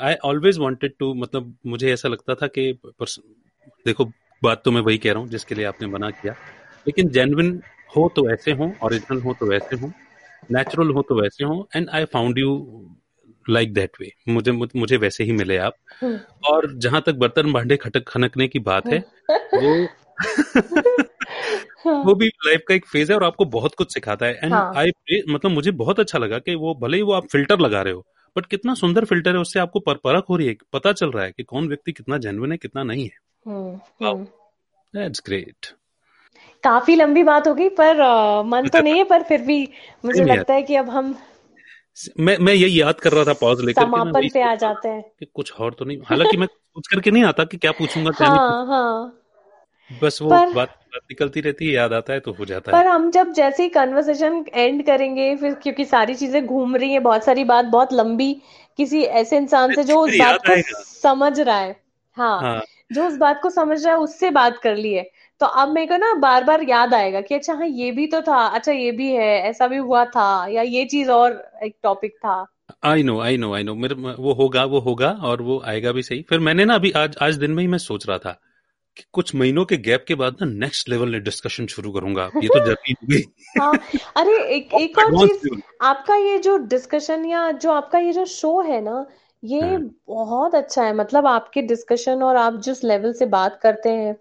I 0.00 0.14
always 0.14 0.58
wanted 0.58 0.92
to 0.98 1.14
मतलब 1.14 1.54
मुझे 1.66 1.92
ऐसा 1.92 2.08
लगता 2.08 2.34
था 2.34 2.46
कि 2.46 2.78
देखो 3.86 4.04
बात 4.42 4.62
तो 4.64 4.70
मैं 4.70 4.80
वही 4.80 4.98
कह 4.98 5.12
रहा 5.12 5.22
हूँ 5.22 5.28
जिसके 5.28 5.54
लिए 5.54 5.64
आपने 5.64 5.88
मना 5.88 6.10
किया। 6.10 6.32
लेकिन 6.86 7.08
जेनविन 7.08 7.62
हो 7.96 8.12
तो 8.16 8.30
ऐसे 8.30 8.52
हो 8.52 8.76
ओरिजिनल 8.82 9.20
हो 9.20 9.34
तो 9.34 9.46
वैसे 9.46 9.76
हो 9.76 9.92
नेचुरल 10.50 10.90
हो 10.90 11.02
तो 11.02 11.20
वैसे 11.22 11.44
हो 11.44 11.68
and 11.76 11.88
I 11.90 12.04
found 12.04 12.38
you 12.38 12.50
like 13.50 13.72
that 13.74 13.90
way 14.00 14.12
मुझे 14.28 14.52
मुझे 14.52 14.96
वैसे 14.96 15.24
ही 15.24 15.32
मिले 15.32 15.56
आप। 15.56 15.74
हम्म, 16.02 16.20
और 16.44 16.74
जहाँ 16.74 17.02
तक 17.06 17.14
बर्तन 17.14 17.52
भांडे 17.52 17.76
खटक 17.76 18.08
खनकने 18.08 18.48
की 18.48 18.58
बात 18.58 18.86
है 18.86 18.98
वो 19.54 19.86
वो 21.86 22.14
भी 22.14 22.26
लाइफ 22.46 22.62
का 22.68 22.74
एक 22.74 22.86
फ़ेज़ 22.86 23.12
है 23.12 23.16
और 23.18 23.24
आपको 23.24 23.44
बहुत 23.44 23.74
कुछ 23.74 23.94
सिखाता 23.94 24.26
है। 24.26 24.40
एंड 24.44 24.52
हाँ। 24.52 24.72
आई 24.76 24.90
मतलब 25.30 25.50
मुझे 25.50 25.70
बहुत 25.70 26.00
अच्छा 26.00 26.18
लगा 26.18 26.38
कि 26.38 26.54
वो 26.54 26.74
भले 26.74 26.96
ही 26.96 27.02
वो 27.02 27.12
आप 27.12 27.26
फ़िल्टर 27.26 27.58
लगा 27.58 27.82
रहे 27.82 27.92
हो 27.92 28.04
बट 28.36 28.46
कितना 28.46 28.74
सुंदर 28.74 29.04
फ़िल्टर 29.04 29.34
है 29.34 29.40
उससे 29.40 29.60
आपको 29.60 29.80
पर, 29.80 29.94
परख 29.94 30.24
हो 30.30 30.36
रही 30.36 30.46
है 30.48 30.56
पता 30.72 30.92
चल 30.92 31.10
रहा 31.10 31.24
है 31.24 31.32
कि 31.32 31.42
कौन 31.42 31.68
व्यक्ति 31.68 31.92
कितना 31.92 32.18
जेन्युइन 32.18 32.52
है 32.52 32.58
कितना 32.58 32.82
नहीं 32.82 33.04
है। 33.04 33.18
Hmm 33.46 33.78
wow 34.02 34.14
hmm. 34.14 34.24
That's 34.94 35.22
great 35.26 35.66
काफ़ी 36.64 36.94
लंबी 36.96 37.22
बात 37.22 37.48
हो 37.48 37.54
गई 37.54 37.68
पर 37.68 38.02
मन 38.46 38.68
तो 38.68 38.80
नहीं 38.80 38.96
है 38.96 39.04
पर 39.04 39.22
फिर 39.22 39.42
भी 39.42 39.68
मुझे 40.04 40.24
लगता 40.24 40.54
है 40.54 40.62
कि 40.62 40.76
अब 40.76 40.90
हम 40.90 41.16
मैं 42.20 42.36
मैं 42.38 42.54
यही 42.54 42.80
याद 42.80 43.00
कर 43.00 43.12
रहा 43.12 43.24
था 43.24 43.32
पॉज 43.32 43.64
लेकर 43.64 43.82
समापन 43.82 44.28
पे 44.28 44.42
आ 44.42 44.54
जाते 44.54 44.88
हैं। 44.88 45.02
कि 45.20 45.26
कुछ 45.34 45.52
और 45.52 45.74
तो 45.74 45.84
नहीं 45.84 45.98
हालाँकि 46.04 46.36
मैं 46.36 46.46
सोच 46.46 46.86
करके 46.86 47.10
नहीं 47.10 47.24
आता 47.24 47.44
कि 47.44 47.56
क्या 47.56 47.72
पूछूँगा 47.72 48.10
क्या 48.10 48.28
नहीं 48.28 48.38
हाँ 48.38 48.66
हाँ। 48.66 49.18
बस 49.90 50.18
वो 50.22 50.30
पर 50.30 50.52
बात 50.54 50.68
बात 50.68 51.02
निकलती 51.10 51.40
रहती 51.40 51.66
है 51.66 51.72
याद 51.74 51.92
आता 51.92 52.12
है 52.12 52.20
तो 52.20 52.32
हो 52.32 52.44
जाता 52.44 52.72
पर 52.72 52.78
है। 52.78 52.82
पर 52.84 52.90
हम 52.90 53.10
जब 53.10 53.32
जैसे 53.32 53.62
ही 53.62 53.68
कन्वर्सेशन 53.68 54.44
एंड 54.54 54.84
करेंगे 54.86 55.34
फिर 55.36 55.54
क्योंकि 55.54 55.84
सारी 55.84 56.14
चीज़ें 56.14 56.46
घूम 56.46 56.76
रही 56.76 56.92
है 56.92 56.98
बहुत 57.00 57.24
सारी 57.24 57.44
बात 57.44 57.64
बहुत 57.64 57.92
लंबी 57.92 58.32
किसी 58.78 59.02
ऐसे 59.02 59.36
इंसान 59.36 59.74
से 59.74 59.84
जो 59.84 59.98
उस 60.00 60.18
बात 60.18 60.40
को 60.46 60.82
समझ 60.84 61.38
रहा 61.40 61.58
है। 61.58 61.74
हाँ 62.16 62.40
हाँ। 62.40 62.62
जो 62.92 63.06
उस 63.06 63.16
बात 63.16 63.40
को 63.42 63.50
समझ 63.50 63.84
रहा 63.84 63.94
है 63.94 64.00
उससे 64.00 64.30
बात 64.30 64.58
कर 64.58 64.76
ली 64.76 64.92
है। 64.94 65.02
तो 65.40 65.46
अब 65.46 65.68
मेरे 65.68 65.86
को 65.86 65.96
ना 65.96 66.12
बार 66.14 66.44
बार 66.44 66.62
याद 66.62 66.94
आएगा 66.94 67.20
कि 67.20 67.34
अच्छा 67.34 67.54
हाँ 67.54 67.66
ये 67.66 67.90
भी 67.92 68.06
तो 68.06 68.20
था 68.22 68.44
अच्छा 68.48 68.72
ये 68.72 68.90
भी 68.92 69.10
है 69.12 69.28
ऐसा 69.42 69.66
भी 69.66 69.76
हुआ 69.76 70.04
था 70.04 70.46
या 70.46 70.62
ये 70.62 70.84
चीज़ 70.84 71.10
और 71.10 71.42
एक 71.62 71.76
टॉपिक 71.82 72.14
था। 72.16 72.44
I 72.84 73.02
know 73.02 73.18
I 73.20 73.36
know 73.36 73.52
I 73.54 73.62
know 73.62 73.74
मेरे 73.74 73.94
वो 73.94 74.32
होगा 74.32 74.64
वो 74.64 74.80
होगा 74.80 75.10
और 75.24 75.42
वो 75.42 75.62
आएगा 75.66 75.92
भी 75.92 76.02
सही। 76.02 76.22
फिर 76.22 76.40
मैंने 76.40 76.64
ना 76.64 76.74
अभी 76.74 76.90
आज 76.96 77.16
आज 77.22 77.36
दिन 77.36 77.50
में 77.50 77.62
ही 77.62 77.66
मैं 77.68 77.78
सोच 77.78 78.06
रहा 78.08 78.18
था 78.18 78.38
कि 78.96 79.04
कुछ 79.12 79.34
महीनों 79.34 79.64
के 79.64 79.76
गैप 79.76 80.04
के 80.08 80.14
बाद 80.14 80.36
ना 80.42 80.46
नेक्स्ट 80.46 80.88
लेवल 80.88 81.20
डिस्कशन 81.20 81.66
शुरू 81.66 81.92
करूँगा। 81.92 82.30
ये 82.42 82.48
तो 82.48 82.64
जर्नी 82.66 82.92
हो 82.92 83.06
गई। 83.10 83.22
हाँ 83.60 83.78
अरे 84.16 84.44
एक 84.44 84.74
एक 84.80 84.98
और 84.98 85.28
चीज़ 85.28 85.60
आपका 85.82 86.16
ये 86.16 86.38
जो 86.38 86.56
डिस्कशन 86.56 87.24
या 87.24 87.50
जो 87.52 87.72
आपका 87.72 87.98
ये 87.98 88.12
जो 88.12 88.24
शो 88.24 88.60
है 88.60 88.80
ना 88.80 89.06
ये 89.44 89.60
हाँ। 89.60 89.90
बहुत 90.08 90.54
अच्छा 90.54 90.82
है। 90.82 90.94
मतलब 90.94 91.26
आपके 91.26 91.62
डिस्कशन 91.62 92.22
और 92.22 92.36
आप 92.36 92.60
जिस 92.60 92.84
लेवल 92.84 93.12
से 93.12 93.26
बात 93.26 93.60
करते 93.62 93.88
हैं 93.88 94.16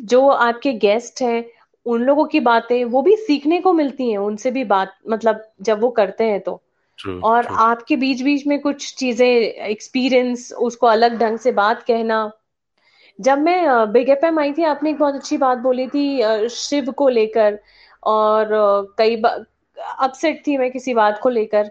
जो 0.00 0.28
आपके 0.28 0.72
गेस्ट 0.72 1.22
हैं 1.22 1.44
उन 1.86 2.02
लोगों 2.02 2.24
की 2.24 2.40
बातें 2.40 2.84
वो 2.84 3.02
भी 3.02 3.16
सीखने 3.16 3.60
को 3.60 3.72
मिलती 3.72 4.10
हैं। 4.10 4.18
उनसे 4.18 4.50
भी 4.50 4.64
बात 4.64 4.94
मतलब 5.10 5.42
जब 5.62 5.80
वो 5.80 5.90
करते 5.90 6.24
हैं 6.24 6.40
तो। 6.40 6.62
ट्रू 6.98 7.20
और 7.20 7.42
ट्रू 7.42 7.54
आपके 7.54 7.96
बीच 7.96 8.22
बीच 8.22 8.46
में 8.46 8.60
कुछ 8.60 8.94
चीज़ें 8.94 9.28
एक्सपीरियंस 9.66 10.52
उसको 10.52 10.86
अलग 10.86 11.18
ढंग 11.18 11.38
से 11.38 11.52
बात 11.52 11.82
कहना 11.82 12.32
जब 13.18 13.38
मैं 13.38 13.92
बिग 13.92 14.08
एफ़ 14.10 14.24
एम 14.26 14.38
आई 14.40 14.52
थी 14.52 14.64
आपने 14.64 14.90
एक 14.90 14.98
बहुत 14.98 15.14
अच्छी 15.14 15.36
बात 15.38 15.58
बोली 15.58 15.86
थी 15.88 16.48
शिव 16.50 16.90
को 16.92 17.08
लेकर 17.08 17.58
और 18.06 18.48
कई 18.98 19.16
बार 19.16 19.44
अपसेट 20.00 20.46
थी 20.46 20.56
मैं 20.58 20.70
किसी 20.72 20.94
बात 20.94 21.20
को 21.22 21.28
लेकर। 21.28 21.70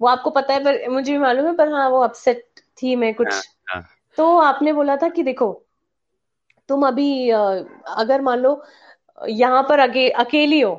वो 0.00 0.08
आपको 0.08 0.30
पता 0.30 0.54
है 0.54 0.64
पर 0.64 0.88
मुझे 0.90 1.12
भी 1.12 1.18
मालूम 1.18 1.46
है 1.46 1.52
पर 1.56 1.72
हाँ 1.72 1.88
वो 1.90 2.00
अपसेट 2.02 2.44
थी 2.82 2.94
मैं 2.96 3.14
हाँ 3.24 3.40
कुछ। 3.40 3.48
हाँ 3.66 3.82
तो 4.18 4.36
आपने 4.38 4.72
बोला 4.72 4.96
था 4.96 5.08
कि 5.08 5.22
देखो 5.22 5.52
तुम 6.68 6.86
अभी 6.86 7.08
अगर 7.30 8.20
मान 8.20 8.38
लो 8.38 8.62
यहाँ 9.28 9.62
पर 9.62 9.78
अके, 9.78 10.08
अकेली 10.10 10.60
हो 10.60 10.74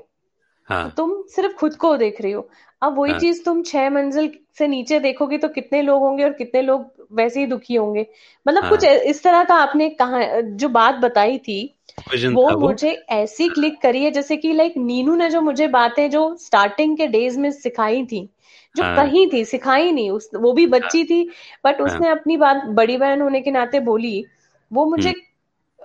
तो 0.70 0.74
हाँ 0.76 0.94
तुम 0.98 1.22
सिर्फ़ 1.36 1.54
खुद 1.54 1.76
को 1.76 1.96
देख 1.98 2.22
रही 2.22 2.32
हो। 2.32 2.50
अब 2.82 2.98
वही 3.00 3.12
हाँ। 3.12 3.20
चीज़ 3.20 3.44
तुम 3.46 3.62
छह 3.64 3.90
मंजिल 3.90 4.32
से 4.58 4.68
नीचे 4.68 5.00
देखोगे 5.00 5.38
तो 5.38 5.48
कितने 5.48 5.82
लोग 5.82 6.02
होंगे 6.02 6.24
और 6.24 6.34
कितने 6.34 6.62
लोग 6.62 7.08
वैसे 7.14 7.40
ही 7.40 7.46
दुखी 7.46 7.76
होंगे। 7.76 8.06
मतलब 8.46 8.70
कुछ 8.70 8.86
हाँ 8.86 8.94
ए- 8.94 9.10
इस 9.10 9.24
तरह 9.24 9.44
का 9.44 9.56
आपने 9.56 9.90
कहा 9.90 10.41
जो 10.41 10.70
बात 10.70 10.96
बताई 10.96 11.38
थी 11.38 11.76
वो 12.34 12.50
वो। 12.50 12.68
मुझे 12.68 12.91
ऐसी 13.10 13.50
क्लिक 13.50 13.82
करी 13.82 14.04
है 14.04 14.12
जैसे 14.12 14.38
कि 14.38 14.54
लाइक 14.54 14.74
नीनू 14.78 15.16
ने 15.16 15.30
जो 15.30 15.41
मुझे 15.41 15.68
बातें 15.68 16.10
जो 16.10 16.36
स्टार्टिंग 16.36 16.98
के 16.98 17.08
डेज़ 17.08 17.40
में 17.40 17.52
सिखाई 17.52 18.06
थी 18.06 18.30
जो 18.76 18.84
हाँ। 18.84 18.96
कही 18.96 19.26
थी 19.34 19.46
सिखाई 19.46 19.91
नहीं 19.91 20.10
उस 20.12 20.30
वो 20.36 20.54
भी 20.54 20.66
हाँ। 20.66 20.72
बच्ची 20.72 21.04
थी 21.04 21.24
बट 21.66 21.82
हाँ। 21.82 21.88
उसने 21.88 22.10
अपनी 22.10 22.38
बात 22.38 22.66
बड़ी 22.66 22.98
बहन 22.98 23.22
होने 23.22 23.41
के 23.41 23.52
नाते 23.52 23.80
बोली 23.80 24.26
वो 24.72 24.86
मुझे 24.86 25.10
हम्म। 25.10 25.22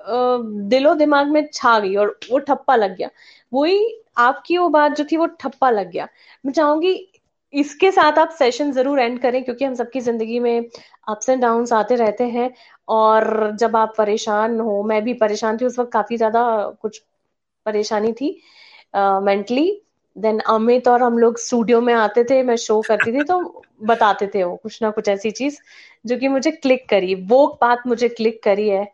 दिलो 0.05 0.95
दिमाग 0.95 1.29
में 1.29 1.47
छा 1.53 1.79
गई 1.79 1.95
और 1.97 2.19
वो 2.31 2.39
ठप्पा 2.41 2.77
लग 2.77 2.97
गया। 2.97 3.09
वही 3.53 3.79
आपकी 4.19 4.59
वो 4.59 4.69
बात 4.71 4.97
जो 4.97 5.05
थी 5.05 5.17
वो 5.17 5.27
ठप्पा 5.41 5.71
लग 5.71 5.91
गया। 5.91 6.09
मैं 6.45 6.53
चाहूँगी 6.53 6.95
इसके 7.55 7.91
साथ 7.93 8.19
आप 8.19 8.31
सेशन 8.39 8.73
ज़रूर 8.73 9.01
एंड 9.01 9.21
करें 9.21 9.43
क्योंकि 9.45 9.65
हम 9.65 9.75
सबकी 9.75 10.01
ज़िंदगी 10.01 10.39
में 10.41 10.69
अप्स 11.09 11.29
एंड 11.29 11.41
डाउन 11.43 11.67
आते 11.73 11.95
रहते 11.97 12.25
हैं 12.27 12.51
और 12.89 13.51
जब 13.57 13.77
आप 13.77 13.95
परेशान 13.99 14.59
हो, 14.61 14.83
मैं 14.83 15.03
भी 15.05 15.15
परेशान 15.15 15.57
थी, 15.59 15.65
उस 15.65 15.79
वक्त 15.79 15.93
काफ़ी 15.93 16.17
ज़्यादा 16.17 16.43
कुछ 16.83 16.99
परेशानी 17.67 18.13
थी 18.13 18.31
मेंटली 18.97 19.71
देन 20.17 20.39
अमित 20.49 20.89
और 20.89 21.03
हम 21.03 21.19
लोग 21.19 21.39
स्टूडियो 21.39 21.81
में 21.81 21.93
आते 21.95 22.25
थे, 22.25 22.43
मैं 22.43 22.57
शो 22.57 22.81
करती 22.83 23.13
थी 23.13 23.23
तो 23.25 23.41
बताते 23.83 24.27
थे 24.35 24.43
वो 24.45 24.57
कुछ 24.57 24.83
ना 24.83 24.91
कुछ 24.91 25.09
ऐसी 25.09 25.31
चीज़ 25.31 25.59
जो 26.07 26.17
कि 26.19 26.29
मुझे 26.29 26.51
क्लिक 26.51 26.89
करी। 26.89 27.15
वो 27.15 27.47
बात 27.61 27.87
मुझे 27.87 28.09
क्लिक 28.11 28.43
करी 28.43 28.69
है। 28.69 28.87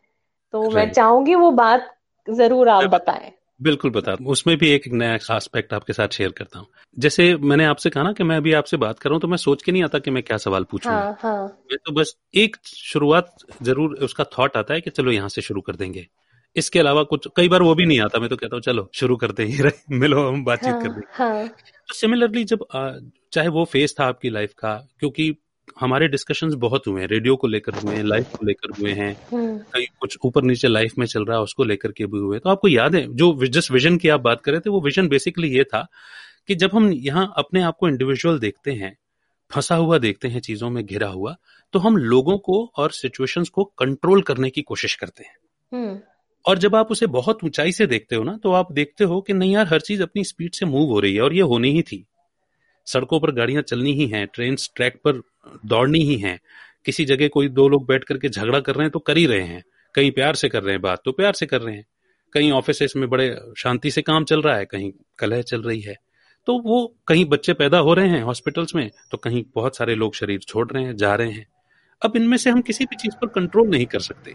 तो 0.55 0.71
मैं 0.71 0.91
चाहूँगी 0.93 1.35
वो 1.35 1.51
बात 1.51 1.95
ज़रूर 2.29 2.69
आप 2.69 2.85
बताएँ। 2.85 3.31
बिल्कुल 3.61 3.91
बता 3.91 4.17
उसमें 4.27 4.57
भी 4.59 4.69
एक 4.71 4.83
नया 4.89 5.15
एस्पेक्ट 5.37 5.73
आपके 5.75 5.93
साथ 5.93 6.09
शेयर 6.09 6.31
करता 6.31 6.59
हूँ। 6.59 6.67
जैसे 6.99 7.35
मैंने 7.37 7.65
आपसे 7.65 7.91
कहा 7.91 8.03
ना 8.05 8.13
कि 8.13 8.25
मैं 8.25 8.37
अभी 8.37 8.53
आपसे 8.53 8.77
बात 8.77 8.99
कर 8.99 9.09
रहा 9.11 9.15
हूँ 9.15 9.21
तो 9.21 9.29
मैं 9.29 9.37
सोच 9.37 9.63
के 9.63 9.73
नहीं 9.73 9.83
आता 9.85 9.99
कि 9.99 10.11
मैं 10.11 10.23
क्या 10.23 10.37
सवाल 10.37 10.65
पूछूँगा 10.65 10.99
हाँ, 10.99 11.17
हाँ. 11.21 11.43
मैं 11.71 11.79
तो 11.87 11.93
बस 11.93 12.17
एक 12.35 12.57
शुरुआत 12.67 13.35
ज़रूर 13.63 13.95
उसका 13.95 14.25
थॉट 14.39 14.57
आता 14.57 14.75
है 14.75 14.81
कि 14.81 14.91
चलो 14.91 15.13
यहाँ 15.13 15.29
से 15.29 15.43
शुरू 15.43 15.61
कर 15.61 15.77
देंगे। 15.77 16.07
इसके 16.57 16.79
अलावा 16.79 17.03
कुछ 17.03 17.29
कई 17.37 17.49
बार 17.49 17.63
वो 17.63 17.75
भी 17.75 17.87
नहीं 17.87 18.01
आता 18.01 18.19
मैं 18.19 18.29
तो 18.29 18.37
कहता 18.37 18.57
हूँ 18.57 18.63
चलो 18.63 18.89
शुरू 18.95 19.17
करते 19.17 19.45
ही 19.47 19.71
मिलो 19.91 20.29
हम 20.29 20.45
बातचीत 20.45 20.73
हाँ, 20.75 20.83
कर 20.83 20.89
देंगे। 20.89 21.07
हाँ. 21.13 21.47
तो 21.89 21.95
सिमिलरली 21.95 22.45
जब 22.45 22.65
चाहे 23.33 23.49
वो 23.49 23.65
फ़ेज़ 23.65 23.95
था 24.01 24.05
आपकी 24.05 24.31
लाइफ 24.31 24.53
का 24.53 24.75
क्योंकि 25.01 25.35
हमारे 25.77 26.09
डिस्कशंस 26.09 26.55
बहुत 26.59 26.87
हुए 26.87 27.01
हैं 27.01 27.09
रेडियो 27.09 27.37
को 27.37 27.47
लेकर 27.47 27.75
हुए 27.75 27.95
हैं 27.95 28.03
लाइफ 28.05 28.31
को 28.31 28.47
लेकर 28.47 28.71
हुए 28.73 28.93
हैं 28.93 29.13
हम्म। 29.33 29.57
कहीं 29.69 29.87
कुछ 30.01 30.17
ऊपर 30.25 30.43
नीचे 30.43 30.69
लाइफ 30.69 30.99
में 30.99 31.07
चल 31.07 31.25
रहा 31.25 31.37
है 31.37 31.43
उसको 31.43 31.65
लेकर 31.65 31.93
के 31.93 32.07
भी 32.07 32.19
हुए 32.19 32.39
तो 32.39 32.51
आपको 32.51 32.69
याद 32.69 32.95
है 32.95 33.07
जो 33.15 33.33
जिस 33.49 33.71
विजन 33.71 33.97
की 33.97 34.09
आप 34.09 34.21
बात 34.21 34.41
कर 34.41 34.53
रहे 34.53 34.61
थे 34.61 34.71
वो 34.71 34.81
विजन 34.81 35.09
बेसिकली 35.09 35.49
ये 35.51 35.65
था 35.65 35.87
कि 36.47 36.55
जब 36.55 36.71
हम 36.75 36.91
यहाँ 36.93 37.33
अपने 37.39 37.63
आप 37.63 37.77
को 37.77 37.89
इंडिविजुअल 37.89 38.39
देखते 38.39 38.73
हैं 38.75 38.97
फंसा 39.51 39.77
हुआ 39.77 39.99
देखते 39.99 40.29
हैं 40.29 40.41
चीज़ों 40.41 40.71
में 40.71 40.85
घिरा 40.85 41.09
हुआ 41.09 41.37
तो 41.75 41.79
हम 41.79 41.97
लोगों 41.97 42.37
को 42.41 42.65
और 42.77 42.93
सिचुएशंस 42.93 43.49
को 43.49 43.65
कंट्रोल 43.79 44.23
करने 44.23 44.51
की 44.51 44.63
कोशिश 44.63 44.95
करते 44.95 45.25
हैं 45.25 45.37
हम्म। 45.73 45.99
और 46.45 46.59
जब 46.59 46.75
आप 46.77 46.91
उसे 46.91 47.07
बहुत 47.09 47.45
ऊंचाई 47.45 47.73
से 47.73 47.87
देखते 47.87 48.17
हो 48.17 48.25
ना 48.25 48.37
तो 48.43 48.53
आप 48.53 48.73
देखते 48.73 49.05
हो 49.05 49.21
कि 49.21 49.33
नहीं 49.33 49.53
यार 49.53 49.67
हर 49.67 49.81
चीज़ 49.83 50.03
अपनी 50.03 50.25
स्पीड 50.25 50.55
से 50.55 50.67
मूव 50.67 50.91
हो 50.91 51.01
रही 51.01 51.15
है 51.15 51.23
और 51.23 51.35
ये 51.35 51.43
होनी 51.45 51.71
ही 51.71 51.83
थी 51.83 52.05
सड़कों 52.93 53.21
पर 53.21 53.31
गाड़ियाँ 53.31 53.63
चलनी 53.63 53.93
ही 53.93 54.07
हैं 54.07 54.27
ट्रेन 54.27 54.57
ट्रैक 54.77 55.01
पर 55.05 55.21
दौड़नी 55.67 56.03
ही 56.05 56.17
हैं। 56.19 56.39
किसी 56.87 57.05
जगह 57.05 57.29
कोई 57.29 57.49
दो 57.51 57.69
लोग 57.69 57.87
बैठ 57.87 58.05
करके 58.05 58.29
झगड़ा 58.29 58.61
कर 58.61 58.75
रहे 58.75 58.85
हैं 58.85 58.91
तो 58.91 58.99
कर 58.99 59.17
ही 59.17 59.27
रहे 59.27 59.45
हैं। 59.45 59.63
कहीं 59.95 60.11
प्यार 60.11 60.35
से 60.35 60.49
कर 60.49 60.63
रहे 60.63 60.75
हैं 60.75 60.83
बात 60.83 61.03
तो 61.05 61.13
प्यार 61.13 61.33
से 61.33 61.47
कर 61.47 61.61
रहे 61.61 61.75
हैं। 61.77 61.85
कहीं 62.33 62.51
ऑफ़िस 62.53 62.97
में 62.97 63.09
बड़े 63.11 63.35
शांति 63.59 63.91
से 63.91 64.03
काम 64.03 64.25
चल 64.25 64.43
रहा 64.43 64.57
है, 64.57 64.65
कहीं 64.65 64.93
कलह 65.19 65.43
चल 65.43 65.63
रही 65.63 65.81
है। 65.81 65.97
तो 66.47 66.59
वो 66.61 66.87
कहीं 67.07 67.25
बच्चे 67.25 67.53
पैदा 67.53 67.79
हो 67.79 67.95
रहे 67.95 68.09
हैं 68.09 68.23
हॉस्पिटल्स 68.23 68.75
में 68.75 68.91
तो 69.11 69.19
कहीं 69.19 69.45
बहुत 69.55 69.77
सारे 69.77 69.95
लोग 69.95 70.15
शरीर 70.15 70.39
छोड़ 70.41 70.71
रहे 70.73 70.85
हैं, 70.85 70.97
जा 70.97 71.15
रहे 71.15 71.31
हैं। 71.31 71.47
अब 72.03 72.17
इनमें 72.17 72.37
से 72.37 72.51
हम 72.51 72.61
किसी 72.63 72.85
भी 72.85 72.97
चीज़ 72.97 73.15
पर 73.21 73.27
कंट्रोल 73.31 73.69
नहीं 73.69 73.87
कर 73.87 74.01
सकते। 74.01 74.35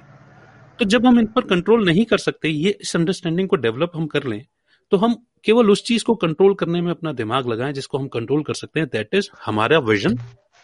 तो 0.79 0.85
जब 0.85 1.05
हम 1.05 1.19
इन 1.19 1.25
पर 1.25 1.41
कंट्रोल 1.45 1.85
नहीं 1.85 2.05
कर 2.05 2.17
सकते, 2.17 2.49
ये 2.49 2.77
इस 2.81 2.95
अंडरस्टैंडिंग 2.95 3.49
को 3.49 3.55
डेवलप 3.57 3.91
हम 3.95 4.07
कर 4.07 4.23
लें 4.23 4.45
तो 4.91 4.97
हम 4.97 5.15
केवल 5.45 5.71
उस 5.71 5.83
चीज़ 5.83 6.03
को 6.03 6.15
कंट्रोल 6.15 6.53
करने 6.53 6.81
में 6.81 6.91
अपना 6.91 7.11
दिमाग 7.13 7.47
लगाएँ 7.47 7.73
जिसको 7.73 7.97
हम 7.97 8.07
कंट्रोल 8.07 8.43
कर 8.43 8.53
सकते 8.53 8.79
हैं 8.79 8.89
दैट 8.93 9.09
इज़ 9.13 9.29
हमारा 9.45 9.79
विजन 9.79 10.15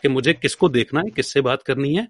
कि 0.04 0.08
मुझे 0.08 0.34
किसको 0.34 0.70
देखना 0.70 1.00
है 1.00 1.12
किससे 1.12 1.42
बात 1.42 1.64
करनी 1.64 1.96
है 1.96 2.08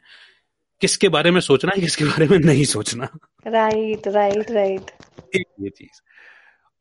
किसके 0.82 1.10
बारे 1.10 1.32
में 1.32 1.40
सोचना 1.42 1.72
है 1.76 1.82
किसके 1.82 2.06
बारे 2.06 2.28
में 2.28 2.38
नहीं 2.40 2.64
सोचना। 2.66 3.10
राइट 3.48 4.08
राइट 4.08 4.52
राइट 4.52 4.92
ये 5.36 5.70
चीज़। 5.70 6.02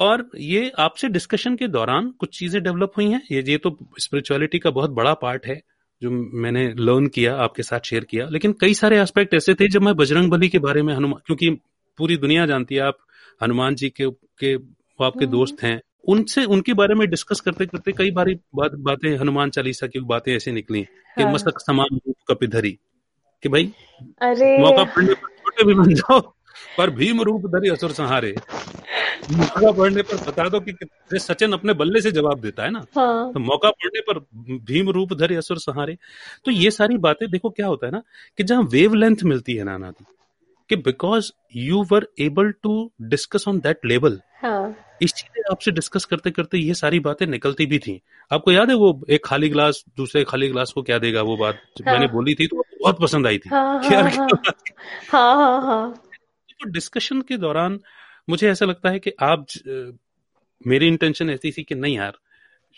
और 0.00 0.30
ये 0.36 0.72
आपसे 0.78 1.08
डिस्कशन 1.08 1.56
के 1.56 1.68
दौरान 1.68 2.10
कुछ 2.10 2.38
चीज़ें 2.38 2.62
डेवलप 2.62 2.92
हुई 2.96 3.10
हैं। 3.10 3.22
ये 3.32 3.44
ये 3.48 3.58
तो 3.58 3.76
स्पिरिचुअलिटी 4.00 4.58
का 4.58 4.70
बहुत 4.70 4.90
बड़ा 4.90 5.14
पार्ट 5.14 5.46
है 5.46 5.60
जो 6.02 6.10
मैंने 6.10 6.66
लर्न 6.78 7.06
किया 7.06 7.34
आपके 7.36 7.62
साथ 7.62 7.80
शेयर 7.80 8.04
किया। 8.04 8.28
लेकिन 8.28 8.52
कई 8.60 8.74
सारे 8.74 9.00
एस्पेक्ट 9.00 9.34
ऐसे 9.34 9.54
थे 9.54 9.68
जब 9.68 9.82
मैं 9.82 9.94
बजरंग 9.94 10.30
बली 10.30 10.48
के 10.48 10.58
बारे 10.58 10.82
में 10.82 10.94
हनुमान 10.94 11.22
क्योंकि 11.26 11.50
पूरी 11.98 12.16
दुनिया 12.16 12.46
जानती 12.46 12.74
है 12.74 12.80
आप 12.80 12.98
हनुमान 13.42 13.74
जी 13.74 13.88
के 13.90 14.10
के 14.10 14.56
वो 15.00 15.06
आपके 15.06 15.24
हम्म। 15.24 15.36
दोस्त 15.36 15.62
हैं। 15.62 15.80
उनसे 16.08 16.44
उनके 16.44 16.74
बारे 16.74 16.94
में 16.94 17.08
डिस्कस 17.10 17.40
करते 17.40 17.66
करते 17.66 17.92
कई 17.92 18.10
बारी 18.10 18.34
बात 18.54 18.74
बातें 18.88 19.16
हनुमान 19.18 19.50
चालीसा 19.50 19.86
की 19.86 20.00
बातें 20.12 20.34
ऐसी 20.36 20.52
निकली 20.52 20.80
हाँ। 20.80 21.14
कि 21.16 21.32
मस्तक 21.34 21.60
समान 21.60 21.98
रूप 22.06 22.16
कपिधरी 22.28 22.78
कि 23.42 23.48
भाई 23.48 23.72
अरे। 24.22 24.56
मौका 24.58 24.84
पड़ने 24.84 25.14
पर 25.14 25.28
छोटे 25.28 25.64
भी 25.64 25.74
बन 25.74 25.94
जाओ 25.94 26.20
पर 26.78 26.90
भीम 26.90 27.20
रूप 27.22 27.46
धरी 27.46 27.68
असुर 27.68 27.90
संहारे। 27.92 28.34
मौका 29.32 29.70
पड़ने 29.72 30.02
पर 30.02 30.16
बता 30.26 30.48
दो 30.48 30.60
कि 30.60 31.18
सचिन 31.18 31.52
अपने 31.52 31.72
बल्ले 31.74 32.00
से 32.00 32.10
जवाब 32.12 32.40
देता 32.40 32.64
है 32.64 32.70
ना? 32.70 32.84
हाँ। 32.96 33.32
तो 33.32 33.40
मौका 33.40 33.70
पड़ने 33.70 34.00
पर 34.00 34.18
भीम 34.64 34.90
रूप 34.90 35.12
धरे 35.12 35.36
असुर 35.36 35.58
सहारे। 35.58 35.96
तो 36.44 36.50
ये 36.50 36.70
सारी 36.70 36.96
बातें 36.98 37.30
देखो 37.30 37.50
क्या 37.50 37.66
होता 37.66 37.86
है 37.86 37.92
ना 37.92 38.02
कि 38.38 38.44
जहाँ 38.44 38.62
वेव 38.72 38.94
लेंथ 38.94 39.24
मिलती 39.24 39.54
है 39.54 39.64
नाना 39.64 39.90
दी 39.90 40.04
कि 40.70 40.76
because 40.76 41.30
you 41.56 41.84
were 41.92 42.06
able 42.20 42.50
to 42.62 42.90
discuss 43.02 43.44
on 43.48 43.58
that 43.60 43.84
level 43.84 44.20
इसलिए 45.02 45.42
आपसे 45.50 45.70
डिस्कस 45.70 46.04
करते 46.04 46.30
करते 46.30 46.58
ये 46.58 46.74
सारी 46.74 47.00
बातें 47.00 47.26
निकलती 47.26 47.66
भी 47.66 47.78
थी। 47.78 48.00
आपको 48.30 48.52
याद 48.52 48.70
है 48.70 48.74
वो 48.76 49.00
एक 49.10 49.24
खाली 49.24 49.48
ग्लास 49.48 49.84
दूसरे 49.96 50.24
खाली 50.24 50.48
ग्लास 50.48 50.72
को 50.72 50.82
क्या 50.82 50.98
देगा 50.98 51.22
वो 51.22 51.36
बात? 51.36 51.54
हाँ. 51.54 51.92
मैंने 51.92 52.06
बोली 52.12 52.34
थी 52.34 52.46
तो 52.46 52.64
बहुत 52.82 53.00
पसंद 53.00 53.26
आई 53.26 53.38
थी। 53.38 53.48
हाँ, 53.48 53.82
हाँ, 53.82 54.02
हाँ, 55.10 55.34
हाँ, 55.36 55.60
हाँ. 55.62 55.92
तो 56.60 56.70
डिस्कशन 56.70 57.20
के 57.22 57.36
दौरान 57.36 57.80
मुझे 58.28 58.50
ऐसा 58.50 58.66
लगता 58.66 58.90
है 58.90 58.98
कि 58.98 59.12
आप 59.22 59.46
मेरी 60.66 60.86
इंटेंशन 60.86 61.30
ऐसी 61.30 61.50
थी 61.50 61.62
कि 61.62 61.74
नहीं 61.74 61.96
यार 61.96 62.18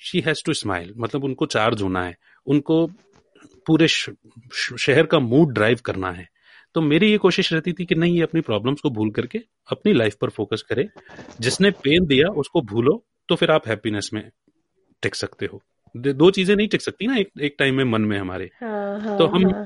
शी 0.03 0.21
हैज़ 0.21 0.43
टू 0.47 0.53
स्माइल 0.55 0.93
मतलब 0.97 1.25
उनको 1.25 1.47
चार्ज 1.47 1.83
होना 1.83 2.05
है 2.05 2.17
उनको 2.47 2.87
पूरे 3.67 3.89
शहर 3.89 5.07
का 5.07 5.19
मूड 5.19 5.53
ड्राइव 5.55 5.81
करना 5.85 6.11
है। 6.11 6.29
तो 6.75 6.81
मेरी 6.81 7.11
ये 7.11 7.19
कोशिश 7.19 7.53
रहती 7.53 7.73
थी 7.73 7.85
कि 7.85 7.95
नहीं 7.95 8.17
ये 8.17 8.23
अपनी 8.23 8.41
प्रॉब्लम्स 8.41 8.81
को 8.81 8.91
भूल 8.91 9.11
करके 9.11 9.39
अपनी 9.69 9.93
लाइफ 9.93 10.15
पर 10.15 10.31
फोकस 10.31 10.63
करे। 10.63 10.89
जिसने 11.41 11.71
पेन 11.71 12.07
दिया 12.07 12.29
उसको 12.29 12.61
भूलो 12.63 13.03
तो 13.29 13.37
फिर 13.37 13.51
आप 13.51 13.69
हैप्पीनेस 13.69 14.11
में 14.15 14.31
टिक 15.03 15.15
सकते 15.15 15.47
हो। 15.47 15.61
दो 15.95 16.31
चीज़ें 16.31 16.57
नहीं 16.57 16.69
टिक 16.69 16.83
सकती 16.83 17.07
ना 17.07 17.17
एक 17.17 17.31
एक 17.41 17.57
टाइम 17.59 17.75
में 17.75 17.85
मन 17.85 18.01
में 18.01 18.19
हमारे। 18.19 18.51
हाँ, 18.61 19.01
हाँ, 19.01 19.19
तो 19.19 19.27
हम 19.27 19.47
हाँ. 19.47 19.65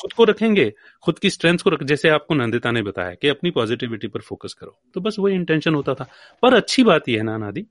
खुद 0.00 0.12
को 0.12 0.24
रखेंगे 0.24 0.72
खुद 1.02 1.18
की 1.18 1.30
स्ट्रेंथ 1.30 1.58
को 1.58 1.70
रख 1.70 1.82
जैसे 1.82 2.08
आपको 2.08 2.34
नंदिता 2.34 2.70
ने 2.70 2.82
बताया 2.82 3.14
कि 3.14 3.28
अपनी 3.28 3.50
पॉजिटिविटी 3.50 4.08
पर 4.08 4.20
फोकस 4.20 4.54
करो। 4.54 4.76
तो 4.94 5.00
बस 5.00 5.16
वही 5.18 5.34
इंटेंशन 5.34 5.74
होता 5.74 5.94
था। 5.94 6.08
पर 6.42 6.54
अच्छी 6.54 6.82
बात 6.84 7.08
यह 7.08 7.18
है 7.18 7.22
ना 7.22 7.36
नादी 7.36 7.62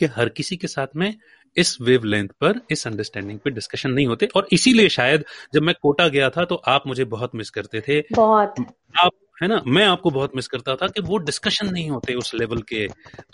कि 0.00 0.06
हर 0.06 0.28
किसी 0.28 0.56
के 0.56 0.66
साथ 0.66 0.86
में 0.96 1.14
इस 1.56 1.76
वेव 1.82 2.04
लेंथ 2.04 2.28
पर 2.40 2.60
इस 2.70 2.86
अंडरस्टैंडिंग 2.86 3.38
पे 3.38 3.50
डिस्कशन 3.50 3.90
नहीं 3.90 4.06
होते। 4.06 4.28
और 4.36 4.48
इसीलिए 4.52 4.88
शायद 4.88 5.24
जब 5.54 5.62
मैं 5.62 5.74
कोटा 5.82 6.08
गया 6.08 6.30
था 6.30 6.44
तो 6.44 6.54
आप 6.54 6.86
मुझे 6.86 7.04
बहुत 7.04 7.34
मिस 7.34 7.50
करते 7.50 7.80
थे। 7.80 8.00
बहुत। 8.12 8.54
आप 8.98 9.12
है 9.42 9.48
ना? 9.48 9.62
मैं 9.66 9.86
आपको 9.86 10.10
बहुत 10.10 10.36
मिस 10.36 10.46
करता 10.48 10.74
था 10.76 10.86
कि 10.86 11.02
वो 11.02 11.18
डिस्कशन 11.18 11.70
नहीं 11.72 11.90
होते 11.90 12.14
उस 12.14 12.34
लेवल 12.34 12.62
के 12.62 12.84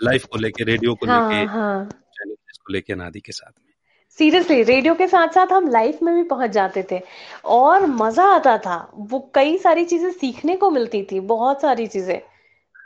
लाइफ 0.03 0.25
को 0.25 0.39
लेके 0.39 0.65
रेडियो 0.65 0.95
को 0.95 1.07
हाँ, 1.07 1.31
लेके 1.31 1.51
हाँ. 1.53 1.89
को 2.59 2.73
लेके 2.73 2.95
नादी 2.95 3.21
के 3.21 3.33
साथ 3.33 3.51
में। 3.51 3.73
सीरियसली 4.19 4.63
रेडियो 4.63 4.95
के 4.95 5.07
साथ 5.09 5.29
साथ 5.29 5.47
हम 5.47 5.69
लाइफ 5.71 5.99
में 6.03 6.15
भी 6.15 6.23
पहुँच 6.23 6.51
जाते 6.51 6.87
थे। 6.93 7.01
और 7.45 7.87
मज़ा 7.87 8.25
आता 8.25 8.59
था। 8.59 8.91
वो 8.95 9.31
कई 9.35 9.59
सारी 9.59 9.85
चीज़ें 9.85 10.11
सीखने 10.11 10.57
को 10.57 10.71
मिलती 10.71 11.03
थी 11.03 11.21
बहुत 11.21 11.61
सारी 11.61 11.87
चीज़ें। 11.87 12.21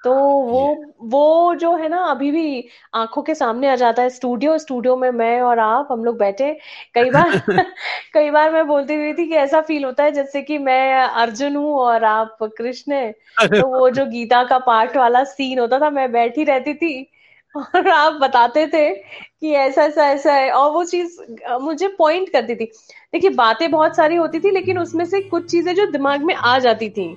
तो 0.05 0.13
वो 0.43 0.95
वो 1.03 1.55
जो 1.55 1.75
है 1.77 1.89
ना 1.89 1.99
अभी 2.05 2.31
भी 2.31 2.69
आँखों 2.95 3.23
के 3.23 3.35
सामने 3.35 3.69
आ 3.69 3.75
जाता 3.77 4.03
है 4.03 4.11
स्टूडियो 4.11 4.59
स्टूडियो 4.59 4.97
में 4.97 5.11
मैं 5.11 5.41
और 5.43 5.59
आप 5.59 5.89
हम 5.93 6.05
लोग 6.05 6.19
बैठे। 6.19 6.53
कई 6.95 7.11
बार 7.11 7.31
कई 8.15 8.31
बार 8.31 8.53
मैं 8.53 8.67
बोलती 8.67 8.95
हुई 8.95 9.13
थी 9.13 9.29
कि 9.29 9.35
ऐसा 9.35 9.61
फील 9.61 9.85
होता 9.85 10.05
है 10.05 10.13
जैसे 10.13 10.43
कि 10.43 10.59
मैं 10.59 10.95
अर्जुन 11.03 11.57
हूँ 11.57 11.75
और 11.75 12.05
आप 12.05 12.39
कृष्ण 12.59 12.93
है। 12.93 13.13
तो 13.39 13.67
वो 13.69 13.91
जो 13.91 14.07
गीता 14.07 14.45
का 14.45 14.59
पाठ 14.59 14.97
वाला 14.97 15.25
सीन 15.25 15.59
होता 15.59 15.79
था 15.79 15.91
मैं 15.91 16.13
बैठी 16.13 16.45
रहती 16.45 16.75
थी 16.75 17.11
और 17.57 17.89
आप 17.89 18.13
बताते 18.13 18.67
थे 18.67 18.89
कि 18.95 19.53
ऐसा 19.53 19.83
ऐसा 19.83 20.07
ऐसा 20.09 20.33
है। 20.33 20.51
और 20.51 20.71
वो 20.71 20.85
चीज़ 20.85 21.19
मुझे 21.61 21.89
पॉइंट 21.89 22.29
करती 22.29 22.55
थी। 22.55 22.65
देखिए 23.13 23.31
बातें 23.31 23.71
बहुत 23.71 23.97
सारी 23.97 24.17
होती 24.17 24.41
थी 24.41 24.51
लेकिन 24.51 24.79
उसमें 24.79 25.05
से 25.05 25.21
कुछ 25.21 25.51
चीज़ें 25.51 25.75
जो 25.75 25.87
दिमाग 25.87 26.23
में 26.23 26.35
आ 26.35 26.59
जाती 26.59 26.91
थी। 26.91 27.17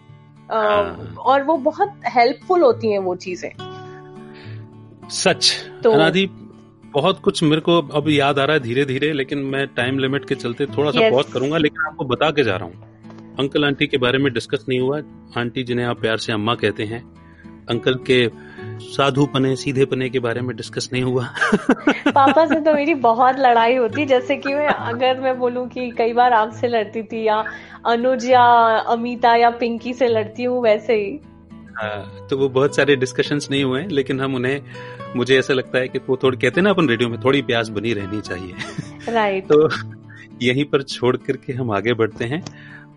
और 0.49 1.43
वो 1.43 1.57
बहुत 1.57 1.93
हेल्पफुल 2.05 2.61
होती 2.61 2.91
हैं 2.91 2.99
वो 2.99 3.15
चीज़ें। 3.15 3.51
सच। 5.09 5.53
तो 5.83 5.91
अनादी 5.91 6.25
बहुत 6.93 7.19
कुछ 7.19 7.43
मेरे 7.43 7.61
को 7.61 7.77
अब 7.93 8.09
याद 8.09 8.39
आ 8.39 8.43
रहा 8.45 8.53
है 8.53 8.59
धीरे 8.59 8.85
धीरे 8.85 9.11
लेकिन 9.13 9.39
मैं 9.45 9.65
टाइम 9.67 9.99
लिमिट 9.99 10.25
के 10.25 10.35
चलते 10.35 10.65
थोड़ा 10.65 10.91
सा 10.91 11.09
बहुत 11.09 11.29
करूँगा 11.29 11.57
लेकिन 11.57 11.85
आपको 11.85 12.05
बता 12.05 12.29
के 12.31 12.43
जा 12.43 12.55
रहा 12.55 12.65
हूँ। 12.65 13.35
अंकल 13.39 13.65
आंटी 13.65 13.87
के 13.87 13.97
बारे 13.97 14.17
में 14.17 14.31
डिस्कस 14.33 14.65
नहीं 14.69 14.79
हुआ। 14.79 14.99
आंटी 15.37 15.63
जिन्हें 15.63 15.85
आप 15.85 16.01
प्यार 16.01 16.17
से 16.17 16.33
अम्मा 16.33 16.55
कहते 16.55 16.83
हैं 16.83 17.01
अंकल 17.69 17.95
के 17.95 18.25
साधु 18.79 19.25
पने 19.25 19.55
सीधे 19.55 19.85
पने 19.85 20.09
के 20.09 20.19
बारे 20.19 20.41
में 20.41 20.55
डिस्कस 20.55 20.89
नहीं 20.93 21.03
हुआ। 21.03 21.25
पापा 22.07 22.45
से 22.45 22.59
तो 22.61 22.73
मेरी 22.73 22.93
बहुत 22.93 23.35
लड़ाई 23.39 23.75
होती 23.75 24.05
जैसे 24.05 24.35
कि 24.35 24.53
मैं 24.53 24.67
अगर 24.67 25.19
मैं 25.19 25.39
बोलूँ 25.39 25.67
कि 25.67 25.91
कई 25.91 26.13
बार 26.13 26.33
आपसे 26.33 26.67
लड़ती 26.67 27.03
थी 27.03 27.23
या 27.23 27.43
अनुज 27.85 28.25
या 28.25 28.43
अमिता 28.77 29.35
या 29.35 29.49
पिंकी 29.49 29.93
से 29.93 30.07
लड़ती 30.07 30.43
हूँ 30.43 30.63
वैसे 30.63 30.93
ही। 30.93 31.19
हाँ, 31.77 32.27
तो 32.29 32.37
वो 32.37 32.49
बहुत 32.49 32.75
सारे 32.75 32.95
डिस्कशंस 32.95 33.47
नहीं 33.51 33.63
हुए 33.63 33.83
लेकिन 33.83 34.21
हम 34.21 34.35
उन्हें 34.35 34.61
मुझे 35.15 35.39
ऐसा 35.39 35.53
लगता 35.53 35.77
है 35.77 35.87
कि 35.87 35.99
वो 35.99 36.19
थोड़ी 36.23 36.37
कहते 36.37 36.61
हैं 36.61 36.63
ना 36.63 36.69
अपन 36.69 36.89
रेडियो 36.89 37.09
में 37.09 37.19
थोड़ी 37.21 37.41
प्यास 37.41 37.69
बनी 37.69 37.93
रहनी 37.93 38.21
चाहिए। 38.21 38.53
राइट 39.09 39.43
तो 39.51 39.69
यहीं 40.41 40.65
पर 40.65 40.81
छोड़ 40.81 41.17
करके 41.17 41.53
हम 41.53 41.71
आगे 41.71 41.93
बढ़ते 41.93 42.25
हैं। 42.25 42.43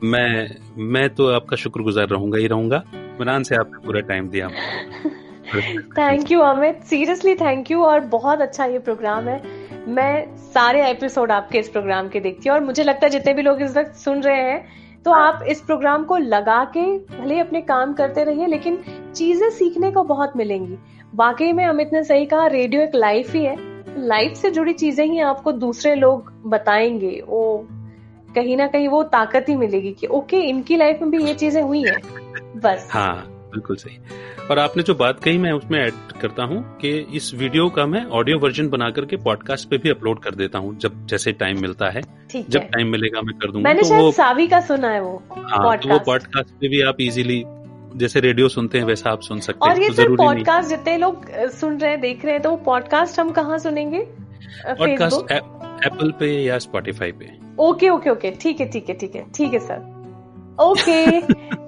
मैं 0.03 0.57
मैं 0.79 1.11
तो 1.11 1.29
आपका 1.29 1.57
शुक्रगुजार 1.57 2.09
रहूँगा 2.09 2.39
ही 2.39 2.47
रहूँगा। 2.47 2.83
मनान 3.21 3.43
से 3.43 3.57
आपने 3.57 3.87
पूरा 3.87 4.01
टाइम 4.01 4.29
दिया। 4.29 4.49
Thank 5.49 6.31
you 6.31 6.41
Amit 6.41 6.83
seriously 6.85 7.35
thank 7.35 7.71
you 7.71 7.83
और 7.85 8.01
बहुत 8.01 8.41
अच्छा 8.41 8.65
ये 8.65 8.79
प्रोग्राम 8.79 9.29
है. 9.29 9.43
मैं 9.89 10.37
सारे 10.37 10.91
एपिसोड 10.91 11.33
आपके 11.33 11.59
इस 11.59 11.69
प्रोग्राम 11.69 12.09
के 12.09 12.21
देखती 12.21 12.49
हूँ 12.49 12.57
और 12.57 12.65
मुझे 12.65 12.83
लगता 12.83 13.07
है 13.07 13.11
जितने 13.11 13.35
भी 13.35 13.43
लोग 13.43 13.63
इस 13.63 13.77
वक्त 13.77 13.95
सुन 13.95 14.21
रहे 14.23 14.43
हैं 14.43 15.03
तो 15.05 15.11
आप 15.11 15.45
इस 15.49 15.61
प्रोग्राम 15.61 16.05
को 16.05 16.17
लगा 16.17 16.65
के 16.77 16.83
भले 16.99 17.39
अपने 17.41 17.61
काम 17.61 17.93
करते 17.93 18.25
रहिए, 18.25 18.47
लेकिन 18.47 18.79
चीज़ें 19.15 19.49
सीखने 19.51 19.91
को 19.93 20.03
बहुत 20.03 20.37
मिलेंगी. 20.37 20.79
वाकई 21.15 21.53
में 21.53 21.65
अमित 21.67 21.91
ने 21.93 22.05
सही 22.05 22.27
कहा 22.27 22.47
रेडियो 22.47 22.83
एक 22.83 22.95
लाइफ 22.95 23.33
ही 23.35 23.45
है. 23.45 23.57
लाइफ 23.99 24.33
से 24.33 24.51
जुड़ी 24.51 24.73
चीज़ें 24.73 25.05
ही 25.07 25.21
आपको 25.21 25.53
दूसरे 25.53 25.95
लोग 25.95 26.33
बताएँगे. 26.47 27.23
वो 27.29 27.67
कहीं 28.35 28.57
ना 28.57 28.67
कहीं 28.67 28.89
वो 28.89 29.03
ताकत 29.03 29.47
ही 29.49 29.57
मिलेगी 29.57 29.93
कि 29.93 30.07
ओके 30.07 30.41
इनकी 30.41 30.77
लाइफ 30.77 30.99
में 31.03 31.11
भी 31.11 31.25
ये 31.25 31.35
चीज़ें 31.35 31.63
हुई 31.63 31.85
है. 31.85 31.97
बस. 32.57 32.89
हाँ. 32.93 33.38
बिल्कुल 33.59 33.77
सही। 33.77 33.99
और 34.51 34.59
आपने 34.59 34.83
जो 34.83 34.95
बात 34.95 35.21
कही 35.21 35.39
मैं 35.39 35.53
उसमें 35.53 35.79
ऐड 35.81 36.19
करता 36.21 36.43
हूँ 36.43 36.63
कि 36.79 36.91
इस 37.15 37.33
वीडियो 37.35 37.69
का 37.69 37.87
मैं 37.87 38.05
ऑडियो 38.19 38.39
वर्जन 38.39 38.69
बना 38.69 38.91
करके 38.91 39.17
पॉडकास्ट 39.17 39.69
पे 39.71 39.79
भी 39.79 39.91
अपलोड 39.91 40.23
कर 40.23 40.35
देता 40.35 40.59
हूँ 40.59 40.77
जब 40.79 41.07
जैसे 41.07 41.33
टाइम 41.33 41.61
मिलता 41.63 41.91
है। 41.91 42.03
जब 42.35 42.61
टाइम 42.61 42.89
मिलेगा 42.89 43.23
मैं 43.23 43.37
कर 43.39 43.51
दूँगा। 43.53 43.69
मैंने 43.69 43.83
तो 43.83 43.95
वो 43.95 44.11
सावी 44.13 44.47
का 44.47 44.61
सुना 44.61 44.89
है 44.89 45.01
वो 45.03 45.23
हाँ 45.33 45.77
तो 45.79 45.89
वो 45.89 45.99
पॉडकास्ट। 46.07 46.51
पे 46.51 46.69
भी 46.69 46.83
आप 46.83 47.01
इजीली 47.01 47.43
जैसे 47.97 48.21
रेडियो 48.21 48.49
सुनते 48.49 48.79
हैं 48.79 48.85
वैसा 48.85 49.11
आप 49.11 49.21
सुन 49.21 49.41
सकते 49.41 49.69
हैं 49.69 49.75
और 49.75 49.83
ये 49.83 49.89
तो 49.91 50.17
पॉडकास्ट 50.17 50.69
जितने 50.69 50.97
लोग 50.99 51.27
सुन 51.51 51.79
रहे 51.79 51.91
हैं 51.91 52.01
देख 52.01 52.25
रहे 52.25 52.33
हैं 52.33 52.43
तो 52.43 52.51
वो 52.51 52.57
पॉडकास्ट 52.65 53.21
हम 53.21 53.31
कहाँ 53.31 53.59
सुनेंगे? 53.59 54.01
पॉडकास्ट 54.69 55.33
एप्पल 55.33 56.11
पे 56.11 56.33
या 56.45 56.59
स्पॉटिफाई 56.59 57.13
पे। 57.13 57.31
Okay 57.61 57.89
okay 57.89 58.11
okay. 58.11 58.31
ठीक 58.31 58.61
है 58.61 58.71
ठीक 58.71 58.89
है 58.89 58.95
ठीक 58.95 59.15
है 59.17 59.25
ठीक 59.37 59.53
है 59.53 59.59
सर। 59.59 59.97
ओके। 60.61 61.21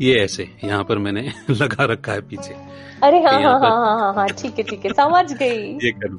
ये 0.00 0.14
ऐसे 0.14 0.48
यहाँ 0.64 0.84
पर 0.84 0.98
मैंने 0.98 1.20
लगा 1.50 1.84
रखा 1.84 2.12
है 2.12 2.20
पीछे। 2.20 2.54
अरे 3.02 3.22
हाँ 3.22 3.40
हाँ 3.42 3.58
हाँ 3.60 3.70
हाँ 3.70 3.98
हाँ 4.00 4.12
हाँ 4.14 4.26
ठीक 4.28 4.58
है 4.58 4.64
ठीक 4.64 4.84
है 4.84 4.92
समझ 4.92 5.32
गई। 5.32 5.72
ये 5.84 5.90
कर 5.92 6.16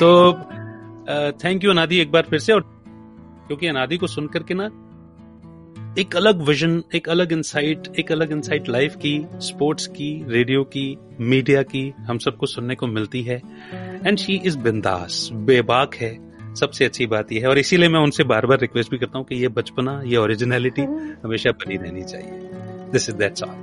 तो 0.00 0.32
थैंक 1.44 1.64
यू 1.64 1.70
अनादि 1.70 1.98
एक 2.00 2.10
बार 2.12 2.26
फिर 2.30 2.38
से 2.38 2.52
और 2.52 2.60
क्योंकि 3.46 3.66
अनादि 3.66 3.96
को 3.96 4.06
सुन 4.06 4.26
करके 4.26 4.54
ना 4.54 4.64
एक 5.98 6.16
अलग 6.16 6.40
विजन 6.42 6.82
एक 6.94 7.08
अलग 7.08 7.32
इंसाइट 7.32 7.88
एक 7.98 8.12
अलग 8.12 8.32
इंसाइट 8.32 8.68
लाइफ 8.68 8.96
की 8.96 9.12
स्पोर्ट्स 9.40 9.86
की 9.86 10.24
रेडियो 10.28 10.64
की 10.64 10.86
मीडिया 11.20 11.62
की 11.62 11.88
हम 11.98 12.18
सबको 12.18 12.46
सुनने 12.46 12.74
को 12.74 12.86
मिलती 12.86 13.22
है। 13.22 13.40
एंड 14.06 14.18
शी 14.18 14.40
इज़ 14.46 14.58
बिंदास 14.58 15.28
बेबाक 15.32 15.94
है 15.94 16.14
सबसे 16.54 16.84
अच्छी 16.84 17.06
बात 17.06 17.32
यह 17.32 17.42
है। 17.42 17.48
और 17.48 17.58
इसीलिए 17.58 17.88
मैं 17.88 18.00
उनसे 18.00 18.24
बार 18.24 18.46
बार 18.46 18.58
रिक्वेस्ट 18.60 18.90
भी 18.90 18.98
करता 18.98 19.18
हूँ 19.18 19.26
कि 19.26 19.34
ये 19.34 19.48
बचपना 19.48 20.00
ये 20.06 20.16
ओरिजिनलिटी 20.16 20.82
हमेशा 21.24 21.50
बनी 21.50 21.76
रहनी 21.76 22.02
चाहिए। 22.02 22.55
This 22.92 23.08
is 23.08 23.16
that's 23.16 23.42
all 23.42 23.54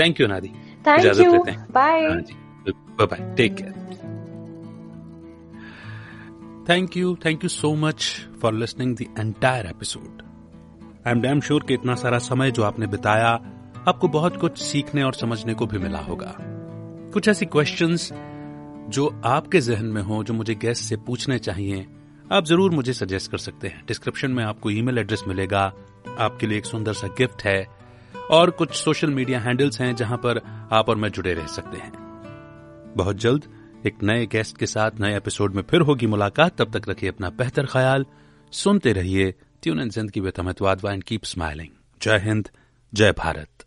thank 0.00 0.20
you 0.20 0.26
Anadi 0.26 0.52
इजाज़त 0.88 1.18
लेते 1.18 1.50
हैं। 1.50 1.66
Bye 1.72 2.08
bye 3.00 3.34
take 3.36 3.54
care 3.54 3.72
thank 6.68 6.96
you 6.96 7.14
thank 7.24 7.44
you 7.44 7.48
so 7.50 7.74
much 7.76 8.06
for 8.42 8.54
listening 8.54 8.96
the 8.96 9.06
entire 9.18 9.66
episode 9.66 10.22
I 11.06 11.12
am 11.12 11.20
damn 11.20 11.40
sure 11.40 11.64
कि 11.68 11.74
इतना 11.74 11.94
सारा 11.94 12.18
समय 12.20 12.50
जो 12.50 12.62
आपने 12.62 12.86
बिताया 12.86 13.28
आपको 13.88 14.08
बहुत 14.08 14.36
कुछ 14.36 14.58
सीखने 14.58 15.02
और 15.02 15.14
समझने 15.14 15.54
को 15.54 15.66
भी 15.66 15.78
मिला 15.78 15.98
होगा। 15.98 16.34
कुछ 17.14 17.28
ऐसी 17.28 17.46
क्वेश्चंस 17.46 18.10
जो 18.88 19.06
आपके 19.24 19.60
जहन 19.60 19.86
में 19.86 20.00
हो 20.02 20.22
जो 20.24 20.34
मुझे 20.34 20.54
गेस्ट 20.54 20.84
से 20.84 20.96
पूछने 21.06 21.38
चाहिए 21.38 21.86
आप 22.32 22.44
ज़रूर 22.44 22.70
मुझे 22.70 22.92
सजेस्ट 22.92 23.30
कर 23.30 23.38
सकते 23.38 23.68
हैं। 23.68 23.84
डिस्क्रिप्शन 23.88 24.30
में 24.30 24.42
आपको 24.44 24.70
ईमेल 24.70 24.98
एड्रेस 24.98 25.22
मिलेगा। 25.28 25.60
आपके 26.18 26.46
लिए 26.46 26.58
एक 26.58 26.66
सुंदर 26.66 26.92
सा 26.92 27.08
गिफ्ट 27.18 27.44
है। 27.44 27.66
और 28.30 28.50
कुछ 28.50 28.72
सोशल 28.72 29.10
मीडिया 29.10 29.40
हैंडल्स 29.40 29.80
हैं 29.80 29.94
जहाँ 29.96 30.16
पर 30.16 30.40
आप 30.72 30.88
और 30.88 30.96
मैं 30.96 31.08
जुड़े 31.08 31.34
रह 31.34 31.46
सकते 31.46 31.78
हैं। 31.78 31.92
बहुत 32.96 33.16
जल्द 33.16 33.44
एक 33.86 34.02
नए 34.02 34.26
गेस्ट 34.26 34.56
के 34.58 34.66
साथ 34.66 35.00
नए 35.00 35.16
एपिसोड 35.16 35.54
में 35.54 35.62
फिर 35.62 35.80
होगी 35.80 36.06
मुलाकात। 36.06 36.56
तब 36.56 36.78
तक 36.78 36.88
रखिए 36.88 37.08
अपना 37.08 37.30
बेहतर 37.30 37.66
ख्याल, 37.66 38.06
सुनते 38.52 38.92
रहिए, 38.92 39.34
ट्यून 39.62 39.80
एंड 39.80 39.90
ज़िंदगी 39.92 40.20
with 40.20 40.40
Amit 40.40 40.62
Wadhwa 40.62 40.92
and 40.92 41.04
keep 41.04 41.24
smiling. 41.24 41.68
जय 42.02 42.18
हिंद, 42.18 42.48
जय 42.94 43.12
भारत। 43.12 43.65